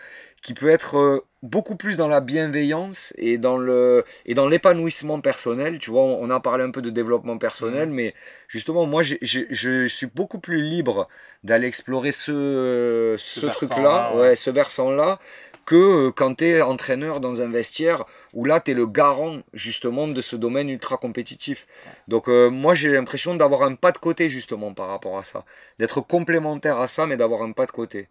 qui 0.42 0.54
peut 0.54 0.68
être 0.68 0.98
euh, 0.98 1.24
beaucoup 1.42 1.76
plus 1.76 1.96
dans 1.96 2.08
la 2.08 2.20
bienveillance 2.20 3.12
et 3.16 3.38
dans 3.38 3.56
le 3.56 4.04
et 4.26 4.34
dans 4.34 4.48
l'épanouissement 4.48 5.20
personnel 5.20 5.78
tu 5.78 5.90
vois 5.90 6.02
on 6.02 6.30
a 6.30 6.40
parlé 6.40 6.64
un 6.64 6.70
peu 6.70 6.82
de 6.82 6.90
développement 6.90 7.38
personnel 7.38 7.88
mmh. 7.88 7.94
mais 7.94 8.14
justement 8.48 8.86
moi 8.86 9.02
je 9.02 9.86
suis 9.86 10.06
beaucoup 10.06 10.40
plus 10.40 10.62
libre 10.62 11.08
d'aller 11.44 11.66
explorer 11.66 12.12
ce 12.12 13.14
ce, 13.18 13.46
truc 13.46 13.70
là 13.76 14.14
ouais. 14.16 14.34
ce 14.34 14.50
versant 14.50 14.90
là 14.90 15.18
que 15.64 16.08
euh, 16.08 16.10
quand 16.10 16.34
tu 16.36 16.46
es 16.46 16.62
entraîneur 16.62 17.20
dans 17.20 17.42
un 17.42 17.50
vestiaire 17.50 18.04
où 18.32 18.44
là 18.44 18.60
tu 18.60 18.70
es 18.70 18.74
le 18.74 18.86
garant 18.86 19.40
justement 19.52 20.08
de 20.08 20.20
ce 20.20 20.36
domaine 20.36 20.68
ultra 20.68 20.96
compétitif. 20.96 21.66
Donc 22.08 22.28
euh, 22.28 22.50
moi 22.50 22.74
j'ai 22.74 22.90
l'impression 22.90 23.34
d'avoir 23.34 23.62
un 23.62 23.74
pas 23.74 23.92
de 23.92 23.98
côté 23.98 24.30
justement 24.30 24.74
par 24.74 24.88
rapport 24.88 25.18
à 25.18 25.24
ça, 25.24 25.44
d'être 25.78 26.00
complémentaire 26.00 26.78
à 26.78 26.88
ça 26.88 27.06
mais 27.06 27.16
d'avoir 27.16 27.42
un 27.42 27.52
pas 27.52 27.66
de 27.66 27.72
côté. 27.72 28.08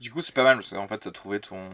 Du 0.00 0.10
coup, 0.10 0.20
c'est 0.20 0.34
pas 0.34 0.42
mal 0.42 0.56
parce 0.56 0.70
qu'en 0.70 0.88
fait, 0.88 0.98
tu 0.98 1.08
as 1.08 1.12
trouvé 1.12 1.38
ton. 1.38 1.70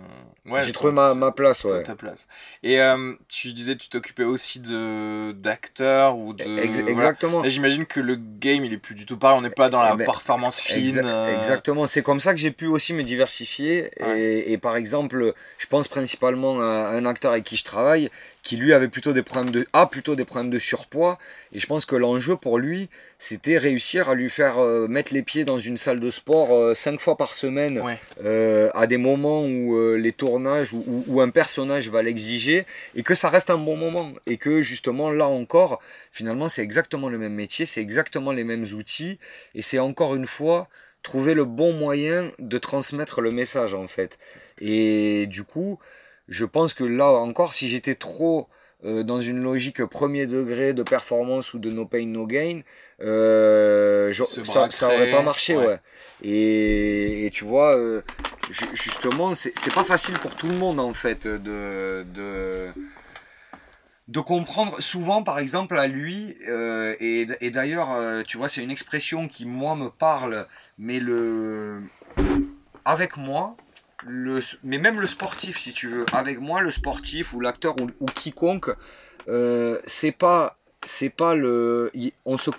Ouais, 0.47 0.63
J'ai 0.63 0.73
trouvé 0.73 0.93
ma, 0.93 1.15
ma, 1.15 1.33
place, 1.33 1.65
ouais. 1.65 1.83
Ta 1.83 1.95
place. 1.95 2.29
Et 2.63 2.81
euh, 2.81 3.15
tu 3.29 3.53
disais, 3.53 3.77
tu 3.77 3.89
t'occupais 3.89 4.25
aussi 4.25 4.61
de 4.61 5.33
d'acteurs 5.33 6.17
ou 6.17 6.35
de. 6.35 6.45
exactement. 6.89 7.43
J'imagine 7.49 7.87
que 7.87 7.99
le 7.99 8.17
game, 8.17 8.65
il 8.65 8.73
est 8.73 8.79
plus 8.79 8.95
du 8.95 9.07
tout 9.07 9.17
pareil. 9.17 9.39
On 9.39 9.41
n'est 9.41 9.51
pas 9.51 9.71
dans 9.71 9.81
la 9.81 9.93
eh 9.95 9.97
ben, 9.97 10.05
performance 10.05 10.61
fine. 10.61 11.01
Euh. 11.03 11.35
Exactement. 11.35 11.87
C'est 11.87 12.03
comme 12.03 12.21
ça 12.21 12.35
que 12.35 12.39
j'ai 12.39 12.51
pu 12.51 12.67
aussi 12.67 12.93
me 12.93 13.03
diversifier. 13.03 13.91
Et, 14.15 14.53
et, 14.53 14.59
par 14.59 14.77
exemple, 14.77 15.35
je 15.59 15.67
pense 15.67 15.89
principalement 15.89 16.61
à 16.61 16.91
un 16.91 17.07
acteur 17.07 17.33
avec 17.33 17.45
qui 17.45 17.57
je 17.57 17.65
travaille 17.65 18.11
qui 18.43 18.57
lui 18.57 18.73
avait 18.73 18.89
plutôt 18.89 19.13
des 19.13 19.23
problèmes 19.23 19.53
de 19.53 19.67
a 19.73 19.87
plutôt 19.87 20.15
des 20.15 20.25
problèmes 20.25 20.51
de 20.51 20.59
surpoids. 20.59 21.19
Et 21.53 21.59
je 21.59 21.67
pense 21.67 21.85
que 21.85 21.97
l'enjeu 21.97 22.37
pour 22.37 22.59
lui 22.59 22.89
c'était 23.19 23.59
réussir 23.59 24.09
à 24.09 24.15
lui 24.15 24.31
faire 24.31 24.59
euh, 24.59 24.89
mettre 24.89 25.13
les 25.13 25.23
pieds 25.23 25.45
dans 25.45 25.59
une 25.59 25.77
salle 25.77 26.01
de 26.01 26.11
sport 26.11 26.53
euh, 26.53 26.75
cinq 26.75 27.01
fois 27.01 27.17
par 27.17 27.35
semaine 27.35 27.83
euh, 28.25 28.71
à 28.75 28.87
des 28.87 28.97
moments 28.97 29.45
où 29.45 29.95
les 29.97 30.13
tournages 30.13 30.73
ou 30.73 31.05
où, 31.07 31.21
un 31.21 31.29
personnage 31.29 31.89
va 31.91 32.03
l'exiger 32.03 32.65
et 32.95 33.03
que 33.03 33.15
ça 33.15 33.29
reste 33.29 33.51
un 33.51 33.59
bon 33.59 33.77
moment. 33.77 34.13
Et 34.27 34.39
que 34.39 34.63
justement 34.63 35.11
là 35.11 35.27
encore 35.27 35.81
finalement 36.13 36.49
c'est 36.49 36.63
exactement 36.63 37.09
le 37.09 37.19
même 37.19 37.35
métier 37.35 37.67
c'est 37.67 37.81
exactement 37.81 38.33
les 38.33 38.45
mêmes 38.45 38.67
outils 38.75 39.19
et 39.55 39.63
c'est 39.63 39.79
encore 39.79 40.15
une 40.15 40.27
fois 40.27 40.69
trouver 41.03 41.35
le 41.35 41.45
bon 41.45 41.73
moyen 41.73 42.31
de 42.39 42.59
transmettre 42.59 43.21
le 43.21 43.31
message 43.31 43.75
en 43.75 43.87
fait. 43.87 44.19
Et 44.61 45.27
du 45.27 45.45
coup 45.45 45.79
je 46.31 46.45
pense 46.45 46.73
que 46.73 46.85
là 46.85 47.11
encore, 47.11 47.53
si 47.53 47.69
j'étais 47.69 47.97
trop 47.97 48.49
euh, 48.85 49.03
dans 49.03 49.21
une 49.21 49.43
logique 49.43 49.85
premier 49.85 50.27
degré 50.27 50.73
de 50.73 50.83
performance 50.83 51.53
ou 51.53 51.59
de 51.59 51.71
no 51.71 51.85
pain 51.85 52.07
no 52.07 52.27
gain, 52.27 52.61
euh, 53.03 54.13
ça, 54.45 54.71
ça 54.71 54.87
aurait 54.87 55.11
pas 55.11 55.23
marché, 55.23 55.57
ouais. 55.57 55.79
Et, 56.23 57.27
et, 57.27 57.31
tu 57.31 57.45
vois, 57.45 57.77
euh, 57.77 58.03
justement, 58.73 59.35
c'est 59.35 59.75
pas 59.75 59.85
facile 59.85 60.19
pour 60.19 60.35
tout 60.35 60.47
le 60.47 60.57
monde 60.57 60.81
en 60.81 60.95
fait 60.95 61.27
de, 61.27 62.07
de 62.15 62.73
de 64.11 64.19
comprendre 64.21 64.81
souvent 64.81 65.23
par 65.23 65.39
exemple 65.39 65.79
à 65.79 65.87
lui 65.87 66.37
euh, 66.49 66.97
et, 66.99 67.29
et 67.41 67.51
d'ailleurs 67.51 67.93
euh, 67.93 68.23
tu 68.27 68.39
vois 68.39 68.49
c'est 68.49 68.63
une 68.63 68.71
expression 68.73 69.29
qui 69.29 69.47
moi 69.47 69.77
me 69.77 69.89
parle 69.89 70.49
mais 70.79 70.99
le 70.99 71.81
avec 72.85 73.17
moi 73.17 73.57
mais 74.07 74.79
même 74.79 75.01
le 75.01 75.07
sportif, 75.07 75.59
si 75.59 75.73
tu 75.73 75.89
veux, 75.89 76.07
avec 76.13 76.39
moi, 76.41 76.61
le 76.61 76.71
sportif 76.71 77.33
ou 77.33 77.41
l'acteur 77.41 77.75
ou, 77.81 78.07
quiconque, 78.07 78.71
euh, 79.29 79.79
c'est 79.87 80.13
pas, 80.13 80.57
c'est 80.85 81.11
pas 81.11 81.35
le, 81.35 81.93
on 82.25 82.39
se, 82.39 82.51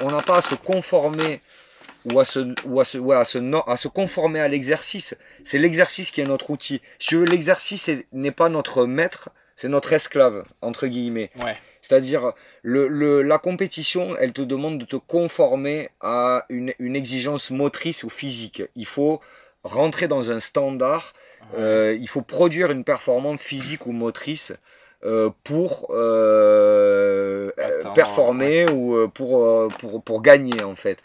on 0.00 0.10
n'a 0.10 0.22
pas 0.22 0.38
à 0.38 0.42
se 0.42 0.54
conformer 0.54 1.40
ou 2.12 2.20
à 2.20 2.24
se, 2.24 2.54
ou 2.64 2.80
à 2.80 2.84
se, 2.84 2.98
à 3.12 3.24
se, 3.24 3.70
à 3.70 3.76
se 3.76 3.88
conformer 3.88 4.40
à 4.40 4.48
l'exercice. 4.48 5.16
C'est 5.44 5.58
l'exercice 5.58 6.10
qui 6.10 6.20
est 6.20 6.26
notre 6.26 6.50
outil. 6.50 6.80
Si 6.98 7.08
tu 7.08 7.16
veux, 7.16 7.26
l'exercice 7.26 7.90
n'est 8.12 8.30
pas 8.30 8.48
notre 8.48 8.86
maître, 8.86 9.30
c'est 9.54 9.68
notre 9.68 9.92
esclave 9.92 10.44
entre 10.62 10.86
guillemets. 10.86 11.30
C'est-à-dire, 11.80 12.32
le, 12.62 13.22
la 13.22 13.38
compétition, 13.38 14.16
elle 14.18 14.32
te 14.32 14.42
demande 14.42 14.78
de 14.78 14.84
te 14.84 14.96
conformer 14.96 15.88
à 16.00 16.44
une, 16.48 16.72
une 16.80 16.96
exigence 16.96 17.50
motrice 17.50 18.02
ou 18.02 18.10
physique. 18.10 18.64
Il 18.74 18.86
faut 18.86 19.20
rentrer 19.66 20.08
dans 20.08 20.30
un 20.30 20.40
standard. 20.40 21.12
Euh, 21.56 21.96
il 22.00 22.08
faut 22.08 22.22
produire 22.22 22.70
une 22.70 22.84
performance 22.84 23.40
physique 23.40 23.86
ou 23.86 23.92
motrice 23.92 24.52
euh, 25.04 25.30
pour 25.44 25.88
euh, 25.90 27.50
performer 27.94 28.68
ou 28.70 29.08
pour, 29.08 29.68
pour, 29.78 30.02
pour, 30.02 30.22
gagner 30.22 30.62
en 30.62 30.74
fait. 30.74 31.02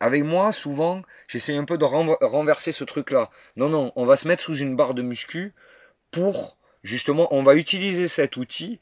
avec 0.00 0.22
moi, 0.22 0.52
souvent, 0.52 1.02
j'essaie 1.28 1.56
un 1.56 1.64
peu 1.64 1.78
de 1.78 1.84
renverser 1.84 2.72
ce 2.72 2.84
truc-là. 2.84 3.30
Non, 3.56 3.68
non, 3.68 3.92
on 3.96 4.06
va 4.06 4.16
se 4.16 4.28
mettre 4.28 4.42
sous 4.42 4.56
une 4.56 4.76
barre 4.76 4.94
de 4.94 5.02
muscu 5.02 5.52
pour, 6.10 6.56
justement, 6.82 7.26
on 7.32 7.42
va 7.42 7.56
utiliser 7.56 8.08
cet 8.08 8.36
outil 8.36 8.78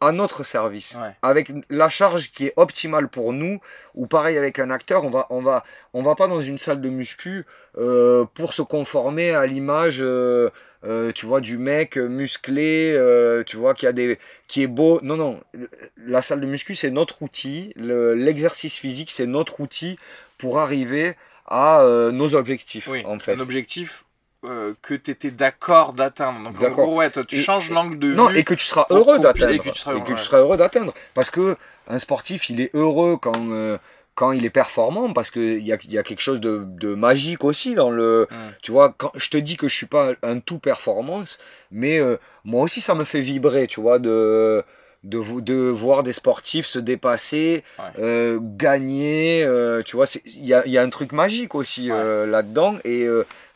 à 0.00 0.12
notre 0.12 0.42
service, 0.44 0.96
avec 1.22 1.50
la 1.70 1.88
charge 1.88 2.30
qui 2.32 2.46
est 2.46 2.52
optimale 2.56 3.08
pour 3.08 3.32
nous, 3.32 3.60
ou 3.94 4.06
pareil 4.06 4.36
avec 4.36 4.58
un 4.58 4.70
acteur, 4.70 5.04
on 5.04 5.10
va, 5.10 5.26
on 5.30 5.40
va, 5.40 5.62
on 5.92 6.02
va 6.02 6.14
pas 6.14 6.28
dans 6.28 6.40
une 6.40 6.58
salle 6.58 6.80
de 6.80 6.88
muscu 6.88 7.46
euh, 7.78 8.24
pour 8.34 8.52
se 8.52 8.62
conformer 8.62 9.30
à 9.30 9.46
l'image, 9.46 9.98
euh, 10.00 10.50
euh, 10.84 11.12
tu 11.12 11.26
vois, 11.26 11.40
du 11.40 11.58
mec 11.58 11.96
musclé, 11.96 13.00
tu 13.46 13.56
vois, 13.56 13.74
qui 13.74 13.86
a 13.86 13.92
des, 13.92 14.18
qui 14.48 14.62
est 14.62 14.66
beau. 14.66 15.00
Non, 15.02 15.16
non, 15.16 15.40
la 16.06 16.22
salle 16.22 16.40
de 16.40 16.46
muscu 16.46 16.74
c'est 16.74 16.90
notre 16.90 17.22
outil, 17.22 17.72
l'exercice 17.76 18.76
physique 18.76 19.10
c'est 19.10 19.26
notre 19.26 19.60
outil 19.60 19.98
pour 20.38 20.58
arriver 20.58 21.14
à 21.46 21.82
nos 22.12 22.34
objectifs. 22.34 22.88
en 22.88 23.18
fait. 23.18 23.34
Un 23.34 23.40
objectif 23.40 24.03
euh, 24.44 24.74
que 24.82 24.94
tu 24.94 25.10
étais 25.10 25.30
d'accord 25.30 25.92
d'atteindre. 25.92 26.42
Donc, 26.44 26.56
en 26.58 26.60
D'accord. 26.60 26.86
gros, 26.86 26.96
ouais, 26.98 27.10
toi, 27.10 27.24
tu 27.24 27.36
Et- 27.36 27.40
changes 27.42 27.70
l'angle 27.70 27.98
de 27.98 28.12
Non, 28.12 28.26
vue. 28.26 28.38
et 28.38 28.44
que 28.44 28.54
tu 28.54 28.64
seras 28.64 28.86
heureux 28.90 29.18
d'atteindre. 29.18 29.52
et 29.52 29.58
que 29.58 29.70
tu 29.70 29.78
seras- 29.78 29.94
ouais. 29.94 30.40
heureux 30.40 30.56
d'atteindre. 30.56 30.92
Parce 31.14 31.30
que 31.30 31.56
un 31.88 31.98
sportif, 31.98 32.50
il 32.50 32.60
est 32.60 32.70
heureux 32.74 33.16
quand, 33.20 33.32
euh, 33.50 33.78
quand 34.14 34.32
il 34.32 34.44
est 34.44 34.50
performant, 34.50 35.12
parce 35.12 35.30
qu'il 35.30 35.66
y 35.66 35.72
a, 35.72 35.78
y 35.88 35.98
a 35.98 36.02
quelque 36.02 36.20
chose 36.22 36.40
de, 36.40 36.62
de 36.64 36.94
magique 36.94 37.42
aussi 37.44 37.74
dans 37.74 37.90
le. 37.90 38.28
Mm. 38.30 38.34
Tu 38.62 38.70
vois, 38.72 38.94
quand 38.96 39.10
je 39.14 39.28
te 39.30 39.36
dis 39.36 39.56
que 39.56 39.66
je 39.68 39.74
suis 39.74 39.86
pas 39.86 40.12
un 40.22 40.38
tout 40.38 40.58
performance, 40.58 41.38
mais 41.72 41.98
euh, 42.00 42.16
moi 42.44 42.62
aussi, 42.62 42.80
ça 42.80 42.94
me 42.94 43.04
fait 43.04 43.20
vibrer, 43.20 43.66
tu 43.66 43.80
vois, 43.80 43.98
de. 43.98 44.62
De, 45.04 45.40
de 45.40 45.54
voir 45.68 46.02
des 46.02 46.14
sportifs 46.14 46.64
se 46.66 46.78
dépasser, 46.78 47.62
Ouais. 47.78 47.84
euh, 47.98 48.38
gagner, 48.40 49.44
euh, 49.44 49.82
tu 49.82 49.96
vois, 49.96 50.06
il 50.24 50.46
y 50.46 50.54
a, 50.54 50.66
y 50.66 50.78
a 50.78 50.82
un 50.82 50.88
truc 50.88 51.12
magique 51.12 51.54
aussi 51.54 51.90
euh, 51.90 52.24
là-dedans. 52.26 52.76
Et 52.84 53.06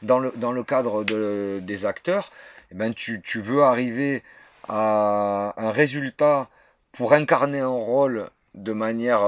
dans, 0.02 0.18
le, 0.18 0.30
dans 0.36 0.52
le 0.52 0.62
cadre 0.62 1.04
de, 1.04 1.60
des 1.62 1.86
acteurs, 1.86 2.30
eh 2.70 2.74
ben, 2.74 2.92
tu, 2.92 3.22
tu 3.22 3.40
veux 3.40 3.62
arriver 3.62 4.22
à 4.68 5.54
un 5.56 5.70
résultat 5.70 6.48
pour 6.92 7.14
incarner 7.14 7.60
un 7.60 7.68
rôle 7.68 8.28
de 8.54 8.72
manière 8.72 9.20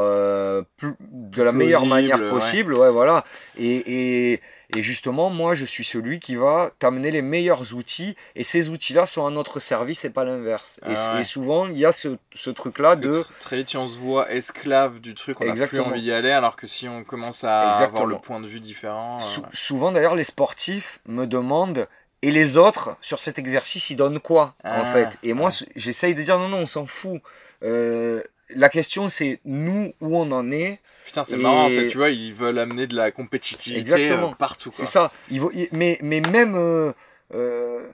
plus, 0.76 0.94
de 1.00 1.42
la 1.42 1.52
meilleure 1.52 1.86
manière 1.86 2.20
ouais. 2.20 2.30
possible 2.30 2.74
ouais 2.74 2.90
voilà 2.90 3.24
et, 3.58 4.32
et, 4.32 4.40
et 4.76 4.82
justement 4.82 5.30
moi 5.30 5.54
je 5.54 5.64
suis 5.64 5.84
celui 5.84 6.20
qui 6.20 6.36
va 6.36 6.70
t'amener 6.78 7.10
les 7.10 7.22
meilleurs 7.22 7.74
outils 7.74 8.16
et 8.36 8.44
ces 8.44 8.68
outils 8.68 8.92
là 8.92 9.06
sont 9.06 9.26
à 9.26 9.30
notre 9.30 9.58
service 9.58 10.04
et 10.04 10.10
pas 10.10 10.24
l'inverse 10.24 10.80
et, 10.86 10.92
Ah 10.94 11.14
ouais. 11.14 11.20
et 11.20 11.24
souvent 11.24 11.66
il 11.66 11.78
y 11.78 11.84
a 11.86 11.92
ce, 11.92 12.16
ce 12.34 12.50
truc 12.50 12.78
là 12.78 12.90
Parce 12.90 13.00
que 13.00 13.06
de 13.06 13.20
tr- 13.22 13.26
très 13.40 13.56
vite, 13.56 13.68
si 13.70 13.76
on 13.76 13.88
se 13.88 13.96
voit 13.98 14.30
esclave 14.32 15.00
du 15.00 15.14
truc, 15.14 15.40
on 15.40 15.44
n'a 15.44 15.66
plus 15.66 15.80
envie 15.80 16.02
d'y 16.02 16.12
aller, 16.12 16.30
alors 16.30 16.56
que 16.56 16.66
si 16.66 16.88
on 16.88 17.04
commence 17.04 17.44
à 17.44 17.70
Exactement. 17.70 18.00
avoir 18.00 18.06
le 18.06 18.18
point 18.18 18.40
de 18.40 18.46
vue 18.46 18.60
différent. 18.60 19.18
euh, 19.20 19.24
Sou- 19.24 19.44
souvent 19.52 19.92
d'ailleurs 19.92 20.14
les 20.14 20.24
sportifs 20.24 21.00
me 21.06 21.26
demandent 21.26 21.88
et 22.22 22.30
les 22.30 22.56
autres 22.56 22.96
sur 23.00 23.18
cet 23.20 23.38
exercice 23.38 23.90
ils 23.90 23.96
donnent 23.96 24.20
quoi 24.20 24.54
en 24.64 24.82
Ah, 24.82 24.84
fait? 24.84 25.18
Et 25.22 25.32
moi 25.32 25.48
ouais. 25.50 25.66
j'essaye 25.76 26.14
de 26.14 26.22
dire 26.22 26.38
non 26.38 26.48
non 26.48 26.58
on 26.58 26.66
s'en 26.66 26.86
fout 26.86 27.20
Euh, 27.62 28.22
la 28.56 28.68
question 28.68 29.08
c'est 29.08 29.40
nous 29.44 29.92
où 30.00 30.16
on 30.16 30.32
en 30.32 30.50
est 30.50 30.80
Putain, 31.10 31.24
c'est 31.24 31.34
Et- 31.34 31.42
marrant, 31.42 31.66
en 31.66 31.68
fait, 31.70 31.88
tu 31.88 31.96
vois, 31.98 32.10
ils 32.10 32.32
veulent 32.34 32.58
amener 32.60 32.86
de 32.86 32.94
la 32.94 33.10
compétitivité 33.10 33.80
Exactement. 33.80 34.30
euh, 34.30 34.34
partout. 34.34 34.70
Quoi. 34.70 34.78
c'est 34.78 34.86
ça 34.86 35.10
ils 35.30 35.40
vont- 35.40 35.50
ils- 35.52 35.68
mais 35.72 35.98
mais 36.02 36.20
même 36.20 36.54
euh, 36.56 36.92
euh, 37.34 37.88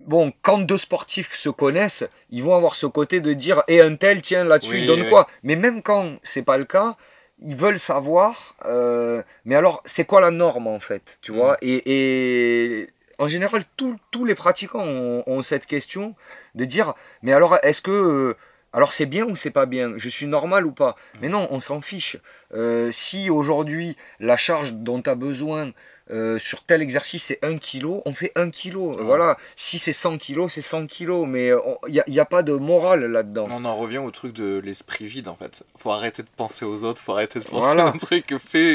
bon 0.00 0.32
quand 0.42 0.58
deux 0.58 0.78
sportifs 0.78 1.32
se 1.34 1.48
connaissent 1.48 2.04
ils 2.30 2.42
vont 2.42 2.54
avoir 2.54 2.74
ce 2.74 2.86
côté 2.86 3.20
de 3.20 3.32
dire 3.32 3.62
et 3.68 3.80
un 3.80 3.94
tel 3.96 4.20
tiens 4.20 4.44
là-dessus 4.44 4.74
Oui, 4.74 4.80
il 4.82 4.86
donne 4.86 5.02
oui. 5.02 5.08
quoi? 5.08 5.26
Mais 5.42 5.56
même 5.56 5.82
quand 5.82 6.16
c'est 6.22 6.42
pas 6.42 6.58
le 6.58 6.64
cas 6.64 6.96
ils 7.40 7.56
veulent 7.56 7.78
savoir 7.78 8.54
euh, 8.66 9.22
mais 9.44 9.54
alors 9.54 9.80
c'est 9.84 10.04
quoi 10.04 10.20
la 10.20 10.30
norme 10.30 10.66
en 10.66 10.78
fait 10.80 11.18
tu 11.22 11.32
Mm. 11.32 11.36
vois? 11.36 11.56
Et, 11.62 11.82
et 11.86 12.86
en 13.18 13.28
général 13.28 13.64
tous 13.76 14.24
les 14.24 14.34
pratiquants 14.34 14.84
ont, 14.84 15.22
ont 15.26 15.42
cette 15.42 15.66
question 15.66 16.14
de 16.54 16.64
dire 16.66 16.92
mais 17.22 17.32
alors 17.32 17.56
est-ce 17.62 17.80
que 17.80 18.36
alors 18.74 18.92
c'est 18.92 19.06
bien 19.06 19.24
ou 19.24 19.36
c'est 19.36 19.52
pas 19.52 19.66
bien? 19.66 19.92
Je 19.96 20.08
suis 20.08 20.26
normal 20.26 20.66
ou 20.66 20.72
pas? 20.72 20.96
Mais 21.22 21.28
non, 21.28 21.46
on 21.50 21.60
s'en 21.60 21.80
fiche. 21.80 22.16
Euh, 22.52 22.90
si 22.90 23.30
aujourd'hui 23.30 23.96
la 24.18 24.36
charge 24.36 24.74
dont 24.74 25.00
tu 25.00 25.08
as 25.08 25.14
besoin 25.14 25.72
euh, 26.10 26.38
sur 26.38 26.62
tel 26.64 26.82
exercice 26.82 27.24
c'est 27.24 27.38
1 27.42 27.56
kg, 27.58 28.02
on 28.04 28.12
fait 28.12 28.32
1 28.36 28.50
kg. 28.50 28.76
Voilà. 29.00 29.36
Si 29.56 29.78
c'est 29.78 29.92
100 29.94 30.18
kg, 30.18 30.48
c'est 30.48 30.60
100 30.60 30.86
kg. 30.86 31.24
Mais 31.26 31.50
il 31.88 32.02
n'y 32.08 32.20
a, 32.20 32.24
pas 32.26 32.42
de 32.42 32.52
morale 32.52 33.06
là-dedans. 33.06 33.48
On 33.50 33.64
en 33.64 33.76
revient 33.76 33.98
au 33.98 34.10
truc 34.10 34.34
de 34.34 34.60
l'esprit 34.64 35.06
vide 35.06 35.28
en 35.28 35.34
fait. 35.36 35.62
Faut 35.78 35.90
arrêter 35.90 36.22
de 36.22 36.28
penser 36.36 36.64
aux 36.64 36.84
autres, 36.84 37.00
faut 37.00 37.12
arrêter 37.12 37.38
de 37.38 37.44
penser 37.44 37.64
Voilà. 37.64 37.84
à 37.84 37.88
un 37.88 37.92
truc 37.92 38.26
que 38.26 38.38
fait 38.38 38.74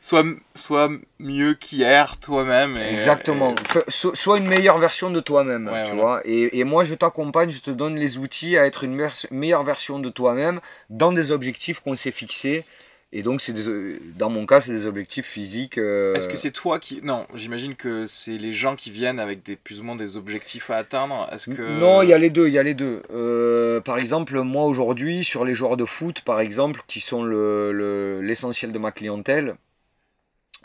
soit, 0.00 0.24
soit 0.54 0.88
mieux 1.18 1.54
qu'hier 1.54 2.18
toi-même. 2.18 2.76
Exactement. 2.76 3.54
et- 3.54 3.90
sois 3.90 4.38
une 4.38 4.46
meilleure 4.46 4.78
version 4.78 5.10
de 5.10 5.20
toi-même, 5.20 5.66
Ouais, 5.68 5.82
tu 5.84 5.88
voilà. 5.90 6.02
vois. 6.02 6.20
Et, 6.24 6.58
et 6.58 6.64
moi, 6.64 6.84
je 6.84 6.94
t'accompagne, 6.94 7.50
je 7.50 7.60
te 7.60 7.70
donne 7.70 7.96
les 7.96 8.18
outils 8.18 8.56
à 8.56 8.66
être 8.66 8.84
une 8.84 9.00
meilleure 9.30 9.64
version 9.64 9.98
de 9.98 10.08
toi-même 10.10 10.60
dans 10.90 11.12
des 11.12 11.32
objectifs 11.32 11.80
qu'on 11.80 11.96
s'est 11.96 12.10
fixés. 12.12 12.64
Et 13.10 13.22
donc, 13.22 13.40
c'est 13.40 13.54
des- 13.54 13.98
dans 14.18 14.28
mon 14.28 14.44
cas, 14.44 14.60
c'est 14.60 14.72
des 14.72 14.86
objectifs 14.86 15.24
physiques. 15.26 15.78
euh, 15.78 16.14
Est-ce 16.14 16.28
que 16.28 16.36
c'est 16.36 16.50
toi 16.50 16.78
qui. 16.78 17.00
Non, 17.02 17.26
j'imagine 17.34 17.74
que 17.74 18.06
c'est 18.06 18.36
les 18.36 18.52
gens 18.52 18.76
qui 18.76 18.90
viennent 18.90 19.18
avec 19.18 19.42
des, 19.42 19.56
plus 19.56 19.80
ou 19.80 19.82
moins 19.84 19.96
des 19.96 20.18
objectifs 20.18 20.68
à 20.70 20.76
atteindre. 20.76 21.26
Est-ce 21.32 21.48
que. 21.48 21.62
Non, 21.78 22.02
il 22.02 22.10
y 22.10 22.12
a 22.12 22.18
les 22.18 22.28
deux, 22.28 22.48
il 22.48 22.52
y 22.52 22.58
a 22.58 22.62
les 22.62 22.74
deux. 22.74 23.02
Euh, 23.10 23.80
par 23.80 23.98
exemple, 23.98 24.38
moi 24.42 24.64
aujourd'hui, 24.66 25.24
sur 25.24 25.46
les 25.46 25.54
joueurs 25.54 25.78
de 25.78 25.86
foot, 25.86 26.20
par 26.20 26.38
exemple, 26.40 26.82
qui 26.86 27.00
sont 27.00 27.22
le- 27.22 27.72
le- 27.72 28.20
l'essentiel 28.20 28.72
de 28.72 28.78
ma 28.78 28.92
clientèle, 28.92 29.54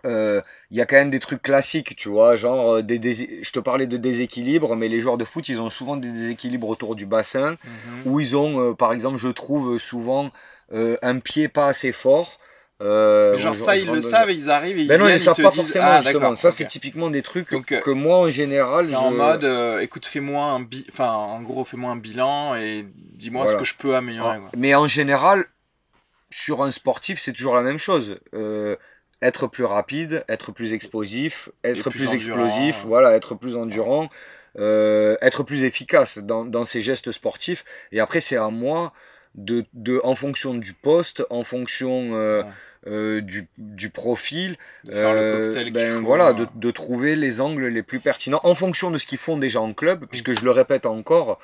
euh, 0.05 0.41
il 0.69 0.75
y 0.77 0.81
a 0.81 0.85
quand 0.85 0.97
même 0.97 1.09
des 1.11 1.19
trucs 1.19 1.41
classiques, 1.41 1.95
tu 1.95 2.09
vois, 2.09 2.35
genre 2.35 2.83
des, 2.83 2.99
dés- 2.99 3.39
je 3.41 3.51
te 3.53 3.59
parlais 3.59 3.87
de 3.87 3.95
déséquilibre, 3.95 4.75
mais 4.75 4.89
les 4.89 4.99
joueurs 4.99 5.17
de 5.17 5.23
foot, 5.23 5.47
ils 5.47 5.61
ont 5.61 5.69
souvent 5.69 5.95
des 5.95 6.11
déséquilibres 6.11 6.67
autour 6.67 6.95
du 6.95 7.05
bassin, 7.05 7.51
Mhm. 7.51 8.11
où 8.11 8.19
ils 8.19 8.35
ont, 8.35 8.59
euh, 8.59 8.73
par 8.73 8.91
exemple, 8.91 9.17
je 9.17 9.29
trouve 9.29 9.77
souvent 9.79 10.29
euh, 10.71 10.97
un 11.01 11.19
pied 11.19 11.47
pas 11.47 11.67
assez 11.67 11.91
fort. 11.91 12.39
Euh, 12.81 13.37
genre, 13.37 13.55
ça, 13.55 13.77
ils 13.77 13.89
le 13.89 14.01
savent 14.01 14.31
ils 14.31 14.49
arrivent 14.49 14.77
et 14.77 14.81
ils 14.81 14.87
Ben 14.87 14.99
non, 14.99 15.07
ils 15.07 15.13
ne 15.13 15.17
savent 15.17 15.35
pas 15.35 15.49
disent, 15.49 15.55
forcément, 15.61 15.85
ah, 15.87 16.01
justement. 16.01 16.35
Ça, 16.35 16.51
c'est 16.51 16.65
typiquement 16.65 17.09
des 17.09 17.21
trucs 17.21 17.51
Donc, 17.51 17.67
que 17.67 17.91
moi, 17.91 18.17
en 18.17 18.29
général, 18.29 18.85
je... 18.85 18.93
en 18.93 19.11
mode, 19.11 19.45
euh, 19.45 19.79
écoute, 19.79 20.05
fais-moi 20.05 20.43
un 20.43 20.59
bi... 20.59 20.85
enfin, 20.91 21.09
en 21.09 21.41
gros, 21.41 21.63
fais-moi 21.63 21.91
un 21.91 21.95
bilan 21.95 22.55
et 22.55 22.85
dis-moi 22.95 23.43
Voilà. 23.43 23.57
ce 23.57 23.63
que 23.63 23.69
je 23.69 23.77
peux 23.77 23.95
améliorer. 23.95 24.39
Ah. 24.43 24.51
Mais 24.57 24.75
en 24.75 24.87
général, 24.87 25.45
sur 26.29 26.61
un 26.63 26.71
sportif, 26.71 27.19
c'est 27.19 27.31
toujours 27.31 27.55
la 27.55 27.61
même 27.61 27.77
chose. 27.77 28.19
Euh, 28.33 28.75
être 29.21 29.47
plus 29.47 29.65
rapide, 29.65 30.25
être 30.27 30.51
plus 30.51 30.73
explosif, 30.73 31.49
être 31.63 31.89
plus 31.89 32.13
explosif, 32.13 32.83
voilà, 32.85 33.15
être 33.15 33.35
plus 33.35 33.55
endurant, 33.55 34.09
être 34.57 35.43
plus 35.43 35.63
efficace 35.63 36.17
dans, 36.17 36.43
dans 36.43 36.65
ses 36.65 36.81
gestes 36.81 37.11
sportifs. 37.11 37.63
Et 37.93 38.01
après, 38.01 38.19
c'est 38.19 38.35
à 38.35 38.49
moi 38.49 38.91
de, 39.35 39.65
de, 39.73 39.99
en 40.03 40.15
fonction 40.15 40.53
du 40.53 40.73
poste, 40.73 41.23
en 41.29 41.43
fonction 41.43 42.11
euh, 42.13 42.43
Ouais. 42.43 42.49
euh, 42.87 43.21
du, 43.21 43.47
du 43.57 43.89
profil, 43.89 44.57
De 44.83 44.91
euh, 44.93 45.71
ben 45.71 45.99
faut, 45.99 46.05
voilà, 46.05 46.33
de, 46.33 46.45
de 46.53 46.71
trouver 46.71 47.15
les 47.15 47.39
angles 47.39 47.67
les 47.67 47.81
plus 47.83 47.99
pertinents 48.01 48.41
en 48.43 48.55
fonction 48.55 48.91
de 48.91 48.97
ce 48.97 49.05
qu'ils 49.07 49.17
font 49.17 49.37
déjà 49.37 49.61
en 49.61 49.73
club, 49.73 50.05
puisque 50.09 50.33
je 50.33 50.43
le 50.43 50.51
répète 50.51 50.85
encore, 50.85 51.39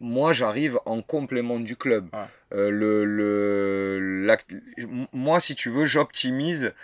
moi 0.00 0.32
j'arrive 0.32 0.78
en 0.86 1.02
complément 1.02 1.60
du 1.60 1.76
club. 1.76 2.08
Ouais. 2.12 2.70
Le, 2.70 3.04
le, 3.04 4.26
moi, 5.12 5.40
si 5.40 5.54
tu 5.54 5.70
veux, 5.70 5.84
j'optimise 5.84 6.74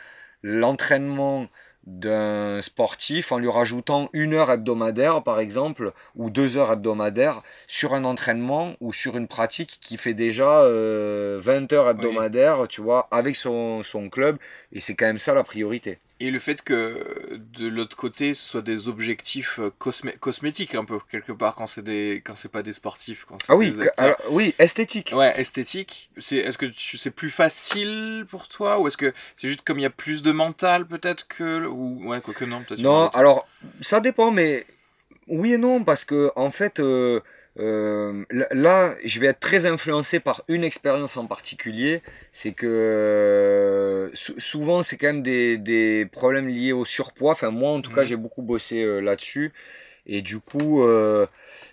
l'entraînement 0.42 1.48
d'un 1.86 2.60
sportif 2.62 3.32
en 3.32 3.38
lui 3.38 3.48
rajoutant 3.48 4.08
une 4.12 4.34
heure 4.34 4.50
hebdomadaire, 4.50 5.22
par 5.22 5.38
exemple, 5.38 5.92
ou 6.16 6.30
deux 6.30 6.56
heures 6.56 6.72
hebdomadaires 6.72 7.42
sur 7.66 7.94
un 7.94 8.04
entraînement 8.04 8.74
ou 8.80 8.92
sur 8.92 9.16
une 9.16 9.28
pratique 9.28 9.78
qui 9.80 9.96
fait 9.96 10.14
déjà 10.14 10.62
euh, 10.62 11.38
20 11.40 11.72
heures 11.72 11.88
hebdomadaires, 11.88 12.66
tu 12.68 12.80
vois, 12.80 13.08
avec 13.10 13.36
son, 13.36 13.82
son 13.82 14.08
club. 14.08 14.38
Et 14.72 14.80
c'est 14.80 14.94
quand 14.94 15.06
même 15.06 15.18
ça 15.18 15.34
la 15.34 15.44
priorité. 15.44 15.98
Et 16.18 16.30
le 16.30 16.38
fait 16.38 16.62
que 16.62 17.38
de 17.52 17.66
l'autre 17.66 17.94
côté, 17.94 18.32
ce 18.32 18.42
soit 18.42 18.62
des 18.62 18.88
objectifs 18.88 19.58
euh, 19.58 19.70
cosmé- 19.78 20.16
cosmétiques 20.18 20.74
un 20.74 20.86
peu 20.86 20.98
quelque 21.10 21.32
part 21.32 21.54
quand 21.54 21.66
c'est 21.66 21.82
des 21.82 22.22
quand 22.24 22.34
c'est 22.34 22.50
pas 22.50 22.62
des 22.62 22.72
sportifs. 22.72 23.26
Quand 23.28 23.36
Ah 23.48 23.54
oui, 23.54 23.72
des 23.72 23.86
alors, 23.98 24.16
oui, 24.30 24.54
esthétique. 24.58 25.12
Ouais, 25.14 25.38
esthétique. 25.38 26.08
C'est 26.16 26.36
est-ce 26.38 26.56
que 26.56 26.66
c'est 26.96 27.10
plus 27.10 27.28
facile 27.28 28.24
pour 28.30 28.48
toi 28.48 28.80
ou 28.80 28.86
est-ce 28.86 28.96
que 28.96 29.12
c'est 29.34 29.48
juste 29.48 29.60
comme 29.60 29.78
il 29.78 29.82
y 29.82 29.86
a 29.86 29.90
plus 29.90 30.22
de 30.22 30.32
mental 30.32 30.86
peut-être 30.86 31.28
que 31.28 31.66
ou 31.66 32.08
ouais 32.08 32.22
quoi 32.22 32.32
que 32.32 32.46
non 32.46 32.62
peut-être. 32.62 32.80
Non, 32.80 33.08
alors 33.08 33.46
ça 33.82 34.00
dépend, 34.00 34.30
mais 34.30 34.64
oui 35.28 35.52
et 35.52 35.58
non, 35.58 35.84
parce 35.84 36.06
que 36.06 36.32
en 36.34 36.50
fait, 36.50 36.80
euh, 36.80 37.20
euh, 37.58 38.24
là- 38.30 38.94
je 39.04 39.18
vais 39.20 39.28
être 39.28 39.40
très 39.40 39.66
influencé 39.66 40.20
par 40.20 40.42
une 40.48 40.62
expérience 40.64 41.16
en 41.16 41.26
particulier. 41.26 42.02
C'est 42.32 42.52
que 42.52 42.66
euh, 42.66 44.10
sou- 44.14 44.38
souvent, 44.38 44.82
c'est 44.82 44.96
quand 44.96 45.06
même 45.08 45.22
des, 45.22 45.56
des 45.58 46.06
problèmes 46.10 46.48
liés 46.48 46.72
au 46.72 46.84
surpoids. 46.84 47.32
Enfin, 47.32 47.50
moi, 47.50 47.70
en 47.70 47.80
tout 47.80 47.90
cas, 47.92 48.02
Mhm. 48.02 48.06
j'ai 48.08 48.16
beaucoup 48.16 48.42
bossé 48.42 48.82
euh, 48.82 49.00
là-dessus. 49.00 49.52
Et 50.06 50.22
du 50.22 50.38
coup, 50.38 50.82
euh, 50.84 51.26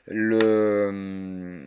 le 0.08 1.64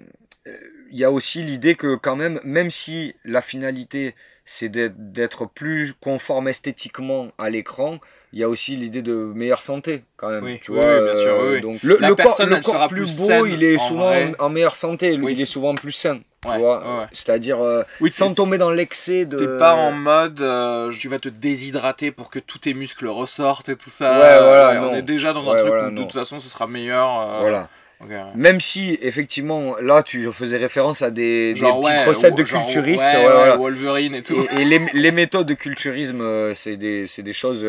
il 0.93 0.99
y 0.99 1.05
a 1.05 1.11
aussi 1.11 1.43
l'idée 1.43 1.75
que 1.75 1.97
quand 1.97 2.15
même, 2.17 2.41
même 2.45 2.71
si 2.71 3.15
la 3.25 3.41
finalité 3.43 4.15
c'est 4.45 4.69
d'être 4.69 5.47
plus 5.47 5.93
conforme 6.01 6.47
esthétiquement 6.47 7.33
à 7.39 7.51
l'écran, 7.51 7.99
il 8.33 8.39
y 8.41 8.43
a 8.43 8.49
aussi 8.49 8.77
l'idée 8.77 9.03
de 9.03 9.15
meilleure 9.15 9.63
santé 9.63 10.03
quand 10.17 10.29
même. 10.29 10.45
Oui, 10.45 10.59
tu 10.61 10.73
oui, 10.73 10.79
vois, 10.79 10.99
oui, 10.99 11.05
bien 11.05 11.17
sûr, 11.17 11.33
euh, 11.35 11.49
oui, 11.49 11.55
oui. 11.57 11.61
Donc 11.63 11.83
le, 11.83 11.97
corps, 11.97 12.37
le 12.47 12.57
corps 12.57 12.75
sera 12.75 12.89
plus 12.89 13.03
plus 13.17 13.19
beau, 13.29 13.47
il 13.47 13.63
est 13.65 13.77
en 13.77 13.81
souvent 13.81 14.07
vrai. 14.09 14.33
en, 14.39 14.49
meilleure 14.49 14.77
santé, 14.77 15.13
il 15.13 15.41
est 15.41 15.45
souvent 15.45 15.75
plus 15.75 15.93
sain. 15.93 16.19
Tu 16.43 16.51
Ouais, 16.53 16.59
vois, 16.59 16.79
ouais, 16.79 17.07
c'est-à-dire 17.13 17.61
euh, 17.61 17.83
Oui, 18.01 18.13
sans 18.13 18.33
tomber 18.35 18.57
dans 18.59 18.71
l'excès 18.71 19.25
de. 19.25 19.37
T'es 19.39 19.59
pas 19.59 19.75
en 19.75 19.91
mode 19.91 20.41
euh, 20.41 20.93
tu 20.93 21.09
vas 21.09 21.19
te 21.19 21.29
déshydrater 21.29 22.13
pour 22.13 22.31
que 22.31 22.39
tous 22.39 22.59
tes 22.59 22.75
muscles 22.75 23.09
ressortent 23.09 23.69
et 23.69 23.75
tout 23.77 23.91
ça. 23.91 24.13
Ouais, 24.13 24.39
voilà, 24.39 24.83
on 24.89 24.95
est 24.95 25.03
déjà 25.03 25.33
dans 25.33 25.49
un 25.51 25.57
truc 25.57 25.69
voilà, 25.69 25.89
où 25.89 25.91
de 25.93 26.03
toute 26.03 26.13
façon 26.13 26.39
ce 26.39 26.49
sera 26.49 26.67
meilleur. 26.69 27.09
euh, 27.21 27.41
Voilà. 27.41 27.69
ouais. 28.09 28.23
Même 28.37 28.61
si 28.61 28.97
effectivement 29.03 29.75
là 29.81 30.05
tu 30.05 30.31
faisais 30.31 30.59
référence 30.59 31.03
à 31.03 31.11
des, 31.11 31.55
des 31.55 31.61
Genre, 31.61 31.81
petites 31.81 31.93
ouais, 31.97 32.05
recettes 32.05 32.35
de 32.37 32.45
genre, 32.45 32.65
culturistes, 32.67 33.05
ouais, 33.05 33.23
voilà. 33.25 33.57
Wolverine 33.57 34.15
et 34.15 34.23
tout. 34.23 34.35
Et, 34.57 34.61
et 34.61 34.65
les, 34.65 34.81
les 34.93 35.11
méthodes 35.13 35.47
de 35.49 35.55
culturisme, 35.55 36.55
c'est 36.55 36.77
des, 36.77 37.07
des 37.19 37.33
choses 37.33 37.67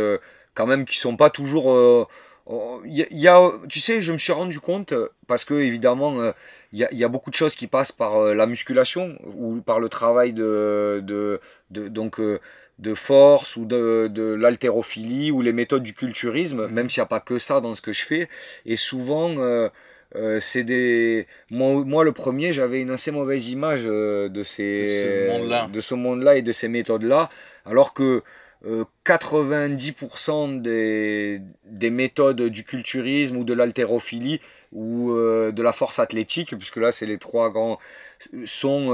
quand 0.58 0.66
même 0.66 0.86
qui 0.86 0.98
sont 0.98 1.16
pas 1.16 1.30
toujours 1.30 1.72
euh, 1.72 2.06
il 2.86 3.06
y, 3.12 3.28
a, 3.28 3.52
tu 3.68 3.82
sais, 3.82 4.00
je 4.00 4.14
me 4.14 4.18
suis 4.18 4.32
rendu 4.32 4.62
compte, 4.62 4.94
parce 5.28 5.44
que 5.44 5.54
évidemment, 5.54 6.32
il 6.72 6.80
y, 6.80 6.86
a, 6.86 6.94
y, 6.94 7.04
a, 7.04 7.10
beaucoup 7.10 7.30
de 7.30 7.36
choses 7.36 7.56
qui 7.56 7.68
passent 7.68 7.92
par 7.92 8.34
la 8.34 8.46
musculation 8.46 9.18
ou 9.36 9.60
par 9.60 9.82
le 9.82 9.90
travail 9.90 10.32
de, 10.32 11.04
de, 11.06 11.42
de 11.72 11.90
donc, 11.90 12.22
de 12.80 12.94
force 12.94 13.58
ou 13.58 13.66
de, 13.66 14.08
de 14.08 14.34
l'haltérophilie 14.34 15.30
ou 15.32 15.42
les 15.42 15.54
méthodes 15.54 15.84
du 15.84 15.94
culturisme, 15.94 16.68
même 16.68 16.90
s'il 16.90 17.02
n'y 17.02 17.06
a 17.06 17.08
pas 17.08 17.20
que 17.20 17.40
ça 17.40 17.60
dans 17.60 17.74
ce 17.74 17.82
que 17.82 17.92
je 17.92 18.06
fais. 18.06 18.30
Et 18.66 18.76
souvent, 18.76 19.36
euh, 20.16 20.40
c'est 20.40 20.64
des 20.64 21.28
moi, 21.50 21.84
moi, 21.86 22.04
le 22.04 22.12
premier 22.12 22.54
j'avais 22.54 22.82
une 22.82 22.92
assez 22.92 23.12
mauvaise 23.12 23.50
image 23.50 23.82
euh, 23.86 24.30
de 24.30 24.44
ces 24.44 25.28
de 25.72 25.82
ce 25.82 25.96
monde-là 25.96 26.38
et 26.38 26.42
de 26.42 26.52
ces 26.52 26.68
méthodes-là. 26.68 27.30
Alors 27.66 27.94
que 27.94 28.24
90% 28.66 30.56
euh, 30.56 30.60
des, 30.60 31.42
des 31.66 31.90
méthodes 31.90 32.42
du 32.42 32.64
culturisme 32.64 33.38
ou 33.38 33.44
de 33.44 33.54
l'haltérophilie 33.54 34.42
ou 34.74 35.14
de 35.14 35.62
la 35.62 35.72
force 35.72 35.98
athlétique 35.98 36.58
puisque 36.58 36.76
là 36.76 36.92
c'est 36.92 37.06
les 37.06 37.18
trois 37.18 37.50
grands 37.52 37.80
sont 38.46 38.92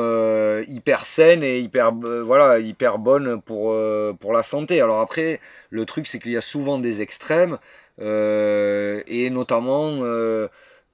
hyper 0.67 1.03
saines 1.03 1.41
et 1.43 1.59
hyper 1.59 1.91
voilà 1.93 2.59
hyper 2.59 2.99
bonnes 2.99 3.41
pour 3.41 3.75
pour 4.19 4.33
la 4.33 4.43
santé. 4.43 4.81
Alors 4.81 4.99
après 4.99 5.39
le 5.71 5.85
truc 5.85 6.05
c'est 6.05 6.19
qu'il 6.19 6.31
y 6.31 6.37
a 6.37 6.41
souvent 6.41 6.77
des 6.77 7.01
extrêmes 7.01 7.57
et 7.99 9.29
notamment 9.31 10.03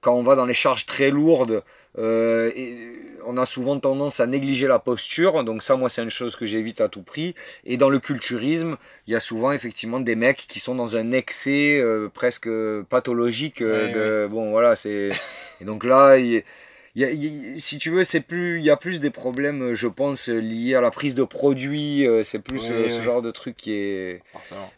quand 0.00 0.14
on 0.14 0.22
va 0.22 0.34
dans 0.34 0.46
les 0.46 0.54
charges 0.54 0.86
très 0.86 1.10
lourdes, 1.10 1.62
euh, 1.98 2.50
on 3.26 3.36
a 3.36 3.44
souvent 3.44 3.78
tendance 3.78 4.20
à 4.20 4.26
négliger 4.26 4.66
la 4.66 4.78
posture. 4.78 5.44
Donc 5.44 5.62
ça, 5.62 5.76
moi, 5.76 5.88
c'est 5.88 6.02
une 6.02 6.10
chose 6.10 6.36
que 6.36 6.46
j'évite 6.46 6.80
à 6.80 6.88
tout 6.88 7.02
prix. 7.02 7.34
Et 7.64 7.76
dans 7.76 7.88
le 7.88 7.98
culturisme, 7.98 8.76
il 9.06 9.12
y 9.12 9.16
a 9.16 9.20
souvent 9.20 9.52
effectivement 9.52 10.00
des 10.00 10.14
mecs 10.14 10.46
qui 10.48 10.60
sont 10.60 10.74
dans 10.74 10.96
un 10.96 11.12
excès 11.12 11.80
euh, 11.80 12.08
presque 12.12 12.48
pathologique. 12.88 13.62
Euh, 13.62 14.24
de, 14.24 14.28
Bon, 14.28 14.50
voilà, 14.50 14.76
c'est. 14.76 15.10
Et 15.60 15.64
donc 15.64 15.84
là, 15.84 16.16
il, 16.16 16.42
si 17.58 17.78
tu 17.78 17.90
veux, 17.90 18.02
c'est 18.02 18.20
plus, 18.20 18.58
il 18.58 18.64
y 18.64 18.70
a 18.70 18.76
plus 18.76 18.98
des 18.98 19.10
problèmes, 19.10 19.74
je 19.74 19.86
pense, 19.86 20.28
liés 20.28 20.74
à 20.74 20.80
la 20.80 20.90
prise 20.90 21.14
de 21.14 21.22
produits. 21.24 22.06
c'est 22.22 22.38
plus 22.38 22.60
ce 22.60 23.02
genre 23.02 23.20
de 23.22 23.30
truc 23.30 23.56
qui 23.56 23.72
est. 23.74 24.22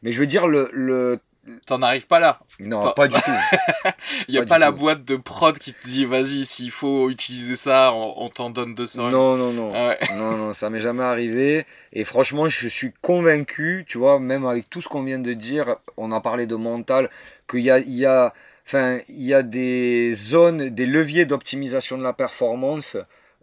Mais 0.03 0.13
je 0.13 0.19
veux 0.19 0.27
dire, 0.27 0.49
le, 0.49 0.69
le 0.73 1.21
T'en 1.67 1.83
arrives 1.83 2.07
pas 2.07 2.21
là. 2.21 2.39
Non, 2.61 2.93
pas 2.93 3.09
du 3.09 3.17
tout. 3.17 3.31
Il 4.29 4.35
n'y 4.35 4.39
a 4.39 4.47
pas, 4.47 4.59
la 4.59 4.71
boîte 4.71 5.05
de 5.05 5.17
prod 5.17 5.59
qui 5.59 5.73
te 5.73 5.85
dit 5.89 6.05
vas-y, 6.05 6.47
s'il 6.47 6.71
faut 6.71 7.11
utiliser 7.11 7.57
ça, 7.57 7.93
on, 7.93 8.29
t'en 8.29 8.51
donne 8.51 8.77
200. 8.77 9.11
Non, 9.11 9.37
non, 9.37 9.53
non. 9.53 9.73
Ah 9.75 9.97
non, 10.15 10.37
non, 10.37 10.53
ça 10.53 10.71
m'est 10.71 10.79
jamais 10.79 11.03
arrivé. 11.03 11.65
Et 11.93 12.05
franchement, 12.05 12.49
je 12.49 12.69
suis 12.69 12.93
convaincu, 13.01 13.85
tu 13.89 13.99
vois, 13.99 14.21
même 14.21 14.47
avec 14.47 14.71
tout 14.71 14.81
ce 14.81 14.89
qu'on 14.89 15.03
vient 15.03 15.19
de 15.19 15.33
dire, 15.33 15.77
on 15.97 16.13
a 16.13 16.21
parlé 16.21 16.47
de 16.47 16.55
mental, 16.55 17.11
qu'il 17.51 17.61
y 17.61 17.73
a, 17.73 17.79
il 17.79 17.95
y 17.95 18.07
a, 18.07 18.33
enfin, 18.65 18.99
il 19.09 19.25
y 19.25 19.35
a 19.35 19.43
des 19.43 20.15
zones, 20.15 20.69
des 20.69 20.87
leviers 20.87 21.25
d'optimisation 21.25 21.99
de 21.99 22.05
la 22.05 22.13
performance. 22.13 22.97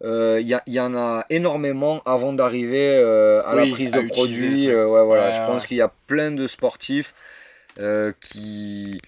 Euh, 0.06 0.40
il 0.40 0.48
y, 0.48 0.72
y, 0.72 0.80
en 0.80 0.96
a 0.96 1.26
énormément 1.30 2.02
avant 2.06 2.32
d'arriver 2.32 2.94
euh, 2.96 3.42
à 3.46 3.56
la 3.56 3.68
prise 3.68 3.92
de 3.92 4.00
produits. 4.08 4.70
Euh, 4.70 4.88
ouais, 4.88 5.04
voilà. 5.04 5.34
je 5.34 5.40
pense 5.40 5.66
qu'il 5.66 5.76
y 5.76 5.82
a 5.82 5.92
plein 6.08 6.32
de 6.32 6.48
sportifs 6.48 7.14
euh, 7.80 8.12
qui... 8.20 9.00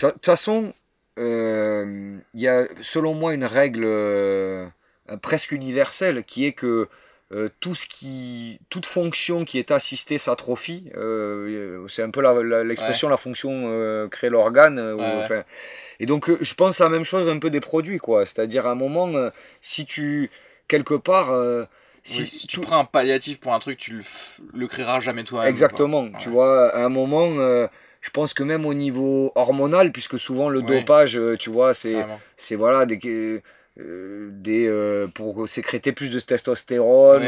De 0.00 0.10
toute 0.10 0.26
façon, 0.26 0.74
euh, 1.18 2.18
il 2.34 2.40
y 2.40 2.48
a 2.48 2.66
selon 2.82 3.14
moi 3.14 3.32
une 3.32 3.46
règle 3.46 3.84
euh, 3.84 4.66
presque 5.22 5.52
universelle 5.52 6.22
qui 6.24 6.44
est 6.44 6.52
que 6.52 6.88
tout 7.58 7.74
ce 7.74 7.88
qui, 7.88 8.60
toute 8.68 8.86
fonction 8.86 9.44
qui 9.44 9.58
est 9.58 9.72
assistée 9.72 10.16
s'atrophie. 10.16 10.92
c'est 11.88 12.02
un 12.02 12.10
peu 12.10 12.22
l'expression 12.62 13.08
la, 13.08 13.16
fonction 13.16 14.08
crée 14.10 14.28
l'organe. 14.28 14.96
et 15.98 16.06
donc 16.06 16.30
je 16.40 16.54
pense 16.54 16.78
la 16.78 16.88
même 16.88 17.02
chose 17.04 17.28
un 17.28 17.38
peu 17.38 17.50
des 17.50 17.60
produits, 17.60 17.98
quoi. 17.98 18.26
C'est-à-dire 18.26 18.66
à 18.66 18.70
un 18.70 18.74
moment, 18.76 19.10
si 19.60 19.86
tu 19.86 20.30
quelque 20.68 20.94
part 20.94 21.34
si, 22.04 22.46
tu 22.46 22.60
prends 22.60 22.78
un 22.78 22.84
palliatif 22.84 23.40
pour 23.40 23.54
un 23.54 23.58
truc, 23.58 23.78
tu 23.78 23.94
le, 23.94 24.04
le 24.54 24.68
créeras 24.68 25.00
jamais 25.00 25.24
toi. 25.24 25.48
Exactement. 25.48 26.08
Tu 26.20 26.28
vois, 26.28 26.68
à 26.68 26.84
un 26.84 26.88
moment, 26.88 27.66
je 28.06 28.10
pense 28.12 28.34
que 28.34 28.44
même 28.44 28.64
au 28.64 28.72
niveau 28.72 29.32
hormonal, 29.34 29.90
puisque 29.90 30.16
souvent 30.16 30.48
le 30.48 30.62
dopage, 30.62 31.18
euh, 31.18 31.36
tu 31.36 31.50
vois, 31.50 31.74
c'est, 31.74 31.96
c'est 32.36 32.54
voilà, 32.54 32.86
des, 32.86 33.42
euh, 33.80 34.28
des, 34.30 34.68
euh, 34.68 35.08
pour 35.08 35.48
sécréter 35.48 35.90
plus 35.90 36.08
de 36.10 36.20
testostérone, 36.20 37.24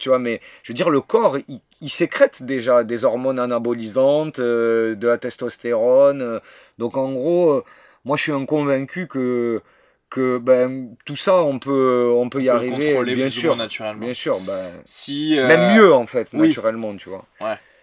tu 0.00 0.08
vois, 0.08 0.18
mais 0.18 0.40
je 0.64 0.72
veux 0.72 0.74
dire, 0.74 0.90
le 0.90 1.00
corps, 1.00 1.38
il, 1.46 1.88
sécrète 1.88 2.42
déjà 2.42 2.82
des 2.82 3.04
hormones 3.04 3.38
anabolisantes, 3.38 4.40
de 4.40 5.06
la 5.06 5.18
testostérone. 5.18 6.40
donc 6.78 6.96
en 6.96 7.12
gros, 7.12 7.62
moi 8.04 8.16
je 8.16 8.22
suis 8.22 8.32
un 8.32 8.44
convaincu 8.44 9.06
que 9.06 9.62
que 10.10 10.38
ben 10.38 10.96
tout 11.04 11.16
ça 11.16 11.36
on 11.36 11.58
peut 11.58 12.10
on 12.12 12.30
peut 12.30 12.42
y 12.42 12.48
arriver 12.48 12.98
bien 13.04 13.28
sûr. 13.28 13.54
naturellement. 13.56 14.06
bien 14.06 14.14
sûr 14.14 14.40
ben, 14.40 14.70
si 14.86 15.36
même 15.36 15.76
mieux 15.76 15.92
en 15.92 16.06
fait 16.06 16.32
naturellement 16.32 16.96
tu 16.96 17.08
vois. 17.08 17.24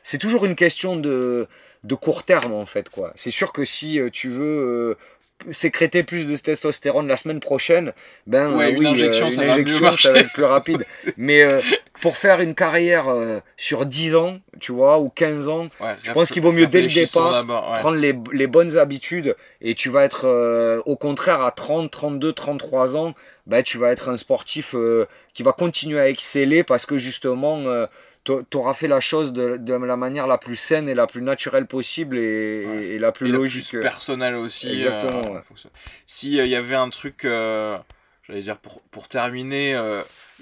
C'est 0.03 0.19
toujours 0.19 0.45
une 0.45 0.55
question 0.55 0.97
de 0.97 1.47
de 1.85 1.95
court 1.95 2.23
terme 2.23 2.53
en 2.53 2.65
fait 2.65 2.89
quoi. 2.89 3.11
C'est 3.15 3.31
sûr 3.31 3.53
que 3.53 3.63
si 3.63 3.99
euh, 3.99 4.09
tu 4.11 4.29
veux 4.29 4.97
euh, 5.47 5.51
sécréter 5.51 6.03
plus 6.03 6.25
de 6.25 6.35
testostérone 6.35 7.07
la 7.07 7.17
semaine 7.17 7.39
prochaine, 7.39 7.93
ben 8.25 8.55
oui, 8.55 8.71
une 8.71 8.87
injection, 8.87 9.29
ça, 9.29 9.45
va 9.45 10.19
être 10.19 10.33
plus 10.33 10.43
rapide. 10.43 10.85
Mais 11.17 11.43
euh, 11.43 11.61
pour 12.01 12.17
faire 12.17 12.41
une 12.41 12.55
carrière 12.55 13.05
sur 13.55 13.85
10 13.85 14.15
ans, 14.15 14.39
tu 14.59 14.71
vois, 14.71 14.99
ou 14.99 15.09
15 15.09 15.47
ans, 15.47 15.67
je 16.03 16.11
pense 16.11 16.31
qu'il 16.31 16.41
vaut 16.41 16.51
mieux 16.51 16.67
dès 16.67 16.81
le 16.81 16.87
départ 16.87 17.45
prendre 17.79 17.97
les, 17.97 18.15
les, 18.31 18.47
bonnes 18.47 18.77
habitudes 18.77 19.35
et 19.61 19.75
tu 19.75 19.89
vas 19.89 20.03
être 20.03 20.81
au 20.85 20.95
contraire 20.95 21.41
à 21.41 21.51
30, 21.51 21.91
32, 21.91 22.33
33 22.33 22.97
ans, 22.97 23.13
ben, 23.45 23.61
tu 23.61 23.77
vas 23.77 23.91
être 23.91 24.09
un 24.09 24.17
sportif 24.17 24.75
qui 25.33 25.43
va 25.43 25.51
continuer 25.51 25.99
à 25.99 26.09
exceller 26.09 26.63
parce 26.63 26.85
que 26.85 26.97
justement 26.97 27.87
tu 28.25 28.57
auras 28.57 28.73
fait 28.73 28.87
la 28.87 28.99
chose 28.99 29.33
de, 29.33 29.57
de, 29.57 29.73
la 29.73 29.97
manière 29.97 30.25
la 30.25 30.37
plus 30.37 30.55
saine 30.55 30.89
et 30.89 30.95
la 30.95 31.05
plus 31.05 31.21
naturelle 31.21 31.67
possible 31.67 32.17
et, 32.17 32.95
et, 32.95 32.99
la 32.99 33.11
plus 33.11 33.31
logique. 33.31 33.73
La 33.73 33.79
plus 33.79 33.81
personnelle 33.81 34.35
aussi. 34.35 34.69
Exactement. 34.69 35.35
Euh, 35.35 35.69
S'il 36.05 36.39
euh, 36.39 36.45
y 36.45 36.55
avait 36.55 36.75
un 36.75 36.89
truc, 36.89 37.23
euh, 37.25 37.77
j'allais 38.27 38.41
dire 38.41 38.57
pour, 38.57 38.81
pour 38.91 39.07
terminer, 39.07 39.79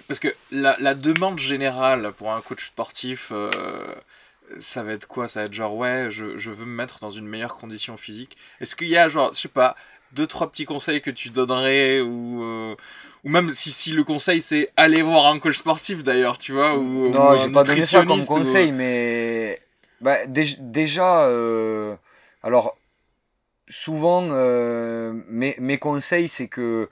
parce 0.08 0.20
que 0.20 0.30
la, 0.52 0.78
la, 0.80 0.96
demande 0.96 1.40
générale 1.40 2.14
pour 2.18 2.32
un 2.32 2.42
coach 2.42 2.68
sportif, 2.68 3.34
ça 4.60 4.84
va 4.84 4.94
être 4.94 5.08
quoi? 5.08 5.28
Ça 5.28 5.42
va 5.42 5.46
être 5.48 5.54
genre, 5.54 5.76
ouais, 5.76 6.08
je, 6.10 6.38
je, 6.38 6.52
veux 6.52 6.66
me 6.66 6.76
mettre 6.76 7.00
dans 7.00 7.12
une 7.12 7.28
meilleure 7.28 7.56
condition 7.56 7.98
physique. 7.98 8.38
Est-ce 8.62 8.78
qu'il 8.78 8.88
y 8.88 8.98
a, 8.98 9.10
genre, 9.10 9.34
je 9.34 9.42
sais 9.42 9.48
pas, 9.50 9.76
deux, 10.14 10.28
trois 10.28 10.50
petits 10.50 10.66
conseils 10.66 11.02
que 11.02 11.12
tu 11.12 11.32
donnerais 11.32 12.00
ou 12.00 12.76
ou 13.24 13.30
même 13.30 13.52
si, 13.54 13.72
si 13.72 13.92
le 13.92 14.04
conseil 14.04 14.42
c'est 14.42 14.70
aller 14.76 15.02
voir 15.02 15.28
un 15.28 15.40
coach 15.40 15.58
sportif 15.58 16.04
d'ailleurs, 16.04 16.38
tu 16.38 16.52
vois, 16.52 16.78
ou 16.78 17.10
non, 17.10 17.38
j'ai 17.38 17.52
pas 17.52 17.64
donné 17.64 17.86
ça 17.86 18.04
comme 18.04 18.26
conseil, 18.26 18.72
mais 18.72 19.60
bah, 20.02 20.18
déjà, 20.28 21.26
euh... 21.26 21.96
alors 22.42 22.76
souvent 23.70 24.28
euh, 24.30 25.14
mes, 25.28 25.56
mes, 25.60 25.78
conseils 25.78 26.28
c'est 26.28 26.48
que 26.48 26.90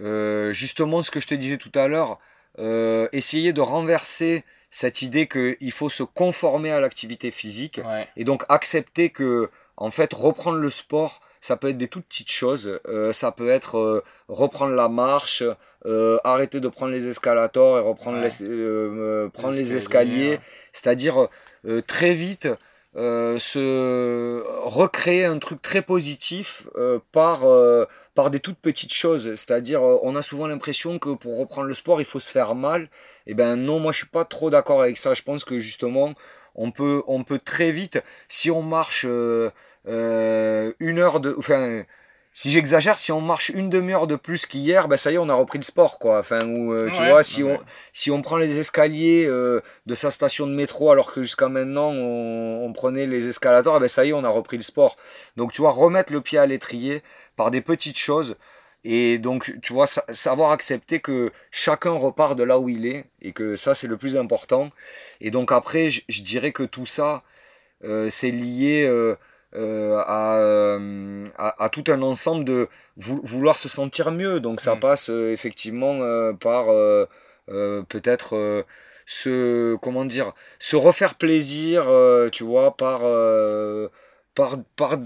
euh, 0.00 0.52
justement 0.52 1.02
ce 1.02 1.10
que 1.10 1.20
je 1.20 1.26
te 1.26 1.34
disais 1.34 1.58
tout 1.58 1.72
à 1.74 1.86
l'heure, 1.86 2.18
essayer 3.12 3.52
de 3.52 3.60
renverser 3.60 4.44
cette 4.70 5.02
idée 5.02 5.28
qu'il 5.28 5.72
faut 5.72 5.90
se 5.90 6.02
conformer 6.02 6.70
à 6.72 6.80
l'activité 6.80 7.30
physique 7.30 7.80
et 8.16 8.24
donc 8.24 8.44
accepter 8.48 9.10
que 9.10 9.50
en 9.76 9.90
fait 9.90 10.12
reprendre 10.12 10.58
le 10.58 10.70
sport 10.70 11.20
ça 11.44 11.58
peut 11.58 11.68
être 11.68 11.76
des 11.76 11.88
toutes 11.88 12.06
petites 12.06 12.30
choses. 12.30 12.80
Euh, 12.88 13.12
ça 13.12 13.30
peut 13.30 13.50
être 13.50 13.76
euh, 13.76 14.02
reprendre 14.28 14.72
la 14.72 14.88
marche, 14.88 15.42
euh, 15.84 16.16
arrêter 16.24 16.58
de 16.58 16.68
prendre 16.68 16.92
les 16.92 17.06
escalators 17.06 17.76
et 17.76 17.82
reprendre 17.82 18.18
les, 18.18 19.28
prendre 19.28 19.54
les 19.54 19.74
escaliers. 19.74 20.40
C'est-à-dire 20.72 21.28
très 21.86 22.14
vite 22.14 22.48
se 22.96 24.42
recréer 24.62 25.26
un 25.26 25.38
truc 25.38 25.60
très 25.60 25.82
positif 25.82 26.66
par 27.12 27.40
par 28.14 28.30
des 28.30 28.40
toutes 28.40 28.58
petites 28.58 28.94
choses. 28.94 29.34
C'est-à-dire, 29.34 29.82
on 29.82 30.16
a 30.16 30.22
souvent 30.22 30.46
l'impression 30.46 30.98
que 30.98 31.10
pour 31.10 31.38
reprendre 31.38 31.66
le 31.66 31.74
sport, 31.74 32.00
il 32.00 32.06
faut 32.06 32.20
se 32.20 32.32
faire 32.32 32.54
mal. 32.54 32.84
Et 33.26 33.32
eh 33.32 33.34
ben 33.34 33.56
non, 33.56 33.80
moi 33.80 33.92
je 33.92 33.98
suis 33.98 34.06
pas 34.06 34.24
trop 34.24 34.48
d'accord 34.48 34.80
avec 34.80 34.96
ça. 34.96 35.12
Je 35.12 35.22
pense 35.22 35.44
que 35.44 35.58
justement, 35.58 36.14
on 36.54 36.70
peut, 36.70 37.02
on 37.06 37.24
peut 37.24 37.38
très 37.38 37.72
vite, 37.72 38.02
si 38.28 38.50
on 38.50 38.62
marche 38.62 39.04
euh, 39.08 39.50
une 39.86 40.98
heure 40.98 41.20
de. 41.20 41.34
Enfin, 41.38 41.84
si 42.36 42.50
j'exagère, 42.50 42.98
si 42.98 43.12
on 43.12 43.20
marche 43.20 43.50
une 43.50 43.70
demi-heure 43.70 44.08
de 44.08 44.16
plus 44.16 44.44
qu'hier, 44.44 44.88
ben 44.88 44.96
ça 44.96 45.12
y 45.12 45.14
est, 45.14 45.18
on 45.18 45.28
a 45.28 45.34
repris 45.34 45.56
le 45.56 45.62
sport, 45.62 46.00
quoi. 46.00 46.18
Enfin, 46.18 46.44
ou 46.48 46.72
euh, 46.72 46.90
tu 46.90 47.00
vois, 47.06 47.22
si 47.22 47.44
on 47.44 47.60
si 47.92 48.10
on 48.10 48.22
prend 48.22 48.36
les 48.36 48.58
escaliers 48.58 49.24
euh, 49.24 49.60
de 49.86 49.94
sa 49.94 50.10
station 50.10 50.48
de 50.48 50.52
métro, 50.52 50.90
alors 50.90 51.12
que 51.12 51.22
jusqu'à 51.22 51.48
maintenant 51.48 51.90
on, 51.92 52.72
prenait 52.72 53.06
les 53.06 53.28
escalators, 53.28 53.78
ben 53.78 53.86
ça 53.86 54.04
y 54.04 54.08
est, 54.08 54.12
on 54.12 54.24
a 54.24 54.28
repris 54.28 54.56
le 54.56 54.64
sport. 54.64 54.96
Donc, 55.36 55.52
tu 55.52 55.60
vois, 55.60 55.70
remettre 55.70 56.12
le 56.12 56.20
pied 56.20 56.40
à 56.40 56.46
l'étrier 56.46 57.04
par 57.36 57.52
des 57.52 57.60
petites 57.60 57.98
choses. 57.98 58.34
Et 58.82 59.18
donc, 59.18 59.54
tu 59.62 59.72
vois, 59.72 59.86
savoir 59.86 60.50
accepter 60.50 60.98
que 60.98 61.30
chacun 61.52 61.92
repart 61.92 62.36
de 62.36 62.42
là 62.42 62.58
où 62.58 62.68
il 62.68 62.84
est 62.84 63.04
et 63.22 63.32
que 63.32 63.54
ça, 63.54 63.74
c'est 63.74 63.86
le 63.86 63.96
plus 63.96 64.16
important. 64.16 64.70
Et 65.20 65.30
donc 65.30 65.52
après, 65.52 65.88
je 65.90 66.22
dirais 66.22 66.50
que 66.50 66.64
tout 66.64 66.84
ça, 66.84 67.22
c'est 68.10 68.32
lié 68.32 68.88
à, 69.54 70.78
à, 71.36 71.68
tout 71.70 71.84
un 71.88 72.02
ensemble 72.02 72.44
de 72.44 72.68
vouloir 72.96 73.58
se 73.58 73.68
sentir 73.68 74.10
mieux. 74.10 74.40
Donc 74.40 74.60
ça 74.60 74.74
mm. 74.74 74.80
passe 74.80 75.08
effectivement 75.08 75.98
par 76.34 76.66
peut-être 77.46 78.64
se 79.06 79.76
comment 79.76 80.04
dire 80.04 80.32
se 80.58 80.76
refaire 80.76 81.14
plaisir 81.14 81.86
tu 82.32 82.44
vois 82.44 82.76
par 82.76 83.00
par 84.34 84.58
par 84.76 84.98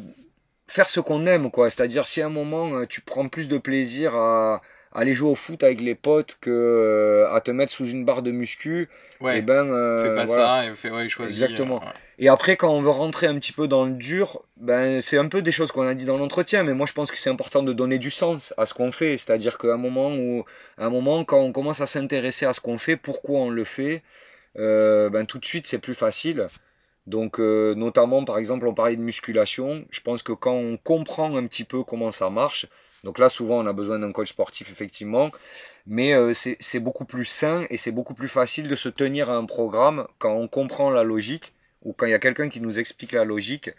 faire 0.66 0.88
ce 0.88 1.00
qu'on 1.00 1.26
aime 1.26 1.50
quoi 1.50 1.68
c'est 1.68 1.82
à 1.82 1.86
dire 1.86 2.06
si 2.06 2.22
à 2.22 2.26
un 2.26 2.30
moment 2.30 2.84
tu 2.86 3.00
prends 3.00 3.28
plus 3.28 3.48
de 3.48 3.58
plaisir 3.58 4.14
à 4.14 4.60
aller 4.92 5.12
jouer 5.12 5.30
au 5.30 5.34
foot 5.34 5.62
avec 5.62 5.80
les 5.80 5.94
potes 5.94 6.36
que 6.40 6.50
euh, 6.50 7.32
à 7.32 7.40
te 7.40 7.50
mettre 7.50 7.72
sous 7.72 7.86
une 7.86 8.04
barre 8.04 8.22
de 8.22 8.30
muscu 8.30 8.88
ouais. 9.20 9.36
et 9.36 9.38
eh 9.38 9.42
ben 9.42 9.70
euh, 9.70 10.02
fais 10.02 10.14
pas 10.14 10.26
ça 10.26 10.66
et 10.66 10.74
fais, 10.74 10.90
ouais, 10.90 11.08
choisis, 11.08 11.40
exactement 11.40 11.82
et 12.18 12.28
après 12.28 12.56
quand 12.56 12.70
on 12.70 12.80
veut 12.80 12.90
rentrer 12.90 13.26
un 13.26 13.34
petit 13.38 13.52
peu 13.52 13.68
dans 13.68 13.84
le 13.84 13.92
dur 13.92 14.42
ben 14.56 15.00
c'est 15.00 15.18
un 15.18 15.28
peu 15.28 15.42
des 15.42 15.52
choses 15.52 15.72
qu'on 15.72 15.86
a 15.86 15.94
dit 15.94 16.04
dans 16.04 16.18
l'entretien 16.18 16.62
mais 16.62 16.74
moi 16.74 16.86
je 16.86 16.92
pense 16.92 17.10
que 17.10 17.18
c'est 17.18 17.30
important 17.30 17.62
de 17.62 17.72
donner 17.72 17.98
du 17.98 18.10
sens 18.10 18.52
à 18.56 18.66
ce 18.66 18.74
qu'on 18.74 18.92
fait 18.92 19.18
c'est 19.18 19.32
à 19.32 19.38
dire 19.38 19.58
qu'à 19.58 19.74
un 19.74 19.76
moment 19.76 20.14
où 20.14 20.44
à 20.76 20.86
un 20.86 20.90
moment 20.90 21.24
quand 21.24 21.40
on 21.40 21.52
commence 21.52 21.80
à 21.80 21.86
s'intéresser 21.86 22.46
à 22.46 22.52
ce 22.52 22.60
qu'on 22.60 22.78
fait 22.78 22.96
pourquoi 22.96 23.40
on 23.40 23.50
le 23.50 23.64
fait 23.64 24.02
euh, 24.58 25.10
ben 25.10 25.26
tout 25.26 25.38
de 25.38 25.44
suite 25.44 25.66
c'est 25.66 25.78
plus 25.78 25.94
facile 25.94 26.48
donc 27.06 27.38
notamment 27.38 28.24
par 28.24 28.38
exemple 28.38 28.66
on 28.66 28.74
parlait 28.74 28.96
de 28.96 29.02
musculation 29.02 29.84
je 29.90 30.00
pense 30.00 30.22
que 30.22 30.32
quand 30.32 30.54
on 30.54 30.76
comprend 30.76 31.36
un 31.36 31.46
petit 31.46 31.64
peu 31.64 31.82
comment 31.84 32.10
ça 32.10 32.30
marche 32.30 32.66
donc 33.04 33.18
là, 33.18 33.28
souvent, 33.28 33.58
on 33.58 33.66
a 33.66 33.72
besoin 33.72 33.98
d'un 33.98 34.12
coach 34.12 34.30
sportif, 34.30 34.70
effectivement. 34.70 35.30
Mais 35.86 36.14
euh, 36.14 36.32
c'est 36.34 36.80
beaucoup 36.80 37.04
plus 37.04 37.24
sain 37.24 37.64
et 37.70 37.76
c'est 37.76 37.92
beaucoup 37.92 38.14
plus 38.14 38.28
facile 38.28 38.68
de 38.68 38.76
se 38.76 38.88
tenir 38.88 39.30
à 39.30 39.36
un 39.36 39.44
programme 39.44 40.06
quand 40.18 40.32
on 40.32 40.48
comprend 40.48 40.90
la 40.90 41.04
logique 41.04 41.52
ou 41.82 41.92
quand 41.92 42.06
il 42.06 42.10
y 42.10 42.14
a 42.14 42.18
quelqu'un 42.18 42.48
qui 42.48 42.60
nous 42.60 42.78
explique 42.78 43.12
la 43.12 43.24
logique. 43.24 43.70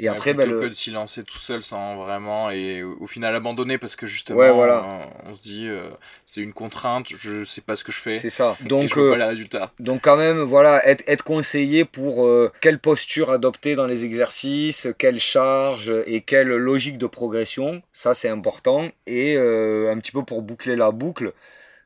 Et 0.00 0.08
après, 0.08 0.32
ben, 0.32 0.48
le... 0.48 0.60
que 0.60 0.66
de 0.66 0.74
s'y 0.74 0.90
lancer 0.90 1.24
tout 1.24 1.38
seul 1.38 1.62
sans 1.62 1.96
vraiment 1.96 2.50
et 2.50 2.82
au 2.82 3.06
final 3.06 3.34
abandonner 3.34 3.76
parce 3.76 3.96
que 3.96 4.06
justement, 4.06 4.54
voilà. 4.54 5.10
on, 5.26 5.34
se 5.34 5.40
dit 5.40 5.66
euh, 5.68 5.90
c'est 6.24 6.40
une 6.40 6.54
contrainte, 6.54 7.08
je 7.14 7.44
sais 7.44 7.60
pas 7.60 7.76
ce 7.76 7.84
que 7.84 7.92
je 7.92 7.98
fais. 7.98 8.10
C'est 8.10 8.30
ça. 8.30 8.56
Donc, 8.62 8.96
euh, 8.96 9.34
donc 9.78 10.00
quand 10.02 10.16
même, 10.16 10.40
voilà, 10.40 10.86
être, 10.88 11.04
être 11.06 11.22
conseillé 11.22 11.84
pour 11.84 12.26
euh, 12.26 12.50
quelle 12.62 12.78
posture 12.78 13.30
adopter 13.30 13.74
dans 13.74 13.86
les 13.86 14.06
exercices, 14.06 14.88
quelle 14.96 15.20
charge 15.20 15.92
et 16.06 16.22
quelle 16.22 16.48
logique 16.48 16.96
de 16.96 17.06
progression, 17.06 17.82
ça 17.92 18.14
c'est 18.14 18.30
important. 18.30 18.88
Et 19.06 19.36
un 19.36 19.98
petit 19.98 20.12
peu 20.12 20.22
pour 20.22 20.40
boucler 20.40 20.76
la 20.76 20.92
boucle, 20.92 21.34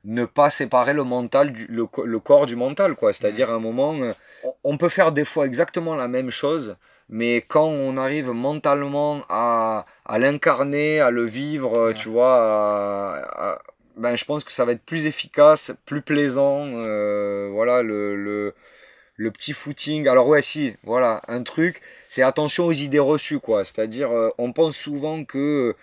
ne 0.05 0.25
pas 0.25 0.51
séparer 0.51 0.93
le 0.93 1.05
mental 1.05 1.53
du 1.53 1.67
le, 1.67 1.87
le 2.05 2.19
corps 2.19 2.47
du 2.47 2.57
mental, 2.57 2.95
quoi. 2.95 3.13
C'est-à-dire 3.13 3.51
à 3.51 3.55
un 3.55 3.59
moment, 3.59 3.95
on 4.65 4.77
peut 4.77 4.89
faire 4.89 5.13
des 5.13 5.25
fois 5.25 5.47
exactement 5.47 5.95
la 5.95 6.09
même 6.09 6.31
chose 6.31 6.77
mais 7.11 7.43
quand 7.47 7.67
on 7.67 7.99
arrive 7.99 8.31
mentalement 8.31 9.21
à, 9.29 9.85
à 10.07 10.19
l'incarner, 10.19 11.01
à 11.01 11.11
le 11.11 11.25
vivre, 11.25 11.93
tu 11.93 12.09
vois, 12.09 13.61
ben, 13.97 14.17
je 14.17 14.25
pense 14.25 14.45
que 14.45 14.53
ça 14.53 14.65
va 14.65 14.73
être 14.73 14.85
plus 14.85 15.07
efficace, 15.07 15.73
plus 15.85 16.03
plaisant. 16.03 16.67
Euh, 16.67 17.49
voilà, 17.53 17.83
le, 17.83 18.17
le, 18.17 18.55
le, 19.17 19.31
petit 19.31 19.53
footing. 19.53 20.09
Alors, 20.09 20.27
ouais, 20.27 20.43
si, 20.43 20.75
voilà, 20.85 21.21
un 21.29 21.43
truc, 21.43 21.81
c'est 22.09 22.23
attention 22.23 22.67
aux 22.67 22.73
idées 22.73 22.99
reçues, 22.99 23.39
quoi. 23.41 23.65
C'est-à-dire, 23.65 24.11
euh, 24.11 24.31
on 24.39 24.53
pense 24.53 24.77
souvent 24.77 25.25
que. 25.25 25.75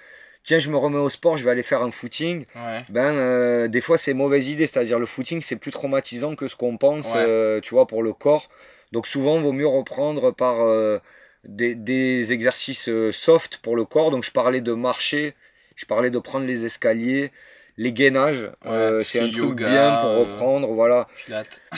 Tiens, 0.44 0.60
je 0.60 0.70
me 0.70 0.78
remets 0.78 0.98
au 0.98 1.10
sport, 1.10 1.38
je 1.38 1.44
vais 1.44 1.52
aller 1.52 1.64
faire 1.64 1.84
un 1.84 1.92
footing. 1.92 2.46
Ben, 2.90 3.16
euh, 3.16 3.68
des 3.68 3.82
fois, 3.82 3.98
c'est 3.98 4.14
mauvaise 4.14 4.50
idée. 4.50 4.66
C'est-à-dire, 4.66 5.00
le 5.00 5.06
footing, 5.06 5.42
c'est 5.42 5.56
plus 5.56 5.72
traumatisant 5.72 6.36
que 6.36 6.48
ce 6.48 6.56
qu'on 6.56 6.78
pense, 6.78 7.16
tu 7.62 7.74
vois, 7.76 7.88
pour 7.88 8.04
le 8.04 8.14
corps. 8.14 8.50
Donc 8.92 9.08
souvent, 9.08 9.38
il 9.38 9.44
vaut 9.44 9.54
mieux 9.54 9.68
reprendre 9.68 10.32
par 10.32 10.62
euh, 10.62 11.00
des, 11.46 11.76
des, 11.76 12.34
exercices 12.34 12.90
euh, 12.90 13.12
soft 13.12 13.58
pour 13.58 13.76
le 13.76 13.86
corps. 13.86 14.12
Donc 14.12 14.24
je 14.24 14.32
parlais 14.32 14.62
de 14.62 14.74
marcher, 14.74 15.34
je 15.76 15.86
parlais 15.86 16.10
de 16.10 16.20
prendre 16.20 16.46
les 16.46 16.66
escaliers, 16.66 17.32
les 17.78 17.94
gainages. 17.94 18.52
Euh, 18.66 19.04
c'est 19.04 19.20
un 19.20 19.32
truc 19.32 19.56
bien 19.56 19.98
pour 20.02 20.18
reprendre. 20.18 20.68
voilà. 20.68 21.08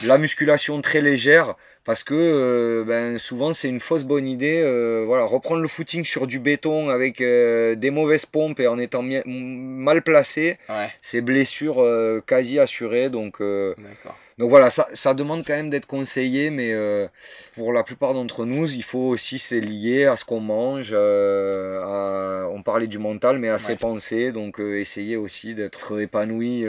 La 0.04 0.18
musculation 0.18 0.82
très 0.82 1.02
légère. 1.02 1.56
Parce 1.86 2.04
que 2.04 2.84
ben, 2.88 3.18
souvent 3.18 3.54
c'est 3.54 3.68
une 3.68 3.80
fausse 3.80 4.04
bonne 4.04 4.28
idée. 4.28 4.62
voilà, 5.06 5.26
reprendre 5.26 5.62
le 5.62 5.68
footing 5.68 6.06
sur 6.06 6.28
du 6.28 6.40
béton 6.40 6.90
avec 6.90 7.20
des 7.20 7.90
mauvaises 7.92 8.26
pompes 8.26 8.60
et 8.60 8.68
en 8.68 8.80
étant 8.80 9.04
mal 9.26 10.02
placé, 10.02 10.58
c'est 11.02 11.22
blessure 11.22 11.86
quasi 12.26 12.60
assurée. 12.60 13.10
Donc, 13.10 13.40
D'accord. 13.40 14.18
Donc 14.38 14.50
voilà, 14.50 14.70
ça, 14.70 14.88
ça 14.94 15.14
demande 15.14 15.44
quand 15.46 15.54
même 15.54 15.70
d'être 15.70 15.86
conseillé, 15.86 16.50
mais 16.50 16.74
euh, 16.74 17.08
pour 17.56 17.72
la 17.72 17.84
plupart 17.84 18.14
d'entre 18.14 18.46
nous, 18.46 18.72
il 18.72 18.84
faut 18.84 19.10
aussi 19.10 19.38
c'est 19.38 19.60
lié 19.60 20.06
à 20.06 20.16
ce 20.16 20.26
qu'on 20.26 20.40
mange. 20.40 20.90
Euh, 20.92 22.44
on 22.52 22.64
parlait 22.64 22.88
du 22.88 22.98
mental, 22.98 23.38
mais 23.38 23.50
à 23.50 23.60
ses 23.60 23.76
pensées. 23.76 24.32
Donc 24.32 24.60
euh, 24.60 24.80
essayer 24.80 25.16
aussi 25.18 25.54
d'être 25.54 26.00
épanoui. 26.02 26.66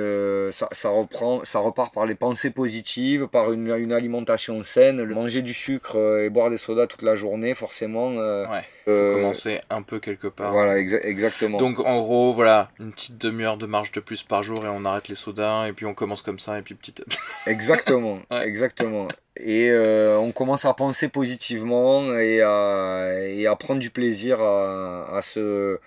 Ça, 0.50 0.68
ça, 0.72 0.88
reprend, 0.90 1.44
ça 1.44 1.58
repart 1.58 1.92
par 1.92 2.06
les 2.06 2.14
pensées 2.14 2.50
positives, 2.50 3.28
par 3.28 3.52
une, 3.52 3.70
une 3.70 3.92
alimentation 3.92 4.62
saine. 4.62 5.02
Manger 5.04 5.42
du 5.42 5.54
sucre 5.54 5.96
et 6.22 6.28
boire 6.30 6.50
des 6.50 6.56
sodas 6.58 6.86
toute 6.86 7.02
la 7.02 7.14
journée, 7.14 7.54
forcément. 7.54 8.14
ouais. 8.16 8.64
Faut 8.84 9.14
commencer 9.14 9.60
un 9.70 9.80
peu 9.80 9.98
quelque 9.98 10.26
part. 10.26 10.52
Voilà, 10.52 10.78
exactement. 10.78 11.58
Donc 11.58 11.80
en 11.80 12.00
gros, 12.02 12.32
voilà, 12.34 12.70
une 12.78 12.92
petite 12.92 13.16
demi-heure 13.16 13.56
de 13.56 13.64
marche 13.64 13.92
de 13.92 14.00
plus 14.00 14.22
par 14.22 14.42
jour 14.42 14.64
et 14.64 14.68
on 14.68 14.84
arrête 14.84 15.08
les 15.08 15.14
sodas 15.14 15.66
et 15.66 15.72
puis 15.72 15.86
on 15.86 15.94
commence 15.94 16.20
comme 16.20 16.38
ça 16.38 16.58
et 16.58 16.62
puis 16.62 16.74
petit. 16.74 16.94
Exactement, 17.46 18.20
exactement. 18.30 19.08
Et 19.36 19.70
euh, 19.70 20.18
on 20.18 20.32
commence 20.32 20.64
à 20.64 20.74
penser 20.74 21.08
positivement 21.08 22.16
et 22.18 22.40
à, 22.42 23.08
et 23.20 23.46
à 23.46 23.56
prendre 23.56 23.80
du 23.80 23.90
plaisir 23.90 24.40
à, 24.40 25.16
à 25.16 25.22
se, 25.22 25.78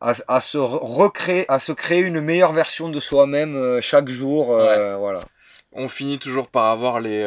à, 0.00 0.12
à, 0.28 0.40
se 0.40 0.58
recréer, 0.58 1.44
à 1.48 1.58
se 1.58 1.72
créer 1.72 2.00
une 2.00 2.20
meilleure 2.20 2.52
version 2.52 2.88
de 2.88 2.98
soi-même 2.98 3.54
euh, 3.54 3.80
chaque 3.80 4.08
jour. 4.08 4.52
Euh, 4.52 4.96
voilà. 4.96 5.20
On 5.72 5.88
finit 5.88 6.18
toujours 6.18 6.48
par 6.48 6.64
avoir 6.66 6.98
les 6.98 7.22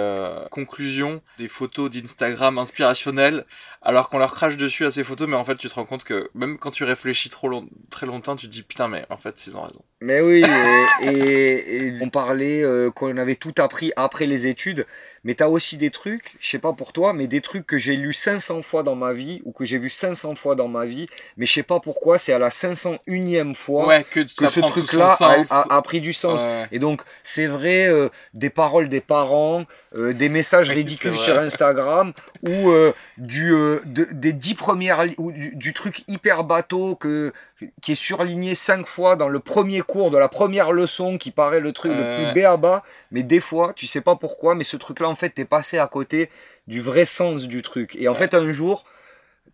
conclusions 0.50 1.22
des 1.38 1.48
photos 1.48 1.92
d'Instagram 1.92 2.58
inspirationnelles 2.58 3.46
alors 3.84 4.10
qu'on 4.10 4.20
leur 4.20 4.34
crache 4.34 4.58
dessus 4.58 4.86
à 4.86 4.92
ces 4.92 5.04
photos, 5.04 5.28
mais 5.28 5.38
en 5.38 5.44
fait 5.44 5.56
tu 5.56 5.68
te 5.68 5.74
rends 5.74 5.86
compte 5.86 6.04
que 6.04 6.30
même 6.36 6.58
quand 6.60 6.72
tu 6.72 6.84
réfléchis 6.84 7.30
trop 7.30 7.64
très 7.90 8.06
longtemps, 8.06 8.36
tu 8.36 8.48
te 8.48 8.52
dis 8.52 8.62
putain 8.62 8.88
mais 8.88 9.06
en 9.10 9.18
fait 9.18 9.48
ils 9.48 9.58
ont 9.58 9.62
raison. 9.62 9.82
Mais 10.04 10.20
oui, 10.20 10.44
et, 11.04 11.94
on 12.02 12.10
parlait 12.10 12.64
euh, 12.64 12.90
qu'on 12.90 13.18
avait 13.18 13.36
tout 13.36 13.54
appris 13.60 13.92
après 13.96 14.26
les 14.26 14.48
études, 14.48 14.88
mais 15.24 15.36
t'as 15.36 15.48
aussi 15.48 15.78
des 15.78 15.92
trucs, 15.92 16.36
je 16.40 16.50
sais 16.50 16.60
pas 16.60 16.74
pour 16.74 16.92
toi, 16.92 17.14
mais 17.14 17.28
des 17.28 17.42
trucs 17.42 17.68
que 17.68 17.78
j'ai 17.78 17.96
lu 17.96 18.12
500 18.12 18.64
fois 18.64 18.82
dans 18.82 18.96
ma 18.96 19.14
vie 19.14 19.42
ou 19.46 19.52
que 19.52 19.64
j'ai 19.64 19.78
vu 19.78 19.90
500 19.90 20.34
fois 20.34 20.56
dans 20.56 20.68
ma 20.68 20.86
vie, 20.86 21.08
mais 21.38 21.46
je 21.46 21.54
sais 21.54 21.64
pas 21.64 21.80
pourquoi, 21.80 22.18
c'est 22.18 22.34
à 22.34 22.40
la 22.40 22.50
501e 22.50 23.54
fois 23.54 24.02
que, 24.04 24.26
ce 24.28 24.60
truc-là 24.60 25.18
a, 25.50 25.82
pris 25.84 26.02
du 26.02 26.14
sens. 26.14 26.42
Et 26.72 26.80
donc 26.80 27.04
c'est 27.22 27.48
vrai, 27.48 27.88
euh, 27.88 28.10
des 28.34 28.50
paroles 28.50 28.90
des 28.90 29.02
parents, 29.02 29.66
euh, 29.96 30.14
des 30.14 30.30
messages 30.30 30.70
ridicules 30.72 31.18
sur 31.18 31.38
Instagram 31.38 32.14
ou 32.44 32.72
du 33.18 33.54
des 33.86 34.34
dix 34.34 34.56
premières 34.56 35.06
ou 35.18 35.32
du, 35.32 35.56
du, 35.56 35.74
truc 35.74 36.04
hyper 36.08 36.44
bateau 36.44 36.96
que 36.96 37.34
qui 37.82 37.92
est 37.92 37.96
surligné 37.96 38.56
cinq 38.56 38.88
fois 38.88 39.16
dans 39.16 39.30
le 39.30 39.40
premier 39.40 39.82
cours 39.82 40.12
de 40.12 40.18
la 40.18 40.28
première 40.28 40.72
leçon 40.72 41.18
qui 41.18 41.32
paraît 41.32 41.60
le 41.60 41.72
truc 41.74 41.94
le 41.94 42.16
plus 42.16 42.34
béaba, 42.34 42.84
mais 43.12 43.24
des 43.24 43.40
fois, 43.40 43.74
tu 43.76 43.86
sais 43.86 44.02
pas 44.02 44.16
pourquoi, 44.16 44.56
mais 44.56 44.64
ce 44.64 44.78
truc-là, 44.78 45.10
en 45.10 45.16
fait, 45.16 45.30
t'es 45.30 45.46
passé 45.46 45.78
à 45.78 45.88
côté 45.88 46.30
du 46.68 46.82
vrai 46.82 47.06
sens 47.06 47.48
du 47.48 47.62
truc. 47.62 47.96
Et 48.00 48.08
en 48.08 48.16
fait, 48.16 48.34
un 48.34 48.52
jour, 48.52 48.86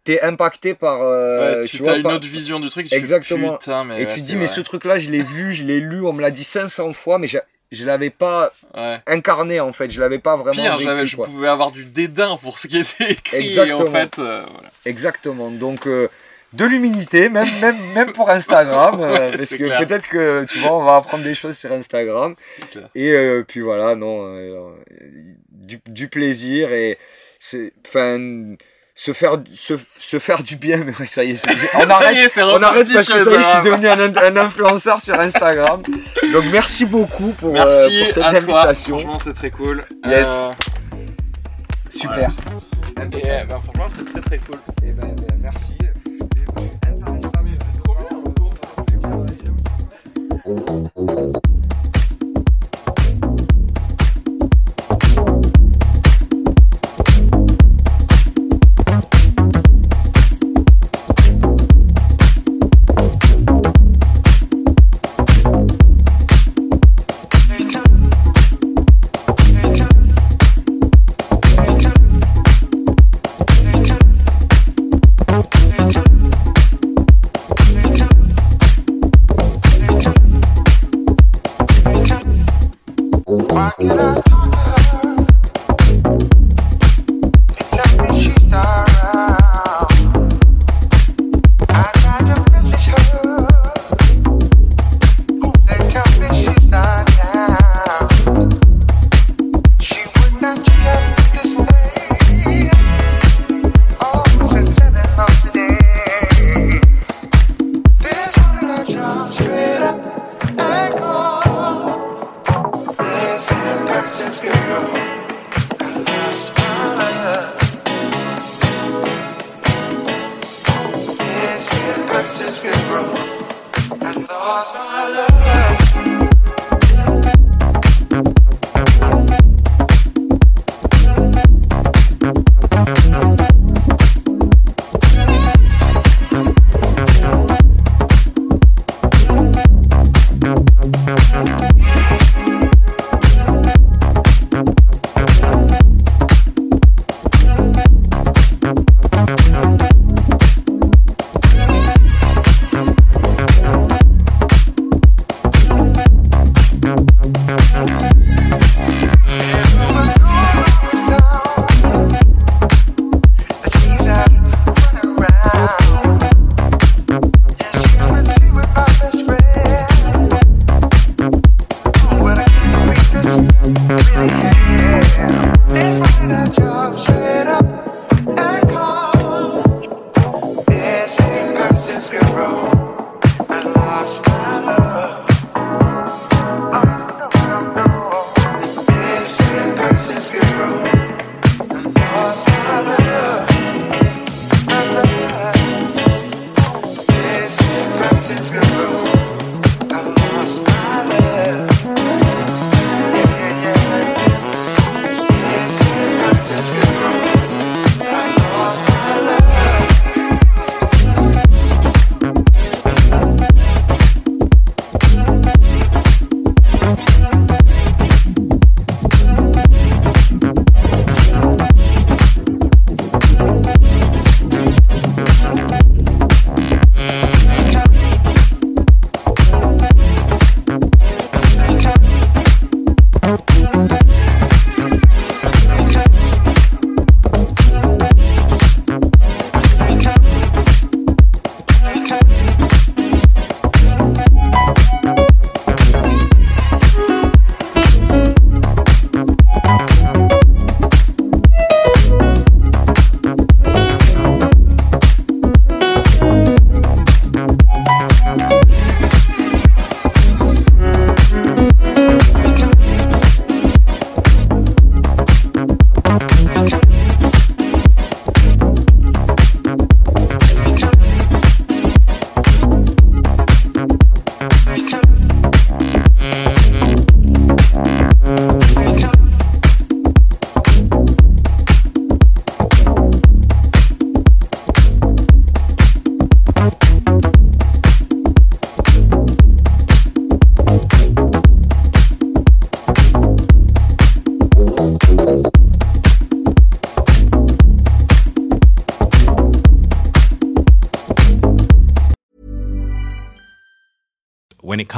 t'es 0.04 0.22
impacté 0.22 0.74
par. 0.74 1.02
Euh, 1.02 1.66
tu, 1.66 1.88
as 1.88 1.98
une 1.98 2.08
autre 2.08 2.28
vision 2.28 2.60
du 2.60 2.70
truc. 2.70 2.92
Exactement. 2.92 3.60
et 3.98 4.08
tu 4.08 4.22
te 4.22 4.26
dis, 4.26 4.36
mais 4.36 4.48
ce 4.48 4.62
truc-là, 4.62 5.00
je 5.00 5.10
l'ai 5.10 5.24
vu, 5.24 5.54
je 5.54 5.64
l'ai 5.64 5.80
lu, 5.80 6.02
on 6.06 6.14
me 6.14 6.22
l'a 6.22 6.32
dit 6.32 6.44
500 6.44 6.94
fois, 6.94 7.20
mais 7.20 7.28
je 7.72 7.86
l'avais 7.86 8.10
pas 8.10 8.52
incarné 9.06 9.60
en 9.60 9.74
fait, 9.74 9.90
je 9.90 10.00
l'avais 10.00 10.20
pas 10.20 10.36
vraiment 10.36 10.78
Pire, 10.78 11.06
je 11.06 11.16
pouvais 11.18 11.48
avoir 11.48 11.72
du 11.72 11.86
dédain 11.86 12.38
pour 12.42 12.60
ce 12.60 12.68
qui 12.68 12.80
était 12.80 13.12
écrit 13.12 13.38
Exactement. 13.38 13.82
en 13.82 13.92
fait 13.92 14.20
euh, 14.20 14.44
Exactement. 14.86 15.52
Donc 15.52 15.88
euh, 15.88 16.08
de 16.54 16.66
l'humilité, 16.66 17.30
même, 17.30 17.50
même, 17.60 17.78
même 17.94 18.12
pour 18.14 18.30
Instagram, 18.30 19.00
euh, 19.02 19.36
parce 19.36 19.56
que 19.56 19.84
peut-être 19.84 20.08
que 20.08 20.46
tu 20.46 20.60
vois, 20.60 20.78
on 20.78 20.84
va 20.84 20.96
apprendre 20.96 21.24
des 21.24 21.34
choses 21.34 21.58
sur 21.58 21.72
Instagram. 21.72 22.36
Et 22.96 23.12
euh, 23.12 23.44
puis 23.46 23.60
voilà, 23.60 23.96
non, 23.96 24.74
du, 25.52 25.80
du, 25.88 26.08
plaisir 26.08 26.72
et 26.72 26.98
c'est, 27.40 27.74
enfin, 27.86 28.56
se 29.00 29.12
faire, 29.14 29.38
se, 29.54 29.76
se, 30.00 30.18
faire 30.18 30.42
du 30.42 30.56
bien, 30.56 30.84
mais 31.00 31.06
ça 31.06 31.24
y 31.24 31.32
est, 31.32 31.48
on 31.76 31.88
arrête, 31.88 32.32
on 32.38 32.64
arrête 32.64 32.92
parce 32.92 33.08
que 33.08 33.20
ça 33.20 33.32
y 33.32 33.36
est, 33.36 33.42
je 33.42 33.48
suis 33.48 33.62
devenu 33.70 33.88
un, 33.88 34.00
un, 34.00 34.38
influenceur 34.38 35.00
sur 35.00 35.14
Instagram. 35.20 35.84
Donc 36.34 36.46
merci 36.52 36.86
beaucoup 36.86 37.30
pour, 37.34 37.54
merci 37.54 38.00
pour 38.00 38.10
cette 38.10 38.24
à 38.24 38.30
invitation. 38.30 38.96
Toi. 38.96 39.04
Franchement, 39.04 39.22
c'est 39.24 39.34
très 39.34 39.52
cool. 39.52 39.86
Yes. 40.04 40.28
Super. 41.90 42.32
Et, 43.14 43.46
bah, 43.48 43.62
franchement, 43.64 43.88
c'est 43.96 44.06
très 44.06 44.22
très 44.22 44.38
cool. 44.40 44.58
Et 44.84 44.92
ben, 44.92 45.16
ben 45.16 45.40
merci. 45.42 45.78
when 50.48 50.88
it 50.88 50.97